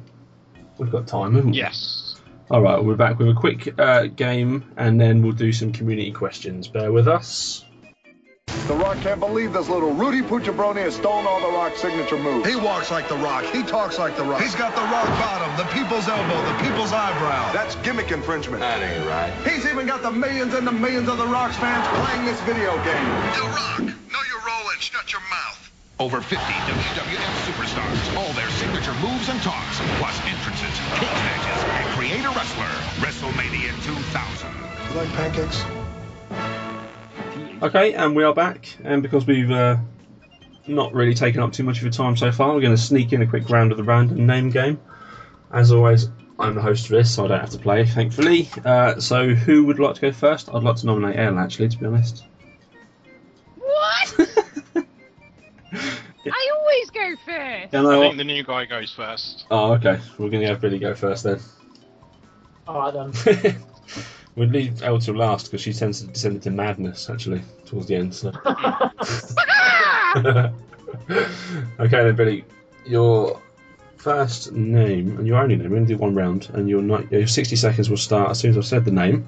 We've 0.77 0.91
got 0.91 1.07
time, 1.07 1.35
haven't 1.35 1.51
we? 1.51 1.57
Yes. 1.57 2.15
Alright, 2.51 2.83
we're 2.83 2.95
back 2.95 3.17
with 3.17 3.29
a 3.29 3.33
quick 3.33 3.79
uh, 3.79 4.05
game 4.05 4.71
and 4.77 5.01
then 5.01 5.23
we'll 5.23 5.31
do 5.31 5.51
some 5.51 5.71
community 5.71 6.11
questions. 6.11 6.67
Bear 6.67 6.91
with 6.91 7.07
us. 7.07 7.65
The 8.67 8.75
Rock 8.75 8.97
can't 9.01 9.19
believe 9.19 9.53
this 9.53 9.69
little 9.69 9.91
Rudy 9.91 10.21
Pucciabroni 10.21 10.81
has 10.83 10.95
stolen 10.95 11.25
all 11.27 11.39
the 11.39 11.55
Rock's 11.55 11.81
signature 11.81 12.17
moves. 12.17 12.47
He 12.47 12.55
walks 12.55 12.91
like 12.91 13.07
The 13.07 13.15
Rock. 13.17 13.45
He 13.45 13.63
talks 13.63 13.97
like 13.99 14.17
The 14.17 14.23
Rock. 14.23 14.41
He's 14.41 14.55
got 14.55 14.75
the 14.75 14.81
rock 14.81 15.07
bottom, 15.21 15.55
the 15.57 15.71
people's 15.73 16.07
elbow, 16.07 16.41
the 16.51 16.63
people's 16.63 16.91
eyebrow. 16.91 17.51
That's 17.53 17.75
gimmick 17.77 18.11
infringement. 18.11 18.61
That 18.61 18.81
ain't 18.81 19.05
right. 19.07 19.33
He's 19.47 19.65
even 19.65 19.85
got 19.85 20.01
the 20.01 20.11
millions 20.11 20.53
and 20.53 20.65
the 20.65 20.71
millions 20.71 21.09
of 21.09 21.17
the 21.17 21.27
Rock's 21.27 21.57
fans 21.57 21.85
playing 22.05 22.25
this 22.25 22.41
video 22.41 22.73
game. 22.83 23.05
The 23.37 23.49
Rock. 23.53 23.79
Know 23.79 24.23
your 24.29 24.41
role 24.45 24.69
and 24.71 24.81
shut 24.81 25.11
your 25.11 25.21
mouth. 25.21 25.54
Over 25.97 26.19
50 26.19 26.35
WWF 26.35 27.47
superstars, 27.47 28.17
all 28.17 28.33
their 28.33 28.49
signature 28.49 28.93
moves 28.95 29.29
and 29.29 29.41
talks, 29.41 29.79
plus 29.97 30.19
entrances, 30.25 30.77
cage 30.95 31.07
matches, 31.07 31.63
and 31.63 31.87
create 31.95 32.25
a 32.25 32.29
wrestler. 32.31 32.65
WrestleMania 32.99 33.71
2000. 33.85 34.49
You 34.89 34.95
like 34.99 35.09
pancakes? 35.13 35.63
Okay, 37.63 37.93
and 37.93 38.13
we 38.13 38.25
are 38.25 38.33
back, 38.33 38.75
and 38.83 39.01
because 39.01 39.25
we've 39.25 39.49
uh, 39.49 39.77
not 40.67 40.93
really 40.93 41.13
taken 41.13 41.41
up 41.41 41.53
too 41.53 41.63
much 41.63 41.77
of 41.77 41.83
your 41.83 41.93
time 41.93 42.17
so 42.17 42.29
far, 42.29 42.53
we're 42.53 42.59
going 42.59 42.75
to 42.75 42.81
sneak 42.81 43.13
in 43.13 43.21
a 43.21 43.27
quick 43.27 43.49
round 43.49 43.71
of 43.71 43.77
the 43.77 43.83
random 43.83 44.25
name 44.25 44.49
game. 44.49 44.77
As 45.53 45.71
always, 45.71 46.09
I'm 46.37 46.55
the 46.55 46.61
host 46.61 46.87
of 46.87 46.91
this, 46.91 47.15
so 47.15 47.23
I 47.23 47.27
don't 47.29 47.39
have 47.39 47.51
to 47.51 47.57
play, 47.57 47.85
thankfully. 47.85 48.49
Uh, 48.65 48.99
so, 48.99 49.29
who 49.29 49.63
would 49.63 49.79
like 49.79 49.95
to 49.95 50.01
go 50.01 50.11
first? 50.11 50.49
I'd 50.53 50.61
like 50.61 50.75
to 50.75 50.87
nominate 50.87 51.17
Elle, 51.17 51.39
actually, 51.39 51.69
to 51.69 51.77
be 51.77 51.85
honest. 51.85 52.25
What? 53.55 54.29
I 55.75 56.51
always 56.55 56.89
go 56.89 57.15
first. 57.25 57.73
Yeah, 57.73 57.79
I 57.79 57.83
no, 57.83 58.01
think 58.01 58.17
the 58.17 58.23
new 58.23 58.43
guy 58.43 58.65
goes 58.65 58.91
first. 58.91 59.45
Oh, 59.51 59.73
okay. 59.73 59.99
We're 60.17 60.29
going 60.29 60.41
to 60.41 60.47
have 60.47 60.61
Billy 60.61 60.79
go 60.79 60.95
first 60.95 61.23
then. 61.23 61.39
All 62.67 62.79
right 62.79 62.93
then. 62.93 63.55
we'd 64.35 64.51
leave 64.51 64.81
Elle 64.83 64.99
till 64.99 65.15
last 65.15 65.45
because 65.45 65.61
she 65.61 65.73
tends 65.73 66.01
to 66.01 66.07
descend 66.07 66.35
into 66.35 66.51
madness, 66.51 67.09
actually, 67.09 67.41
towards 67.65 67.87
the 67.87 67.95
end. 67.95 68.13
So. 68.15 68.29
okay 71.79 72.03
then, 72.03 72.15
Billy. 72.15 72.45
Your 72.85 73.41
first 73.97 74.51
name 74.51 75.17
and 75.17 75.27
your 75.27 75.39
only 75.39 75.55
name. 75.55 75.69
We're 75.69 75.77
going 75.77 75.87
to 75.87 75.93
do 75.93 75.97
one 75.97 76.15
round, 76.15 76.49
and 76.53 76.69
your, 76.69 76.81
ni- 76.81 77.07
your 77.11 77.27
60 77.27 77.55
seconds 77.55 77.89
will 77.89 77.97
start 77.97 78.31
as 78.31 78.39
soon 78.39 78.51
as 78.51 78.57
I've 78.57 78.65
said 78.65 78.85
the 78.85 78.91
name. 78.91 79.27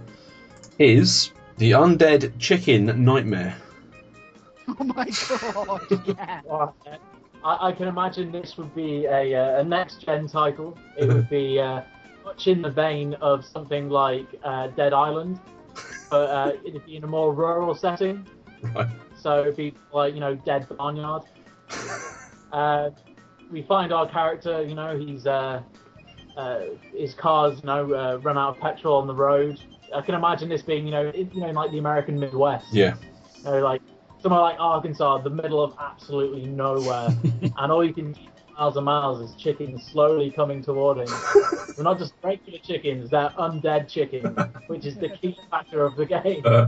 Is 0.80 1.32
the 1.58 1.72
Undead 1.72 2.38
Chicken 2.40 3.04
Nightmare? 3.04 3.58
Oh 4.80 4.84
my 4.84 5.08
god. 5.28 5.82
Yeah. 6.06 6.68
I, 7.44 7.68
I 7.68 7.72
can 7.72 7.88
imagine 7.88 8.32
this 8.32 8.58
would 8.58 8.74
be 8.76 9.06
a, 9.06 9.34
uh, 9.36 9.62
a 9.62 9.64
next 9.64 10.02
gen 10.02 10.28
title. 10.28 10.78
It 10.98 11.08
would 11.08 11.30
be 11.30 11.60
uh, 11.60 11.82
much 12.26 12.48
in 12.48 12.62
the 12.62 12.70
vein 12.70 13.14
of 13.16 13.46
something 13.46 13.90
like 13.90 14.28
uh, 14.44 14.68
Dead 14.68 14.94
Island, 14.94 15.40
but 16.10 16.30
uh, 16.30 16.52
it'd 16.66 16.86
be 16.86 16.98
in 16.98 17.04
a 17.04 17.08
more 17.08 17.34
rural 17.34 17.74
setting. 17.76 18.28
Right. 18.76 18.88
So 19.16 19.42
it'd 19.42 19.56
be 19.56 19.74
like 19.94 20.14
you 20.14 20.20
know 20.20 20.36
Dead 20.36 20.68
Barnyard. 20.78 21.24
Uh, 22.50 22.90
we 23.52 23.62
find 23.62 23.92
our 23.92 24.10
character, 24.10 24.64
you 24.64 24.74
know, 24.74 24.98
he's 24.98 25.28
uh, 25.28 25.62
uh, 26.38 26.60
his 26.96 27.14
cars, 27.14 27.60
you 27.60 27.66
know, 27.68 27.94
uh, 27.94 28.16
run 28.20 28.38
out 28.38 28.56
of 28.56 28.62
petrol 28.62 28.98
on 29.02 29.06
the 29.06 29.14
road. 29.14 29.60
I 29.94 30.02
can 30.02 30.16
imagine 30.16 30.48
this 30.48 30.62
being, 30.62 30.86
you 30.86 30.92
know, 30.92 31.10
in, 31.10 31.30
you 31.32 31.42
know, 31.42 31.52
like 31.52 31.72
the 31.72 31.78
American 31.78 32.18
Midwest. 32.18 32.68
Yeah. 32.72 32.96
You 33.40 33.44
know, 33.44 33.60
like 33.60 33.82
somewhere 34.28 34.42
like 34.42 34.60
Arkansas, 34.60 35.22
the 35.24 35.30
middle 35.30 35.64
of 35.64 35.74
absolutely 35.80 36.46
nowhere, 36.46 37.16
and 37.58 37.72
all 37.72 37.84
you 37.86 37.94
can 37.94 38.14
see 38.14 38.30
miles 38.58 38.76
and 38.76 38.86
miles 38.86 39.22
is 39.22 39.36
chickens 39.36 39.86
slowly 39.86 40.32
coming 40.32 40.62
toward 40.62 40.98
him. 40.98 41.22
they're 41.76 41.84
not 41.86 41.98
just 41.98 42.14
regular 42.24 42.60
chickens; 42.60 43.10
they're 43.10 43.32
undead 43.40 43.88
chickens, 43.88 44.38
which 44.68 44.86
is 44.86 44.98
the 44.98 45.10
key 45.10 45.38
factor 45.50 45.86
of 45.86 45.96
the 45.96 46.06
game. 46.06 46.42
Uh, 46.46 46.68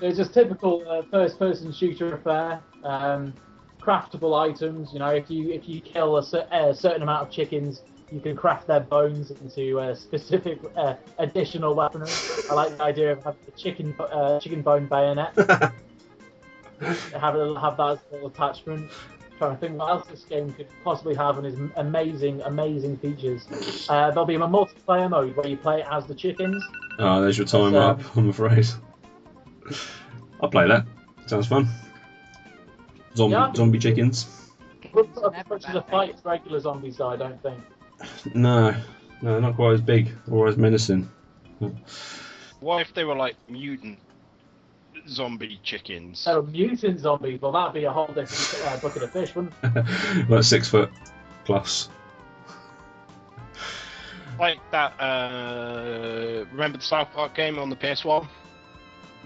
It's 0.00 0.16
just 0.18 0.32
typical 0.34 0.84
uh, 0.88 1.02
first-person 1.10 1.72
shooter 1.72 2.14
affair. 2.14 2.62
Um, 2.84 3.34
craftable 3.80 4.38
items. 4.38 4.92
You 4.92 5.00
know, 5.00 5.08
if 5.10 5.28
you 5.30 5.50
if 5.50 5.68
you 5.68 5.80
kill 5.80 6.18
a, 6.18 6.22
cer- 6.22 6.46
a 6.52 6.72
certain 6.74 7.02
amount 7.02 7.26
of 7.26 7.30
chickens, 7.32 7.82
you 8.12 8.20
can 8.20 8.36
craft 8.36 8.68
their 8.68 8.80
bones 8.80 9.30
into 9.32 9.80
uh, 9.80 9.94
specific 9.94 10.60
uh, 10.76 10.94
additional 11.18 11.74
weaponry. 11.74 12.12
I 12.48 12.54
like 12.54 12.76
the 12.76 12.82
idea 12.84 13.12
of 13.12 13.24
having 13.24 13.40
a 13.48 13.50
chicken 13.58 13.94
uh, 13.98 14.38
chicken 14.40 14.62
bone 14.62 14.86
bayonet. 14.86 15.34
have 16.82 17.36
it 17.36 17.56
have 17.58 17.76
that 17.76 17.88
as 17.92 17.98
a 18.10 18.14
little 18.14 18.28
attachment. 18.28 18.90
Trying 19.38 19.54
to 19.54 19.60
think 19.60 19.78
what 19.78 19.88
else 19.90 20.06
this 20.06 20.24
game 20.24 20.52
could 20.52 20.68
possibly 20.84 21.14
have 21.16 21.38
and 21.38 21.46
its 21.46 21.58
amazing, 21.76 22.42
amazing 22.42 22.96
features. 22.98 23.46
Uh, 23.88 24.10
there'll 24.10 24.24
be 24.26 24.36
a 24.36 24.38
multiplayer 24.38 25.10
mode 25.10 25.34
where 25.36 25.46
you 25.48 25.56
play 25.56 25.82
as 25.90 26.06
the 26.06 26.14
chickens. 26.14 26.62
oh, 27.00 27.20
there's 27.22 27.38
your 27.38 27.46
time 27.46 27.72
That's, 27.72 28.04
up, 28.04 28.16
I'm 28.16 28.28
afraid. 28.28 28.66
I'll 30.40 30.48
play 30.50 30.68
that. 30.68 30.84
Sounds 31.26 31.46
fun. 31.48 31.68
Zombie, 33.16 33.32
Yeah. 33.32 33.52
zombie 33.54 33.78
chickens. 33.78 34.26
Looks 34.92 35.18
as 35.18 35.48
much 35.48 35.64
as 35.68 35.74
a 35.74 35.82
fight 35.82 36.14
as 36.14 36.24
regular 36.24 36.60
zombies, 36.60 36.98
though, 36.98 37.08
I 37.08 37.16
don't 37.16 37.42
think. 37.42 37.58
No, 38.34 38.74
no, 39.22 39.40
not 39.40 39.56
quite 39.56 39.72
as 39.72 39.80
big 39.80 40.14
or 40.30 40.48
as 40.48 40.56
menacing. 40.56 41.10
What 42.60 42.82
if 42.82 42.92
they 42.94 43.04
were 43.04 43.14
like 43.16 43.36
mutant 43.48 43.98
zombie 45.08 45.58
chickens? 45.62 46.18
So 46.18 46.42
mutant 46.42 47.00
zombies, 47.00 47.40
well, 47.40 47.52
that'd 47.52 47.74
be 47.74 47.84
a 47.84 47.92
whole 47.92 48.06
different 48.06 48.66
uh, 48.66 48.76
bucket 48.78 49.02
of 49.02 49.12
fish, 49.12 49.34
wouldn't 49.34 49.54
it? 49.62 50.28
like 50.28 50.42
six 50.44 50.68
foot 50.68 50.90
plus. 51.44 51.88
Like 54.38 54.58
that. 54.70 54.92
Uh, 55.00 56.44
remember 56.52 56.78
the 56.78 56.84
South 56.84 57.12
Park 57.12 57.34
game 57.34 57.58
on 57.58 57.68
the 57.70 57.76
PS1? 57.76 58.26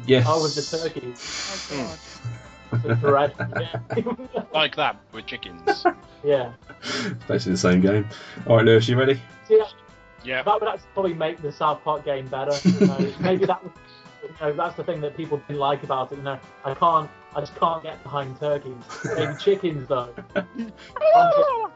Yes. 0.07 0.27
Oh, 0.29 0.43
with 0.43 0.55
the 0.55 0.79
turkey, 0.79 1.14
Oh 1.72 1.99
god. 2.72 2.83
the 2.83 2.95
bread. 3.01 3.33
Yeah. 3.39 4.45
Like 4.53 4.77
that 4.77 4.97
with 5.12 5.27
chickens. 5.27 5.85
yeah. 6.24 6.53
Basically 7.29 7.53
the 7.53 7.57
same 7.59 7.81
game. 7.81 8.07
All 8.47 8.57
right, 8.57 8.64
Lewis, 8.64 8.89
you 8.89 8.99
ready? 8.99 9.20
See, 9.49 9.62
yeah. 10.24 10.43
that 10.43 10.61
would 10.61 10.68
actually 10.68 10.89
probably 10.93 11.14
make 11.14 11.41
the 11.41 11.53
South 11.53 11.83
Park 11.83 12.05
game 12.05 12.27
better. 12.29 12.53
You 12.68 12.87
know, 12.87 13.12
maybe 13.20 13.47
that, 13.47 13.62
would- 13.62 13.72
you 13.72 13.81
know, 14.41 14.53
that's 14.53 14.74
the 14.76 14.84
thing 14.84 15.01
that 15.01 15.16
people 15.16 15.39
didn't 15.49 15.59
like 15.61 15.82
about 15.82 16.12
it. 16.12 16.16
You 16.16 16.22
know, 16.22 16.39
I 16.64 16.74
can't, 16.74 17.11
I 17.34 17.41
just 17.41 17.55
can't 17.57 17.82
get 17.82 18.03
behind 18.03 18.39
turkeys. 18.41 18.74
Maybe 19.16 19.32
chickens 19.41 19.89
though. 19.89 20.12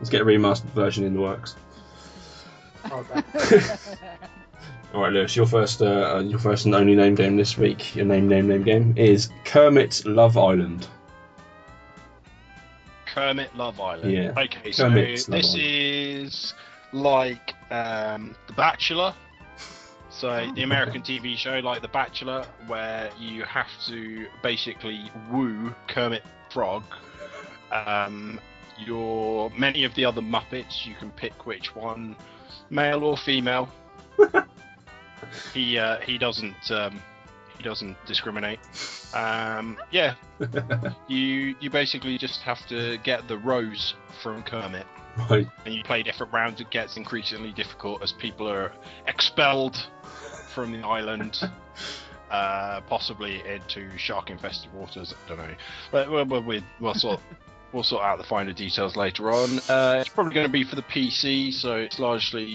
Let's 0.00 0.10
get 0.10 0.20
a 0.20 0.24
remastered 0.24 0.70
version 0.74 1.04
in 1.04 1.14
the 1.14 1.20
works. 1.20 1.56
Okay. 2.90 3.22
All 4.94 5.02
right, 5.02 5.12
Lewis, 5.12 5.36
your 5.36 5.44
first, 5.44 5.82
uh, 5.82 6.22
your 6.24 6.38
first 6.38 6.64
and 6.64 6.74
only 6.74 6.94
name 6.94 7.14
game 7.14 7.36
this 7.36 7.58
week. 7.58 7.94
Your 7.94 8.06
name, 8.06 8.26
name, 8.28 8.48
name 8.48 8.62
game 8.62 8.94
is 8.96 9.28
Kermit 9.44 10.02
Love 10.06 10.38
Island. 10.38 10.86
Kermit 13.04 13.54
Love 13.56 13.78
Island. 13.78 14.10
Yeah. 14.10 14.32
Okay, 14.38 14.72
so 14.72 14.84
Love 14.84 14.94
this 14.94 15.28
Island. 15.28 15.44
is 15.58 16.54
like 16.94 17.54
um, 17.70 18.34
The 18.46 18.54
Bachelor. 18.54 19.12
So 20.18 20.50
the 20.56 20.64
American 20.64 21.02
TV 21.02 21.36
show, 21.36 21.60
like 21.60 21.80
The 21.80 21.86
Bachelor, 21.86 22.44
where 22.66 23.08
you 23.20 23.44
have 23.44 23.68
to 23.86 24.26
basically 24.42 25.12
woo 25.30 25.72
Kermit 25.86 26.24
Frog. 26.50 26.82
Um, 27.70 28.40
your 28.76 29.48
many 29.50 29.84
of 29.84 29.94
the 29.94 30.04
other 30.04 30.20
Muppets, 30.20 30.84
you 30.84 30.96
can 30.96 31.12
pick 31.12 31.46
which 31.46 31.76
one, 31.76 32.16
male 32.68 33.04
or 33.04 33.16
female. 33.16 33.68
he 35.54 35.78
uh, 35.78 35.98
he 36.00 36.18
doesn't 36.18 36.68
um, 36.72 37.00
he 37.56 37.62
doesn't 37.62 37.96
discriminate. 38.04 38.58
Um, 39.14 39.78
yeah, 39.92 40.14
you 41.06 41.54
you 41.60 41.70
basically 41.70 42.18
just 42.18 42.40
have 42.40 42.66
to 42.66 42.98
get 43.04 43.28
the 43.28 43.38
rose 43.38 43.94
from 44.20 44.42
Kermit, 44.42 44.86
Right. 45.30 45.46
and 45.64 45.74
you 45.74 45.82
play 45.82 46.02
different 46.02 46.32
rounds. 46.32 46.60
It 46.60 46.70
gets 46.70 46.96
increasingly 46.96 47.52
difficult 47.52 48.02
as 48.02 48.12
people 48.12 48.48
are 48.48 48.72
expelled 49.06 49.76
from 50.54 50.72
the 50.72 50.86
island. 50.86 51.38
Uh, 52.30 52.82
possibly 52.90 53.40
into 53.48 53.88
shark-infested 53.96 54.70
waters. 54.74 55.14
I 55.24 55.28
don't 55.30 55.38
know, 55.38 55.54
but 55.90 56.10
we'll, 56.10 56.26
we'll, 56.26 56.42
we'll, 56.42 56.60
we'll 56.78 56.92
sort 56.92 57.20
we'll 57.72 57.82
sort 57.82 58.02
out 58.02 58.18
the 58.18 58.24
finer 58.24 58.52
details 58.52 58.96
later 58.96 59.30
on. 59.30 59.58
Uh, 59.60 59.96
it's 60.00 60.10
probably 60.10 60.34
going 60.34 60.46
to 60.46 60.52
be 60.52 60.62
for 60.62 60.76
the 60.76 60.82
PC, 60.82 61.54
so 61.54 61.76
it's 61.76 61.98
largely 61.98 62.54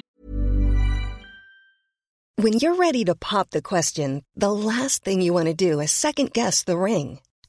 When 2.36 2.54
you're 2.54 2.76
ready 2.76 3.04
to 3.06 3.16
pop 3.16 3.50
the 3.50 3.62
question, 3.62 4.24
the 4.36 4.52
last 4.52 5.04
thing 5.04 5.22
you 5.22 5.34
want 5.34 5.48
to 5.48 5.54
do 5.54 5.80
is 5.80 5.92
second 5.92 6.34
guess 6.34 6.64
the 6.64 6.78
ring. 6.78 7.20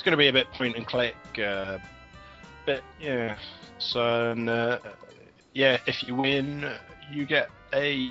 It's 0.00 0.04
going 0.06 0.12
to 0.12 0.16
be 0.16 0.28
a 0.28 0.32
bit 0.32 0.50
point 0.52 0.76
and 0.76 0.86
click. 0.86 1.14
Uh, 1.38 1.76
but 2.64 2.82
yeah, 2.98 3.36
so 3.78 4.30
and, 4.30 4.48
uh, 4.48 4.78
yeah, 5.52 5.76
if 5.86 6.02
you 6.08 6.14
win, 6.14 6.72
you 7.12 7.26
get 7.26 7.50
a 7.74 8.10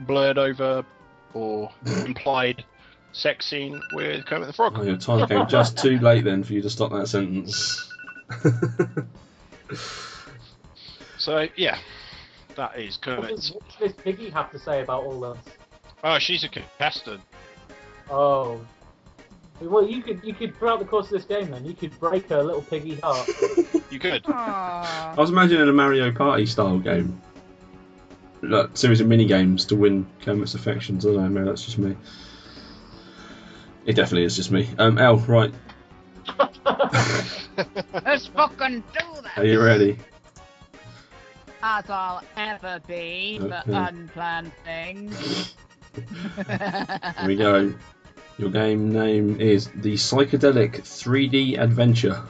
blurred 0.00 0.38
over 0.38 0.84
or 1.32 1.70
implied 2.04 2.64
sex 3.12 3.46
scene 3.46 3.80
with 3.92 4.26
Kermit 4.26 4.48
the 4.48 4.52
Frog. 4.52 4.74
Oh, 4.76 4.82
your 4.82 4.96
time 4.96 5.28
came 5.28 5.46
just 5.46 5.78
too 5.82 6.00
late 6.00 6.24
then 6.24 6.42
for 6.42 6.52
you 6.52 6.62
to 6.62 6.70
stop 6.70 6.90
that 6.90 7.06
sentence. 7.06 7.88
So 11.16 11.48
yeah, 11.56 11.78
that 12.54 12.78
is 12.78 12.98
What 13.06 13.28
does, 13.28 13.52
what 13.52 13.66
does 13.66 13.78
this 13.78 13.92
piggy 13.92 14.28
have 14.28 14.50
to 14.50 14.58
say 14.58 14.82
about 14.82 15.04
all 15.04 15.20
this? 15.20 15.38
Oh, 16.02 16.18
she's 16.18 16.44
a 16.44 16.50
contestant. 16.50 17.22
Oh. 18.10 18.60
Well, 19.60 19.86
you 19.86 20.02
could 20.02 20.20
you 20.24 20.34
could 20.34 20.56
throughout 20.56 20.80
the 20.80 20.84
course 20.84 21.06
of 21.06 21.12
this 21.12 21.24
game, 21.24 21.50
then 21.50 21.64
you 21.64 21.74
could 21.74 21.98
break 22.00 22.28
her 22.28 22.42
little 22.42 22.62
piggy 22.62 22.96
heart. 22.96 23.28
You 23.90 24.00
could. 24.00 24.26
I 24.26 25.14
was 25.16 25.30
imagining 25.30 25.68
a 25.68 25.72
Mario 25.72 26.10
Party 26.10 26.46
style 26.46 26.78
game. 26.80 27.20
Like 28.42 28.76
series 28.76 29.00
of 29.00 29.06
mini 29.06 29.24
games 29.24 29.66
to 29.66 29.76
win 29.76 30.04
Kermit's 30.22 30.54
affections. 30.54 31.06
I 31.06 31.10
don't 31.10 31.22
know, 31.22 31.28
maybe 31.28 31.46
that's 31.46 31.64
just 31.64 31.78
me. 31.78 31.94
It 33.86 33.94
definitely 33.94 34.24
is 34.24 34.34
just 34.34 34.50
me. 34.50 34.68
Um, 34.78 34.98
Elle, 34.98 35.18
right. 35.18 35.54
Let's 38.04 38.26
fucking 38.28 38.80
do 38.80 39.22
that. 39.22 39.32
Are 39.36 39.44
you 39.44 39.62
ready? 39.62 39.98
As 41.62 41.88
I'll 41.88 42.22
ever 42.36 42.80
be 42.88 43.38
for 43.38 43.62
unplanned 43.66 44.52
things. 44.64 45.54
Here 46.48 47.26
we 47.26 47.36
go. 47.36 47.72
Your 48.36 48.50
game 48.50 48.92
name 48.92 49.40
is 49.40 49.68
the 49.76 49.94
Psychedelic 49.94 50.80
3D 50.80 51.58
Adventure. 51.58 52.20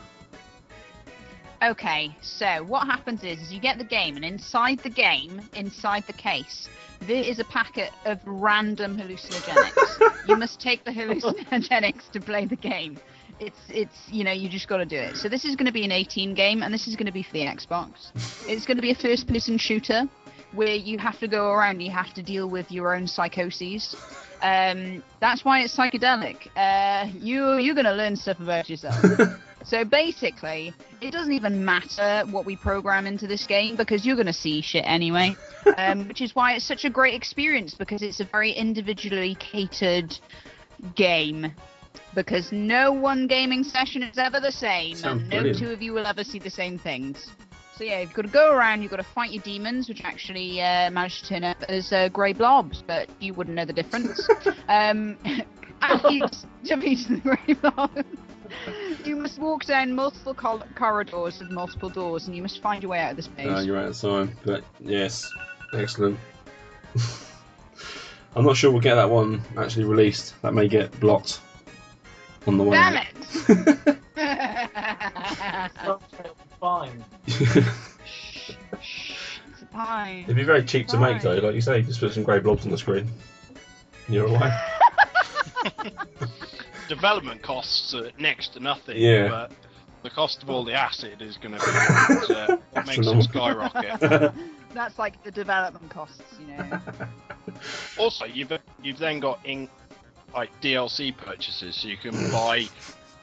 Okay, 1.63 2.15
so 2.21 2.63
what 2.65 2.87
happens 2.87 3.25
is, 3.25 3.41
is 3.41 3.51
you 3.51 3.59
get 3.59 3.79
the 3.79 3.85
game, 3.85 4.17
and 4.17 4.25
inside 4.25 4.81
the 4.81 4.91
game, 4.91 5.41
inside 5.55 6.07
the 6.07 6.13
case, 6.13 6.69
there 7.01 7.25
is 7.25 7.39
a 7.39 7.45
packet 7.45 7.91
of 8.05 8.21
random 8.27 8.99
hallucinogenics. 8.99 10.13
you 10.29 10.37
must 10.37 10.61
take 10.61 10.85
the 10.85 10.91
hallucinogenics 10.91 12.11
to 12.11 12.21
play 12.21 12.45
the 12.45 12.57
game. 12.57 12.99
It's 13.41 13.61
it's 13.71 13.97
you 14.11 14.25
know 14.25 14.33
you 14.33 14.51
just 14.51 14.69
got 14.69 14.77
to 14.77 14.85
do 14.85 14.99
it. 14.99 15.17
So 15.17 15.31
this 15.31 15.47
is 15.47 15.57
going 15.57 15.67
to 15.67 15.73
be 15.73 15.85
an 15.85 15.91
18 15.93 16.35
game, 16.35 16.63
and 16.63 16.73
this 16.73 16.87
is 16.87 16.97
going 16.97 17.07
to 17.07 17.13
be 17.13 17.23
for 17.23 17.33
the 17.33 17.47
Xbox. 17.47 18.11
It's 18.49 18.67
going 18.67 18.77
to 18.77 18.83
be 18.83 18.91
a 18.91 18.95
first-person 18.95 19.57
shooter 19.57 20.07
where 20.53 20.75
you 20.75 20.99
have 20.99 21.19
to 21.21 21.29
go 21.29 21.51
around, 21.51 21.81
you 21.81 21.91
have 21.91 22.13
to 22.15 22.23
deal 22.23 22.47
with 22.47 22.71
your 22.71 22.95
own 22.95 23.07
psychoses. 23.07 23.97
Um, 24.43 25.03
that's 25.21 25.45
why 25.45 25.63
it's 25.63 25.77
psychedelic. 25.77 26.49
Uh, 26.57 27.09
you 27.19 27.55
you're 27.57 27.75
going 27.75 27.87
to 27.87 27.95
learn 27.95 28.17
stuff 28.17 28.41
about 28.41 28.69
yourself. 28.69 28.97
So 29.65 29.83
basically, 29.83 30.75
it 31.01 31.11
doesn't 31.11 31.33
even 31.33 31.65
matter 31.65 32.25
what 32.31 32.45
we 32.45 32.55
program 32.55 33.07
into 33.07 33.27
this 33.27 33.47
game 33.47 33.77
because 33.77 34.05
you're 34.05 34.15
going 34.15 34.27
to 34.27 34.33
see 34.33 34.61
shit 34.61 34.85
anyway. 34.87 35.35
Um, 35.79 36.09
which 36.09 36.21
is 36.21 36.35
why 36.35 36.53
it's 36.53 36.65
such 36.67 36.85
a 36.85 36.91
great 36.91 37.15
experience 37.15 37.73
because 37.73 38.03
it's 38.03 38.21
a 38.21 38.25
very 38.25 38.53
individually 38.53 39.35
catered 39.37 40.15
game. 40.95 41.55
Because 42.15 42.53
no 42.53 42.93
one 42.93 43.27
gaming 43.27 43.65
session 43.65 44.03
is 44.03 44.19
ever 44.19 44.41
the 44.41 44.53
same, 44.53 44.97
Sounds 44.97 45.23
and 45.23 45.31
no 45.31 45.37
brilliant. 45.39 45.59
two 45.59 45.71
of 45.71 45.81
you 45.81 45.95
will 45.95 46.07
ever 46.07 46.23
see 46.23 46.39
the 46.39 46.51
same 46.51 46.79
things. 46.79 47.31
So 47.77 47.83
yeah, 47.83 48.01
you've 48.01 48.15
got 48.15 48.23
to 48.23 48.29
go 48.29 48.53
around. 48.53 48.83
You've 48.83 48.91
got 48.91 48.99
to 48.99 49.03
fight 49.03 49.33
your 49.33 49.43
demons, 49.43 49.89
which 49.89 50.05
actually 50.05 50.61
uh, 50.61 50.91
managed 50.91 51.25
to 51.25 51.29
turn 51.31 51.45
up 51.45 51.57
as 51.69 51.93
uh, 51.93 52.09
grey 52.09 52.33
blobs, 52.33 52.83
but 52.87 53.09
you 53.19 53.35
wouldn't 53.35 53.57
know 53.57 53.65
the 53.65 53.73
difference. 53.73 54.29
um, 54.69 55.19
and 55.25 56.03
you 56.09 56.21
just 56.21 56.47
jump 56.63 56.85
into 56.85 57.15
the 57.15 57.21
grey 57.21 57.55
blobs. 57.55 58.03
You 59.05 59.17
must 59.17 59.41
walk 59.41 59.65
down 59.65 59.95
multiple 59.95 60.33
col- 60.33 60.63
corridors 60.77 61.41
with 61.41 61.51
multiple 61.51 61.91
doors, 61.91 62.29
and 62.29 62.37
you 62.37 62.43
must 62.43 62.63
find 62.63 62.83
your 62.83 62.91
way 62.91 63.01
out 63.01 63.11
of 63.11 63.17
this 63.17 63.29
maze. 63.37 63.47
No, 63.47 63.59
you're 63.59 63.77
out 63.77 64.05
of. 64.05 64.31
But 64.45 64.63
yes, 64.81 65.29
excellent. 65.73 66.19
I'm 68.37 68.45
not 68.45 68.57
sure 68.57 68.71
we'll 68.71 68.81
get 68.81 68.95
that 68.95 69.11
one 69.11 69.43
actually 69.59 69.85
released. 69.85 70.41
That 70.43 70.55
may 70.55 70.69
get 70.69 70.99
blocked 71.01 71.41
on 72.47 72.57
the 72.57 72.63
way. 72.63 72.77
Damn 72.77 72.97
out. 72.97 73.07
it! 75.99 76.15
It'll 76.65 76.87
be 76.87 76.93
Fine. 76.95 77.05
it's 77.27 78.57
fine. 79.73 80.25
It'd 80.25 80.37
be 80.37 80.45
very 80.45 80.65
cheap 80.65 80.89
to 80.89 80.99
make 80.99 81.21
though, 81.21 81.35
like 81.35 81.55
you 81.55 81.61
say, 81.61 81.83
just 81.83 82.01
put 82.01 82.15
some 82.15 82.23
grey 82.23 82.41
blobs 82.41 82.65
on 82.65 82.71
the 82.71 82.79
screen. 82.79 83.07
You're 84.09 84.27
away. 84.27 84.51
Development 86.89 87.43
costs 87.43 87.95
are 87.95 88.11
next 88.19 88.55
to 88.55 88.61
nothing. 88.61 88.97
Yeah. 88.97 89.29
But 89.29 89.53
the 90.03 90.11
cost 90.11 90.43
of 90.43 90.51
all 90.51 90.65
the 90.65 90.75
acid 90.75 91.21
is 91.21 91.37
going 91.37 91.59
to 91.59 91.61
be 91.61 91.67
what, 91.67 92.31
uh, 92.31 92.57
what 92.73 92.87
makes 92.87 93.07
it 93.07 93.23
skyrocket. 93.25 94.33
That's 94.75 94.99
like 94.99 95.23
the 95.23 95.31
development 95.31 95.91
costs, 95.91 96.23
you 96.41 96.47
know. 96.47 96.81
Also, 97.99 98.25
you've 98.25 98.53
you've 98.83 98.99
then 98.99 99.21
got 99.21 99.39
in 99.45 99.69
like 100.35 100.51
DLC 100.61 101.17
purchases, 101.17 101.77
so 101.77 101.89
you 101.89 101.97
can 101.97 102.13
buy 102.31 102.67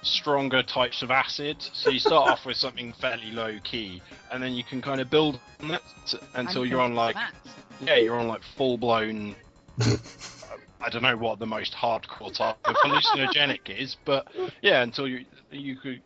stronger 0.02 0.64
types 0.64 1.02
of 1.02 1.12
acid. 1.12 1.58
So 1.74 1.90
you 1.90 2.00
start 2.00 2.30
off 2.30 2.46
with 2.46 2.58
something 2.58 2.94
fairly 2.94 3.32
low 3.32 3.58
key, 3.64 4.02
and 4.32 4.42
then 4.42 4.54
you 4.54 4.64
can 4.64 4.82
kind 4.82 5.00
of 5.02 5.10
build 5.10 5.40
on 5.62 5.70
that 5.70 5.82
t- 6.08 6.18
until 6.36 6.64
And 6.64 6.72
you're 6.72 6.82
on 6.82 6.96
like 6.96 7.16
that. 7.16 7.34
yeah, 7.82 7.96
you're 7.98 8.18
on 8.20 8.28
like 8.28 8.42
full 8.58 8.78
blown. 8.78 9.36
I 10.84 10.90
don't 10.90 11.04
know 11.04 11.16
what 11.18 11.40
the 11.40 11.46
most 11.46 11.74
hardcore 11.74 12.34
type 12.36 12.58
of 12.66 12.76
hallucinogenic 12.78 13.70
is, 13.70 13.98
but 14.04 14.28
yeah, 14.62 14.82
until 14.82 15.08
you 15.08 15.26
you 15.52 15.76
could 15.76 16.02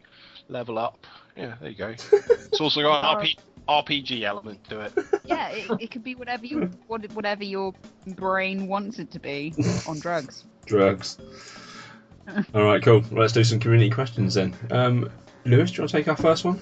level 0.49 0.77
up. 0.77 1.05
Yeah, 1.37 1.55
there 1.61 1.69
you 1.69 1.75
go. 1.77 1.87
It's 1.89 2.59
also 2.61 2.81
got 2.81 3.21
an 3.21 3.25
RP, 3.25 3.35
RPG 3.67 4.23
element 4.23 4.63
to 4.69 4.81
it. 4.81 4.93
Yeah, 5.23 5.49
it, 5.49 5.71
it 5.79 5.91
could 5.91 6.03
be 6.03 6.15
whatever 6.15 6.45
you 6.45 6.69
whatever 6.87 7.43
your 7.43 7.73
brain 8.07 8.67
wants 8.67 8.99
it 8.99 9.11
to 9.11 9.19
be 9.19 9.53
on 9.87 9.99
drugs. 9.99 10.43
Drugs. 10.65 11.17
Alright, 12.53 12.83
cool. 12.83 13.03
Let's 13.11 13.33
do 13.33 13.43
some 13.43 13.59
community 13.59 13.89
questions 13.89 14.33
then. 14.33 14.55
Um, 14.71 15.09
Lewis, 15.45 15.71
do 15.71 15.77
you 15.77 15.81
want 15.83 15.91
to 15.91 15.97
take 15.97 16.07
our 16.07 16.17
first 16.17 16.43
one? 16.43 16.59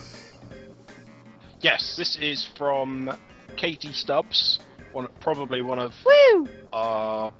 Yes, 1.62 1.96
this 1.96 2.18
is 2.18 2.46
from 2.58 3.18
Katie 3.56 3.94
Stubbs, 3.94 4.60
one 4.92 5.08
probably 5.20 5.62
one 5.62 5.80
of 5.80 5.94
Woo! 6.06 6.50
our 6.74 7.32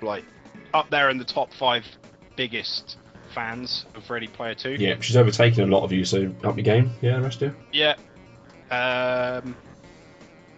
like 0.00 0.24
up 0.72 0.90
there 0.90 1.10
in 1.10 1.18
the 1.18 1.24
top 1.24 1.52
five 1.52 1.84
biggest 2.36 2.96
fans 3.34 3.84
of 3.94 4.08
Ready 4.08 4.28
Player 4.28 4.54
Two. 4.54 4.76
Yeah, 4.78 4.98
she's 5.00 5.16
overtaken 5.16 5.64
a 5.64 5.66
lot 5.66 5.84
of 5.84 5.92
you, 5.92 6.04
so 6.04 6.34
up 6.44 6.56
your 6.56 6.64
game. 6.64 6.92
Yeah, 7.02 7.16
the 7.16 7.22
rest 7.22 7.42
of 7.42 7.54
you. 7.72 7.94
Yeah. 8.70 9.40
Um, 9.42 9.54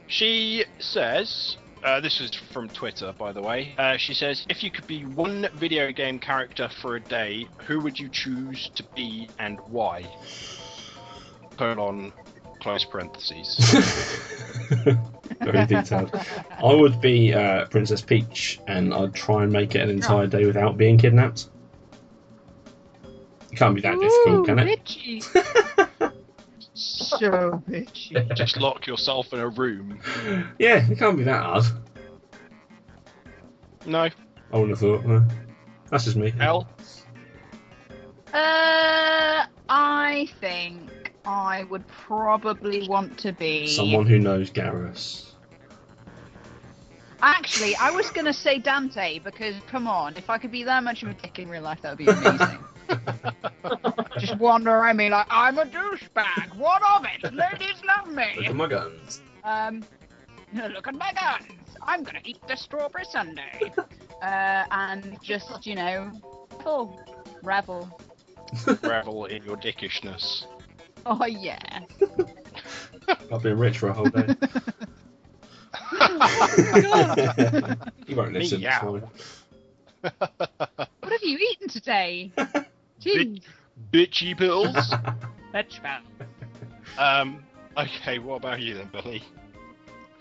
she 0.07 0.65
says, 0.79 1.57
uh, 1.85 2.01
this 2.01 2.21
is 2.21 2.35
from 2.35 2.69
Twitter, 2.69 3.13
by 3.17 3.33
the 3.33 3.43
way. 3.43 3.75
Uh, 3.77 3.97
she 3.97 4.15
says, 4.15 4.47
if 4.49 4.63
you 4.63 4.71
could 4.71 4.87
be 4.87 5.05
one 5.05 5.49
video 5.55 5.93
game 5.93 6.19
character 6.19 6.69
for 6.81 6.97
a 6.97 7.01
day, 7.01 7.47
who 7.67 7.81
would 7.81 7.99
you 7.99 8.09
choose 8.09 8.71
to 8.75 8.83
be 8.95 9.29
and 9.39 9.61
why? 9.69 10.05
Colon, 11.59 12.13
close 12.61 12.85
parentheses. 12.85 13.59
Very 15.43 15.67
detailed. 15.67 16.19
I 16.63 16.75
would 16.75 17.01
be 17.01 17.35
uh, 17.35 17.67
Princess 17.67 18.01
Peach, 18.01 18.61
and 18.67 18.95
I'd 18.95 19.15
try 19.15 19.43
and 19.43 19.53
make 19.53 19.75
it 19.75 19.83
an 19.83 19.91
entire 19.91 20.27
day 20.27 20.47
without 20.47 20.79
being 20.79 20.97
kidnapped. 20.97 21.51
It 23.53 23.57
can't 23.57 23.75
be 23.75 23.83
that 23.83 24.01
difficult, 24.01 24.47
can 24.47 24.59
it? 24.59 24.85
Bitchy. 24.85 26.11
so 26.85 27.63
bitchy. 27.69 28.35
Just 28.37 28.57
lock 28.57 28.87
yourself 28.87 29.33
in 29.33 29.41
a 29.41 29.49
room. 29.49 29.99
Yeah, 30.59 30.91
it 30.91 30.99
can't 30.99 31.17
be 31.17 31.25
that 31.25 31.43
hard. 31.43 31.65
No. 33.87 34.01
I 34.01 34.13
wouldn't 34.53 34.71
have 34.71 34.81
thought. 34.81 35.05
No. 35.07 35.25
That's 35.91 36.05
just 36.05 36.17
me. 36.17 36.33
Elle. 36.41 36.69
Uh, 38.33 39.47
I 39.69 40.29
think 40.41 41.13
I 41.25 41.65
would 41.65 41.87
probably 41.87 42.89
want 42.89 43.19
to 43.19 43.33
be. 43.33 43.69
Someone 43.69 44.07
who 44.07 44.19
knows 44.19 44.51
Garrus. 44.51 45.31
Actually, 47.23 47.75
I 47.77 47.91
was 47.91 48.11
gonna 48.11 48.35
say 48.35 48.59
Dante 48.59 49.19
because 49.19 49.55
come 49.67 49.87
on, 49.87 50.17
if 50.17 50.29
I 50.29 50.37
could 50.37 50.51
be 50.51 50.65
that 50.65 50.85
much 50.85 51.03
of 51.03 51.09
a 51.09 51.15
dick 51.15 51.39
in 51.39 51.49
real 51.49 51.63
life, 51.63 51.81
that 51.83 51.97
would 51.97 51.99
be 51.99 52.07
amazing. 52.07 52.59
Just 54.19 54.39
wander 54.39 54.71
around 54.71 54.97
me 54.97 55.11
like 55.11 55.27
I'm 55.31 55.59
a 55.59 55.65
douchebag. 55.65 56.57
What 56.57 56.83
of 56.89 57.05
it? 57.05 57.35
Ladies 57.35 57.83
love 57.87 58.09
me. 58.15 58.27
Look 58.37 58.41
me. 58.41 58.47
at 58.47 58.55
my 58.55 58.69
guns. 58.69 59.23
Um, 59.43 59.85
look 60.55 60.87
at 60.87 60.95
my 60.95 61.13
guns. 61.13 61.53
I'm 61.83 62.03
gonna 62.03 62.21
eat 62.25 62.39
the 62.47 62.57
strawberry 62.57 63.05
sundae. 63.05 63.73
Uh, 64.23 64.65
and 64.71 65.19
just 65.23 65.67
you 65.67 65.75
know, 65.75 66.11
full 66.63 66.99
revel. 67.43 68.01
Revel 68.83 69.27
in 69.27 69.45
your 69.45 69.57
dickishness. 69.59 70.47
Oh 71.05 71.27
yeah. 71.27 71.81
I've 73.31 73.43
been 73.43 73.59
rich 73.59 73.79
for 73.79 73.89
a 73.89 73.93
whole 73.93 74.07
day. 74.07 74.35
you 78.07 78.17
won't 78.17 78.33
listen. 78.33 78.63
it's 78.63 78.83
Meow. 78.83 79.03
What 80.01 81.13
have 81.13 81.23
you 81.23 81.39
eaten 81.39 81.69
today? 81.69 82.33
Jeez. 83.05 83.43
Bitchy 83.93 84.37
pills. 84.37 84.75
Bitch 85.55 85.83
man. 85.83 86.03
um. 86.99 87.45
Okay. 87.77 88.19
What 88.19 88.37
about 88.37 88.61
you 88.61 88.75
then, 88.75 88.91
Billy? 88.93 89.23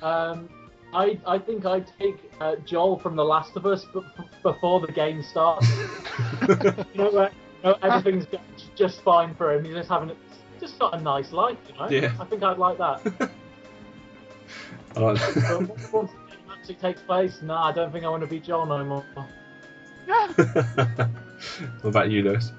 Um, 0.01 0.49
I 0.93 1.19
I 1.25 1.39
think 1.39 1.65
I'd 1.65 1.87
take 1.99 2.31
uh, 2.39 2.55
Joel 2.65 2.99
from 2.99 3.15
The 3.15 3.23
Last 3.23 3.55
of 3.55 3.65
Us, 3.65 3.85
but 3.93 4.03
f- 4.17 4.25
before 4.41 4.79
the 4.79 4.91
game 4.91 5.23
starts. 5.23 5.67
you 6.41 6.57
know, 6.95 7.11
where 7.11 7.31
you 7.31 7.63
know, 7.63 7.77
everything's 7.81 8.25
just 8.75 9.01
fine 9.01 9.35
for 9.35 9.53
him. 9.53 9.65
He's 9.65 9.75
just 9.75 9.89
having 9.89 10.15
just 10.59 10.79
got 10.79 10.93
a 10.93 11.01
nice 11.01 11.31
life, 11.31 11.57
you 11.67 11.75
know. 11.75 11.89
Yeah. 11.89 12.13
I 12.19 12.25
think 12.25 12.43
I'd 12.43 12.57
like 12.57 12.77
that. 12.77 13.31
I 14.95 14.99
like 14.99 15.17
that. 15.17 15.67
once 15.67 15.91
once 15.91 16.11
the 16.11 16.35
game 16.35 16.45
actually 16.51 16.75
takes 16.75 17.01
place, 17.01 17.39
nah, 17.41 17.69
I 17.69 17.71
don't 17.71 17.91
think 17.91 18.05
I 18.05 18.09
want 18.09 18.21
to 18.21 18.27
be 18.27 18.39
Joel 18.39 18.65
no 18.65 18.83
more. 18.83 19.05
what 20.35 21.89
about 21.89 22.11
you, 22.11 22.23
Lewis? 22.23 22.51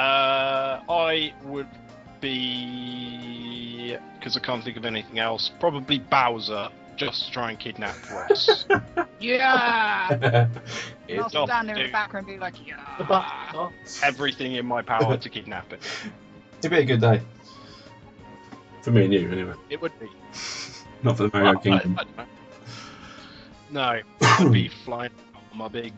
Uh, 0.00 0.80
I 0.88 1.34
would 1.44 1.68
be 2.22 3.98
because 4.18 4.34
I 4.34 4.40
can't 4.40 4.64
think 4.64 4.78
of 4.78 4.86
anything 4.86 5.18
else. 5.18 5.50
Probably 5.60 5.98
Bowser, 5.98 6.70
just 6.96 7.26
to 7.26 7.32
try 7.32 7.50
and 7.50 7.58
kidnap 7.58 7.94
Ross. 8.10 8.64
Yeah. 9.18 10.48
I'll 11.18 11.28
stand 11.28 11.68
there 11.68 11.76
in 11.76 11.86
the 11.86 11.92
background 11.92 12.28
and 12.28 12.38
be 12.38 12.40
like, 12.40 12.54
yeah. 12.66 13.68
everything 14.02 14.54
in 14.54 14.64
my 14.64 14.80
power 14.80 15.18
to 15.18 15.28
kidnap 15.28 15.70
it. 15.70 15.82
It'd 16.60 16.70
be 16.70 16.78
a 16.78 16.84
good 16.84 17.02
day. 17.02 17.20
For 18.80 18.92
me 18.92 19.04
and 19.04 19.12
you, 19.12 19.30
anyway. 19.30 19.54
It 19.68 19.82
would 19.82 19.98
be. 20.00 20.08
Not 21.02 21.18
for 21.18 21.24
the 21.24 21.30
Mario 21.34 21.52
Well, 21.52 21.60
Kingdom. 21.60 21.98
I 21.98 22.04
don't. 22.04 22.28
No, 23.70 24.00
I'd 24.22 24.52
be 24.52 24.68
flying 24.68 25.12
on 25.52 25.58
my 25.58 25.68
big, 25.68 25.92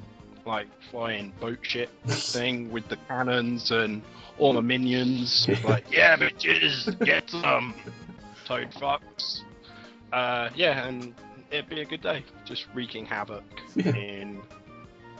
like, 0.44 0.66
flying 0.90 1.32
boat 1.40 1.58
ship 1.62 1.90
thing 2.06 2.70
with 2.70 2.88
the 2.88 2.96
cannons 3.08 3.70
and 3.70 4.02
all 4.38 4.52
the 4.52 4.62
minions. 4.62 5.48
like, 5.64 5.84
yeah, 5.90 6.16
bitches, 6.16 6.98
get 7.04 7.30
some. 7.30 7.74
Toad 8.44 8.70
fucks. 8.72 9.40
Uh, 10.12 10.50
yeah, 10.54 10.86
and 10.86 11.14
it'd 11.50 11.68
be 11.68 11.80
a 11.80 11.84
good 11.84 12.02
day. 12.02 12.24
Just 12.44 12.66
wreaking 12.74 13.06
havoc 13.06 13.44
Yeah. 13.76 13.94
in 13.94 14.40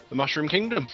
the 0.09 0.15
Mushroom 0.15 0.49
Kingdom. 0.49 0.87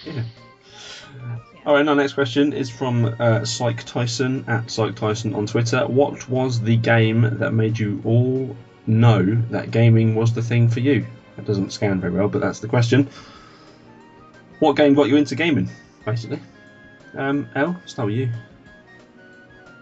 All 1.65 1.75
right, 1.75 1.87
our 1.87 1.95
next 1.95 2.13
question 2.13 2.53
is 2.53 2.71
from 2.71 3.17
uh, 3.19 3.45
Psych 3.45 3.83
Tyson 3.85 4.45
at 4.47 4.71
Psych 4.71 4.95
Tyson 4.95 5.35
on 5.35 5.47
Twitter. 5.47 5.87
What 5.87 6.29
was 6.29 6.61
the 6.61 6.77
game 6.77 7.39
that 7.39 7.53
made 7.53 7.79
you 7.79 8.01
all 8.05 8.57
know 8.87 9.25
that 9.51 9.71
gaming 9.71 10.15
was 10.15 10.33
the 10.35 10.43
thing 10.43 10.69
for 10.69 10.81
you? 10.81 11.07
That 11.37 11.47
doesn't 11.47 11.73
scan 11.73 12.01
very 12.01 12.13
well, 12.13 12.29
but 12.29 12.41
that's 12.41 12.61
the 12.61 12.69
question. 12.69 13.09
What 14.59 14.77
game 14.77 14.95
got 14.95 15.09
you 15.09 15.17
into 15.17 15.35
gaming, 15.35 15.69
basically? 16.05 16.41
Um, 17.17 17.49
Elle, 17.55 17.81
start 17.87 18.07
with 18.07 18.17
you. 18.17 18.31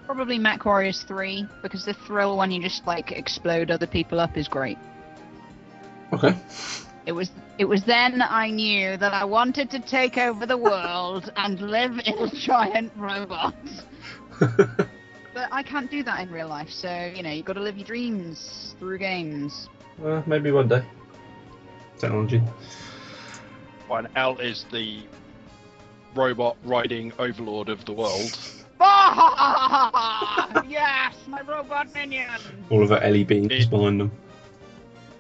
Probably 0.05 0.39
MechWarriors 0.39 1.05
3 1.05 1.47
because 1.63 1.85
the 1.85 1.95
thrill 1.95 2.37
when 2.37 2.51
you 2.51 2.63
just 2.63 2.87
like 2.87 3.11
explode 3.13 3.71
other 3.71 3.87
people 3.87 4.21
up 4.21 4.37
is 4.37 4.49
great. 4.49 4.79
Okay. 6.13 6.37
It 7.07 7.13
was 7.13 7.31
it 7.59 7.65
was 7.65 7.83
then 7.85 8.23
I 8.23 8.51
knew 8.51 8.97
that 8.97 9.13
I 9.13 9.25
wanted 9.25 9.71
to 9.71 9.81
take 9.81 10.19
over 10.19 10.47
the 10.47 10.57
world 10.57 11.33
and 11.37 11.61
live 11.61 12.01
in 12.05 12.31
giant 12.31 12.93
robots. 12.97 13.85
But 15.37 15.51
I 15.53 15.63
can't 15.63 15.91
do 15.91 16.03
that 16.03 16.21
in 16.21 16.31
real 16.31 16.49
life, 16.49 16.71
so 16.71 17.13
you 17.15 17.23
know, 17.23 17.29
you've 17.29 17.45
got 17.45 17.53
to 17.53 17.61
live 17.61 17.77
your 17.77 17.87
dreams 17.87 18.75
through 18.79 18.97
games. 18.97 19.69
Uh, 20.03 20.23
maybe 20.25 20.51
one 20.51 20.67
day. 20.67 20.83
Technology. 21.99 22.41
One 23.89 24.09
L 24.17 24.39
is 24.39 24.65
the 24.73 24.99
robot 26.15 26.57
riding 26.65 27.13
overlord 27.19 27.69
of 27.69 27.85
the 27.85 27.93
world. 27.93 28.39
yes, 30.69 31.15
my 31.29 31.41
robot 31.47 31.95
minion. 31.95 32.29
All 32.71 32.83
of 32.83 32.91
our 32.91 33.01
Ellie 33.01 33.25
beams 33.25 33.67
behind 33.67 34.01
them. 34.01 34.11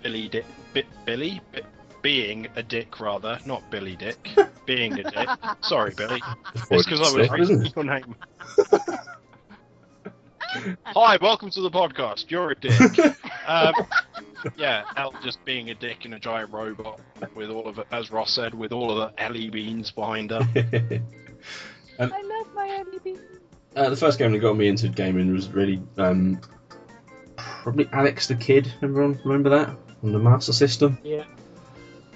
Billy 0.02 0.28
Dick. 0.28 0.44
Bi- 0.74 0.84
Billy? 1.04 1.40
Bi- 1.52 1.62
being 2.02 2.48
a 2.56 2.62
dick, 2.62 3.00
rather. 3.00 3.38
Not 3.46 3.68
Billy 3.70 3.96
Dick. 3.96 4.30
being 4.66 4.98
a 4.98 5.10
dick. 5.10 5.28
Sorry, 5.62 5.92
Billy. 5.96 6.22
It's 6.70 6.84
because 6.84 7.00
I 7.00 7.02
was 7.02 7.12
Slip, 7.12 7.30
reading 7.32 7.66
your 7.74 7.84
name. 7.84 8.14
Hi, 10.86 11.18
welcome 11.20 11.50
to 11.50 11.60
the 11.60 11.70
podcast. 11.70 12.30
You're 12.30 12.50
a 12.50 12.54
dick. 12.54 12.80
Um, 13.46 13.74
yeah, 14.56 14.84
Elle 14.96 15.14
just 15.22 15.44
being 15.44 15.70
a 15.70 15.74
dick 15.74 16.04
in 16.04 16.12
a 16.12 16.18
giant 16.18 16.52
robot 16.52 17.00
with 17.34 17.50
all 17.50 17.66
of 17.66 17.78
it, 17.78 17.86
as 17.92 18.10
Ross 18.10 18.32
said, 18.32 18.54
with 18.54 18.72
all 18.72 18.90
of 18.90 18.96
the 18.98 19.22
Ellie 19.22 19.50
beans 19.50 19.90
behind 19.90 20.30
her. 20.30 20.40
I 21.98 22.04
love 22.04 22.46
my 22.54 22.68
Ellie 22.78 22.98
beans. 23.02 23.20
Uh, 23.74 23.90
the 23.90 23.96
first 23.96 24.18
game 24.18 24.32
that 24.32 24.38
got 24.38 24.56
me 24.56 24.68
into 24.68 24.88
gaming 24.88 25.32
was 25.32 25.48
really 25.48 25.82
um, 25.98 26.40
probably 27.36 27.88
Alex 27.92 28.26
the 28.26 28.34
Kid. 28.34 28.72
Everyone 28.82 29.20
remember 29.24 29.50
that 29.50 29.76
on 30.02 30.12
the 30.12 30.18
Master 30.18 30.52
System? 30.52 30.98
yeah. 31.02 31.24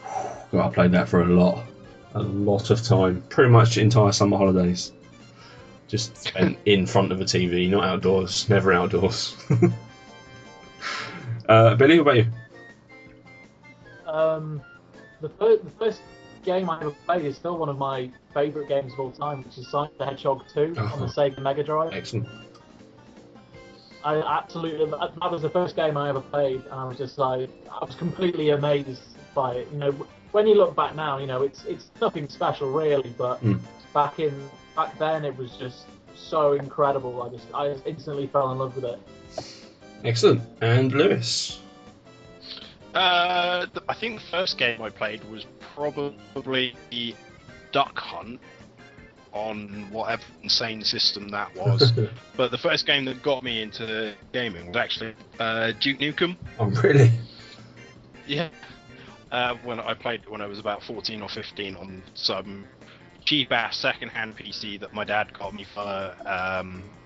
God, 0.53 0.67
I 0.67 0.75
played 0.75 0.93
that 0.93 1.09
for 1.09 1.23
a 1.23 1.27
lot, 1.27 1.65
a 2.15 2.23
lot 2.23 2.71
of 2.71 2.83
time. 2.83 3.23
Pretty 3.29 3.51
much 3.51 3.79
entire 3.79 4.13
summer 4.13 4.37
holidays. 4.37 4.93
Just 5.87 6.17
spent 6.17 6.59
in 6.65 6.87
front 6.87 7.13
of 7.13 7.21
a 7.21 7.25
TV, 7.25 7.69
not 7.69 7.85
outdoors. 7.85 8.49
Never 8.49 8.73
outdoors. 8.73 9.37
uh, 11.51 11.75
Billy, 11.75 11.99
what 12.01 12.03
about 12.03 12.17
you? 12.17 12.33
Um, 14.07 14.63
the 15.21 15.29
first, 15.29 15.65
the 15.65 15.71
first 15.73 16.01
game 16.45 16.71
I 16.71 16.81
ever 16.81 16.95
played 17.07 17.25
is 17.25 17.37
still 17.37 17.59
one 17.59 17.69
of 17.69 17.77
my 17.77 18.11
favourite 18.33 18.69
games 18.69 18.93
of 18.95 19.01
all 19.01 19.11
time, 19.11 19.43
which 19.45 19.59
is 19.59 19.69
Sonic 19.69 19.97
the 19.99 20.07
Hedgehog 20.07 20.45
2 20.55 20.75
on 20.79 21.01
the 21.01 21.07
Sega 21.07 21.39
Mega 21.41 21.63
Drive. 21.63 21.93
Excellent. 21.93 22.27
I 24.03 24.17
absolutely 24.17 24.87
that 24.87 25.13
that 25.21 25.31
was 25.31 25.43
the 25.43 25.51
first 25.51 25.77
game 25.77 25.99
I 25.99 26.09
ever 26.09 26.23
played, 26.23 26.63
and 26.65 26.73
I 26.73 26.85
was 26.87 26.97
just 26.97 27.19
like 27.19 27.51
I 27.71 27.85
was 27.85 27.95
completely 27.97 28.51
amazed 28.51 29.03
by 29.35 29.57
it. 29.57 29.69
You 29.73 29.79
know, 29.79 29.93
when 30.33 30.47
you 30.47 30.55
look 30.55 30.75
back 30.75 30.95
now, 30.97 31.19
you 31.19 31.27
know 31.27 31.43
it's 31.43 31.65
it's 31.67 31.91
nothing 32.01 32.27
special 32.29 32.71
really, 32.73 33.15
but 33.19 33.43
Mm. 33.45 33.61
back 33.93 34.19
in 34.19 34.33
back 34.75 34.99
then 34.99 35.27
it 35.27 35.37
was 35.37 35.51
just 35.59 35.85
so 36.15 36.55
incredible. 36.55 37.23
I 37.23 37.29
just 37.29 37.47
I 37.53 37.69
just 37.73 37.87
instantly 37.87 38.27
fell 38.29 38.51
in 38.53 38.59
love 38.59 38.75
with 38.75 38.87
it. 38.87 38.99
Excellent. 40.05 40.43
And 40.61 40.93
Lewis. 40.93 41.61
Uh, 42.95 43.67
I 43.89 43.95
think 43.95 44.21
the 44.21 44.27
first 44.27 44.59
game 44.59 44.83
I 44.83 44.91
played 44.91 45.23
was 45.31 45.47
probably 45.75 46.75
Duck 47.73 47.99
Hunt 47.99 48.41
on 49.33 49.87
whatever 49.91 50.23
insane 50.43 50.83
system 50.83 51.29
that 51.29 51.55
was. 51.55 51.93
but 52.37 52.51
the 52.51 52.59
first 52.59 52.87
game 52.87 53.05
that 53.05 53.23
got 53.23 53.45
me 53.45 53.63
into 53.63 54.15
gaming 54.33 54.67
was 54.69 54.77
actually 54.77 55.15
uh, 55.39 55.73
Duke 55.81 55.99
Nukem. 55.99 56.37
Oh, 56.59 56.67
really? 56.67 57.11
Yeah. 58.27 58.49
Uh, 59.31 59.55
when 59.63 59.79
I 59.79 59.95
played 59.95 60.23
it 60.23 60.31
when 60.31 60.41
I 60.41 60.47
was 60.47 60.59
about 60.59 60.83
14 60.83 61.23
or 61.23 61.29
15 61.29 61.77
on 61.77 62.03
some 62.15 62.65
cheap 63.25 63.53
ass 63.53 63.77
second-hand 63.77 64.37
PC 64.37 64.81
that 64.81 64.93
my 64.93 65.05
dad 65.05 65.33
got 65.39 65.55
me 65.55 65.65
for, 65.73 66.17
um, 66.27 66.83
for 66.83 67.00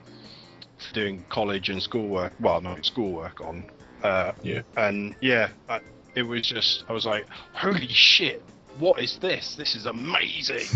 doing 0.92 1.24
college 1.28 1.68
and 1.68 1.82
schoolwork. 1.82 2.32
Well, 2.40 2.60
not 2.60 2.84
schoolwork 2.84 3.40
on. 3.40 3.64
Uh, 4.02 4.32
Yeah. 4.42 4.62
And 4.76 5.14
yeah, 5.20 5.48
I, 5.68 5.80
it 6.14 6.22
was 6.22 6.42
just 6.46 6.84
I 6.88 6.92
was 6.92 7.06
like, 7.06 7.26
holy 7.52 7.88
shit, 7.88 8.42
what 8.78 9.00
is 9.00 9.18
this? 9.18 9.54
This 9.56 9.74
is 9.74 9.86
amazing. 9.86 10.66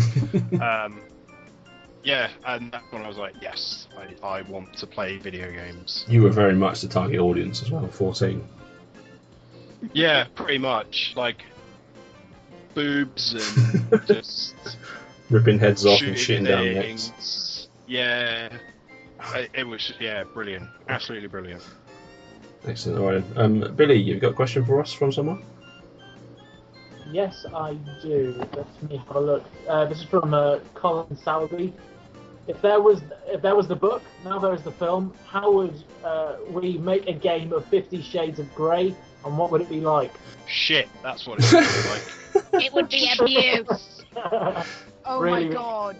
um, 0.61 1.01
yeah, 2.03 2.29
and 2.45 2.71
that's 2.71 2.91
when 2.91 3.03
I 3.03 3.07
was 3.07 3.17
like, 3.17 3.35
yes, 3.41 3.87
I, 3.97 4.25
I 4.25 4.41
want 4.43 4.75
to 4.77 4.87
play 4.87 5.17
video 5.17 5.51
games. 5.51 6.05
You 6.07 6.23
were 6.23 6.29
very 6.29 6.55
much 6.55 6.81
the 6.81 6.87
target 6.87 7.19
audience 7.19 7.61
as 7.61 7.71
well, 7.71 7.87
14. 7.87 8.41
Yeah, 9.93 10.25
pretty 10.35 10.57
much 10.57 11.13
like 11.15 11.43
boobs 12.73 13.33
and 13.33 14.01
just 14.07 14.55
Ripping 15.29 15.59
heads 15.59 15.85
off 15.85 16.01
and 16.01 16.15
shitting 16.15 16.47
down 16.47 16.73
necks. 16.73 17.67
Yeah, 17.85 18.49
it, 19.35 19.49
it 19.53 19.63
was 19.67 19.93
yeah 19.99 20.23
brilliant, 20.23 20.67
absolutely 20.87 21.27
brilliant. 21.27 21.63
Excellent. 22.65 22.99
All 22.99 23.11
right. 23.11 23.23
Um, 23.37 23.73
Billy, 23.75 23.95
you've 23.95 24.19
got 24.19 24.31
a 24.31 24.33
question 24.33 24.65
for 24.65 24.81
us 24.81 24.91
from 24.91 25.11
someone? 25.11 25.43
Yes, 27.11 27.45
I 27.55 27.73
do. 28.01 28.35
Let 28.55 28.89
me 28.89 28.97
have 28.97 29.15
a 29.15 29.19
look. 29.19 29.43
Uh, 29.67 29.85
this 29.85 29.99
is 29.99 30.03
from 30.03 30.33
uh, 30.33 30.59
Colin 30.75 31.07
Salby. 31.15 31.73
If 32.47 32.61
there 32.61 32.81
was 32.81 33.01
if 33.27 33.41
there 33.41 33.55
was 33.55 33.67
the 33.67 33.75
book, 33.75 34.01
now 34.23 34.39
there 34.39 34.53
is 34.53 34.63
the 34.63 34.71
film. 34.71 35.13
How 35.27 35.51
would 35.51 35.83
uh, 36.03 36.35
we 36.49 36.77
make 36.77 37.07
a 37.07 37.13
game 37.13 37.53
of 37.53 37.65
Fifty 37.65 38.01
Shades 38.01 38.39
of 38.39 38.53
Grey, 38.55 38.95
and 39.25 39.37
what 39.37 39.51
would 39.51 39.61
it 39.61 39.69
be 39.69 39.79
like? 39.81 40.11
Shit, 40.47 40.87
that's 41.03 41.25
what 41.27 41.39
it 41.39 41.53
was 41.53 41.85
like. 41.89 42.03
It 42.63 42.73
would 42.73 42.89
be 42.89 43.09
abuse. 43.19 44.03
Oh 45.05 45.21
Really? 45.21 45.45
my 45.47 45.53
god. 45.53 45.95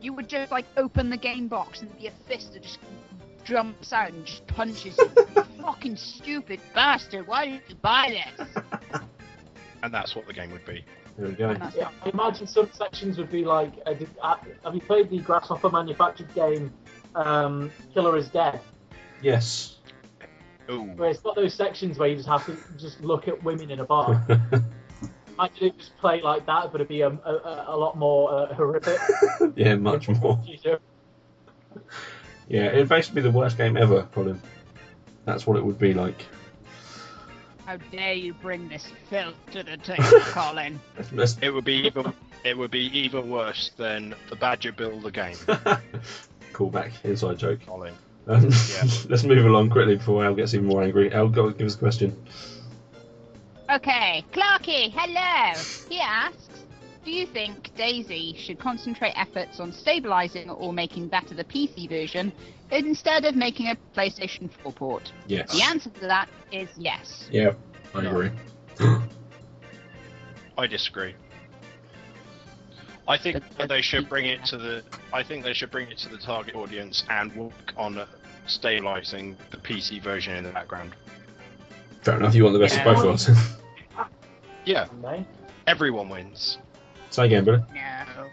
You 0.00 0.12
would 0.12 0.28
just 0.28 0.50
like 0.52 0.66
open 0.76 1.10
the 1.10 1.16
game 1.16 1.48
box 1.48 1.82
and 1.82 1.98
be 1.98 2.06
a 2.06 2.12
fist 2.28 2.52
that 2.52 2.62
just 2.62 2.78
jumps 3.44 3.92
out 3.92 4.12
and 4.12 4.24
just 4.24 4.46
punches 4.46 4.98
you. 4.98 5.10
You 5.36 5.42
fucking 5.62 5.96
stupid 5.96 6.60
bastard. 6.74 7.26
Why 7.26 7.46
did 7.46 7.62
you 7.68 7.74
buy 7.76 8.22
this? 8.38 8.48
and 9.82 9.92
that's 9.92 10.14
what 10.14 10.26
the 10.26 10.32
game 10.32 10.50
would 10.52 10.64
be. 10.64 10.84
There 11.16 11.28
we 11.28 11.34
go. 11.34 11.56
Yeah, 11.74 11.90
I 12.04 12.10
imagine 12.10 12.46
some 12.46 12.70
sections 12.72 13.16
would 13.16 13.30
be 13.30 13.44
like, 13.44 13.72
uh, 13.86 13.94
did, 13.94 14.10
uh, 14.20 14.36
have 14.64 14.74
you 14.74 14.82
played 14.82 15.08
the 15.08 15.18
Grasshopper 15.18 15.70
manufactured 15.70 16.32
game, 16.34 16.72
um, 17.14 17.70
Killer 17.94 18.18
is 18.18 18.28
Dead? 18.28 18.60
Yes. 19.22 19.76
Ooh. 20.70 20.82
Where 20.82 21.08
it's 21.10 21.20
got 21.20 21.36
those 21.36 21.54
sections 21.54 21.98
where 21.98 22.08
you 22.08 22.16
just 22.16 22.28
have 22.28 22.44
to 22.46 22.56
just 22.76 23.00
look 23.00 23.28
at 23.28 23.42
women 23.42 23.70
in 23.70 23.80
a 23.80 23.84
bar. 23.84 24.26
Imagine 25.38 25.66
it 25.68 25.78
just 25.78 25.96
play 25.98 26.22
like 26.22 26.46
that, 26.46 26.72
but 26.72 26.76
it'd 26.80 26.88
be 26.88 27.02
a, 27.02 27.08
a, 27.08 27.64
a 27.68 27.76
lot 27.76 27.96
more 27.98 28.32
uh, 28.32 28.54
horrific. 28.54 28.98
yeah, 29.56 29.74
much 29.76 30.08
more. 30.08 30.40
Yeah, 32.48 32.66
it'd 32.66 32.88
basically 32.88 33.22
be 33.22 33.28
the 33.28 33.36
worst 33.36 33.56
game 33.58 33.76
ever, 33.76 34.04
Colin. 34.12 34.40
That's 35.24 35.46
what 35.46 35.56
it 35.56 35.64
would 35.64 35.78
be 35.78 35.92
like. 35.92 36.24
How 37.66 37.76
dare 37.90 38.12
you 38.12 38.32
bring 38.34 38.68
this 38.68 38.86
filth 39.10 39.34
to 39.50 39.62
the 39.64 39.76
table, 39.82 40.20
Colin? 40.26 40.80
It 41.42 41.52
would 41.52 41.64
be 41.64 41.74
even 41.86 42.12
it 42.44 42.56
would 42.56 42.70
be 42.70 42.86
even 42.98 43.28
worse 43.28 43.72
than 43.76 44.14
the 44.30 44.36
Badger 44.36 44.70
Bill 44.72 45.00
the 45.00 45.10
game, 45.10 45.36
Call 46.52 46.70
back, 46.70 46.92
inside 47.04 47.38
joke. 47.38 47.60
Colin. 47.66 47.92
Um, 48.28 48.44
Yeah. 48.44 48.84
let's 49.08 49.24
move 49.24 49.44
along 49.44 49.70
quickly 49.70 49.96
before 49.96 50.24
Elle 50.24 50.34
gets 50.34 50.54
even 50.54 50.66
more 50.66 50.82
angry. 50.82 51.12
Elle, 51.12 51.28
go 51.28 51.50
give 51.50 51.66
us 51.66 51.74
a 51.74 51.78
question. 51.78 52.16
Okay, 53.68 54.24
Clarky, 54.32 54.92
hello. 54.94 55.60
He 55.88 55.98
asks, 55.98 56.48
do 57.04 57.10
you 57.10 57.26
think 57.26 57.70
DayZ 57.76 58.36
should 58.36 58.60
concentrate 58.60 59.12
efforts 59.16 59.58
on 59.58 59.72
stabilizing 59.72 60.50
or 60.50 60.72
making 60.72 61.08
better 61.08 61.34
the 61.34 61.42
PC 61.42 61.88
version 61.88 62.32
instead 62.70 63.24
of 63.24 63.34
making 63.34 63.66
a 63.66 63.76
PlayStation 63.96 64.48
4 64.62 64.72
port? 64.72 65.12
Yes. 65.26 65.52
The 65.52 65.62
answer 65.62 65.90
to 65.90 66.00
that 66.02 66.28
is 66.52 66.68
yes. 66.76 67.28
Yeah, 67.32 67.54
I 67.92 68.04
agree. 68.04 68.30
I 70.58 70.66
disagree. 70.68 71.16
I 73.08 73.18
think 73.18 73.42
that 73.58 73.68
they 73.68 73.82
should 73.82 74.08
bring 74.08 74.26
it 74.26 74.44
to 74.46 74.56
the. 74.56 74.82
I 75.12 75.22
think 75.22 75.44
they 75.44 75.52
should 75.52 75.70
bring 75.70 75.88
it 75.90 75.98
to 75.98 76.08
the 76.08 76.18
target 76.18 76.54
audience 76.56 77.04
and 77.08 77.34
work 77.36 77.72
on 77.76 77.98
uh, 77.98 78.06
stabilizing 78.46 79.36
the 79.50 79.58
PC 79.58 80.02
version 80.02 80.36
in 80.36 80.44
the 80.44 80.50
background. 80.50 80.94
Fair 82.06 82.18
enough. 82.18 82.36
You 82.36 82.44
want 82.44 82.52
the 82.52 82.60
best 82.60 82.76
Yeah. 82.76 82.88
of 82.88 82.94
both 82.96 83.04
worlds. 83.04 83.30
Yeah, 84.64 84.86
No. 85.00 85.24
everyone 85.66 86.08
wins. 86.08 86.58
Say 87.10 87.26
again, 87.26 87.44
Billy. 87.44 87.58
No. 87.74 88.26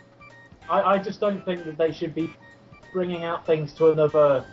I, 0.70 0.94
I 0.94 0.98
just 1.00 1.20
don't 1.20 1.44
think 1.46 1.64
that 1.66 1.78
they 1.78 1.92
should 1.92 2.14
be 2.16 2.32
bringing 2.92 3.24
out 3.24 3.46
things 3.48 3.74
to 3.74 3.92
another 3.92 4.44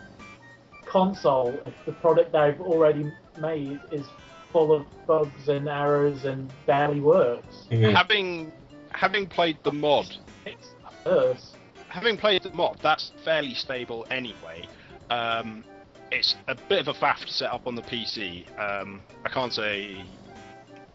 console 0.87 1.59
if 1.65 1.73
the 1.85 1.91
product 1.93 2.31
they've 2.33 2.59
already 2.61 3.11
made 3.39 3.79
is 3.91 4.05
full 4.51 4.71
of 4.73 4.85
bugs 5.07 5.49
and 5.49 5.67
errors 5.69 6.25
and 6.25 6.51
barely 6.67 6.99
works. 6.99 7.65
Yeah. 7.71 7.91
Having 7.91 8.51
having 8.91 9.25
played 9.27 9.57
the 9.63 9.71
mod, 9.71 10.05
It's 10.45 10.69
worse. 11.05 11.53
having 11.89 12.17
played 12.17 12.43
the 12.43 12.51
mod, 12.53 12.77
that's 12.83 13.11
fairly 13.23 13.53
stable 13.55 14.05
anyway. 14.11 14.67
Um, 15.09 15.63
it's 16.11 16.35
a 16.47 16.55
bit 16.55 16.79
of 16.79 16.87
a 16.87 16.93
faff 16.93 17.25
to 17.25 17.33
set 17.33 17.51
up 17.51 17.67
on 17.67 17.75
the 17.75 17.81
PC. 17.81 18.45
Um, 18.59 19.01
I 19.25 19.29
can't 19.29 19.53
say 19.53 20.03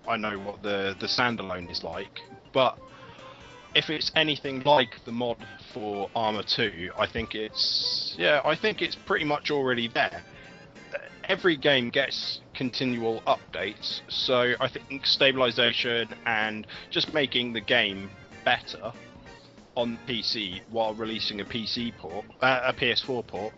I 0.06 0.16
know 0.16 0.38
what 0.38 0.62
the 0.62 0.94
the 1.00 1.06
standalone 1.06 1.70
is 1.70 1.82
like, 1.82 2.20
but 2.52 2.78
if 3.74 3.90
it's 3.90 4.10
anything 4.14 4.62
like 4.62 5.04
the 5.04 5.12
mod 5.12 5.36
for 5.74 6.08
Arma 6.14 6.42
2, 6.42 6.90
I 6.98 7.06
think 7.06 7.34
it's 7.34 8.14
yeah, 8.18 8.40
I 8.44 8.56
think 8.56 8.82
it's 8.82 8.96
pretty 8.96 9.24
much 9.24 9.50
already 9.50 9.88
there. 9.88 10.22
Every 11.24 11.56
game 11.56 11.90
gets 11.90 12.40
continual 12.54 13.20
updates, 13.26 14.00
so 14.08 14.54
I 14.60 14.68
think 14.68 15.04
stabilization 15.04 16.08
and 16.24 16.66
just 16.90 17.12
making 17.12 17.52
the 17.52 17.60
game 17.60 18.10
better 18.44 18.92
on 19.74 19.98
PC 20.08 20.60
while 20.70 20.94
releasing 20.94 21.40
a 21.40 21.44
PC 21.44 21.96
port, 21.98 22.24
uh, 22.40 22.60
a 22.64 22.72
PS4 22.72 23.26
port, 23.26 23.52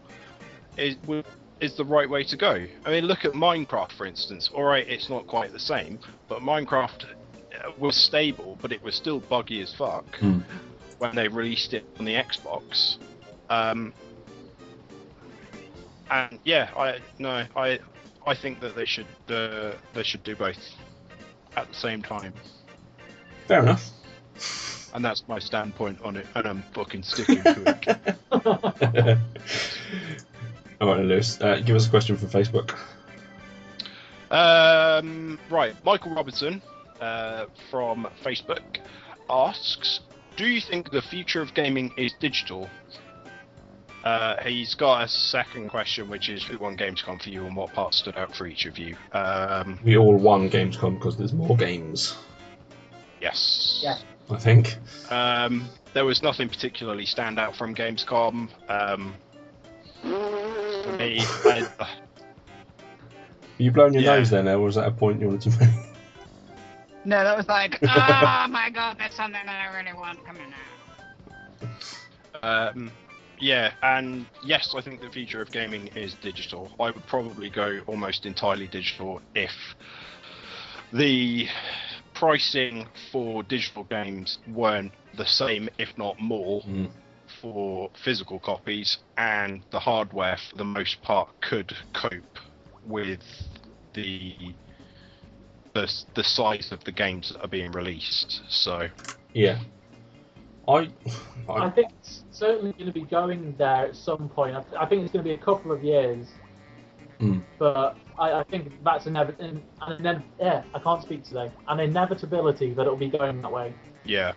is 0.79 0.97
wi- 0.97 1.23
is 1.61 1.75
the 1.77 1.85
right 1.85 2.09
way 2.09 2.23
to 2.25 2.37
go. 2.37 2.65
I 2.85 2.91
mean, 2.91 3.05
look 3.05 3.25
at 3.25 3.33
Minecraft, 3.33 3.93
for 3.93 4.07
instance. 4.07 4.51
All 4.55 4.63
right, 4.65 4.87
it's 4.89 5.09
not 5.09 5.27
quite 5.27 5.53
the 5.53 5.59
same, 5.59 5.99
but 6.29 6.41
Minecraft 6.41 7.05
uh, 7.05 7.71
was 7.79 7.97
stable, 7.97 8.59
but 8.63 8.73
it 8.73 8.83
was 8.83 8.95
still 8.95 9.21
buggy 9.21 9.61
as 9.63 9.75
fuck 9.75 10.05
Hmm. 10.17 10.41
when 10.99 11.15
they 11.15 11.29
released 11.29 11.75
it 11.75 11.85
on 11.99 12.05
the 12.05 12.15
Xbox. 12.15 12.97
Um, 13.51 13.93
and 16.11 16.39
yeah, 16.45 16.71
I 16.77 16.99
no, 17.19 17.45
I 17.57 17.79
I 18.27 18.35
think 18.35 18.61
that 18.61 18.75
they 18.77 18.85
should 18.87 19.07
uh, 19.29 19.73
they 19.95 20.03
should 20.03 20.23
do 20.23 20.37
both 20.37 20.57
at 21.57 21.69
the 21.69 21.75
same 21.75 22.03
time, 22.03 22.33
Fair 23.47 23.63
enough. 23.63 23.85
and 24.95 25.05
that's 25.05 25.23
my 25.29 25.39
standpoint 25.39 26.01
on 26.03 26.17
it, 26.17 26.27
and 26.35 26.47
I'm 26.47 26.63
fucking 26.75 27.03
sticking 27.03 27.43
to 27.43 27.79
it. 28.33 29.19
All 30.81 30.89
right, 30.89 31.05
Lewis. 31.05 31.41
Uh, 31.41 31.61
give 31.65 31.75
us 31.77 31.87
a 31.87 31.91
question 31.91 32.17
from 32.17 32.29
Facebook. 32.29 32.77
Um, 34.31 35.39
right, 35.51 35.75
Michael 35.85 36.15
Robinson 36.15 36.63
uh, 37.01 37.47
from 37.71 38.07
Facebook 38.25 38.79
asks, 39.31 40.01
"Do 40.37 40.47
you 40.47 40.61
think 40.61 40.91
the 40.91 41.03
future 41.03 41.41
of 41.41 41.55
gaming 41.55 41.93
is 41.97 42.13
digital?" 42.21 42.69
Uh, 44.05 44.37
he's 44.45 44.75
got 44.75 45.03
a 45.03 45.09
second 45.09 45.71
question, 45.71 46.09
which 46.09 46.29
is, 46.29 46.45
"Who 46.45 46.59
won 46.59 46.77
Gamescom 46.77 47.21
for 47.23 47.31
you, 47.31 47.45
and 47.47 47.57
what 47.57 47.73
part 47.73 47.95
stood 47.95 48.17
out 48.17 48.35
for 48.37 48.47
each 48.47 48.67
of 48.67 48.79
you?" 48.79 48.97
Um, 49.13 49.81
We 49.83 49.97
all 49.97 50.17
won 50.17 50.49
Gamescom 50.51 50.95
because 50.99 51.17
there's 51.17 51.33
more 51.33 51.57
games. 51.57 52.17
yes. 53.21 53.81
Yeah. 53.83 53.97
I 54.31 54.37
think. 54.37 54.77
Um, 55.11 55.69
there 55.95 56.05
was 56.05 56.23
nothing 56.23 56.51
particularly 56.51 57.07
stand 57.07 57.39
out 57.39 57.57
from 57.57 57.75
Gamescom. 57.75 58.49
Um, 58.69 59.15
for 60.91 60.97
me, 60.99 61.21
I, 61.45 61.67
You 63.59 63.71
blown 63.73 63.93
your 63.93 64.03
Yeah. 64.03 64.17
nose 64.17 64.31
there 64.31 64.43
now, 64.43 64.55
or 64.55 64.61
was 64.61 64.77
that 64.77 64.87
a 64.87 64.91
point 64.91 65.21
you 65.21 65.29
wanted 65.29 65.51
to 65.53 65.59
make? 65.61 65.69
No, 67.05 67.25
that 67.25 67.37
was 67.37 67.49
like, 67.49 67.79
oh 67.83 68.47
my 68.51 68.71
god, 68.73 68.97
that's 68.99 69.17
something 69.17 69.41
that 69.45 69.71
I 69.71 69.77
really 69.77 69.93
want 69.95 70.25
coming 70.27 70.53
out. 72.43 72.75
Um, 72.75 72.93
yeah, 73.41 73.73
and 73.83 74.27
yes, 74.45 74.75
I 74.77 74.81
think 74.81 75.01
the 75.01 75.11
future 75.11 75.41
of 75.41 75.51
gaming 75.51 75.89
is 75.89 76.15
digital. 76.23 76.71
I 76.79 76.91
would 76.91 77.07
probably 77.07 77.51
go 77.51 77.81
almost 77.87 78.27
entirely 78.27 78.67
digital 78.69 79.21
if 79.35 79.51
the 80.93 81.49
pricing 82.15 82.87
for 83.13 83.43
digital 83.45 83.85
games 83.85 84.39
weren't 84.49 84.93
the 85.17 85.27
same, 85.27 85.69
if 85.79 85.97
not 85.97 86.21
more, 86.21 86.63
Mm. 86.63 86.91
For 87.41 87.91
physical 88.05 88.39
copies, 88.39 88.99
and 89.17 89.63
the 89.71 89.79
hardware, 89.81 90.37
for 90.51 90.57
the 90.57 90.65
most 90.65 91.01
part, 91.03 91.29
could 91.41 91.73
cope 91.95 92.39
with 92.87 93.21
the 93.95 94.35
the, 95.75 95.87
the 96.15 96.25
size 96.25 96.73
of 96.73 96.83
the 96.85 96.93
games 96.93 97.31
that 97.33 97.41
are 97.43 97.49
being 97.49 97.71
released. 97.73 98.41
So, 98.49 98.89
Yeah. 99.35 99.61
I, 100.67 100.89
I 101.49 101.67
I 101.67 101.71
think 101.71 101.89
it's 102.01 102.25
certainly 102.31 102.73
going 102.73 102.87
to 102.87 102.93
be 102.93 103.03
going 103.03 103.55
there 103.59 103.87
at 103.87 103.95
some 103.97 104.29
point. 104.29 104.57
I, 104.57 104.63
I 104.81 104.87
think 104.89 105.03
it's 105.03 105.13
going 105.13 105.25
to 105.25 105.29
be 105.29 105.35
a 105.35 105.39
couple 105.45 105.71
of 105.73 105.85
years, 105.85 106.27
Mm. 107.21 107.43
but 107.59 107.97
I, 108.17 108.41
I 108.41 108.45
think 108.45 108.73
that's 108.85 109.07
inevitable. 109.07 109.61
And 109.83 110.05
then, 110.07 110.23
yeah, 110.39 110.63
I 110.73 110.79
can't 110.79 111.03
speak 111.03 111.25
today. 111.25 111.51
An 111.67 111.81
inevitability 111.81 112.75
that 112.75 112.83
it'll 112.83 112.97
be 112.97 113.09
going 113.11 113.43
that 113.43 113.51
way. 113.53 113.75
yeah. 114.05 114.33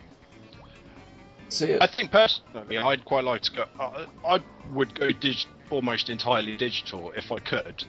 See 1.52 1.78
I 1.80 1.88
think 1.88 2.12
personally, 2.12 2.78
I'd 2.78 3.06
quite 3.06 3.24
like 3.24 3.42
to 3.44 3.52
go. 3.52 3.66
I, 3.80 4.06
I 4.26 4.40
would 4.72 4.98
go 4.98 5.12
dig, 5.12 5.38
almost 5.70 6.10
entirely 6.10 6.58
digital 6.58 7.12
if 7.16 7.32
I 7.32 7.40
could. 7.40 7.84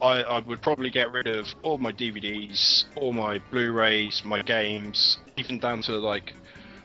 I, 0.00 0.22
I 0.22 0.38
would 0.40 0.62
probably 0.62 0.90
get 0.90 1.10
rid 1.10 1.26
of 1.26 1.46
all 1.62 1.78
my 1.78 1.92
DVDs, 1.92 2.84
all 2.94 3.12
my 3.12 3.40
Blu-rays, 3.50 4.22
my 4.24 4.42
games, 4.42 5.18
even 5.36 5.58
down 5.58 5.82
to 5.82 5.92
like 5.96 6.34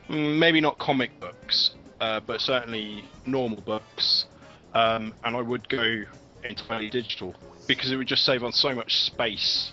mm, 0.08 0.38
maybe 0.38 0.60
not 0.60 0.78
comic 0.78 1.18
books, 1.20 1.72
uh, 2.00 2.20
but 2.20 2.40
certainly 2.40 3.04
normal 3.26 3.60
books. 3.60 4.26
Um, 4.74 5.14
and 5.22 5.36
I 5.36 5.40
would 5.40 5.68
go 5.68 6.02
entirely 6.42 6.90
digital 6.90 7.34
because 7.68 7.92
it 7.92 7.96
would 7.96 8.08
just 8.08 8.24
save 8.24 8.42
on 8.42 8.52
so 8.52 8.74
much 8.74 9.02
space. 9.02 9.72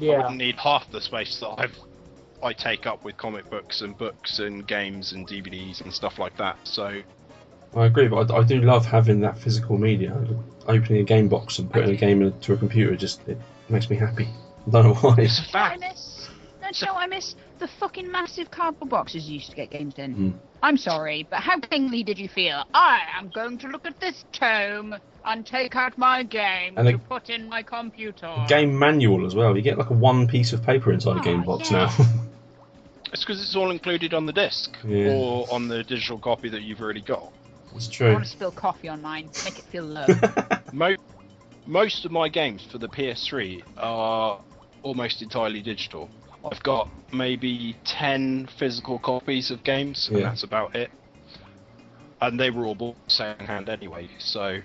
Yeah. 0.00 0.12
I 0.12 0.16
wouldn't 0.18 0.38
need 0.38 0.56
half 0.56 0.90
the 0.90 1.00
space 1.00 1.38
that 1.40 1.48
I've 1.58 1.76
I 2.42 2.52
take 2.52 2.86
up 2.86 3.04
with 3.04 3.16
comic 3.16 3.48
books 3.50 3.80
and 3.82 3.96
books 3.96 4.38
and 4.38 4.66
games 4.66 5.12
and 5.12 5.26
DVDs 5.26 5.80
and 5.80 5.92
stuff 5.92 6.18
like 6.18 6.36
that. 6.38 6.56
So 6.64 7.00
I 7.76 7.86
agree, 7.86 8.08
but 8.08 8.30
I, 8.30 8.38
I 8.38 8.42
do 8.42 8.60
love 8.60 8.84
having 8.86 9.20
that 9.20 9.38
physical 9.38 9.78
media. 9.78 10.16
Opening 10.66 11.00
a 11.00 11.04
game 11.04 11.28
box 11.28 11.58
and 11.58 11.70
putting 11.72 11.90
a 11.90 11.96
game 11.96 12.22
into 12.22 12.52
a 12.52 12.56
computer 12.56 12.94
just 12.96 13.26
it 13.28 13.38
makes 13.68 13.88
me 13.90 13.96
happy. 13.96 14.28
I 14.66 14.70
don't 14.70 14.84
know 14.84 14.94
why. 14.94 15.16
it's 15.18 15.38
a 15.38 15.42
I 15.42 15.44
fact. 15.52 15.80
miss. 15.80 16.28
Don't 16.60 16.80
you 16.80 16.86
know 16.86 16.94
what 16.94 17.02
I 17.02 17.06
miss? 17.08 17.34
The 17.58 17.66
fucking 17.68 18.10
massive 18.10 18.50
cardboard 18.50 18.90
boxes 18.90 19.28
you 19.28 19.34
used 19.34 19.50
to 19.50 19.56
get 19.56 19.70
games 19.70 19.94
in. 19.98 20.14
Mm. 20.14 20.32
I'm 20.62 20.76
sorry, 20.76 21.26
but 21.28 21.40
how 21.40 21.58
kingly 21.58 22.04
did 22.04 22.18
you 22.18 22.28
feel? 22.28 22.62
I 22.72 23.00
am 23.18 23.28
going 23.30 23.58
to 23.58 23.68
look 23.68 23.84
at 23.84 23.98
this 23.98 24.24
tome 24.32 24.94
and 25.24 25.44
take 25.44 25.74
out 25.74 25.98
my 25.98 26.22
game 26.22 26.74
And 26.76 26.86
to 26.86 26.92
the- 26.92 26.98
put 26.98 27.30
in 27.30 27.48
my 27.48 27.62
computer. 27.64 28.32
Game 28.48 28.78
manual 28.78 29.26
as 29.26 29.34
well. 29.34 29.56
You 29.56 29.62
get 29.62 29.76
like 29.78 29.90
a 29.90 29.94
one 29.94 30.28
piece 30.28 30.52
of 30.52 30.62
paper 30.64 30.92
inside 30.92 31.16
a 31.16 31.20
Oh, 31.20 31.22
game 31.24 31.42
box 31.42 31.70
yeah. 31.72 31.92
now. 31.98 32.06
It's 33.12 33.22
because 33.24 33.42
it's 33.42 33.54
all 33.56 33.70
included 33.70 34.14
on 34.14 34.26
the 34.26 34.32
disc 34.32 34.74
Yeah. 34.86 35.12
or 35.12 35.46
on 35.52 35.68
the 35.68 35.84
digital 35.84 36.18
copy 36.18 36.48
that 36.48 36.62
you've 36.62 36.80
already 36.80 37.02
got. 37.02 37.30
it's 37.74 37.88
true. 37.88 38.06
I 38.06 38.08
true. 38.10 38.14
want 38.14 38.24
to 38.24 38.30
spill 38.30 38.50
coffee 38.52 38.88
on 38.88 39.02
mine. 39.02 39.30
Make 39.44 39.58
it 39.58 39.64
feel 39.66 39.84
low. 39.84 40.06
Mo- 40.72 40.96
most 41.66 42.04
of 42.04 42.10
my 42.10 42.28
games 42.28 42.62
for 42.70 42.78
the 42.78 42.88
PS3 42.88 43.62
are 43.76 44.40
almost 44.82 45.22
entirely 45.22 45.60
digital. 45.62 46.08
I've 46.50 46.62
got 46.62 46.88
maybe 47.12 47.76
10 47.84 48.48
physical 48.58 48.98
copies 48.98 49.50
of 49.50 49.62
games, 49.62 50.08
and 50.08 50.22
that's 50.24 50.42
about 50.42 50.74
it. 50.74 50.90
And 52.20 52.38
they 52.40 52.50
were 52.50 52.64
all 52.66 52.74
bought 52.74 52.96
second 53.08 53.46
hand 53.46 53.68
anyway, 53.68 54.08
so 54.18 54.60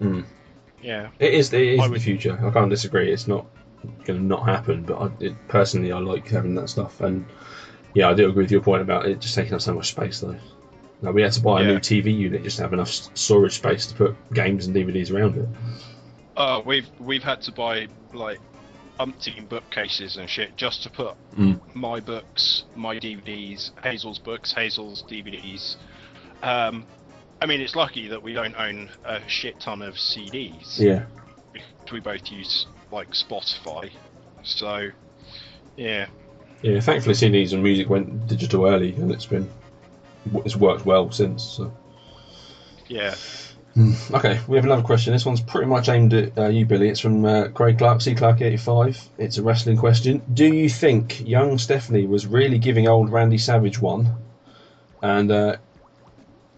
Mm. 0.00 0.24
yeah. 0.82 1.10
It 1.18 1.34
is. 1.34 1.52
It 1.52 1.62
is 1.62 1.80
I 1.80 1.86
the 1.86 1.92
would- 1.92 2.02
future. 2.02 2.38
I 2.44 2.50
can't 2.50 2.70
disagree. 2.70 3.12
It's 3.12 3.26
not 3.28 3.46
going 4.04 4.20
to 4.20 4.24
not 4.24 4.44
happen. 4.46 4.82
But 4.82 4.94
I, 5.00 5.10
it, 5.20 5.34
personally, 5.48 5.92
I 5.92 5.98
like 5.98 6.28
having 6.28 6.54
that 6.56 6.68
stuff. 6.68 7.00
And 7.00 7.26
yeah, 7.94 8.08
I 8.08 8.14
do 8.14 8.28
agree 8.28 8.44
with 8.44 8.50
your 8.52 8.62
point 8.62 8.82
about 8.82 9.06
it 9.06 9.20
just 9.20 9.34
taking 9.34 9.54
up 9.54 9.60
so 9.60 9.74
much 9.74 9.88
space, 9.88 10.20
though. 10.20 10.36
Like, 11.02 11.14
we 11.14 11.22
had 11.22 11.32
to 11.32 11.40
buy 11.42 11.60
a 11.60 11.64
Yeah. 11.64 11.70
new 11.72 11.78
TV 11.78 12.16
unit 12.16 12.42
just 12.44 12.56
to 12.58 12.62
have 12.62 12.72
enough 12.72 12.90
storage 12.90 13.54
space 13.54 13.86
to 13.86 13.94
put 13.94 14.16
games 14.32 14.66
and 14.66 14.74
DVDs 14.76 15.12
around 15.12 15.36
it. 15.36 15.48
Uh, 16.36 16.62
we've 16.64 16.88
we've 16.98 17.22
had 17.24 17.42
to 17.42 17.52
buy 17.52 17.88
like 18.14 18.38
umpteen 19.00 19.48
bookcases 19.48 20.16
and 20.16 20.28
shit 20.30 20.56
just 20.56 20.82
to 20.84 20.90
put 20.90 21.14
Mm. 21.36 21.60
my 21.74 21.98
books, 22.00 22.64
my 22.76 22.96
DVDs, 22.98 23.70
Hazel's 23.82 24.18
books, 24.18 24.52
Hazel's 24.52 25.02
DVDs. 25.02 25.76
Um, 26.42 26.86
I 27.40 27.46
mean, 27.46 27.60
it's 27.60 27.74
lucky 27.74 28.08
that 28.08 28.22
we 28.22 28.32
don't 28.32 28.54
own 28.54 28.88
a 29.04 29.18
shit 29.28 29.58
ton 29.60 29.82
of 29.82 29.94
CDs. 29.94 30.78
Yeah. 30.78 31.04
We 31.90 32.00
both 32.00 32.30
use 32.30 32.66
like 32.92 33.10
Spotify, 33.10 33.90
so 34.42 34.90
yeah. 35.76 36.06
Yeah. 36.62 36.80
Thankfully, 36.80 37.14
CDs 37.14 37.52
and 37.52 37.62
music 37.62 37.88
went 37.88 38.26
digital 38.26 38.66
early, 38.66 38.94
and 38.94 39.10
it's 39.10 39.26
been 39.26 39.50
it's 40.44 40.56
worked 40.56 40.86
well 40.86 41.10
since. 41.10 41.42
So. 41.42 41.72
Yeah. 42.86 43.14
Okay, 44.12 44.38
we 44.46 44.56
have 44.56 44.66
another 44.66 44.82
question. 44.82 45.14
This 45.14 45.24
one's 45.24 45.40
pretty 45.40 45.66
much 45.66 45.88
aimed 45.88 46.12
at 46.12 46.36
uh, 46.36 46.48
you, 46.48 46.66
Billy. 46.66 46.90
It's 46.90 47.00
from 47.00 47.24
uh, 47.24 47.48
Craig 47.48 47.78
Clark, 47.78 48.02
C 48.02 48.14
Clark 48.14 48.42
eighty 48.42 48.58
five. 48.58 49.02
It's 49.16 49.38
a 49.38 49.42
wrestling 49.42 49.78
question. 49.78 50.20
Do 50.34 50.44
you 50.44 50.68
think 50.68 51.26
young 51.26 51.56
Stephanie 51.56 52.06
was 52.06 52.26
really 52.26 52.58
giving 52.58 52.86
old 52.86 53.10
Randy 53.10 53.38
Savage 53.38 53.80
one? 53.80 54.14
And 55.00 55.32
uh, 55.32 55.56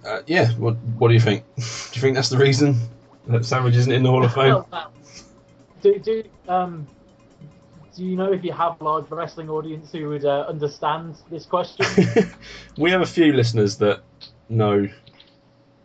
uh, 0.05 0.23
yeah, 0.27 0.51
what 0.53 0.75
what 0.99 1.09
do 1.09 1.15
you 1.15 1.21
think? 1.21 1.45
do 1.57 1.63
you 1.63 2.01
think 2.01 2.17
that's 2.17 2.31
the 2.31 2.39
reason 2.39 2.81
that 3.29 3.45
Savage 3.45 3.77
isn't 3.77 3.93
in 3.93 4.03
the 4.03 4.11
Hall 4.11 4.25
of 4.25 4.35
Fame? 4.35 4.55
Well, 4.55 4.69
well, 4.73 4.93
do, 5.85 5.99
do, 5.99 6.25
um, 6.49 6.87
do 7.95 8.05
you 8.05 8.17
know 8.17 8.33
if 8.33 8.43
you 8.43 8.53
have 8.53 8.81
a 8.81 8.85
large 8.85 9.05
wrestling 9.11 9.51
audience 9.51 9.93
who 9.93 10.09
would 10.09 10.25
uh, 10.25 10.47
understand 10.49 11.17
this 11.31 11.45
question? 11.45 11.87
we 12.79 12.91
have 12.91 13.03
a 13.03 13.07
few 13.07 13.33
listeners 13.33 13.77
that 13.79 14.01
know 14.49 14.89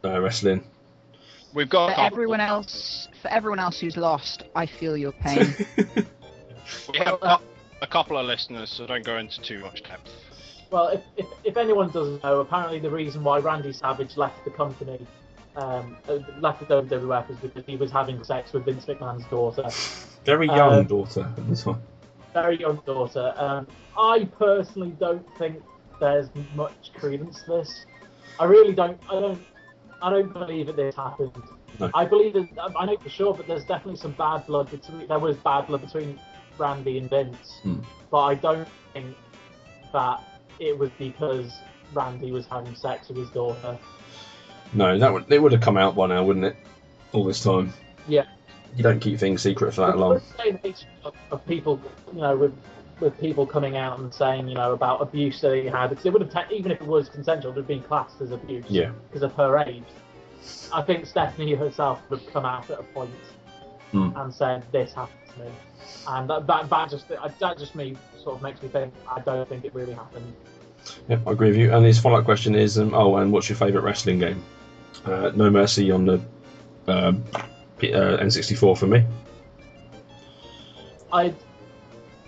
uh, 0.03 0.21
wrestling. 0.21 0.63
We've 1.53 1.69
got 1.69 1.95
For 1.95 2.01
everyone 2.01 2.39
else, 2.39 3.09
for 3.21 3.27
everyone 3.27 3.59
else 3.59 3.79
who's 3.79 3.97
lost, 3.97 4.43
I 4.55 4.65
feel 4.65 4.95
your 4.95 5.11
pain. 5.11 5.53
we 5.77 6.97
have 6.99 7.17
a, 7.21 7.39
a 7.81 7.87
couple 7.87 8.17
of 8.17 8.25
listeners, 8.25 8.69
so 8.69 8.87
don't 8.87 9.03
go 9.03 9.17
into 9.17 9.41
too 9.41 9.59
much 9.59 9.83
depth. 9.83 10.09
Well, 10.71 10.89
if, 10.89 11.01
if, 11.17 11.25
if 11.43 11.57
anyone 11.57 11.89
doesn't 11.89 12.23
know, 12.23 12.39
apparently 12.39 12.79
the 12.79 12.91
reason 12.91 13.23
why 13.23 13.39
Randy 13.39 13.73
Savage 13.73 14.15
left 14.15 14.45
the 14.45 14.51
company, 14.51 15.05
um, 15.59 15.97
uh, 16.07 16.19
left 16.39 16.59
the 16.59 16.65
WWF 16.83 17.27
was 17.29 17.37
because 17.37 17.63
he 17.65 17.75
was 17.75 17.91
having 17.91 18.23
sex 18.23 18.53
with 18.53 18.65
Vince 18.65 18.85
McMahon's 18.85 19.25
daughter, 19.25 19.63
Very 20.25 20.47
young 20.47 20.73
Uh, 20.73 20.83
daughter 20.83 21.21
at 21.37 21.47
the 21.49 21.55
time. 21.55 21.81
very 22.33 22.59
young 22.59 22.81
daughter. 22.85 23.33
Um, 23.37 23.67
I 23.97 24.25
personally 24.37 24.91
don't 24.99 25.25
think 25.37 25.61
there's 25.99 26.29
much 26.55 26.91
credence 26.93 27.43
to 27.43 27.51
this. 27.51 27.85
I 28.39 28.45
really 28.45 28.73
don't. 28.73 28.99
I 29.09 29.19
don't. 29.19 29.41
I 30.01 30.09
don't 30.11 30.31
believe 30.31 30.67
that 30.67 30.75
this 30.75 30.95
happened. 30.95 31.31
No. 31.79 31.89
I 31.93 32.05
believe 32.05 32.33
that. 32.33 32.47
I 32.77 32.85
know 32.85 32.97
for 32.97 33.09
sure, 33.09 33.33
but 33.33 33.47
there's 33.47 33.65
definitely 33.65 33.97
some 33.97 34.11
bad 34.13 34.45
blood 34.47 34.69
between. 34.71 35.07
There 35.07 35.19
was 35.19 35.35
bad 35.37 35.67
blood 35.67 35.81
between 35.81 36.19
Randy 36.57 36.97
and 36.99 37.09
Vince, 37.09 37.59
Hmm. 37.63 37.79
but 38.11 38.21
I 38.23 38.35
don't 38.35 38.67
think 38.93 39.15
that 39.93 40.21
it 40.59 40.77
was 40.77 40.89
because 40.99 41.51
Randy 41.93 42.31
was 42.31 42.45
having 42.47 42.75
sex 42.75 43.07
with 43.09 43.17
his 43.17 43.29
daughter. 43.31 43.77
No, 44.73 44.97
that 44.97 45.11
would 45.11 45.31
it 45.31 45.41
would 45.41 45.51
have 45.51 45.61
come 45.61 45.77
out 45.77 45.95
by 45.95 46.07
now, 46.07 46.23
wouldn't 46.23 46.45
it? 46.45 46.55
All 47.11 47.23
this 47.23 47.43
time. 47.43 47.73
Yeah. 48.07 48.25
You 48.75 48.83
don't 48.83 48.99
keep 48.99 49.17
things 49.19 49.41
secret 49.41 49.73
for 49.73 49.81
that 49.81 49.97
long. 49.97 50.11
Let's 50.13 50.25
say 50.37 50.51
the 50.51 50.67
age 50.67 50.85
of, 51.03 51.15
of 51.31 51.45
people, 51.47 51.81
you 52.13 52.21
know, 52.21 52.37
with 52.37 52.53
with 52.99 53.19
people 53.19 53.45
coming 53.47 53.77
out 53.77 53.97
and 53.99 54.13
saying, 54.13 54.47
you 54.47 54.55
know, 54.55 54.73
about 54.73 55.01
abuse 55.01 55.39
that 55.41 55.55
he 55.55 55.65
had, 55.65 55.87
because 55.89 56.05
it 56.05 56.11
would 56.11 56.21
have, 56.21 56.31
ta- 56.31 56.45
even 56.51 56.69
if 56.71 56.81
it 56.81 56.87
was 56.87 57.07
consensual, 57.07 57.51
it 57.51 57.55
would 57.55 57.61
have 57.61 57.67
been 57.67 57.81
classed 57.81 58.19
as 58.21 58.31
abuse. 58.31 58.65
Yeah. 58.67 58.91
Because 59.09 59.23
of 59.23 59.33
her 59.35 59.57
age. 59.59 59.85
I 60.73 60.81
think 60.81 61.05
Stephanie 61.05 61.55
herself 61.55 62.01
would 62.09 62.19
have 62.19 62.33
come 62.33 62.45
out 62.45 62.69
at 62.69 62.79
a 62.79 62.83
point 62.83 63.09
Hmm. 63.91 64.11
and 64.15 64.31
said, 64.31 64.63
"This 64.71 64.93
happened 64.93 65.17
to 65.33 65.39
me," 65.39 65.49
and 66.09 66.29
that 66.29 66.45
that, 66.45 66.69
that 66.69 66.89
just 66.91 67.07
that 67.07 67.57
just 67.57 67.73
me 67.73 67.97
sort 68.21 68.35
of 68.35 68.43
makes 68.43 68.61
me 68.61 68.69
think 68.69 68.93
I 69.09 69.19
don't 69.21 69.49
think 69.49 69.65
it 69.65 69.73
really 69.73 69.93
happened. 69.93 70.31
Yep, 71.07 71.21
I 71.27 71.31
agree 71.31 71.47
with 71.49 71.57
you. 71.57 71.73
And 71.73 71.83
his 71.83 71.97
follow-up 71.99 72.23
question 72.23 72.53
is, 72.53 72.77
um, 72.77 72.93
oh, 72.93 73.15
and 73.15 73.31
what's 73.31 73.49
your 73.49 73.55
favourite 73.55 73.83
wrestling 73.83 74.19
game? 74.19 74.43
Uh, 75.05 75.31
no 75.35 75.49
Mercy 75.49 75.91
on 75.91 76.05
the 76.05 76.21
um, 76.87 77.23
P- 77.77 77.93
uh, 77.93 78.17
N64 78.17 78.77
for 78.77 78.87
me. 78.87 79.03
I 81.11 81.33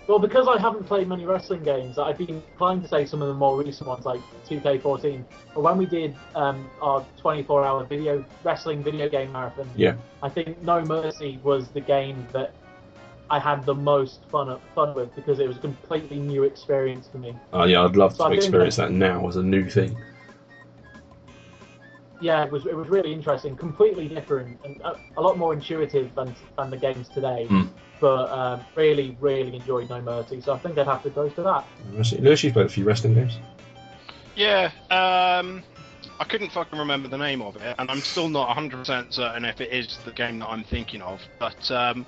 well 0.08 0.18
because 0.18 0.48
I 0.48 0.58
haven't 0.60 0.84
played 0.84 1.08
many 1.08 1.24
wrestling 1.24 1.62
games, 1.62 1.98
I've 1.98 2.18
been 2.18 2.28
inclined 2.30 2.82
to 2.82 2.88
say 2.88 3.06
some 3.06 3.22
of 3.22 3.28
the 3.28 3.34
more 3.34 3.56
recent 3.56 3.88
ones 3.88 4.04
like 4.04 4.20
2K14. 4.48 5.24
But 5.54 5.60
when 5.62 5.78
we 5.78 5.86
did 5.86 6.16
um, 6.34 6.68
our 6.80 7.06
24-hour 7.22 7.84
video 7.84 8.24
wrestling 8.42 8.82
video 8.82 9.08
game 9.08 9.32
marathon, 9.32 9.70
Yeah. 9.76 9.94
I 10.22 10.28
think 10.28 10.60
No 10.62 10.84
Mercy 10.84 11.38
was 11.44 11.68
the 11.68 11.80
game 11.80 12.26
that 12.32 12.52
I 13.30 13.38
had 13.38 13.64
the 13.64 13.74
most 13.74 14.20
fun 14.30 14.58
fun 14.74 14.94
with 14.94 15.14
because 15.14 15.38
it 15.38 15.48
was 15.48 15.56
a 15.56 15.60
completely 15.60 16.18
new 16.18 16.42
experience 16.42 17.08
for 17.08 17.18
me. 17.18 17.34
Oh 17.52 17.64
yeah, 17.64 17.84
I'd 17.84 17.96
love 17.96 18.16
So 18.16 18.24
to 18.26 18.32
I 18.32 18.34
experience 18.34 18.76
that 18.76 18.90
now 18.90 19.26
as 19.28 19.36
a 19.36 19.42
new 19.42 19.68
thing. 19.70 19.96
Yeah, 22.22 22.44
it 22.44 22.52
was 22.52 22.66
it 22.66 22.76
was 22.76 22.88
really 22.88 23.12
interesting, 23.12 23.56
completely 23.56 24.08
different, 24.08 24.58
and 24.64 24.80
a, 24.82 24.94
a 25.16 25.20
lot 25.20 25.36
more 25.36 25.52
intuitive 25.52 26.14
than 26.14 26.34
than 26.56 26.70
the 26.70 26.76
games 26.76 27.08
today. 27.08 27.46
Hmm. 27.46 27.62
but 28.00 28.30
um, 28.30 28.64
really, 28.74 29.16
really 29.20 29.56
enjoyed 29.56 29.90
No 29.90 30.00
Mercy. 30.00 30.40
So 30.40 30.52
I 30.52 30.58
think 30.58 30.78
I'd 30.78 30.86
have 30.86 31.02
to 31.02 31.10
go 31.10 31.28
for 31.28 31.42
that. 31.42 31.64
Lewis, 31.92 32.42
you've 32.42 32.52
played 32.52 32.66
a 32.66 32.68
few 32.68 32.84
wrestling 32.84 33.14
games. 33.14 33.38
Yeah, 34.34 34.70
um, 34.90 35.62
I 36.18 36.24
couldn't 36.24 36.50
fucking 36.50 36.78
remember 36.78 37.08
the 37.08 37.18
name 37.18 37.42
of 37.42 37.56
it, 37.56 37.74
and 37.78 37.90
I'm 37.90 38.00
still 38.00 38.28
not 38.28 38.56
100% 38.56 39.12
certain 39.12 39.44
if 39.44 39.60
it 39.60 39.72
is 39.72 39.98
the 40.04 40.12
game 40.12 40.38
that 40.38 40.48
I'm 40.48 40.64
thinking 40.64 41.02
of. 41.02 41.20
But 41.38 41.70
um, 41.70 42.06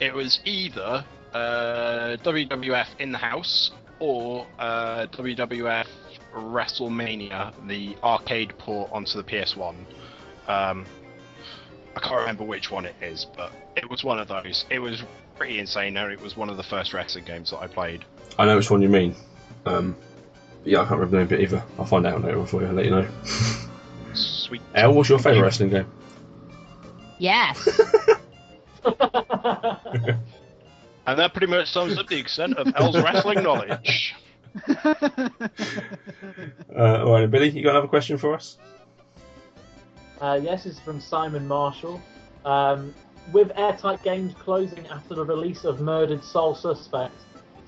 it 0.00 0.12
was 0.12 0.40
either 0.44 1.04
uh, 1.34 2.16
WWF 2.24 2.88
in 2.98 3.12
the 3.12 3.18
house 3.18 3.70
or 4.00 4.46
uh, 4.58 5.06
WWF 5.12 5.86
WrestleMania, 6.34 7.52
the 7.66 7.96
arcade 8.02 8.56
port 8.58 8.90
onto 8.92 9.20
the 9.20 9.24
PS1. 9.24 9.74
Um, 10.48 10.86
I 11.96 12.00
can't 12.00 12.20
remember 12.20 12.44
which 12.44 12.70
one 12.70 12.86
it 12.86 12.94
is, 13.00 13.26
but 13.36 13.52
it 13.76 13.88
was 13.88 14.02
one 14.02 14.18
of 14.18 14.28
those. 14.28 14.64
It 14.70 14.78
was 14.78 15.02
pretty 15.36 15.58
insane, 15.58 15.96
and 15.96 16.12
it 16.12 16.20
was 16.20 16.36
one 16.36 16.50
of 16.50 16.56
the 16.56 16.62
first 16.62 16.92
wrestling 16.92 17.24
games 17.24 17.50
that 17.50 17.58
I 17.58 17.66
played. 17.66 18.04
I 18.38 18.46
know 18.46 18.56
which 18.56 18.70
one 18.70 18.82
you 18.82 18.88
mean. 18.88 19.14
Um, 19.66 19.96
yeah, 20.64 20.80
I 20.80 20.86
can't 20.86 21.00
remember 21.00 21.10
the 21.10 21.16
name 21.18 21.26
of 21.26 21.32
it 21.32 21.40
either. 21.40 21.64
I'll 21.78 21.84
find 21.84 22.06
out 22.06 22.22
later 22.22 22.40
on 22.40 22.46
for 22.46 22.60
you 22.62 22.68
and 22.68 22.76
let 22.76 22.84
you 22.86 22.90
know. 22.90 23.08
Sweet. 24.14 24.62
Elle, 24.74 24.94
what's 24.94 25.08
your 25.08 25.18
favourite 25.18 25.42
wrestling 25.42 25.70
game? 25.70 25.86
Yes. 27.18 27.68
And 31.06 31.18
that 31.18 31.32
pretty 31.32 31.48
much 31.48 31.70
sums 31.70 31.98
up 31.98 32.06
the 32.06 32.18
extent 32.18 32.56
of 32.56 32.72
Elle's 32.76 32.96
wrestling 33.02 33.42
knowledge. 33.42 34.14
Uh, 36.74 37.04
all 37.04 37.12
right, 37.12 37.30
Billy, 37.30 37.50
you 37.50 37.62
got 37.62 37.70
another 37.72 37.86
question 37.86 38.16
for 38.16 38.34
us? 38.34 38.56
Uh, 40.20 40.40
yes, 40.42 40.64
it's 40.64 40.80
from 40.80 41.00
Simon 41.00 41.46
Marshall. 41.46 42.00
Um, 42.46 42.94
with 43.32 43.52
Airtight 43.56 44.02
Games 44.02 44.34
closing 44.38 44.86
after 44.86 45.14
the 45.14 45.24
release 45.24 45.64
of 45.64 45.80
Murdered 45.80 46.24
Soul 46.24 46.54
Suspect, 46.54 47.14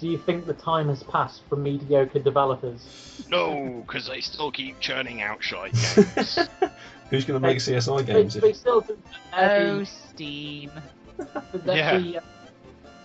do 0.00 0.08
you 0.08 0.16
think 0.18 0.46
the 0.46 0.54
time 0.54 0.88
has 0.88 1.02
passed 1.02 1.42
for 1.48 1.56
mediocre 1.56 2.18
developers? 2.18 3.24
No, 3.28 3.84
because 3.86 4.06
they 4.06 4.20
still 4.20 4.50
keep 4.50 4.80
churning 4.80 5.20
out 5.22 5.42
shite 5.42 5.72
games. 5.94 6.38
Who's 7.10 7.24
going 7.26 7.40
to 7.40 7.46
make 7.46 7.58
CSI 7.58 8.06
They, 8.06 8.12
games? 8.14 8.34
they 8.34 8.50
If... 8.50 8.56
still 8.56 8.80
do, 8.80 8.96
uh, 9.32 9.48
oh, 9.52 9.84
Steam. 9.84 10.70
the, 11.18 11.58
the, 11.58 11.76
Yeah. 11.76 11.98
the, 11.98 12.18
uh, 12.18 12.20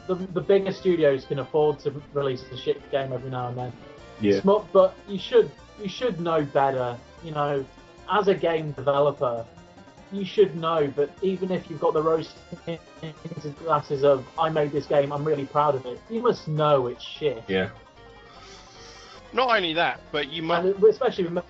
the, 0.10 0.16
the 0.16 0.42
bigger 0.42 0.72
studios 0.72 1.26
can 1.26 1.40
afford 1.40 1.80
to 1.80 2.02
release 2.14 2.44
a 2.52 2.58
shit 2.58 2.92
game 2.92 3.14
every 3.14 3.30
now 3.30 3.50
and 3.50 3.58
then. 3.58 3.74
Yeah. 4.20 4.42
Smart, 4.42 4.66
but 4.74 4.96
you 5.08 5.20
should 5.20 5.52
you 5.82 5.88
should 5.88 6.20
know 6.20 6.44
better. 6.44 6.98
You 7.24 7.32
know, 7.32 7.66
as 8.12 8.28
a 8.28 8.34
game 8.34 8.72
developer, 8.72 9.46
you 10.12 10.26
should 10.26 10.56
know 10.56 10.88
that 10.88 11.12
even 11.22 11.52
if 11.52 11.70
you've 11.70 11.80
got 11.80 11.94
the 11.94 12.02
rose 12.02 12.34
tinted 12.66 13.60
glasses 13.60 14.04
of 14.04 14.26
I 14.38 14.50
made 14.50 14.72
this 14.72 14.88
game, 14.88 15.14
I'm 15.14 15.24
really 15.24 15.46
proud 15.46 15.76
of 15.76 15.86
it. 15.86 16.02
You 16.10 16.22
must 16.22 16.48
know 16.48 16.88
it's 16.88 17.04
shit. 17.04 17.44
Yeah. 17.48 17.70
Not 19.32 19.56
only 19.56 19.74
that, 19.74 20.02
but 20.12 20.30
you 20.30 20.42
must. 20.42 20.68
And 20.68 20.84
especially 20.86 21.28
when 21.28 21.44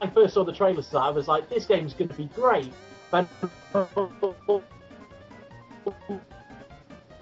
I 0.00 0.06
first 0.10 0.34
saw 0.34 0.44
the 0.44 0.52
trailers, 0.52 0.86
for 0.86 0.94
that 0.94 1.00
I 1.00 1.10
was 1.10 1.26
like, 1.26 1.50
this 1.50 1.66
game's 1.66 1.94
going 1.94 2.10
to 2.10 2.14
be 2.14 2.26
great. 2.26 2.72
But 3.10 3.26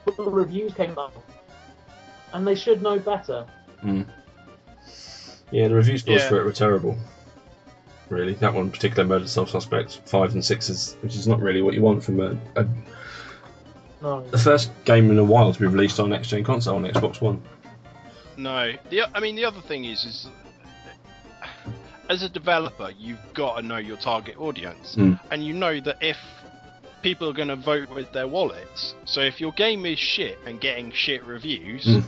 the 0.04 0.22
reviews 0.30 0.74
came 0.74 0.98
up, 0.98 1.14
and 2.32 2.46
they 2.46 2.54
should 2.54 2.82
know 2.82 2.98
better. 2.98 3.46
Mm. 3.82 4.06
Yeah, 5.50 5.68
the 5.68 5.74
reviews 5.74 6.02
scores 6.02 6.22
Yeah. 6.22 6.28
for 6.28 6.40
it 6.40 6.44
were 6.44 6.52
terrible. 6.52 6.96
Really, 8.08 8.34
that 8.34 8.52
one 8.52 8.70
particular 8.70 9.04
murder 9.04 9.26
Soul 9.26 9.46
Suspect 9.46 10.00
five 10.06 10.32
and 10.34 10.44
sixes, 10.44 10.96
which 11.00 11.14
is 11.16 11.26
not 11.26 11.40
really 11.40 11.62
what 11.62 11.74
you 11.74 11.82
want 11.82 12.04
from 12.04 12.20
a, 12.20 12.36
a 12.60 12.66
No. 14.02 14.20
the 14.30 14.38
first 14.38 14.70
game 14.84 15.10
in 15.10 15.18
a 15.18 15.24
while 15.24 15.52
to 15.52 15.58
be 15.60 15.66
released 15.66 15.98
on 16.00 16.10
next 16.10 16.28
gen 16.28 16.44
console 16.44 16.76
on 16.76 16.84
Xbox 16.84 17.20
One. 17.20 17.42
No, 18.36 18.72
the 18.90 19.02
I 19.14 19.20
mean 19.20 19.36
the 19.36 19.44
other 19.44 19.60
thing 19.60 19.84
is 19.84 20.04
is 20.04 20.28
as 22.10 22.22
a 22.22 22.28
developer, 22.28 22.90
you've 22.98 23.32
got 23.32 23.56
to 23.56 23.62
know 23.62 23.78
your 23.78 23.96
target 23.96 24.38
audience, 24.38 24.94
Mm. 24.96 25.18
and 25.30 25.42
you 25.44 25.54
know 25.54 25.80
that 25.80 25.96
if 26.02 26.18
people 27.04 27.28
are 27.28 27.32
going 27.32 27.48
to 27.48 27.56
vote 27.56 27.88
with 27.90 28.10
their 28.12 28.26
wallets, 28.26 28.94
so 29.04 29.20
if 29.20 29.40
your 29.40 29.52
game 29.52 29.86
is 29.86 29.98
shit 29.98 30.38
and 30.46 30.60
getting 30.60 30.90
shit 30.90 31.22
reviews, 31.24 31.84
Mm. 31.86 32.02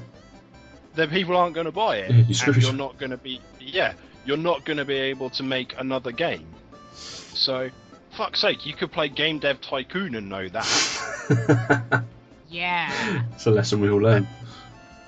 then 0.96 1.10
people 1.10 1.36
aren't 1.36 1.54
going 1.54 1.66
to 1.66 1.72
buy 1.72 1.98
it, 1.98 2.10
Yeah, 2.10 2.24
you're 2.46 2.54
and 2.54 2.62
you're 2.62 2.72
not 2.72 2.98
going 2.98 3.10
to 3.10 3.16
be 3.18 3.40
yeah, 3.60 3.92
you're 4.24 4.36
not 4.36 4.64
going 4.64 4.78
to 4.78 4.84
be 4.84 4.94
able 4.96 5.30
to 5.30 5.42
make 5.42 5.74
another 5.78 6.10
game. 6.10 6.46
So, 6.94 7.68
fuck's 8.16 8.40
sake, 8.40 8.64
you 8.66 8.74
could 8.74 8.90
play 8.90 9.08
Game 9.08 9.38
Dev 9.38 9.60
Tycoon 9.60 10.14
and 10.16 10.28
know 10.28 10.48
that. 10.48 12.04
Yeah. 12.48 13.24
it's 13.34 13.46
a 13.46 13.50
lesson 13.50 13.80
we 13.80 13.90
all 13.90 13.98
learn. 14.00 14.26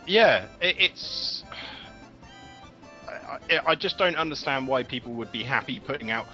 Yeah, 0.07 0.47
it, 0.61 0.77
it's. 0.79 1.45
I, 3.09 3.13
I, 3.57 3.61
I 3.69 3.75
just 3.75 3.97
don't 3.97 4.17
understand 4.17 4.67
why 4.67 4.83
people 4.83 5.13
would 5.15 5.31
be 5.33 5.43
happy 5.45 5.81
putting 5.81 6.11
out, 6.11 6.27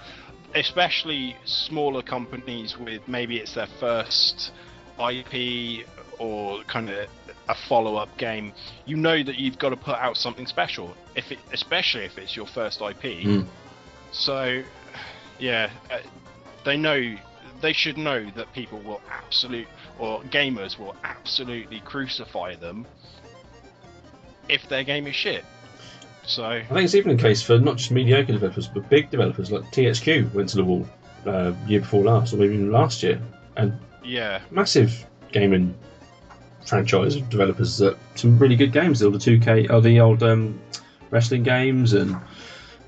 especially 0.55 1.35
smaller 1.43 2.01
companies 2.01 2.77
with 2.77 3.07
maybe 3.07 3.37
it's 3.37 3.53
their 3.53 3.67
first 3.79 4.51
IP 4.97 5.85
or 6.17 6.63
kind 6.63 6.89
of 6.89 7.09
a 7.49 7.55
follow-up 7.67 8.17
game. 8.17 8.53
You 8.85 8.95
know 8.95 9.21
that 9.21 9.35
you've 9.35 9.59
got 9.59 9.69
to 9.69 9.77
put 9.77 9.95
out 9.95 10.17
something 10.17 10.47
special, 10.47 10.95
if 11.15 11.31
it, 11.31 11.39
especially 11.53 12.05
if 12.05 12.17
it's 12.17 12.35
your 12.35 12.47
first 12.47 12.81
IP. 12.81 13.03
Mm. 13.03 13.47
So, 14.11 14.63
yeah, 15.39 15.69
uh, 15.91 15.99
they 16.63 16.77
know 16.77 17.15
they 17.61 17.73
should 17.73 17.97
know 17.97 18.29
that 18.31 18.51
people 18.53 18.79
will 18.79 19.01
absolute 19.09 19.67
or 19.97 20.21
gamers 20.23 20.77
will 20.77 20.95
absolutely 21.03 21.79
crucify 21.81 22.55
them 22.55 22.85
if 24.49 24.67
their 24.69 24.83
game 24.83 25.07
is 25.07 25.15
shit. 25.15 25.43
So 26.27 26.43
I 26.45 26.63
think 26.63 26.81
it's 26.85 26.95
even 26.95 27.15
the 27.15 27.21
case 27.21 27.41
for 27.41 27.59
not 27.59 27.77
just 27.77 27.91
mediocre 27.91 28.33
developers, 28.33 28.67
but 28.67 28.89
big 28.89 29.09
developers 29.09 29.51
like 29.51 29.63
THQ 29.71 30.33
went 30.33 30.49
to 30.49 30.57
the 30.57 30.63
wall 30.65 30.87
uh, 31.25 31.53
year 31.67 31.81
before 31.81 32.03
last, 32.03 32.33
or 32.33 32.37
maybe 32.37 32.55
even 32.55 32.71
last 32.71 33.03
year, 33.03 33.21
and 33.57 33.77
yeah, 34.03 34.41
massive 34.51 35.05
gaming 35.31 35.75
franchise 36.65 37.15
of 37.15 37.29
developers 37.29 37.77
that 37.77 37.95
some 38.15 38.39
really 38.39 38.55
good 38.55 38.71
games. 38.71 39.03
All 39.03 39.11
the 39.11 39.19
two 39.19 39.39
K, 39.39 39.67
oh 39.67 39.79
the 39.81 39.99
old 39.99 40.23
um, 40.23 40.59
wrestling 41.11 41.43
games, 41.43 41.93
and 41.93 42.15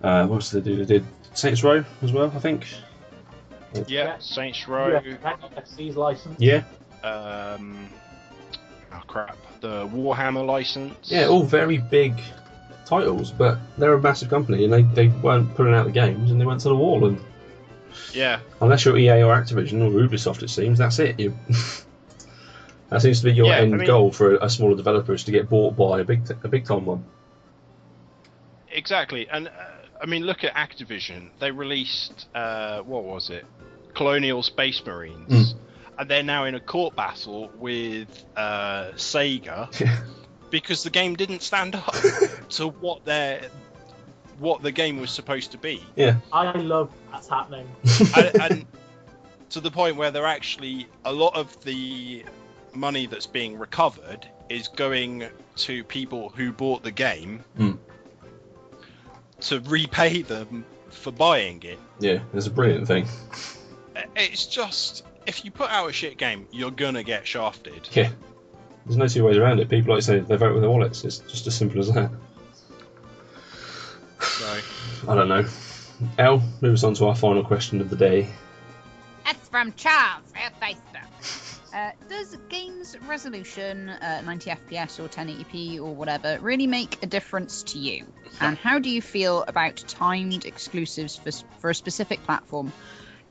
uh, 0.04 0.26
what 0.26 0.38
else 0.38 0.52
did 0.52 0.64
they 0.64 0.72
do? 0.72 0.86
They 0.86 1.00
did 1.00 1.06
Saints 1.34 1.64
Row 1.64 1.84
as 2.02 2.12
well, 2.12 2.32
I 2.36 2.40
think. 2.40 2.66
yeah, 3.88 4.18
Saints 4.20 4.68
Row. 4.68 5.00
UFC's 5.00 5.96
license. 5.96 6.40
Yeah, 6.40 6.64
Um, 7.04 7.88
oh 8.92 9.02
crap, 9.06 9.38
the 9.62 9.88
Warhammer 9.88 10.46
license. 10.46 10.96
yeah, 11.04 11.28
all 11.28 11.44
very 11.44 11.78
big 11.78 12.20
titles, 12.88 13.32
but 13.32 13.58
they're 13.78 13.94
a 13.94 14.02
massive 14.02 14.30
company 14.30 14.64
and 14.64 14.74
they, 14.74 14.82
they 14.84 15.08
weren't 15.08 15.54
putting 15.56 15.74
out 15.74 15.86
the 15.86 15.92
games 15.92 16.32
and 16.32 16.40
they 16.40 16.46
went 16.46 16.62
to 16.62 16.70
the 16.70 16.76
wall. 16.76 17.06
And 17.06 17.20
Yeah, 18.14 18.40
unless 18.62 18.86
you're 18.86 18.98
EA 18.98 19.24
or 19.24 19.36
Activision 19.36 19.82
or 19.82 19.92
Ubisoft, 19.92 20.42
it 20.44 20.50
seems 20.50 20.78
that's 20.80 21.00
it. 21.00 21.20
You, 21.20 21.36
that 22.90 23.02
seems 23.02 23.20
to 23.20 23.26
be 23.26 23.34
your 23.34 23.48
Yeah, 23.48 23.56
I 23.58 23.60
end 23.60 23.78
mean- 23.78 23.86
goal 23.86 24.12
for 24.12 24.36
a, 24.36 24.46
a 24.46 24.50
smaller 24.50 24.76
developer 24.76 25.14
is 25.14 25.24
to 25.26 25.32
get 25.32 25.50
bought 25.50 25.76
by 25.76 26.00
a 26.02 26.04
big 26.04 26.26
t- 26.28 26.34
a 26.44 26.48
big 26.48 26.66
time 26.66 26.86
one. 26.86 27.04
exactly. 28.72 29.28
And 29.30 29.48
uh, 29.48 29.52
I 30.02 30.06
mean, 30.06 30.24
look 30.24 30.44
at 30.44 30.54
Activision. 30.56 31.30
They 31.40 31.52
released 31.52 32.28
uh, 32.36 32.82
what 32.82 33.04
was 33.04 33.30
it? 33.30 33.46
Colonial 33.96 34.44
Space 34.44 34.82
Marines. 34.86 35.54
Mm. 35.54 35.58
And 36.00 36.10
they're 36.12 36.22
now 36.24 36.46
in 36.46 36.54
a 36.54 36.60
court 36.60 36.96
battle 36.96 37.50
with 37.58 38.24
uh, 38.36 38.92
Sega 38.96 39.70
because 40.50 40.84
the 40.84 40.90
game 40.90 41.16
didn't 41.16 41.42
stand 41.42 41.76
up 41.76 41.94
to 42.50 42.68
what 42.70 43.04
their 43.06 43.42
what 44.40 44.62
the 44.62 44.72
game 44.72 45.00
was 45.00 45.10
supposed 45.12 45.52
to 45.52 45.58
be. 45.58 45.84
Yeah, 45.96 46.18
I 46.32 46.52
love 46.52 46.92
that's 47.12 47.28
happening. 47.28 47.68
and, 48.16 48.42
and 48.42 48.66
to 49.50 49.60
the 49.60 49.72
point 49.72 49.96
where 49.98 50.12
they're 50.12 50.26
actually 50.28 50.88
a 51.06 51.12
lot 51.14 51.36
of 51.36 51.64
the 51.64 52.24
money 52.74 53.08
that's 53.08 53.26
being 53.28 53.58
recovered 53.58 54.28
is 54.50 54.68
going 54.68 55.26
to 55.56 55.84
people 55.86 56.30
who 56.30 56.52
bought 56.52 56.84
the 56.84 56.92
game 56.92 57.44
Mm. 57.58 57.78
to 59.42 59.60
repay 59.62 60.22
them 60.22 60.66
for 60.90 61.12
buying 61.12 61.62
it. 61.64 61.80
yeah, 62.00 62.20
it's 62.34 62.48
a 62.48 62.52
brilliant 62.52 62.88
thing. 62.88 63.08
It's 64.16 64.46
just 64.46 65.04
if 65.26 65.44
you 65.44 65.52
put 65.52 65.70
out 65.72 65.90
a 65.90 65.94
shit 65.94 66.18
game, 66.18 66.48
you're 66.52 66.72
gonna 66.72 67.04
get 67.04 67.26
shafted. 67.28 67.90
Yeah, 67.92 68.12
there's 68.88 68.98
no 68.98 69.08
two 69.08 69.24
ways 69.26 69.38
around 69.38 69.60
it. 69.60 69.70
People 69.70 69.94
like 69.94 69.98
you 69.98 70.02
say 70.02 70.20
they 70.20 70.38
vote 70.38 70.54
with 70.54 70.62
their 70.62 70.70
wallets. 70.70 71.04
It's 71.04 71.18
just 71.20 71.46
as 71.46 71.56
simple 71.56 71.80
as 71.80 71.92
that. 71.92 72.10
So 74.22 74.62
I 75.08 75.16
don't 75.16 75.28
know. 75.28 75.46
Elle, 76.18 76.42
move 76.62 76.74
us 76.74 76.84
on 76.84 76.94
to 76.96 77.08
our 77.08 77.16
final 77.16 77.44
question 77.44 77.82
of 77.82 77.90
the 77.90 77.96
day. 77.96 78.30
That's 79.26 79.50
from 79.50 79.74
Charles 79.74 80.32
at 80.36 80.58
Dicer. 80.60 81.04
Uh, 81.74 81.92
does 82.08 82.38
game's 82.50 82.96
resolution, 83.08 83.90
uh, 83.90 84.22
90 84.26 84.52
FPS 84.52 85.00
or 85.00 85.10
1080p 85.10 85.80
or 85.80 85.94
whatever, 85.94 86.40
really 86.40 86.66
make 86.66 87.04
a 87.04 87.08
difference 87.08 87.64
to 87.64 87.78
you? 87.78 88.06
And 88.40 88.58
how 88.58 88.80
do 88.80 88.90
you 88.90 89.02
feel 89.02 89.44
about 89.48 89.76
timed 89.88 90.46
exclusives 90.46 91.18
for, 91.18 91.32
for 91.60 91.70
a 91.70 91.76
specific 91.76 92.24
platform? 92.24 92.72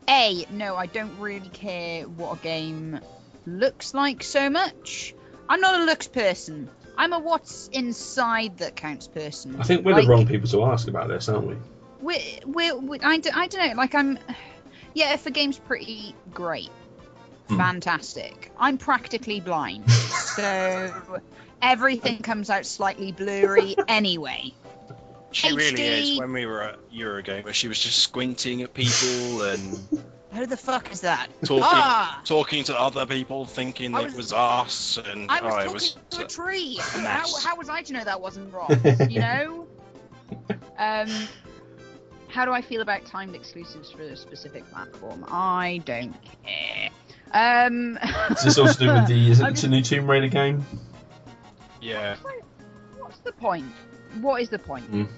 A, 0.08 0.46
no, 0.50 0.76
I 0.76 0.86
don't 0.86 1.18
really 1.18 1.48
care 1.48 2.04
what 2.04 2.38
a 2.38 2.42
game 2.42 3.00
looks 3.46 3.94
like 3.94 4.22
so 4.22 4.50
much. 4.50 5.14
I'm 5.48 5.60
not 5.60 5.80
a 5.80 5.84
looks 5.84 6.06
person. 6.08 6.68
I'm 6.96 7.12
a 7.12 7.18
what's 7.18 7.68
inside 7.68 8.58
that 8.58 8.76
counts 8.76 9.06
person. 9.06 9.56
I 9.60 9.64
think 9.64 9.84
we're 9.84 9.92
Like, 9.92 10.04
the 10.04 10.10
wrong 10.10 10.26
people 10.26 10.48
to 10.50 10.64
ask 10.64 10.88
about 10.88 11.08
this, 11.08 11.28
aren't 11.28 11.46
we? 11.46 11.56
We're, 12.00 12.18
we're, 12.46 12.76
we 12.76 13.00
I, 13.00 13.18
d- 13.18 13.30
I 13.34 13.46
don't 13.46 13.68
know. 13.68 13.74
Like 13.74 13.94
I'm, 13.94 14.18
yeah. 14.94 15.12
If 15.12 15.24
the 15.24 15.30
game's 15.30 15.58
pretty 15.58 16.14
great, 16.32 16.70
Hmm. 17.48 17.58
fantastic. 17.58 18.50
I'm 18.58 18.76
practically 18.78 19.40
blind, 19.40 19.88
so 20.36 21.20
everything 21.62 22.18
comes 22.18 22.50
out 22.50 22.66
slightly 22.66 23.12
blurry 23.12 23.76
anyway. 23.88 24.52
She 25.32 25.54
really 25.54 25.82
is. 25.82 26.18
When 26.18 26.32
we 26.32 26.46
were 26.46 26.62
at 26.62 26.90
Eurogamer, 26.90 27.44
where 27.44 27.52
she 27.52 27.68
was 27.68 27.78
just 27.78 27.98
squinting 27.98 28.62
at 28.62 28.72
people 28.74 29.42
and 29.42 29.78
Who 30.36 30.46
the 30.46 30.56
fuck 30.56 30.92
is 30.92 31.00
that? 31.00 31.28
talking, 31.44 31.62
Ah, 31.64 32.20
talking 32.24 32.62
to 32.64 32.78
other 32.78 33.06
people, 33.06 33.46
thinking 33.46 33.94
I 33.94 34.00
it 34.00 34.04
was- 34.06 34.14
was 34.14 34.32
us. 34.32 34.98
And 34.98 35.30
I 35.30 35.40
was 35.40 35.52
oh, 35.52 35.56
talking 35.56 35.70
it 35.70 35.72
was 35.74 35.96
to 36.10 36.24
a 36.24 36.28
tree. 36.28 36.78
a 36.78 36.82
How, 36.82 37.36
how 37.40 37.56
was 37.56 37.68
I 37.68 37.82
to 37.82 37.92
know 37.92 38.04
that 38.04 38.20
wasn't 38.20 38.52
wrong? 38.52 38.68
You 39.10 39.20
know. 39.20 39.66
Um, 40.78 41.08
how 42.28 42.44
do 42.44 42.52
I 42.52 42.60
feel 42.60 42.82
about 42.82 43.06
timed 43.06 43.34
exclusives 43.34 43.90
for 43.90 44.02
a 44.02 44.16
specific 44.16 44.68
platform? 44.70 45.24
I 45.28 45.80
don't 45.86 46.14
care. 46.44 46.90
Um, 47.32 47.98
Is 48.30 48.42
this 48.44 48.58
all 48.58 48.66
to 48.68 48.78
do 48.78 48.92
with 48.92 49.06
the? 49.06 49.30
Is 49.30 49.40
it 49.40 49.44
I'm 49.44 49.52
it's 49.52 49.64
a 49.64 49.68
new 49.68 49.80
Tomb 49.82 50.08
Raider 50.10 50.28
game? 50.28 50.64
yeah. 51.80 52.16
What's 52.98 53.18
the 53.18 53.32
point? 53.32 53.66
What 54.20 54.42
is 54.42 54.48
the 54.48 54.58
point? 54.58 54.90
Mm. 54.92 55.08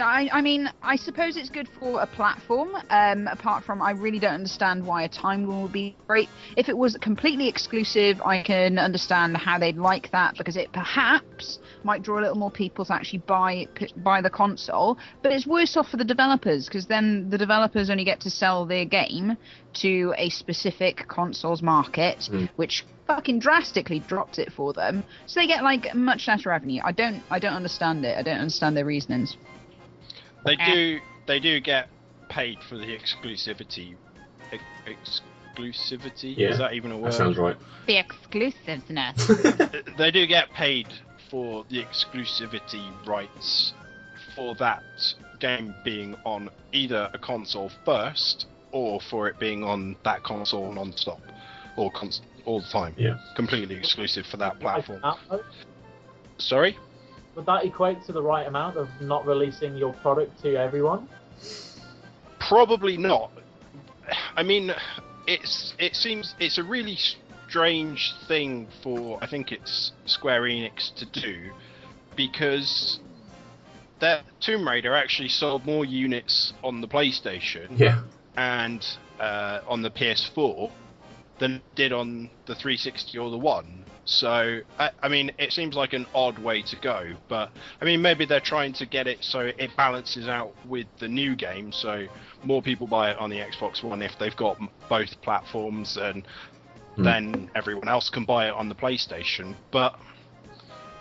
I, 0.00 0.28
I 0.32 0.40
mean, 0.40 0.70
I 0.82 0.96
suppose 0.96 1.36
it's 1.36 1.50
good 1.50 1.68
for 1.78 2.00
a 2.00 2.06
platform. 2.06 2.76
Um, 2.90 3.26
apart 3.26 3.64
from, 3.64 3.82
I 3.82 3.92
really 3.92 4.18
don't 4.18 4.34
understand 4.34 4.86
why 4.86 5.02
a 5.02 5.08
time 5.08 5.46
one 5.46 5.62
would 5.62 5.72
be 5.72 5.96
great. 6.06 6.28
If 6.56 6.68
it 6.68 6.76
was 6.76 6.96
completely 7.00 7.48
exclusive, 7.48 8.20
I 8.22 8.42
can 8.42 8.78
understand 8.78 9.36
how 9.36 9.58
they'd 9.58 9.76
like 9.76 10.10
that 10.12 10.36
because 10.36 10.56
it 10.56 10.72
perhaps 10.72 11.58
might 11.84 12.02
draw 12.02 12.18
a 12.18 12.22
little 12.22 12.36
more 12.36 12.50
people 12.50 12.84
to 12.84 12.94
actually 12.94 13.20
buy 13.20 13.66
buy 13.98 14.20
the 14.20 14.30
console. 14.30 14.98
But 15.22 15.32
it's 15.32 15.46
worse 15.46 15.76
off 15.76 15.88
for 15.88 15.96
the 15.96 16.04
developers 16.04 16.66
because 16.66 16.86
then 16.86 17.28
the 17.30 17.38
developers 17.38 17.90
only 17.90 18.04
get 18.04 18.20
to 18.20 18.30
sell 18.30 18.66
their 18.66 18.84
game 18.84 19.36
to 19.74 20.14
a 20.16 20.30
specific 20.30 21.06
consoles 21.08 21.62
market, 21.62 22.28
Mm. 22.30 22.48
which 22.56 22.84
fucking 23.06 23.38
drastically 23.38 24.00
drops 24.00 24.38
it 24.38 24.52
for 24.52 24.72
them. 24.72 25.02
So 25.26 25.40
they 25.40 25.46
get 25.46 25.62
like 25.62 25.94
much 25.94 26.28
less 26.28 26.44
revenue. 26.44 26.82
I 26.84 26.92
don't 26.92 27.22
I 27.30 27.38
don't 27.38 27.54
understand 27.54 28.04
it. 28.04 28.16
I 28.18 28.22
don't 28.22 28.38
understand 28.38 28.76
their 28.76 28.84
reasonings. 28.84 29.36
They 30.44 30.56
Eh. 30.58 30.72
do. 30.74 31.00
They 31.26 31.40
do 31.40 31.60
get 31.60 31.88
paid 32.28 32.58
for 32.68 32.76
the 32.76 32.86
exclusivity. 32.96 33.96
Ex- 34.86 35.20
exclusivity. 35.56 36.34
Yeah, 36.36 36.48
Is 36.48 36.58
that 36.58 36.72
even 36.74 36.92
a 36.92 36.96
word? 36.98 37.12
That 37.12 37.16
sounds 37.16 37.36
right. 37.36 37.56
The 37.86 37.98
exclusiveness. 37.98 39.26
they 39.98 40.10
do 40.10 40.26
get 40.26 40.50
paid 40.52 40.86
for 41.30 41.64
the 41.68 41.82
exclusivity 41.84 42.90
rights 43.06 43.72
for 44.34 44.54
that 44.56 44.82
game 45.40 45.74
being 45.84 46.16
on 46.24 46.48
either 46.72 47.10
a 47.12 47.18
console 47.18 47.70
first 47.84 48.46
or 48.72 49.00
for 49.10 49.28
it 49.28 49.38
being 49.38 49.62
on 49.64 49.96
that 50.04 50.22
console 50.22 50.72
non-stop 50.72 51.20
or 51.76 51.90
cons- 51.90 52.22
all 52.44 52.60
the 52.60 52.68
time. 52.68 52.94
Yeah. 52.96 53.18
Completely 53.36 53.76
exclusive 53.76 54.26
for 54.26 54.36
that 54.38 54.58
platform. 54.60 55.02
Sorry? 56.38 56.76
Would 57.38 57.46
that 57.46 57.64
equate 57.64 58.04
to 58.06 58.12
the 58.12 58.20
right 58.20 58.48
amount 58.48 58.76
of 58.76 58.88
not 59.00 59.24
releasing 59.24 59.76
your 59.76 59.92
product 59.92 60.42
to 60.42 60.56
everyone? 60.56 61.08
Probably 62.40 62.96
not. 62.96 63.30
I 64.34 64.42
mean, 64.42 64.72
it's 65.28 65.72
it 65.78 65.94
seems 65.94 66.34
it's 66.40 66.58
a 66.58 66.64
really 66.64 66.98
strange 67.46 68.12
thing 68.26 68.66
for 68.82 69.22
I 69.22 69.28
think 69.28 69.52
it's 69.52 69.92
Square 70.04 70.42
Enix 70.42 70.92
to 70.96 71.06
do 71.06 71.52
because 72.16 72.98
that 74.00 74.24
Tomb 74.40 74.66
Raider 74.66 74.92
actually 74.92 75.28
sold 75.28 75.64
more 75.64 75.84
units 75.84 76.54
on 76.64 76.80
the 76.80 76.88
PlayStation 76.88 77.68
Yeah. 77.78 78.02
and 78.36 78.84
uh, 79.20 79.60
on 79.68 79.82
the 79.82 79.90
PS4 79.92 80.72
than 81.38 81.62
did 81.76 81.92
on 81.92 82.30
the 82.46 82.56
360 82.56 83.16
or 83.16 83.30
the 83.30 83.38
One. 83.38 83.84
So 84.10 84.60
I, 84.78 84.90
I 85.02 85.08
mean, 85.08 85.30
it 85.38 85.52
seems 85.52 85.76
like 85.76 85.92
an 85.92 86.06
odd 86.14 86.38
way 86.38 86.62
to 86.62 86.76
go, 86.76 87.12
but 87.28 87.50
I 87.82 87.84
mean, 87.84 88.00
maybe 88.00 88.24
they're 88.24 88.40
trying 88.40 88.72
to 88.74 88.86
get 88.86 89.06
it 89.06 89.18
so 89.22 89.40
it 89.40 89.70
balances 89.76 90.28
out 90.28 90.54
with 90.66 90.86
the 90.98 91.08
new 91.08 91.36
game, 91.36 91.72
so 91.72 92.06
more 92.42 92.62
people 92.62 92.86
buy 92.86 93.10
it 93.10 93.18
on 93.18 93.28
the 93.28 93.36
Xbox 93.36 93.82
One 93.82 94.00
if 94.00 94.18
they've 94.18 94.34
got 94.34 94.58
both 94.88 95.20
platforms, 95.20 95.98
and 95.98 96.26
Hmm. 96.96 97.04
then 97.04 97.50
everyone 97.54 97.86
else 97.86 98.08
can 98.08 98.24
buy 98.24 98.48
it 98.48 98.54
on 98.54 98.70
the 98.70 98.74
PlayStation. 98.74 99.54
But 99.70 99.98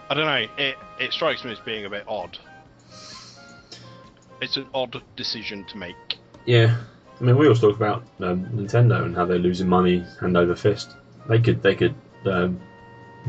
I 0.10 0.14
don't 0.14 0.26
know, 0.26 0.46
it 0.58 0.76
it 1.00 1.14
strikes 1.14 1.46
me 1.46 1.54
as 1.54 1.60
being 1.60 1.86
a 1.86 1.90
bit 1.90 2.04
odd. 2.10 2.38
It's 4.42 4.58
an 4.58 4.68
odd 4.74 5.02
decision 5.16 5.64
to 5.70 5.78
make. 5.78 5.96
Yeah. 6.46 6.76
I 7.20 7.24
mean, 7.24 7.38
we 7.38 7.46
always 7.46 7.62
talk 7.62 7.78
about 7.78 8.04
um, 8.20 8.46
Nintendo 8.54 9.04
and 9.06 9.16
how 9.16 9.26
they're 9.26 9.40
losing 9.40 9.70
money 9.70 10.06
hand 10.20 10.36
over 10.36 10.58
fist. 10.58 10.90
They 11.30 11.40
could 11.40 11.64
they 11.64 11.74
could 11.74 11.96
um, 12.26 12.60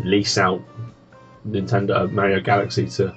lease 0.05 0.38
out 0.38 0.62
Nintendo 1.46 1.96
uh, 2.01 2.07
Mario 2.09 2.40
Galaxy 2.40 2.88
to 2.90 3.14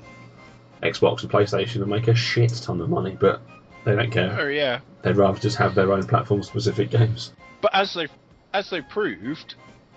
Xbox 0.83 1.21
and 1.23 1.31
PlayStation 1.31 1.77
and 1.81 1.87
make 1.87 2.07
a 2.07 2.15
shit 2.15 2.51
ton 2.63 2.81
of 2.81 2.89
money, 2.89 3.17
but 3.19 3.41
they 3.85 3.95
don't 3.95 4.11
care. 4.11 4.35
Oh 4.39 4.47
yeah, 4.47 4.79
They'd 5.03 5.15
rather 5.17 5.39
just 5.39 5.57
have 5.57 5.73
their 5.75 5.91
own 5.91 6.05
platform 6.07 6.43
specific 6.43 6.89
games. 6.91 7.33
But 7.61 7.73
as 7.73 7.93
they 7.93 8.07
as 8.53 8.69
they 8.69 8.81
proved, 8.81 9.55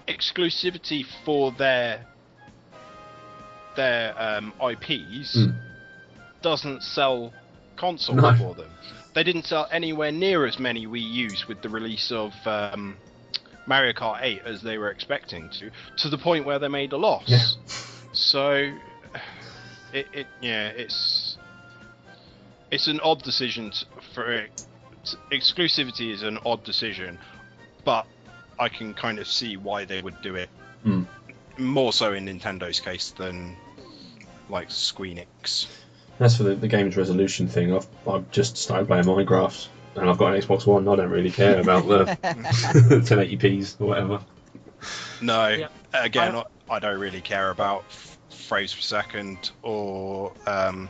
exclusivity 0.09 1.05
for 1.25 1.53
their 1.53 2.05
their 3.77 4.15
um, 4.21 4.53
IPs 4.61 5.37
Mm. 5.37 5.57
doesn't 6.43 6.83
sell 6.83 7.33
consoles 7.77 8.17
No. 8.21 8.35
for 8.37 8.55
them. 8.55 8.71
They 9.15 9.25
didn't 9.25 9.47
sell 9.47 9.67
anywhere 9.71 10.13
near 10.13 10.47
as 10.47 10.59
many 10.59 10.87
Wii 10.87 11.03
U's 11.03 11.49
with 11.49 11.63
the 11.63 11.69
release 11.69 12.11
of 12.13 12.33
um, 12.47 12.97
Mario 13.67 13.93
Kart 13.93 14.19
8 14.23 14.43
as 14.45 14.63
they 14.63 14.79
were 14.79 14.91
expecting 14.91 15.49
to, 15.51 15.71
to 15.99 16.09
the 16.09 16.19
point 16.19 16.45
where 16.45 16.59
they 16.59 16.69
made 16.69 16.93
a 16.93 16.97
loss. 16.97 17.25
Yeah. 17.27 17.39
So, 18.13 18.73
it, 19.93 20.07
it 20.13 20.27
yeah, 20.41 20.69
it's 20.69 21.39
it's 22.71 22.89
an 22.89 23.01
odd 23.01 23.23
decision 23.23 23.71
t- 23.71 23.87
for 24.15 24.33
it. 24.33 24.67
Exclusivity 25.33 26.13
is 26.13 26.23
an 26.23 26.39
odd 26.45 26.65
decision, 26.65 27.19
but 27.85 28.07
I 28.59 28.69
can 28.69 28.95
kind 28.95 29.19
of 29.19 29.27
see 29.27 29.57
why 29.57 29.85
they 29.85 30.01
would 30.03 30.21
do 30.23 30.35
it. 30.35 30.49
Mm. 30.85 31.07
More 31.59 31.93
so 31.93 32.13
in 32.13 32.27
Nintendo's 32.27 32.81
case 32.81 33.11
than 33.11 33.57
like 34.49 34.69
Squeenix. 34.69 35.67
As 36.21 36.37
for 36.37 36.45
the, 36.45 36.55
the 36.55 36.69
game's 36.69 36.97
resolution 36.97 37.49
thing, 37.49 37.75
I've, 37.75 37.87
I've 38.07 38.31
just 38.31 38.57
started 38.57 38.87
playing 38.87 39.05
Minecraft 39.05 39.69
and 39.97 40.09
I've 40.11 40.19
got 40.19 40.35
an 40.35 40.41
Xbox 40.41 40.67
One. 40.67 40.87
I 40.89 40.97
don't 40.97 41.11
really 41.11 41.31
care 41.31 41.61
about 41.61 41.87
the 41.87 42.05
1080p's 42.23 43.77
or 43.81 43.89
whatever. 43.89 44.21
No, 45.21 45.49
Yeah. 45.49 45.69
again, 45.93 46.37
I- 46.37 46.41
I, 46.41 46.77
I 46.77 46.79
don't 46.79 46.99
really 46.99 47.21
care 47.21 47.51
about 47.51 47.85
frames 48.31 48.75
per 48.75 48.81
second 48.81 49.51
or 49.63 50.33
um, 50.47 50.89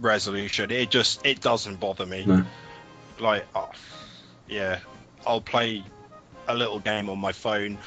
resolution. 0.00 0.70
It 0.70 0.90
just 0.90 1.24
it 1.26 1.40
doesn't 1.40 1.80
bother 1.80 2.06
me. 2.06 2.24
No. 2.24 2.44
Like, 3.18 3.44
oh, 3.54 3.70
yeah, 4.48 4.78
I'll 5.26 5.40
play 5.40 5.84
a 6.46 6.54
little 6.54 6.78
game 6.78 7.10
on 7.10 7.18
my 7.18 7.32
phone, 7.32 7.78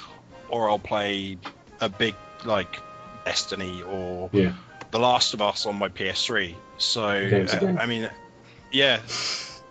or 0.49 0.69
I'll 0.69 0.79
play 0.79 1.37
a 1.79 1.89
big 1.89 2.15
like 2.45 2.77
Destiny 3.25 3.81
or 3.83 4.29
Yeah. 4.33 4.53
The 4.91 4.99
Last 4.99 5.33
of 5.33 5.41
Us 5.41 5.65
on 5.65 5.77
my 5.77 5.87
PS3. 5.87 6.53
So 6.77 7.03
uh. 7.03 7.75
I 7.79 7.85
mean, 7.85 8.09
yeah, 8.71 8.99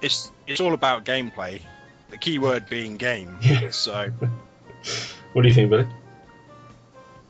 it's 0.01 0.31
it's 0.51 0.61
all 0.61 0.75
about 0.75 1.05
gameplay. 1.05 1.61
The 2.11 2.19
key 2.19 2.39
word 2.39 2.69
being 2.69 2.97
game. 2.97 3.39
Yeah. 3.41 3.71
So 3.71 4.11
What 5.33 5.43
do 5.43 5.49
you 5.49 5.55
think, 5.55 5.71
Billy? 5.71 5.87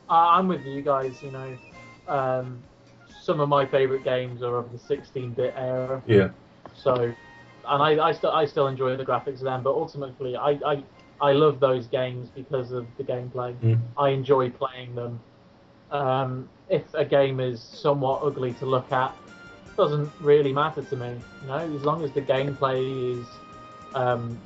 I- 0.09 0.37
I'm 0.37 0.47
with 0.47 0.65
you 0.65 0.81
guys. 0.81 1.21
You 1.21 1.31
know, 1.31 1.57
um, 2.07 2.59
some 3.21 3.39
of 3.39 3.49
my 3.49 3.65
favourite 3.65 4.03
games 4.03 4.41
are 4.41 4.57
of 4.57 4.71
the 4.71 4.77
16-bit 4.77 5.53
era. 5.55 6.01
Yeah. 6.07 6.29
So, 6.75 6.95
and 6.95 7.83
I, 7.83 8.07
I 8.07 8.11
still 8.11 8.31
I 8.31 8.45
still 8.45 8.67
enjoy 8.67 8.97
the 8.97 9.05
graphics 9.05 9.35
of 9.35 9.41
them, 9.41 9.61
but 9.61 9.71
ultimately 9.71 10.35
I, 10.35 10.51
I 10.65 10.83
I 11.19 11.33
love 11.33 11.59
those 11.59 11.85
games 11.85 12.29
because 12.33 12.71
of 12.71 12.87
the 12.97 13.03
gameplay. 13.03 13.55
Mm. 13.59 13.79
I 13.97 14.09
enjoy 14.09 14.49
playing 14.49 14.95
them. 14.95 15.19
Um, 15.91 16.49
if 16.69 16.83
a 16.93 17.05
game 17.05 17.39
is 17.39 17.61
somewhat 17.61 18.23
ugly 18.23 18.53
to 18.53 18.65
look 18.65 18.91
at, 18.91 19.15
doesn't 19.81 20.11
really 20.21 20.53
matter 20.53 20.83
to 20.83 20.95
me. 20.95 21.09
You 21.41 21.47
know, 21.47 21.57
as 21.77 21.83
long 21.83 22.03
as 22.03 22.11
the 22.11 22.21
gameplay 22.21 22.79
is, 23.19 23.25
um, 23.95 24.37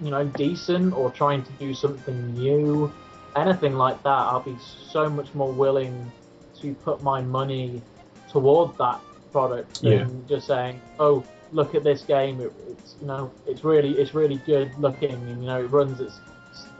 you 0.00 0.10
know, 0.10 0.24
decent 0.24 0.94
or 0.94 1.10
trying 1.10 1.42
to 1.42 1.52
do 1.58 1.74
something 1.74 2.32
new, 2.34 2.92
anything 3.34 3.74
like 3.74 4.00
that, 4.04 4.20
I'll 4.30 4.40
be 4.54 4.56
so 4.92 5.08
much 5.10 5.34
more 5.34 5.50
willing 5.52 6.12
to 6.60 6.74
put 6.84 7.02
my 7.02 7.20
money 7.22 7.82
toward 8.30 8.76
that 8.78 9.00
product 9.32 9.82
than 9.82 9.92
Yeah. 9.92 10.06
just 10.28 10.46
saying, 10.46 10.80
"Oh, 11.00 11.24
look 11.52 11.74
at 11.74 11.82
this 11.82 12.02
game. 12.02 12.40
It, 12.40 12.52
it's 12.70 12.94
you 13.00 13.08
know, 13.08 13.32
it's 13.48 13.64
really 13.64 13.92
it's 13.98 14.14
really 14.14 14.40
good 14.46 14.70
looking, 14.78 15.10
and 15.12 15.40
you 15.42 15.48
know, 15.48 15.60
it 15.60 15.70
runs 15.72 16.00
at 16.00 16.06
s- 16.06 16.20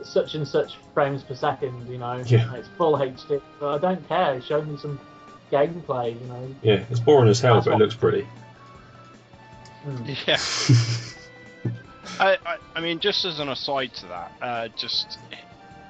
such 0.03 0.35
and 0.35 0.47
such 0.47 0.77
frames 0.93 1.21
per 1.23 1.35
second. 1.35 1.85
You 1.89 1.97
know, 1.97 2.23
Yeah. 2.25 2.53
it's 2.55 2.69
full 2.77 2.95
HD. 2.95 3.41
But 3.59 3.75
I 3.75 3.77
don't 3.77 4.07
care. 4.07 4.39
Show 4.41 4.61
me 4.61 4.77
some 4.77 4.97
gameplay. 5.51 6.19
You 6.19 6.27
know. 6.27 6.55
Yeah, 6.61 6.85
it's 6.89 6.99
boring 6.99 7.29
as 7.29 7.39
hell, 7.39 7.55
That's 7.55 7.67
but 7.67 7.75
it 7.75 7.79
looks 7.79 7.95
pretty. 7.95 8.27
Mm. 9.85 10.17
Yeah. 10.27 10.37
I, 12.19 12.37
I, 12.45 12.57
I 12.75 12.81
mean, 12.81 12.99
just 12.99 13.23
as 13.23 13.39
an 13.39 13.49
aside 13.49 13.93
to 13.95 14.07
that, 14.07 14.31
uh, 14.41 14.67
just 14.75 15.19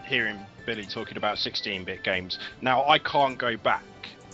hearing 0.05 0.37
Billy 0.65 0.85
talking 0.85 1.17
about 1.17 1.37
16-bit 1.37 2.03
games. 2.03 2.37
Now, 2.61 2.87
I 2.87 2.99
can't 2.99 3.37
go 3.37 3.57
back. 3.57 3.83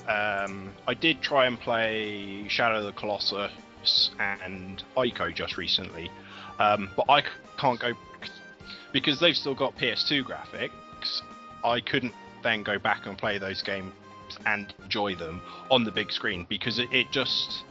Um, 0.07 0.73
I 0.87 0.93
did 0.93 1.21
try 1.21 1.45
and 1.45 1.59
play 1.59 2.47
Shadow 2.49 2.79
of 2.79 2.85
the 2.85 2.91
Colossus 2.91 4.11
and 4.19 4.83
Ico 4.97 5.33
just 5.33 5.57
recently, 5.57 6.11
um, 6.59 6.89
but 6.95 7.05
I 7.09 7.23
can't 7.57 7.79
go 7.79 7.93
because 8.91 9.19
they've 9.19 9.35
still 9.35 9.55
got 9.55 9.77
PS2 9.77 10.23
graphics. 10.23 11.21
I 11.63 11.79
couldn't 11.79 12.13
then 12.43 12.63
go 12.63 12.77
back 12.77 13.07
and 13.07 13.17
play 13.17 13.37
those 13.37 13.61
games 13.63 13.91
and 14.45 14.73
enjoy 14.83 15.15
them 15.15 15.41
on 15.71 15.83
the 15.83 15.91
big 15.91 16.11
screen 16.11 16.45
because 16.49 16.79
it, 16.79 16.89
it 16.91 17.11
just 17.11 17.63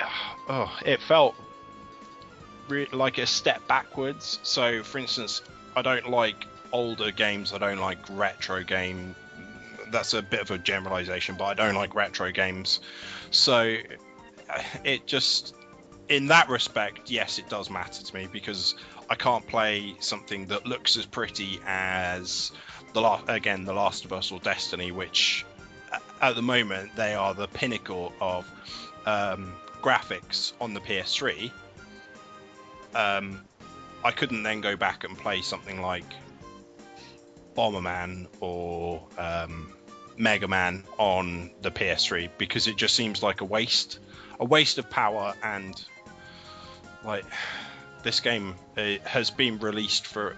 oh, 0.48 0.70
it 0.84 1.00
felt 1.00 1.34
re- 2.68 2.88
like 2.92 3.18
a 3.18 3.26
step 3.26 3.66
backwards. 3.66 4.38
So, 4.42 4.82
for 4.82 4.98
instance, 4.98 5.42
I 5.76 5.82
don't 5.82 6.08
like 6.08 6.46
older 6.72 7.10
games. 7.10 7.52
I 7.52 7.58
don't 7.58 7.80
like 7.80 7.98
retro 8.10 8.62
game. 8.62 9.14
That's 9.90 10.14
a 10.14 10.22
bit 10.22 10.40
of 10.40 10.50
a 10.50 10.58
generalization, 10.58 11.36
but 11.38 11.44
I 11.44 11.54
don't 11.54 11.74
like 11.74 11.94
retro 11.94 12.30
games. 12.30 12.80
So, 13.30 13.76
it 14.84 15.06
just, 15.06 15.54
in 16.08 16.26
that 16.28 16.48
respect, 16.48 17.10
yes, 17.10 17.38
it 17.38 17.48
does 17.48 17.70
matter 17.70 18.02
to 18.02 18.14
me 18.14 18.28
because 18.30 18.74
I 19.10 19.14
can't 19.14 19.46
play 19.46 19.94
something 20.00 20.46
that 20.46 20.66
looks 20.66 20.96
as 20.96 21.06
pretty 21.06 21.60
as 21.66 22.52
the 22.92 23.00
last, 23.00 23.24
again, 23.28 23.64
The 23.64 23.72
Last 23.72 24.04
of 24.04 24.12
Us 24.12 24.32
or 24.32 24.40
Destiny, 24.40 24.92
which 24.92 25.44
at 26.20 26.34
the 26.34 26.42
moment 26.42 26.94
they 26.96 27.14
are 27.14 27.34
the 27.34 27.48
pinnacle 27.48 28.12
of 28.20 28.50
um, 29.06 29.52
graphics 29.82 30.52
on 30.60 30.74
the 30.74 30.80
PS3 30.80 31.50
um, 32.94 33.44
I 34.04 34.10
couldn't 34.10 34.42
then 34.42 34.60
go 34.60 34.76
back 34.76 35.04
and 35.04 35.16
play 35.16 35.42
something 35.42 35.80
like 35.80 36.04
Bomberman 37.56 38.26
or 38.40 39.02
um, 39.18 39.72
Mega 40.16 40.48
Man 40.48 40.84
on 40.98 41.50
the 41.62 41.70
PS3 41.70 42.30
because 42.38 42.66
it 42.66 42.76
just 42.76 42.94
seems 42.94 43.22
like 43.22 43.40
a 43.40 43.44
waste, 43.44 43.98
a 44.38 44.44
waste 44.44 44.78
of 44.78 44.88
power 44.88 45.34
and 45.42 45.84
like 47.04 47.24
this 48.02 48.20
game 48.20 48.54
uh, 48.76 48.94
has 49.04 49.30
been 49.30 49.58
released 49.58 50.06
for 50.06 50.36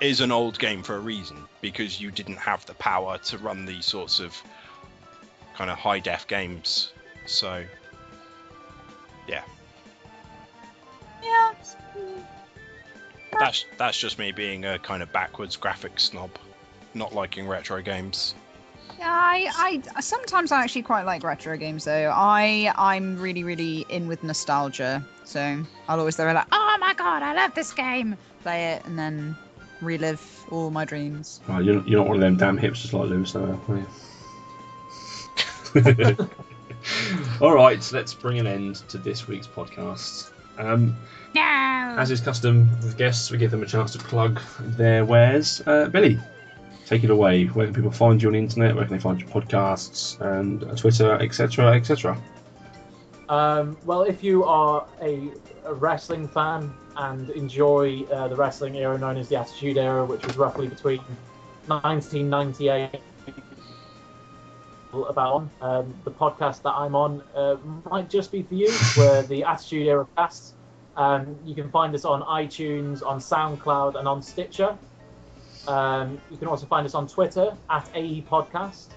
is 0.00 0.20
an 0.20 0.32
old 0.32 0.58
game 0.58 0.82
for 0.82 0.96
a 0.96 1.00
reason 1.00 1.36
because 1.62 2.00
you 2.00 2.10
didn't 2.10 2.36
have 2.36 2.66
the 2.66 2.74
power 2.74 3.16
to 3.18 3.38
run 3.38 3.64
these 3.64 3.86
sorts 3.86 4.20
of 4.20 4.36
kind 5.54 5.70
of 5.70 5.78
high 5.78 6.00
def 6.00 6.26
games. 6.26 6.92
So 7.24 7.64
yeah, 9.26 9.42
Yeah. 11.22 11.52
that's 13.38 13.64
that's 13.78 13.96
just 13.96 14.18
me 14.18 14.32
being 14.32 14.66
a 14.66 14.78
kind 14.78 15.02
of 15.02 15.10
backwards 15.12 15.56
graphics 15.56 16.00
snob, 16.00 16.30
not 16.94 17.14
liking 17.14 17.46
retro 17.48 17.80
games. 17.80 18.34
Yeah, 18.98 19.08
I, 19.08 19.80
I 19.94 20.00
sometimes 20.00 20.52
I 20.52 20.62
actually 20.62 20.82
quite 20.82 21.04
like 21.04 21.22
retro 21.22 21.56
games 21.56 21.84
though. 21.84 22.12
I 22.14 22.72
I'm 22.76 23.18
really 23.18 23.44
really 23.44 23.86
in 23.88 24.08
with 24.08 24.24
nostalgia, 24.24 25.02
so 25.24 25.64
I'll 25.88 25.98
always 26.00 26.16
be 26.16 26.24
like, 26.24 26.46
oh 26.50 26.76
my 26.80 26.92
god, 26.94 27.22
I 27.22 27.34
love 27.34 27.54
this 27.54 27.72
game. 27.72 28.16
Play 28.42 28.72
it 28.72 28.84
and 28.84 28.98
then 28.98 29.36
relive 29.82 30.46
all 30.50 30.70
my 30.70 30.84
dreams. 30.84 31.40
Right, 31.48 31.64
you're, 31.64 31.82
you're 31.86 31.98
not 32.00 32.06
one 32.08 32.16
of 32.16 32.20
them 32.22 32.36
damn 32.36 32.58
hipsters 32.58 32.92
like 32.92 33.10
Lewis, 33.10 33.32
though, 33.32 33.60
are 33.68 33.76
you? 33.76 33.86
All 37.40 37.54
right, 37.54 37.82
so 37.82 37.96
let's 37.96 38.12
bring 38.12 38.38
an 38.40 38.46
end 38.46 38.76
to 38.88 38.98
this 38.98 39.28
week's 39.28 39.46
podcast. 39.46 40.30
Um, 40.58 40.96
No. 41.34 41.40
as 41.98 42.10
is 42.10 42.20
custom 42.20 42.68
with 42.82 42.96
guests, 42.98 43.30
we 43.30 43.38
give 43.38 43.50
them 43.50 43.62
a 43.62 43.66
chance 43.66 43.92
to 43.92 43.98
plug 43.98 44.40
their 44.60 45.04
wares. 45.04 45.62
Uh, 45.66 45.88
Billy, 45.88 46.18
take 46.86 47.04
it 47.04 47.10
away. 47.10 47.46
Where 47.46 47.66
can 47.66 47.74
people 47.74 47.90
find 47.92 48.20
you 48.20 48.28
on 48.28 48.32
the 48.34 48.38
internet? 48.40 48.74
Where 48.74 48.84
can 48.84 48.94
they 48.96 49.00
find 49.00 49.20
your 49.20 49.28
podcasts 49.30 50.20
and 50.20 50.64
uh, 50.64 50.74
Twitter, 50.74 51.14
etc., 51.14 51.74
etc.? 51.74 52.20
Um, 53.28 53.76
well, 53.84 54.02
if 54.02 54.22
you 54.22 54.44
are 54.44 54.86
a, 55.00 55.30
a 55.64 55.72
wrestling 55.72 56.28
fan 56.28 56.74
and 56.96 57.30
enjoy 57.30 58.02
uh, 58.04 58.28
the 58.28 58.36
wrestling 58.36 58.76
era 58.76 58.98
known 58.98 59.16
as 59.16 59.28
the 59.28 59.36
Attitude 59.36 59.78
Era, 59.78 60.04
which 60.04 60.26
was 60.26 60.36
roughly 60.36 60.68
between 60.68 61.00
1998 61.66 63.00
about 64.92 65.48
um, 65.62 65.94
the 66.04 66.10
podcast 66.10 66.62
that 66.62 66.72
I'm 66.72 66.94
on 66.94 67.22
uh, 67.34 67.56
might 67.90 68.10
just 68.10 68.30
be 68.30 68.42
for 68.42 68.54
you. 68.54 68.70
We're 68.96 69.22
the 69.22 69.44
Attitude 69.44 69.86
Era 69.86 70.06
cast. 70.16 70.54
Um, 70.96 71.36
you 71.44 71.54
can 71.54 71.70
find 71.70 71.94
us 71.94 72.04
on 72.04 72.22
iTunes, 72.22 73.04
on 73.04 73.18
SoundCloud, 73.18 73.98
and 73.98 74.06
on 74.06 74.20
Stitcher. 74.20 74.76
Um, 75.66 76.20
you 76.30 76.36
can 76.36 76.48
also 76.48 76.66
find 76.66 76.84
us 76.84 76.94
on 76.94 77.06
Twitter 77.06 77.56
at 77.70 77.88
AE 77.94 78.22
Podcast. 78.22 78.88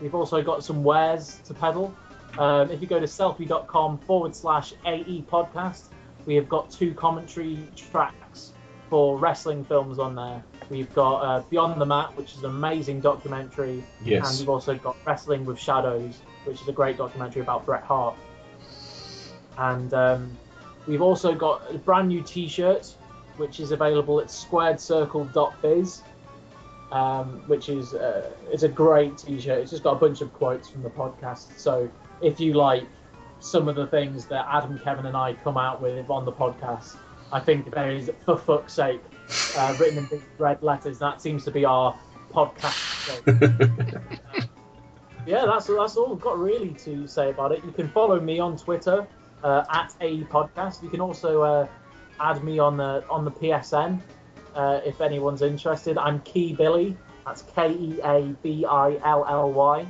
We've 0.00 0.14
also 0.14 0.42
got 0.42 0.64
some 0.64 0.82
wares 0.82 1.40
to 1.46 1.54
peddle. 1.54 1.94
Um, 2.38 2.70
if 2.70 2.80
you 2.80 2.86
go 2.86 3.00
to 3.00 3.06
sellfy.com 3.06 3.98
forward 3.98 4.36
slash 4.36 4.74
AE 4.84 5.24
podcast, 5.30 5.84
we 6.30 6.36
have 6.36 6.48
got 6.48 6.70
two 6.70 6.94
commentary 6.94 7.58
tracks 7.74 8.52
for 8.88 9.18
wrestling 9.18 9.64
films 9.64 9.98
on 9.98 10.14
there. 10.14 10.44
We've 10.68 10.92
got 10.94 11.16
uh, 11.22 11.42
Beyond 11.50 11.80
the 11.80 11.86
Mat, 11.86 12.16
which 12.16 12.34
is 12.34 12.38
an 12.38 12.50
amazing 12.50 13.00
documentary, 13.00 13.82
Yes. 14.04 14.30
and 14.30 14.38
we've 14.38 14.48
also 14.48 14.76
got 14.76 14.96
Wrestling 15.04 15.44
with 15.44 15.58
Shadows, 15.58 16.20
which 16.44 16.62
is 16.62 16.68
a 16.68 16.72
great 16.72 16.96
documentary 16.96 17.42
about 17.42 17.66
Bret 17.66 17.82
Hart. 17.82 18.14
And 19.58 19.92
um, 19.92 20.38
we've 20.86 21.02
also 21.02 21.34
got 21.34 21.62
a 21.68 21.78
brand 21.78 22.06
new 22.06 22.22
T-shirt, 22.22 22.94
which 23.36 23.58
is 23.58 23.72
available 23.72 24.20
at 24.20 24.28
squaredcircle.biz, 24.28 26.02
um, 26.92 27.42
which 27.48 27.68
is 27.68 27.92
uh, 27.94 28.30
is 28.52 28.62
a 28.62 28.68
great 28.68 29.18
T-shirt. 29.18 29.58
It's 29.62 29.72
just 29.72 29.82
got 29.82 29.96
a 29.96 29.98
bunch 29.98 30.20
of 30.20 30.32
quotes 30.32 30.68
from 30.68 30.84
the 30.84 30.90
podcast. 30.90 31.58
So 31.58 31.90
if 32.22 32.38
you 32.38 32.54
like 32.54 32.86
some 33.40 33.68
of 33.68 33.76
the 33.76 33.86
things 33.86 34.26
that 34.26 34.46
Adam, 34.48 34.78
Kevin, 34.78 35.06
and 35.06 35.16
I 35.16 35.34
come 35.34 35.56
out 35.56 35.80
with 35.80 36.08
on 36.10 36.24
the 36.24 36.32
podcast, 36.32 36.96
I 37.32 37.40
think 37.40 37.72
there 37.72 37.90
is, 37.90 38.10
for 38.24 38.36
fuck's 38.36 38.74
sake, 38.74 39.00
uh, 39.56 39.76
written 39.78 39.98
in 39.98 40.06
big 40.06 40.22
red 40.38 40.62
letters. 40.62 40.98
That 40.98 41.20
seems 41.20 41.44
to 41.44 41.50
be 41.50 41.64
our 41.64 41.98
podcast. 42.32 43.22
yeah, 45.26 45.46
that's 45.46 45.66
that's 45.66 45.96
all 45.96 46.12
I've 46.12 46.20
got 46.20 46.38
really 46.38 46.70
to 46.84 47.06
say 47.06 47.30
about 47.30 47.52
it. 47.52 47.64
You 47.64 47.72
can 47.72 47.88
follow 47.88 48.20
me 48.20 48.38
on 48.38 48.56
Twitter 48.56 49.06
uh, 49.42 49.64
at 49.70 49.94
a 50.00 50.22
podcast. 50.24 50.82
You 50.82 50.90
can 50.90 51.00
also 51.00 51.42
uh, 51.42 51.66
add 52.18 52.44
me 52.44 52.58
on 52.58 52.76
the 52.76 53.04
on 53.08 53.24
the 53.24 53.30
PSN 53.30 54.00
uh, 54.54 54.80
if 54.84 55.00
anyone's 55.00 55.42
interested. 55.42 55.98
I'm 55.98 56.20
KeaBilly. 56.20 56.96
That's 57.24 57.42
K 57.42 57.72
E 57.72 58.00
A 58.02 58.20
B 58.42 58.64
I 58.64 58.98
L 59.04 59.24
L 59.28 59.52
Y. 59.52 59.86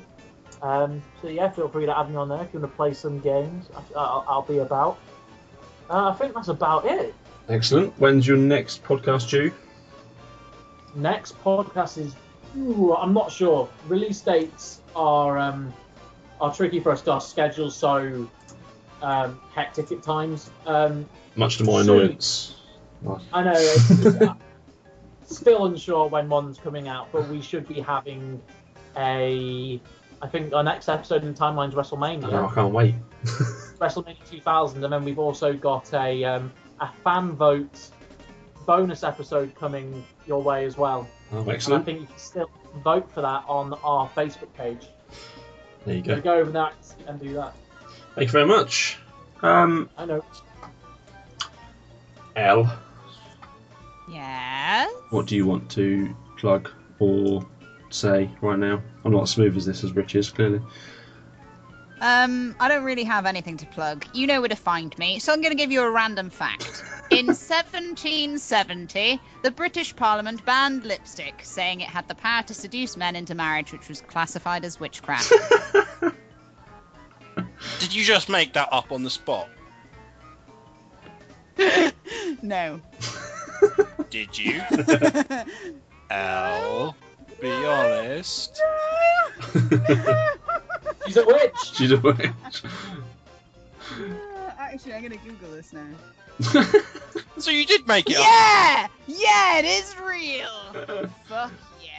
Um, 0.62 1.02
so 1.22 1.28
yeah, 1.28 1.48
feel 1.50 1.68
free 1.68 1.86
to 1.86 1.98
add 1.98 2.10
me 2.10 2.16
on 2.16 2.28
there 2.28 2.42
if 2.42 2.52
you 2.52 2.60
want 2.60 2.70
to 2.72 2.76
play 2.76 2.92
some 2.92 3.18
games. 3.20 3.68
I, 3.74 3.98
I'll, 3.98 4.24
I'll 4.28 4.42
be 4.42 4.58
about. 4.58 4.98
Uh, 5.88 6.10
I 6.10 6.14
think 6.14 6.34
that's 6.34 6.48
about 6.48 6.84
it. 6.84 7.14
Excellent. 7.48 7.92
When's 7.98 8.26
your 8.26 8.36
next 8.36 8.84
podcast 8.84 9.28
due? 9.30 9.52
Next 10.94 11.38
podcast 11.42 11.98
is, 11.98 12.14
ooh, 12.58 12.94
I'm 12.94 13.12
not 13.12 13.30
sure. 13.32 13.68
Release 13.88 14.20
dates 14.20 14.80
are 14.94 15.38
um, 15.38 15.72
are 16.40 16.52
tricky 16.54 16.80
for 16.80 16.92
us. 16.92 17.06
Our 17.08 17.20
schedule's 17.20 17.76
so 17.76 18.28
um, 19.02 19.40
hectic 19.54 19.90
at 19.92 20.02
times. 20.02 20.50
Um, 20.66 21.08
Much 21.36 21.58
to 21.58 21.64
my 21.64 21.82
Sorry. 21.82 22.00
annoyance. 22.04 22.56
I 23.32 23.42
know. 23.44 23.52
It's, 23.54 23.90
it's- 24.04 24.36
still 25.24 25.66
unsure 25.66 26.08
when 26.08 26.28
one's 26.28 26.58
coming 26.58 26.88
out, 26.88 27.06
but 27.12 27.28
we 27.28 27.40
should 27.40 27.66
be 27.68 27.80
having 27.80 28.42
a. 28.96 29.80
I 30.22 30.26
think 30.28 30.52
our 30.52 30.62
next 30.62 30.88
episode 30.88 31.24
in 31.24 31.34
timeline's 31.34 31.74
WrestleMania. 31.74 32.24
I 32.26 32.30
know, 32.30 32.48
I 32.48 32.54
can't 32.54 32.72
wait. 32.74 32.94
WrestleMania 33.24 34.28
2000, 34.30 34.84
and 34.84 34.92
then 34.92 35.04
we've 35.04 35.18
also 35.18 35.54
got 35.54 35.92
a 35.94 36.24
um, 36.24 36.52
a 36.80 36.90
fan 37.04 37.32
vote 37.32 37.88
bonus 38.66 39.02
episode 39.02 39.54
coming 39.54 40.04
your 40.26 40.42
way 40.42 40.64
as 40.66 40.76
well. 40.76 41.08
Oh, 41.32 41.38
And 41.40 41.50
I 41.50 41.78
think 41.80 42.00
you 42.02 42.06
can 42.06 42.18
still 42.18 42.50
vote 42.84 43.10
for 43.12 43.22
that 43.22 43.44
on 43.48 43.72
our 43.82 44.08
Facebook 44.10 44.52
page. 44.54 44.86
There 45.86 45.96
you 45.96 46.04
So 46.04 46.16
go. 46.16 46.20
go 46.20 46.34
over 46.34 46.50
there 46.50 46.70
and 47.06 47.18
do 47.18 47.32
that. 47.34 47.54
Thank 48.14 48.28
you 48.28 48.32
very 48.32 48.46
much. 48.46 48.98
Um, 49.42 49.88
I 49.96 50.04
know. 50.04 50.24
Elle, 52.36 52.70
Yes. 54.08 54.92
what 55.10 55.26
do 55.26 55.36
you 55.36 55.46
want 55.46 55.70
to 55.72 56.14
plug 56.36 56.70
or 56.98 57.44
say 57.94 58.30
right 58.40 58.58
now? 58.58 58.82
I'm 59.04 59.12
not 59.12 59.22
as 59.22 59.30
smooth 59.30 59.56
as 59.56 59.66
this 59.66 59.84
as 59.84 59.92
Rich 59.92 60.14
is, 60.14 60.30
clearly. 60.30 60.60
Um, 62.00 62.56
I 62.58 62.68
don't 62.68 62.84
really 62.84 63.04
have 63.04 63.26
anything 63.26 63.58
to 63.58 63.66
plug. 63.66 64.06
You 64.14 64.26
know 64.26 64.40
where 64.40 64.48
to 64.48 64.56
find 64.56 64.96
me, 64.98 65.18
so 65.18 65.34
I'm 65.34 65.42
going 65.42 65.52
to 65.52 65.56
give 65.56 65.70
you 65.70 65.82
a 65.82 65.90
random 65.90 66.30
fact. 66.30 66.82
In 67.10 67.26
1770, 67.36 69.20
the 69.42 69.50
British 69.50 69.94
Parliament 69.94 70.42
banned 70.46 70.84
lipstick, 70.84 71.40
saying 71.42 71.80
it 71.80 71.88
had 71.88 72.08
the 72.08 72.14
power 72.14 72.42
to 72.44 72.54
seduce 72.54 72.96
men 72.96 73.16
into 73.16 73.34
marriage, 73.34 73.72
which 73.72 73.86
was 73.88 74.00
classified 74.00 74.64
as 74.64 74.80
witchcraft. 74.80 75.30
Did 77.80 77.94
you 77.94 78.02
just 78.02 78.30
make 78.30 78.54
that 78.54 78.70
up 78.72 78.92
on 78.92 79.02
the 79.02 79.10
spot? 79.10 79.50
no. 82.42 82.80
Did 84.08 84.38
you? 84.38 84.62
Al, 86.10 86.96
be 87.40 87.50
honest. 87.50 88.60
She's 91.06 91.16
a 91.16 91.24
witch. 91.24 91.52
She's 91.74 91.92
a 91.92 91.98
witch. 91.98 92.62
Actually, 94.58 94.94
I'm 94.94 95.00
going 95.00 95.12
to 95.12 95.18
Google 95.18 95.50
this 95.52 95.72
now. 95.72 95.86
So 97.40 97.50
you 97.50 97.64
did 97.64 97.88
make 97.88 98.10
it 98.10 98.16
up. 98.16 98.22
Yeah! 98.22 98.86
Yeah, 99.06 99.58
it 99.58 99.64
is 99.64 99.96
real! 99.98 101.08
Fuck 101.24 101.52
yeah. 101.82 101.90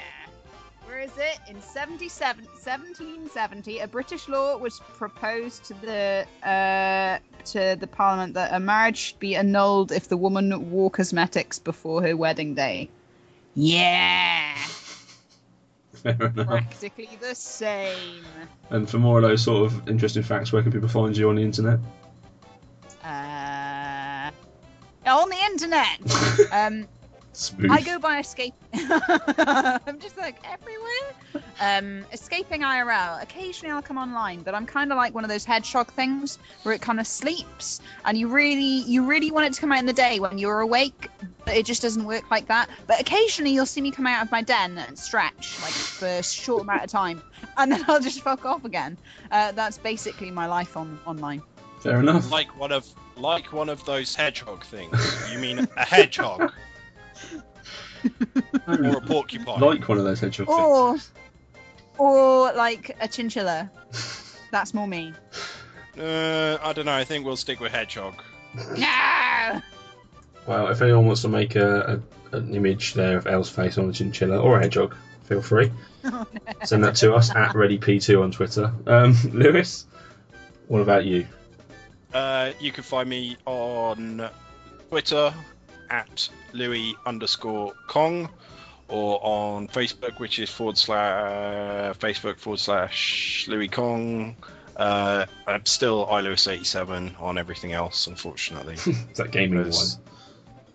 Where 0.86 1.00
is 1.00 1.12
it? 1.18 1.40
In 1.50 1.60
77, 1.60 2.46
1770, 2.46 3.80
a 3.80 3.88
British 3.88 4.28
law 4.28 4.56
was 4.58 4.80
proposed 4.80 5.64
to 5.66 5.74
the 5.76 6.28
uh, 6.48 7.18
to 7.46 7.76
the 7.80 7.88
Parliament 7.88 8.36
that 8.36 8.54
a 8.54 8.60
marriage 8.60 8.98
should 8.98 9.20
be 9.20 9.36
annulled 9.36 9.92
if 9.92 10.10
the 10.10 10.18
woman 10.18 10.70
wore 10.70 10.92
cosmetics 10.92 11.58
before 11.58 12.04
her 12.04 12.16
wedding 12.16 12.54
day. 12.54 12.90
Yeah! 13.56 14.56
Fair 16.04 16.16
enough. 16.20 16.48
Practically 16.48 17.10
the 17.20 17.36
same. 17.36 18.24
And 18.70 18.90
for 18.90 18.98
more 18.98 19.18
of 19.18 19.24
those 19.24 19.44
sort 19.44 19.72
of 19.72 19.88
interesting 19.88 20.24
facts, 20.24 20.52
where 20.52 20.64
can 20.64 20.72
people 20.72 20.88
find 20.88 21.16
you 21.16 21.30
on 21.30 21.36
the 21.36 21.44
internet? 21.44 21.80
Uh, 23.04 24.32
on 25.06 25.30
the 25.30 25.38
internet! 25.46 26.52
um, 26.52 26.88
Smooth. 27.34 27.72
I 27.72 27.82
go 27.82 27.98
by 27.98 28.20
escape. 28.20 28.54
I'm 28.74 30.00
just 30.00 30.18
like 30.18 30.38
everywhere. 30.44 31.44
Um, 31.62 32.06
escaping 32.12 32.62
IRL. 32.62 33.22
Occasionally 33.22 33.72
I'll 33.74 33.82
come 33.82 33.98
online, 33.98 34.42
but 34.42 34.54
I'm 34.54 34.66
kind 34.66 34.92
of 34.92 34.98
like 34.98 35.14
one 35.14 35.24
of 35.24 35.30
those 35.30 35.46
hedgehog 35.46 35.94
things 35.94 36.40
where 36.64 36.74
it 36.76 36.82
kind 36.82 37.00
of 37.00 37.08
sleeps, 37.08 37.80
and 38.04 38.18
you 38.18 38.28
really, 38.28 38.84
you 38.84 39.06
really 39.06 39.32
want 39.32 39.46
it 39.46 39.54
to 39.54 39.62
come 39.62 39.72
out 39.72 39.80
in 39.80 39.86
the 39.86 39.94
day 39.94 40.20
when 40.20 40.38
you're 40.38 40.60
awake, 40.60 41.08
but 41.46 41.56
it 41.56 41.66
just 41.66 41.82
doesn't 41.82 42.04
work 42.04 42.30
like 42.30 42.48
that. 42.48 42.70
But 42.88 43.00
occasionally 43.00 43.52
you'll 43.52 43.66
see 43.66 43.82
me 43.82 43.92
come 43.92 44.08
out 44.08 44.24
of 44.26 44.32
my 44.32 44.42
den 44.42 44.78
and 44.78 44.98
stretch 45.00 45.58
like 45.62 45.72
for 45.72 46.08
a 46.08 46.24
short 46.24 46.64
amount 46.64 46.84
of 46.84 46.90
time, 46.90 47.22
and 47.58 47.72
then 47.72 47.86
I'll 47.88 48.02
just 48.02 48.22
fuck 48.22 48.46
off 48.46 48.66
again. 48.66 48.98
Uh, 49.32 49.54
that's 49.54 49.78
basically 49.78 50.32
my 50.32 50.48
life 50.48 50.76
on 50.76 51.00
online. 51.06 51.42
Fair 51.80 52.00
enough. 52.00 52.30
Like 52.30 52.60
one 52.60 52.72
of 52.72 52.88
like 53.16 53.54
one 53.54 53.70
of 53.70 53.84
those 53.86 54.16
hedgehog 54.16 54.64
things. 54.66 54.98
You 55.32 55.40
mean 55.40 55.68
a 55.78 55.86
hedgehog 55.86 56.52
or 58.68 58.98
a 58.98 59.02
porcupine? 59.02 59.60
Like 59.60 59.88
one 59.88 59.98
of 59.98 60.04
those 60.04 60.20
hedgehog 60.20 60.50
Or, 60.50 60.98
or 61.98 62.54
like 62.54 62.96
a 63.00 63.08
chinchilla. 63.08 63.70
That's 64.52 64.74
more 64.74 64.88
me. 64.88 65.14
Uh, 65.98 66.58
I 66.62 66.74
don't 66.74 66.86
know. 66.86 66.96
I 66.96 67.04
think 67.04 67.26
we'll 67.26 67.38
stick 67.38 67.60
with 67.60 67.72
hedgehog. 67.72 68.22
No. 68.78 69.62
Well, 70.46 70.68
if 70.70 70.82
anyone 70.82 71.06
wants 71.06 71.22
to 71.22 71.30
make 71.30 71.56
a, 71.56 72.02
a, 72.32 72.38
an 72.38 72.54
image 72.54 72.94
there 72.94 73.18
of 73.18 73.28
Elle's 73.28 73.50
face 73.50 73.78
on 73.78 73.90
a 73.90 73.94
chinchilla 73.94 74.40
or 74.40 74.58
a 74.58 74.62
hedgehog, 74.62 74.96
feel 75.24 75.42
free. 75.42 75.72
Send 76.64 76.84
that 76.84 76.96
to 76.96 77.14
us 77.14 77.30
at 77.30 77.54
ReadyP2 77.54 78.22
on 78.22 78.32
Twitter. 78.32 78.74
Um, 78.88 79.16
Lewis, 79.32 79.86
what 80.68 80.80
about 80.80 81.06
you? 81.06 81.28
Uh, 82.14 82.52
you 82.60 82.72
can 82.72 82.84
find 82.84 83.08
me 83.08 83.38
on 83.46 84.30
Twitter 84.90 85.34
at 85.92 86.30
Lewis 86.54 86.94
underscore 87.06 87.74
Kong 87.88 88.30
or 88.88 89.20
on 89.24 89.68
Facebook, 89.68 90.20
which 90.20 90.40
is 90.40 90.50
forward 90.50 90.78
slash 90.78 91.96
Facebook 91.98 92.40
forward 92.40 92.60
slash 92.60 93.46
Lewis 93.48 93.70
Kong. 93.72 94.36
Uh, 94.76 95.26
I'm 95.46 95.66
still 95.66 96.08
iLewis87 96.08 97.22
on 97.22 97.38
everything 97.38 97.74
else, 97.74 98.08
unfortunately. 98.08 98.74
Is 98.86 99.18
that 99.18 99.32
gaming 99.32 99.60
one? 99.60 99.74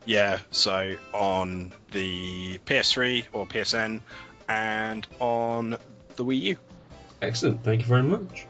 Yeah, 0.05 0.39
so 0.51 0.97
on 1.13 1.73
the 1.93 2.59
PS3 2.67 3.25
or 3.33 3.47
PSN 3.47 4.01
and 4.49 5.07
on 5.19 5.71
the 6.15 6.25
Wii 6.25 6.41
U. 6.43 6.57
Excellent, 7.23 7.65
thank 7.65 7.81
you 7.81 7.87
very 7.87 8.03
much. 8.03 8.47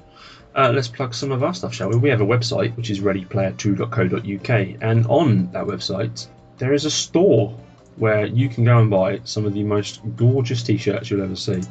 Uh, 0.55 0.73
let's 0.75 0.89
plug 0.89 1.15
some 1.15 1.33
of 1.33 1.43
our 1.43 1.55
stuff, 1.55 1.75
shall 1.75 1.91
we? 1.91 1.97
We 1.97 2.09
have 2.09 2.21
a 2.21 2.27
website 2.27 2.77
which 2.77 2.91
is 2.91 3.01
readyplayer2.co.uk, 3.01 4.79
and 4.81 5.07
on 5.07 5.53
that 5.53 5.65
website 5.65 6.27
there 6.59 6.73
is 6.73 6.85
a 6.85 6.91
store 6.91 7.57
where 7.97 8.27
you 8.27 8.49
can 8.49 8.65
go 8.65 8.79
and 8.79 8.91
buy 8.91 9.21
some 9.25 9.47
of 9.47 9.55
the 9.55 9.63
most 9.65 10.01
gorgeous 10.17 10.63
t-shirts 10.63 11.11
you'll 11.11 11.23
ever 11.23 11.37
see. 11.37 11.63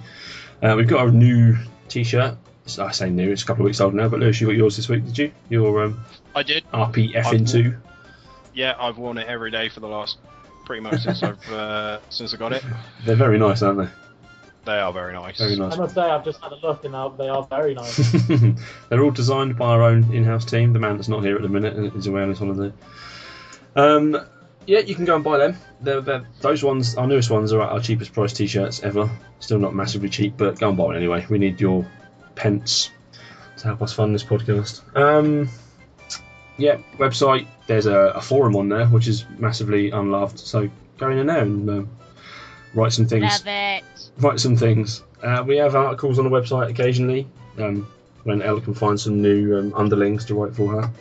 Uh, 0.61 0.73
we've 0.75 0.87
got 0.87 1.07
a 1.07 1.11
new 1.11 1.55
t-shirt. 1.87 2.35
I 2.79 2.91
say 2.91 3.09
new; 3.11 3.31
it's 3.31 3.43
a 3.43 3.45
couple 3.45 3.61
of 3.63 3.65
weeks 3.65 3.79
old 3.79 3.93
now. 3.93 4.09
But 4.09 4.19
Lewis, 4.19 4.41
you 4.41 4.47
got 4.47 4.55
yours 4.55 4.75
this 4.75 4.89
week, 4.89 5.05
did 5.05 5.17
you? 5.17 5.31
Your 5.49 5.83
um, 5.83 6.03
I 6.33 6.41
did. 6.41 6.63
RPF 6.71 7.25
I've 7.25 7.33
into. 7.33 7.57
worn- 7.61 7.81
Yeah, 8.55 8.75
I've 8.79 8.97
worn 8.97 9.19
it 9.19 9.27
every 9.27 9.51
day 9.51 9.69
for 9.69 9.81
the 9.81 9.87
last 9.87 10.17
pretty 10.65 10.81
much 10.81 11.03
since 11.03 11.21
I've 11.21 11.51
uh, 11.51 11.99
since 12.09 12.33
I 12.33 12.37
got 12.37 12.53
it. 12.53 12.63
They're 13.05 13.15
very 13.15 13.37
nice, 13.37 13.61
aren't 13.61 13.77
they? 13.79 13.87
They 14.65 14.79
are 14.79 14.91
very 14.91 15.13
nice. 15.13 15.37
Very 15.37 15.55
nice. 15.57 15.73
I 15.73 15.77
must 15.77 15.93
say, 15.93 16.01
I've 16.01 16.25
just 16.25 16.41
had 16.41 16.51
a 16.51 16.55
look 16.55 16.83
and 16.85 16.93
they 17.19 17.27
are 17.27 17.43
very 17.43 17.75
nice. 17.75 17.97
They're 18.89 19.03
all 19.03 19.11
designed 19.11 19.59
by 19.59 19.67
our 19.67 19.83
own 19.83 20.11
in-house 20.11 20.43
team. 20.43 20.73
The 20.73 20.79
man 20.79 20.95
that's 20.97 21.07
not 21.07 21.23
here 21.23 21.35
at 21.35 21.43
the 21.43 21.49
minute 21.49 21.77
is 21.95 22.07
away 22.07 22.23
on 22.23 22.29
his 22.29 22.39
holiday. 22.39 22.75
Um, 23.75 24.17
yeah, 24.65 24.79
you 24.79 24.95
can 24.95 25.05
go 25.05 25.15
and 25.15 25.23
buy 25.23 25.37
them. 25.37 25.57
They're, 25.81 26.01
they're, 26.01 26.27
those 26.41 26.63
ones, 26.63 26.95
our 26.95 27.07
newest 27.07 27.29
ones, 27.29 27.53
are 27.53 27.61
our 27.61 27.79
cheapest 27.79 28.13
price 28.13 28.33
t-shirts 28.33 28.83
ever. 28.83 29.09
Still 29.39 29.59
not 29.59 29.75
massively 29.75 30.09
cheap, 30.09 30.35
but 30.37 30.59
go 30.59 30.69
and 30.69 30.77
buy 30.77 30.85
one 30.85 30.95
anyway. 30.95 31.25
We 31.29 31.37
need 31.37 31.59
your 31.61 31.85
pence 32.35 32.91
to 33.57 33.67
help 33.67 33.81
us 33.81 33.93
fund 33.93 34.13
this 34.13 34.23
podcast. 34.23 34.81
Um, 34.97 35.49
yeah, 36.57 36.77
website. 36.97 37.47
There's 37.67 37.85
a, 37.85 37.97
a 38.15 38.21
forum 38.21 38.55
on 38.55 38.69
there 38.69 38.85
which 38.87 39.07
is 39.07 39.25
massively 39.37 39.91
unloved. 39.91 40.39
So 40.39 40.69
go 40.97 41.09
in 41.09 41.27
there 41.27 41.41
and 41.41 41.69
um, 41.69 41.89
write 42.73 42.93
some 42.93 43.07
things 43.07 43.23
Love 43.23 43.47
it. 43.47 43.83
write 44.19 44.39
some 44.39 44.55
things. 44.55 45.03
Uh, 45.23 45.43
we 45.45 45.57
have 45.57 45.75
articles 45.75 46.19
on 46.19 46.25
the 46.25 46.31
website 46.31 46.69
occasionally 46.69 47.27
um, 47.57 47.87
when 48.23 48.41
Ella 48.41 48.61
can 48.61 48.73
find 48.73 48.99
some 48.99 49.21
new 49.21 49.57
um, 49.57 49.73
underlings 49.75 50.25
to 50.25 50.35
write 50.35 50.55
for 50.55 50.81
her. 50.81 50.91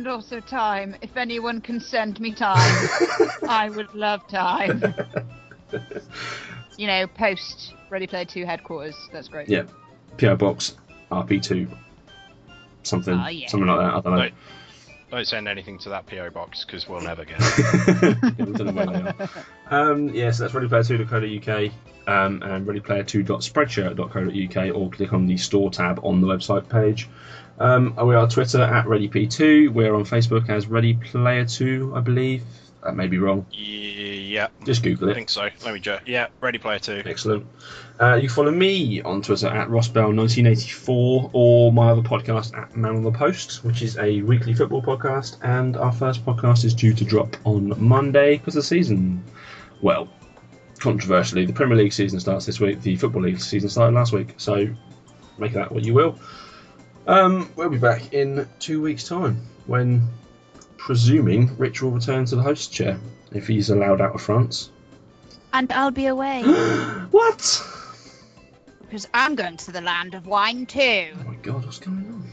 And 0.00 0.08
also 0.08 0.40
time. 0.40 0.96
If 1.02 1.18
anyone 1.18 1.60
can 1.60 1.78
send 1.78 2.18
me 2.20 2.32
time, 2.32 2.56
I 3.46 3.68
would 3.68 3.94
love 3.94 4.26
time. 4.28 4.82
you 6.78 6.86
know, 6.86 7.06
post 7.06 7.74
Ready 7.90 8.06
Player 8.06 8.24
2 8.24 8.46
headquarters. 8.46 8.96
That's 9.12 9.28
great. 9.28 9.50
Yeah, 9.50 9.64
PO 10.16 10.36
Box 10.36 10.78
RP2, 11.12 11.68
something, 12.82 13.12
Oh, 13.12 13.28
yeah. 13.28 13.46
something 13.48 13.68
like 13.68 13.78
that. 13.78 13.94
I 13.94 14.00
don't 14.00 14.12
know. 14.14 14.20
Don't, 14.22 14.32
don't 15.10 15.26
send 15.26 15.46
anything 15.48 15.78
to 15.80 15.90
that 15.90 16.06
PO 16.06 16.30
box 16.30 16.64
because 16.64 16.88
we'll 16.88 17.02
never 17.02 17.26
get 17.26 17.36
it. 17.38 18.16
we 18.38 18.54
don't 18.54 18.68
know 18.68 18.72
where 18.72 18.86
they 18.86 19.02
are. 19.02 19.14
Um, 19.70 20.08
yeah, 20.14 20.30
so 20.30 20.44
that's 20.44 20.54
readyplayer2.co.uk 20.54 21.72
um, 22.08 22.42
and 22.42 22.66
readyplayer2.spreadshirt.co.uk 22.66 24.74
or 24.74 24.88
click 24.88 25.12
on 25.12 25.26
the 25.26 25.36
store 25.36 25.70
tab 25.70 26.00
on 26.02 26.22
the 26.22 26.26
website 26.26 26.66
page. 26.70 27.06
Um, 27.60 27.94
we 28.06 28.14
are 28.14 28.26
Twitter 28.26 28.62
at 28.62 28.86
ReadyP2. 28.86 29.68
We're 29.68 29.94
on 29.94 30.04
Facebook 30.04 30.48
as 30.48 30.66
Ready 30.66 30.94
Player 30.94 31.44
2, 31.44 31.92
I 31.94 32.00
believe. 32.00 32.42
That 32.82 32.96
may 32.96 33.06
be 33.06 33.18
wrong. 33.18 33.44
yeah, 33.50 34.46
Just 34.64 34.82
Google 34.82 35.08
it. 35.08 35.12
I 35.12 35.14
think 35.14 35.28
so. 35.28 35.42
Let 35.64 35.74
me 35.74 35.80
just. 35.80 36.08
Yeah, 36.08 36.28
Ready 36.40 36.56
Player 36.56 36.78
Two. 36.78 37.02
Excellent. 37.04 37.46
Uh, 38.00 38.14
you 38.14 38.22
can 38.22 38.30
follow 38.30 38.50
me 38.50 39.02
on 39.02 39.20
Twitter 39.20 39.48
at 39.48 39.68
Rossbell1984 39.68 41.30
or 41.34 41.72
my 41.72 41.90
other 41.90 42.00
podcast 42.00 42.56
at 42.56 42.74
Man 42.74 42.96
on 42.96 43.02
the 43.02 43.12
Post, 43.12 43.62
which 43.64 43.82
is 43.82 43.98
a 43.98 44.22
weekly 44.22 44.54
football 44.54 44.80
podcast. 44.80 45.36
And 45.42 45.76
our 45.76 45.92
first 45.92 46.24
podcast 46.24 46.64
is 46.64 46.72
due 46.72 46.94
to 46.94 47.04
drop 47.04 47.36
on 47.44 47.74
Monday 47.76 48.38
because 48.38 48.54
the 48.54 48.62
season, 48.62 49.22
well, 49.82 50.08
controversially, 50.78 51.44
the 51.44 51.52
Premier 51.52 51.76
League 51.76 51.92
season 51.92 52.18
starts 52.18 52.46
this 52.46 52.60
week. 52.60 52.80
The 52.80 52.96
Football 52.96 53.22
League 53.24 53.40
season 53.40 53.68
started 53.68 53.94
last 53.94 54.14
week. 54.14 54.32
So 54.38 54.66
make 55.36 55.52
that 55.52 55.70
what 55.70 55.84
you 55.84 55.92
will. 55.92 56.18
Um, 57.06 57.50
we'll 57.56 57.70
be 57.70 57.78
back 57.78 58.12
in 58.12 58.48
two 58.58 58.80
weeks' 58.80 59.08
time 59.08 59.40
when, 59.66 60.02
presuming, 60.76 61.56
Rich 61.56 61.82
will 61.82 61.90
return 61.90 62.24
to 62.26 62.36
the 62.36 62.42
host 62.42 62.72
chair 62.72 62.98
if 63.32 63.46
he's 63.46 63.70
allowed 63.70 64.00
out 64.00 64.14
of 64.14 64.22
France. 64.22 64.70
And 65.52 65.72
I'll 65.72 65.90
be 65.90 66.06
away. 66.06 66.42
what? 67.10 67.66
Because 68.80 69.08
I'm 69.14 69.34
going 69.34 69.56
to 69.58 69.72
the 69.72 69.80
land 69.80 70.14
of 70.14 70.26
wine 70.26 70.66
too. 70.66 71.08
Oh 71.18 71.24
my 71.24 71.34
god, 71.36 71.64
what's 71.64 71.78
going 71.78 71.98
on? 71.98 72.24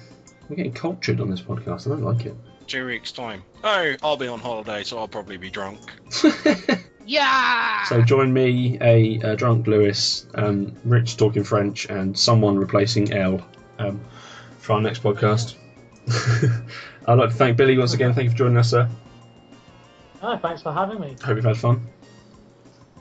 We're 0.49 0.57
getting 0.57 0.73
cultured 0.73 1.19
on 1.19 1.29
this 1.29 1.41
podcast. 1.41 1.87
I 1.87 1.89
don't 1.91 2.03
like 2.03 2.25
it. 2.25 2.35
Two 2.67 2.85
weeks 2.85 3.11
time. 3.11 3.43
Oh, 3.63 3.95
I'll 4.03 4.17
be 4.17 4.27
on 4.27 4.39
holiday, 4.39 4.83
so 4.83 4.97
I'll 4.97 5.07
probably 5.07 5.37
be 5.37 5.49
drunk. 5.49 5.79
Yeah! 7.07 7.85
So 7.85 8.01
join 8.01 8.33
me, 8.33 8.77
a, 8.81 9.21
uh 9.21 9.35
drunk 9.35 9.65
Lewis, 9.65 10.27
um, 10.35 10.75
Rich 10.83 11.15
talking 11.15 11.45
French, 11.45 11.85
and 11.85 12.19
someone 12.19 12.57
replacing 12.57 13.13
Elle 13.13 13.41
um, 13.79 14.01
for 14.67 14.73
our 14.73 14.81
next 14.81 15.01
podcast. 15.01 15.55
I'd 17.07 17.15
like 17.15 17.29
to 17.29 17.35
thank 17.35 17.55
Billy 17.55 17.77
once 17.77 17.93
again. 17.93 18.13
Thank 18.13 18.25
you 18.25 18.31
for 18.31 18.37
joining 18.37 18.57
us, 18.57 18.69
sir. 18.69 18.89
Oh, 20.21 20.37
thanks 20.37 20.61
for 20.61 20.73
having 20.73 20.99
me. 20.99 21.15
Hope 21.23 21.37
you've 21.37 21.45
had 21.45 21.57
fun. 21.57 21.87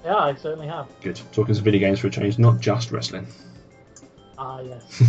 Yeah, 0.05 0.15
I 0.15 0.35
certainly 0.37 0.69
have. 0.69 0.87
Good. 1.01 1.21
Talking 1.33 1.55
some 1.55 1.65
video 1.65 1.81
games 1.81 1.99
for 1.99 2.07
a 2.07 2.11
change, 2.11 2.39
not 2.39 2.61
just 2.61 2.93
wrestling. 2.93 3.27
Ah, 4.39 4.61
yes. 4.61 5.03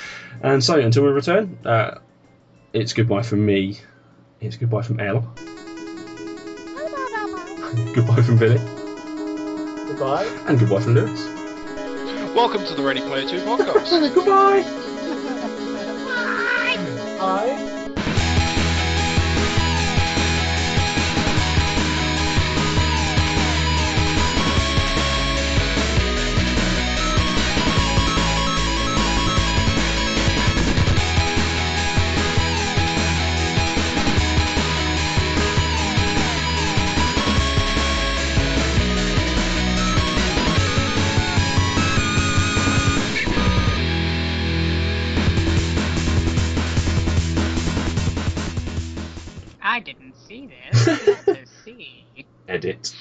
and 0.42 0.62
so, 0.62 0.78
until 0.78 1.04
we 1.04 1.08
return, 1.10 1.56
uh, 1.64 1.98
it's 2.74 2.92
goodbye 2.92 3.22
from 3.22 3.46
me. 3.46 3.78
It's 4.42 4.56
goodbye 4.56 4.82
from 4.82 5.00
Elle. 5.00 5.20
goodbye 7.94 8.20
from 8.20 8.36
Billy. 8.36 8.58
Goodbye. 9.88 10.26
And 10.46 10.58
goodbye 10.58 10.80
from 10.80 10.94
Lewis. 10.94 11.26
Welcome 12.34 12.66
to 12.66 12.74
the 12.74 12.82
Ready 12.82 13.00
Player 13.00 13.26
2 13.26 13.38
podcast. 13.38 14.14
goodbye. 14.14 14.91
Bye. 17.32 17.71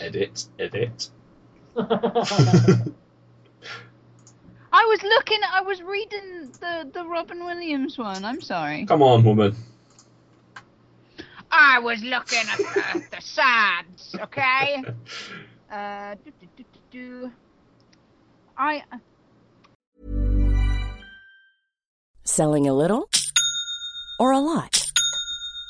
Edit, 0.01 0.47
edit, 0.57 0.75
edit. 0.75 1.09
I 4.73 4.85
was 4.85 5.03
looking. 5.03 5.39
I 5.53 5.61
was 5.61 5.81
reading 5.81 6.51
the 6.59 6.89
the 6.91 7.05
Robin 7.05 7.45
Williams 7.45 7.97
one. 7.97 8.25
I'm 8.25 8.41
sorry. 8.41 8.85
Come 8.85 9.03
on, 9.03 9.23
woman. 9.23 9.55
I 11.51 11.79
was 11.79 12.01
looking 12.03 12.39
at 12.49 12.57
the, 12.57 13.03
the 13.11 13.21
sides. 13.21 14.15
Okay. 14.19 14.83
Uh, 15.71 16.15
do, 16.25 16.31
do, 16.41 16.47
do, 16.57 16.63
do, 16.73 16.79
do. 16.91 17.31
I 18.57 18.83
Selling 22.25 22.67
a 22.67 22.73
little 22.73 23.09
or 24.19 24.33
a 24.33 24.39
lot? 24.39 24.80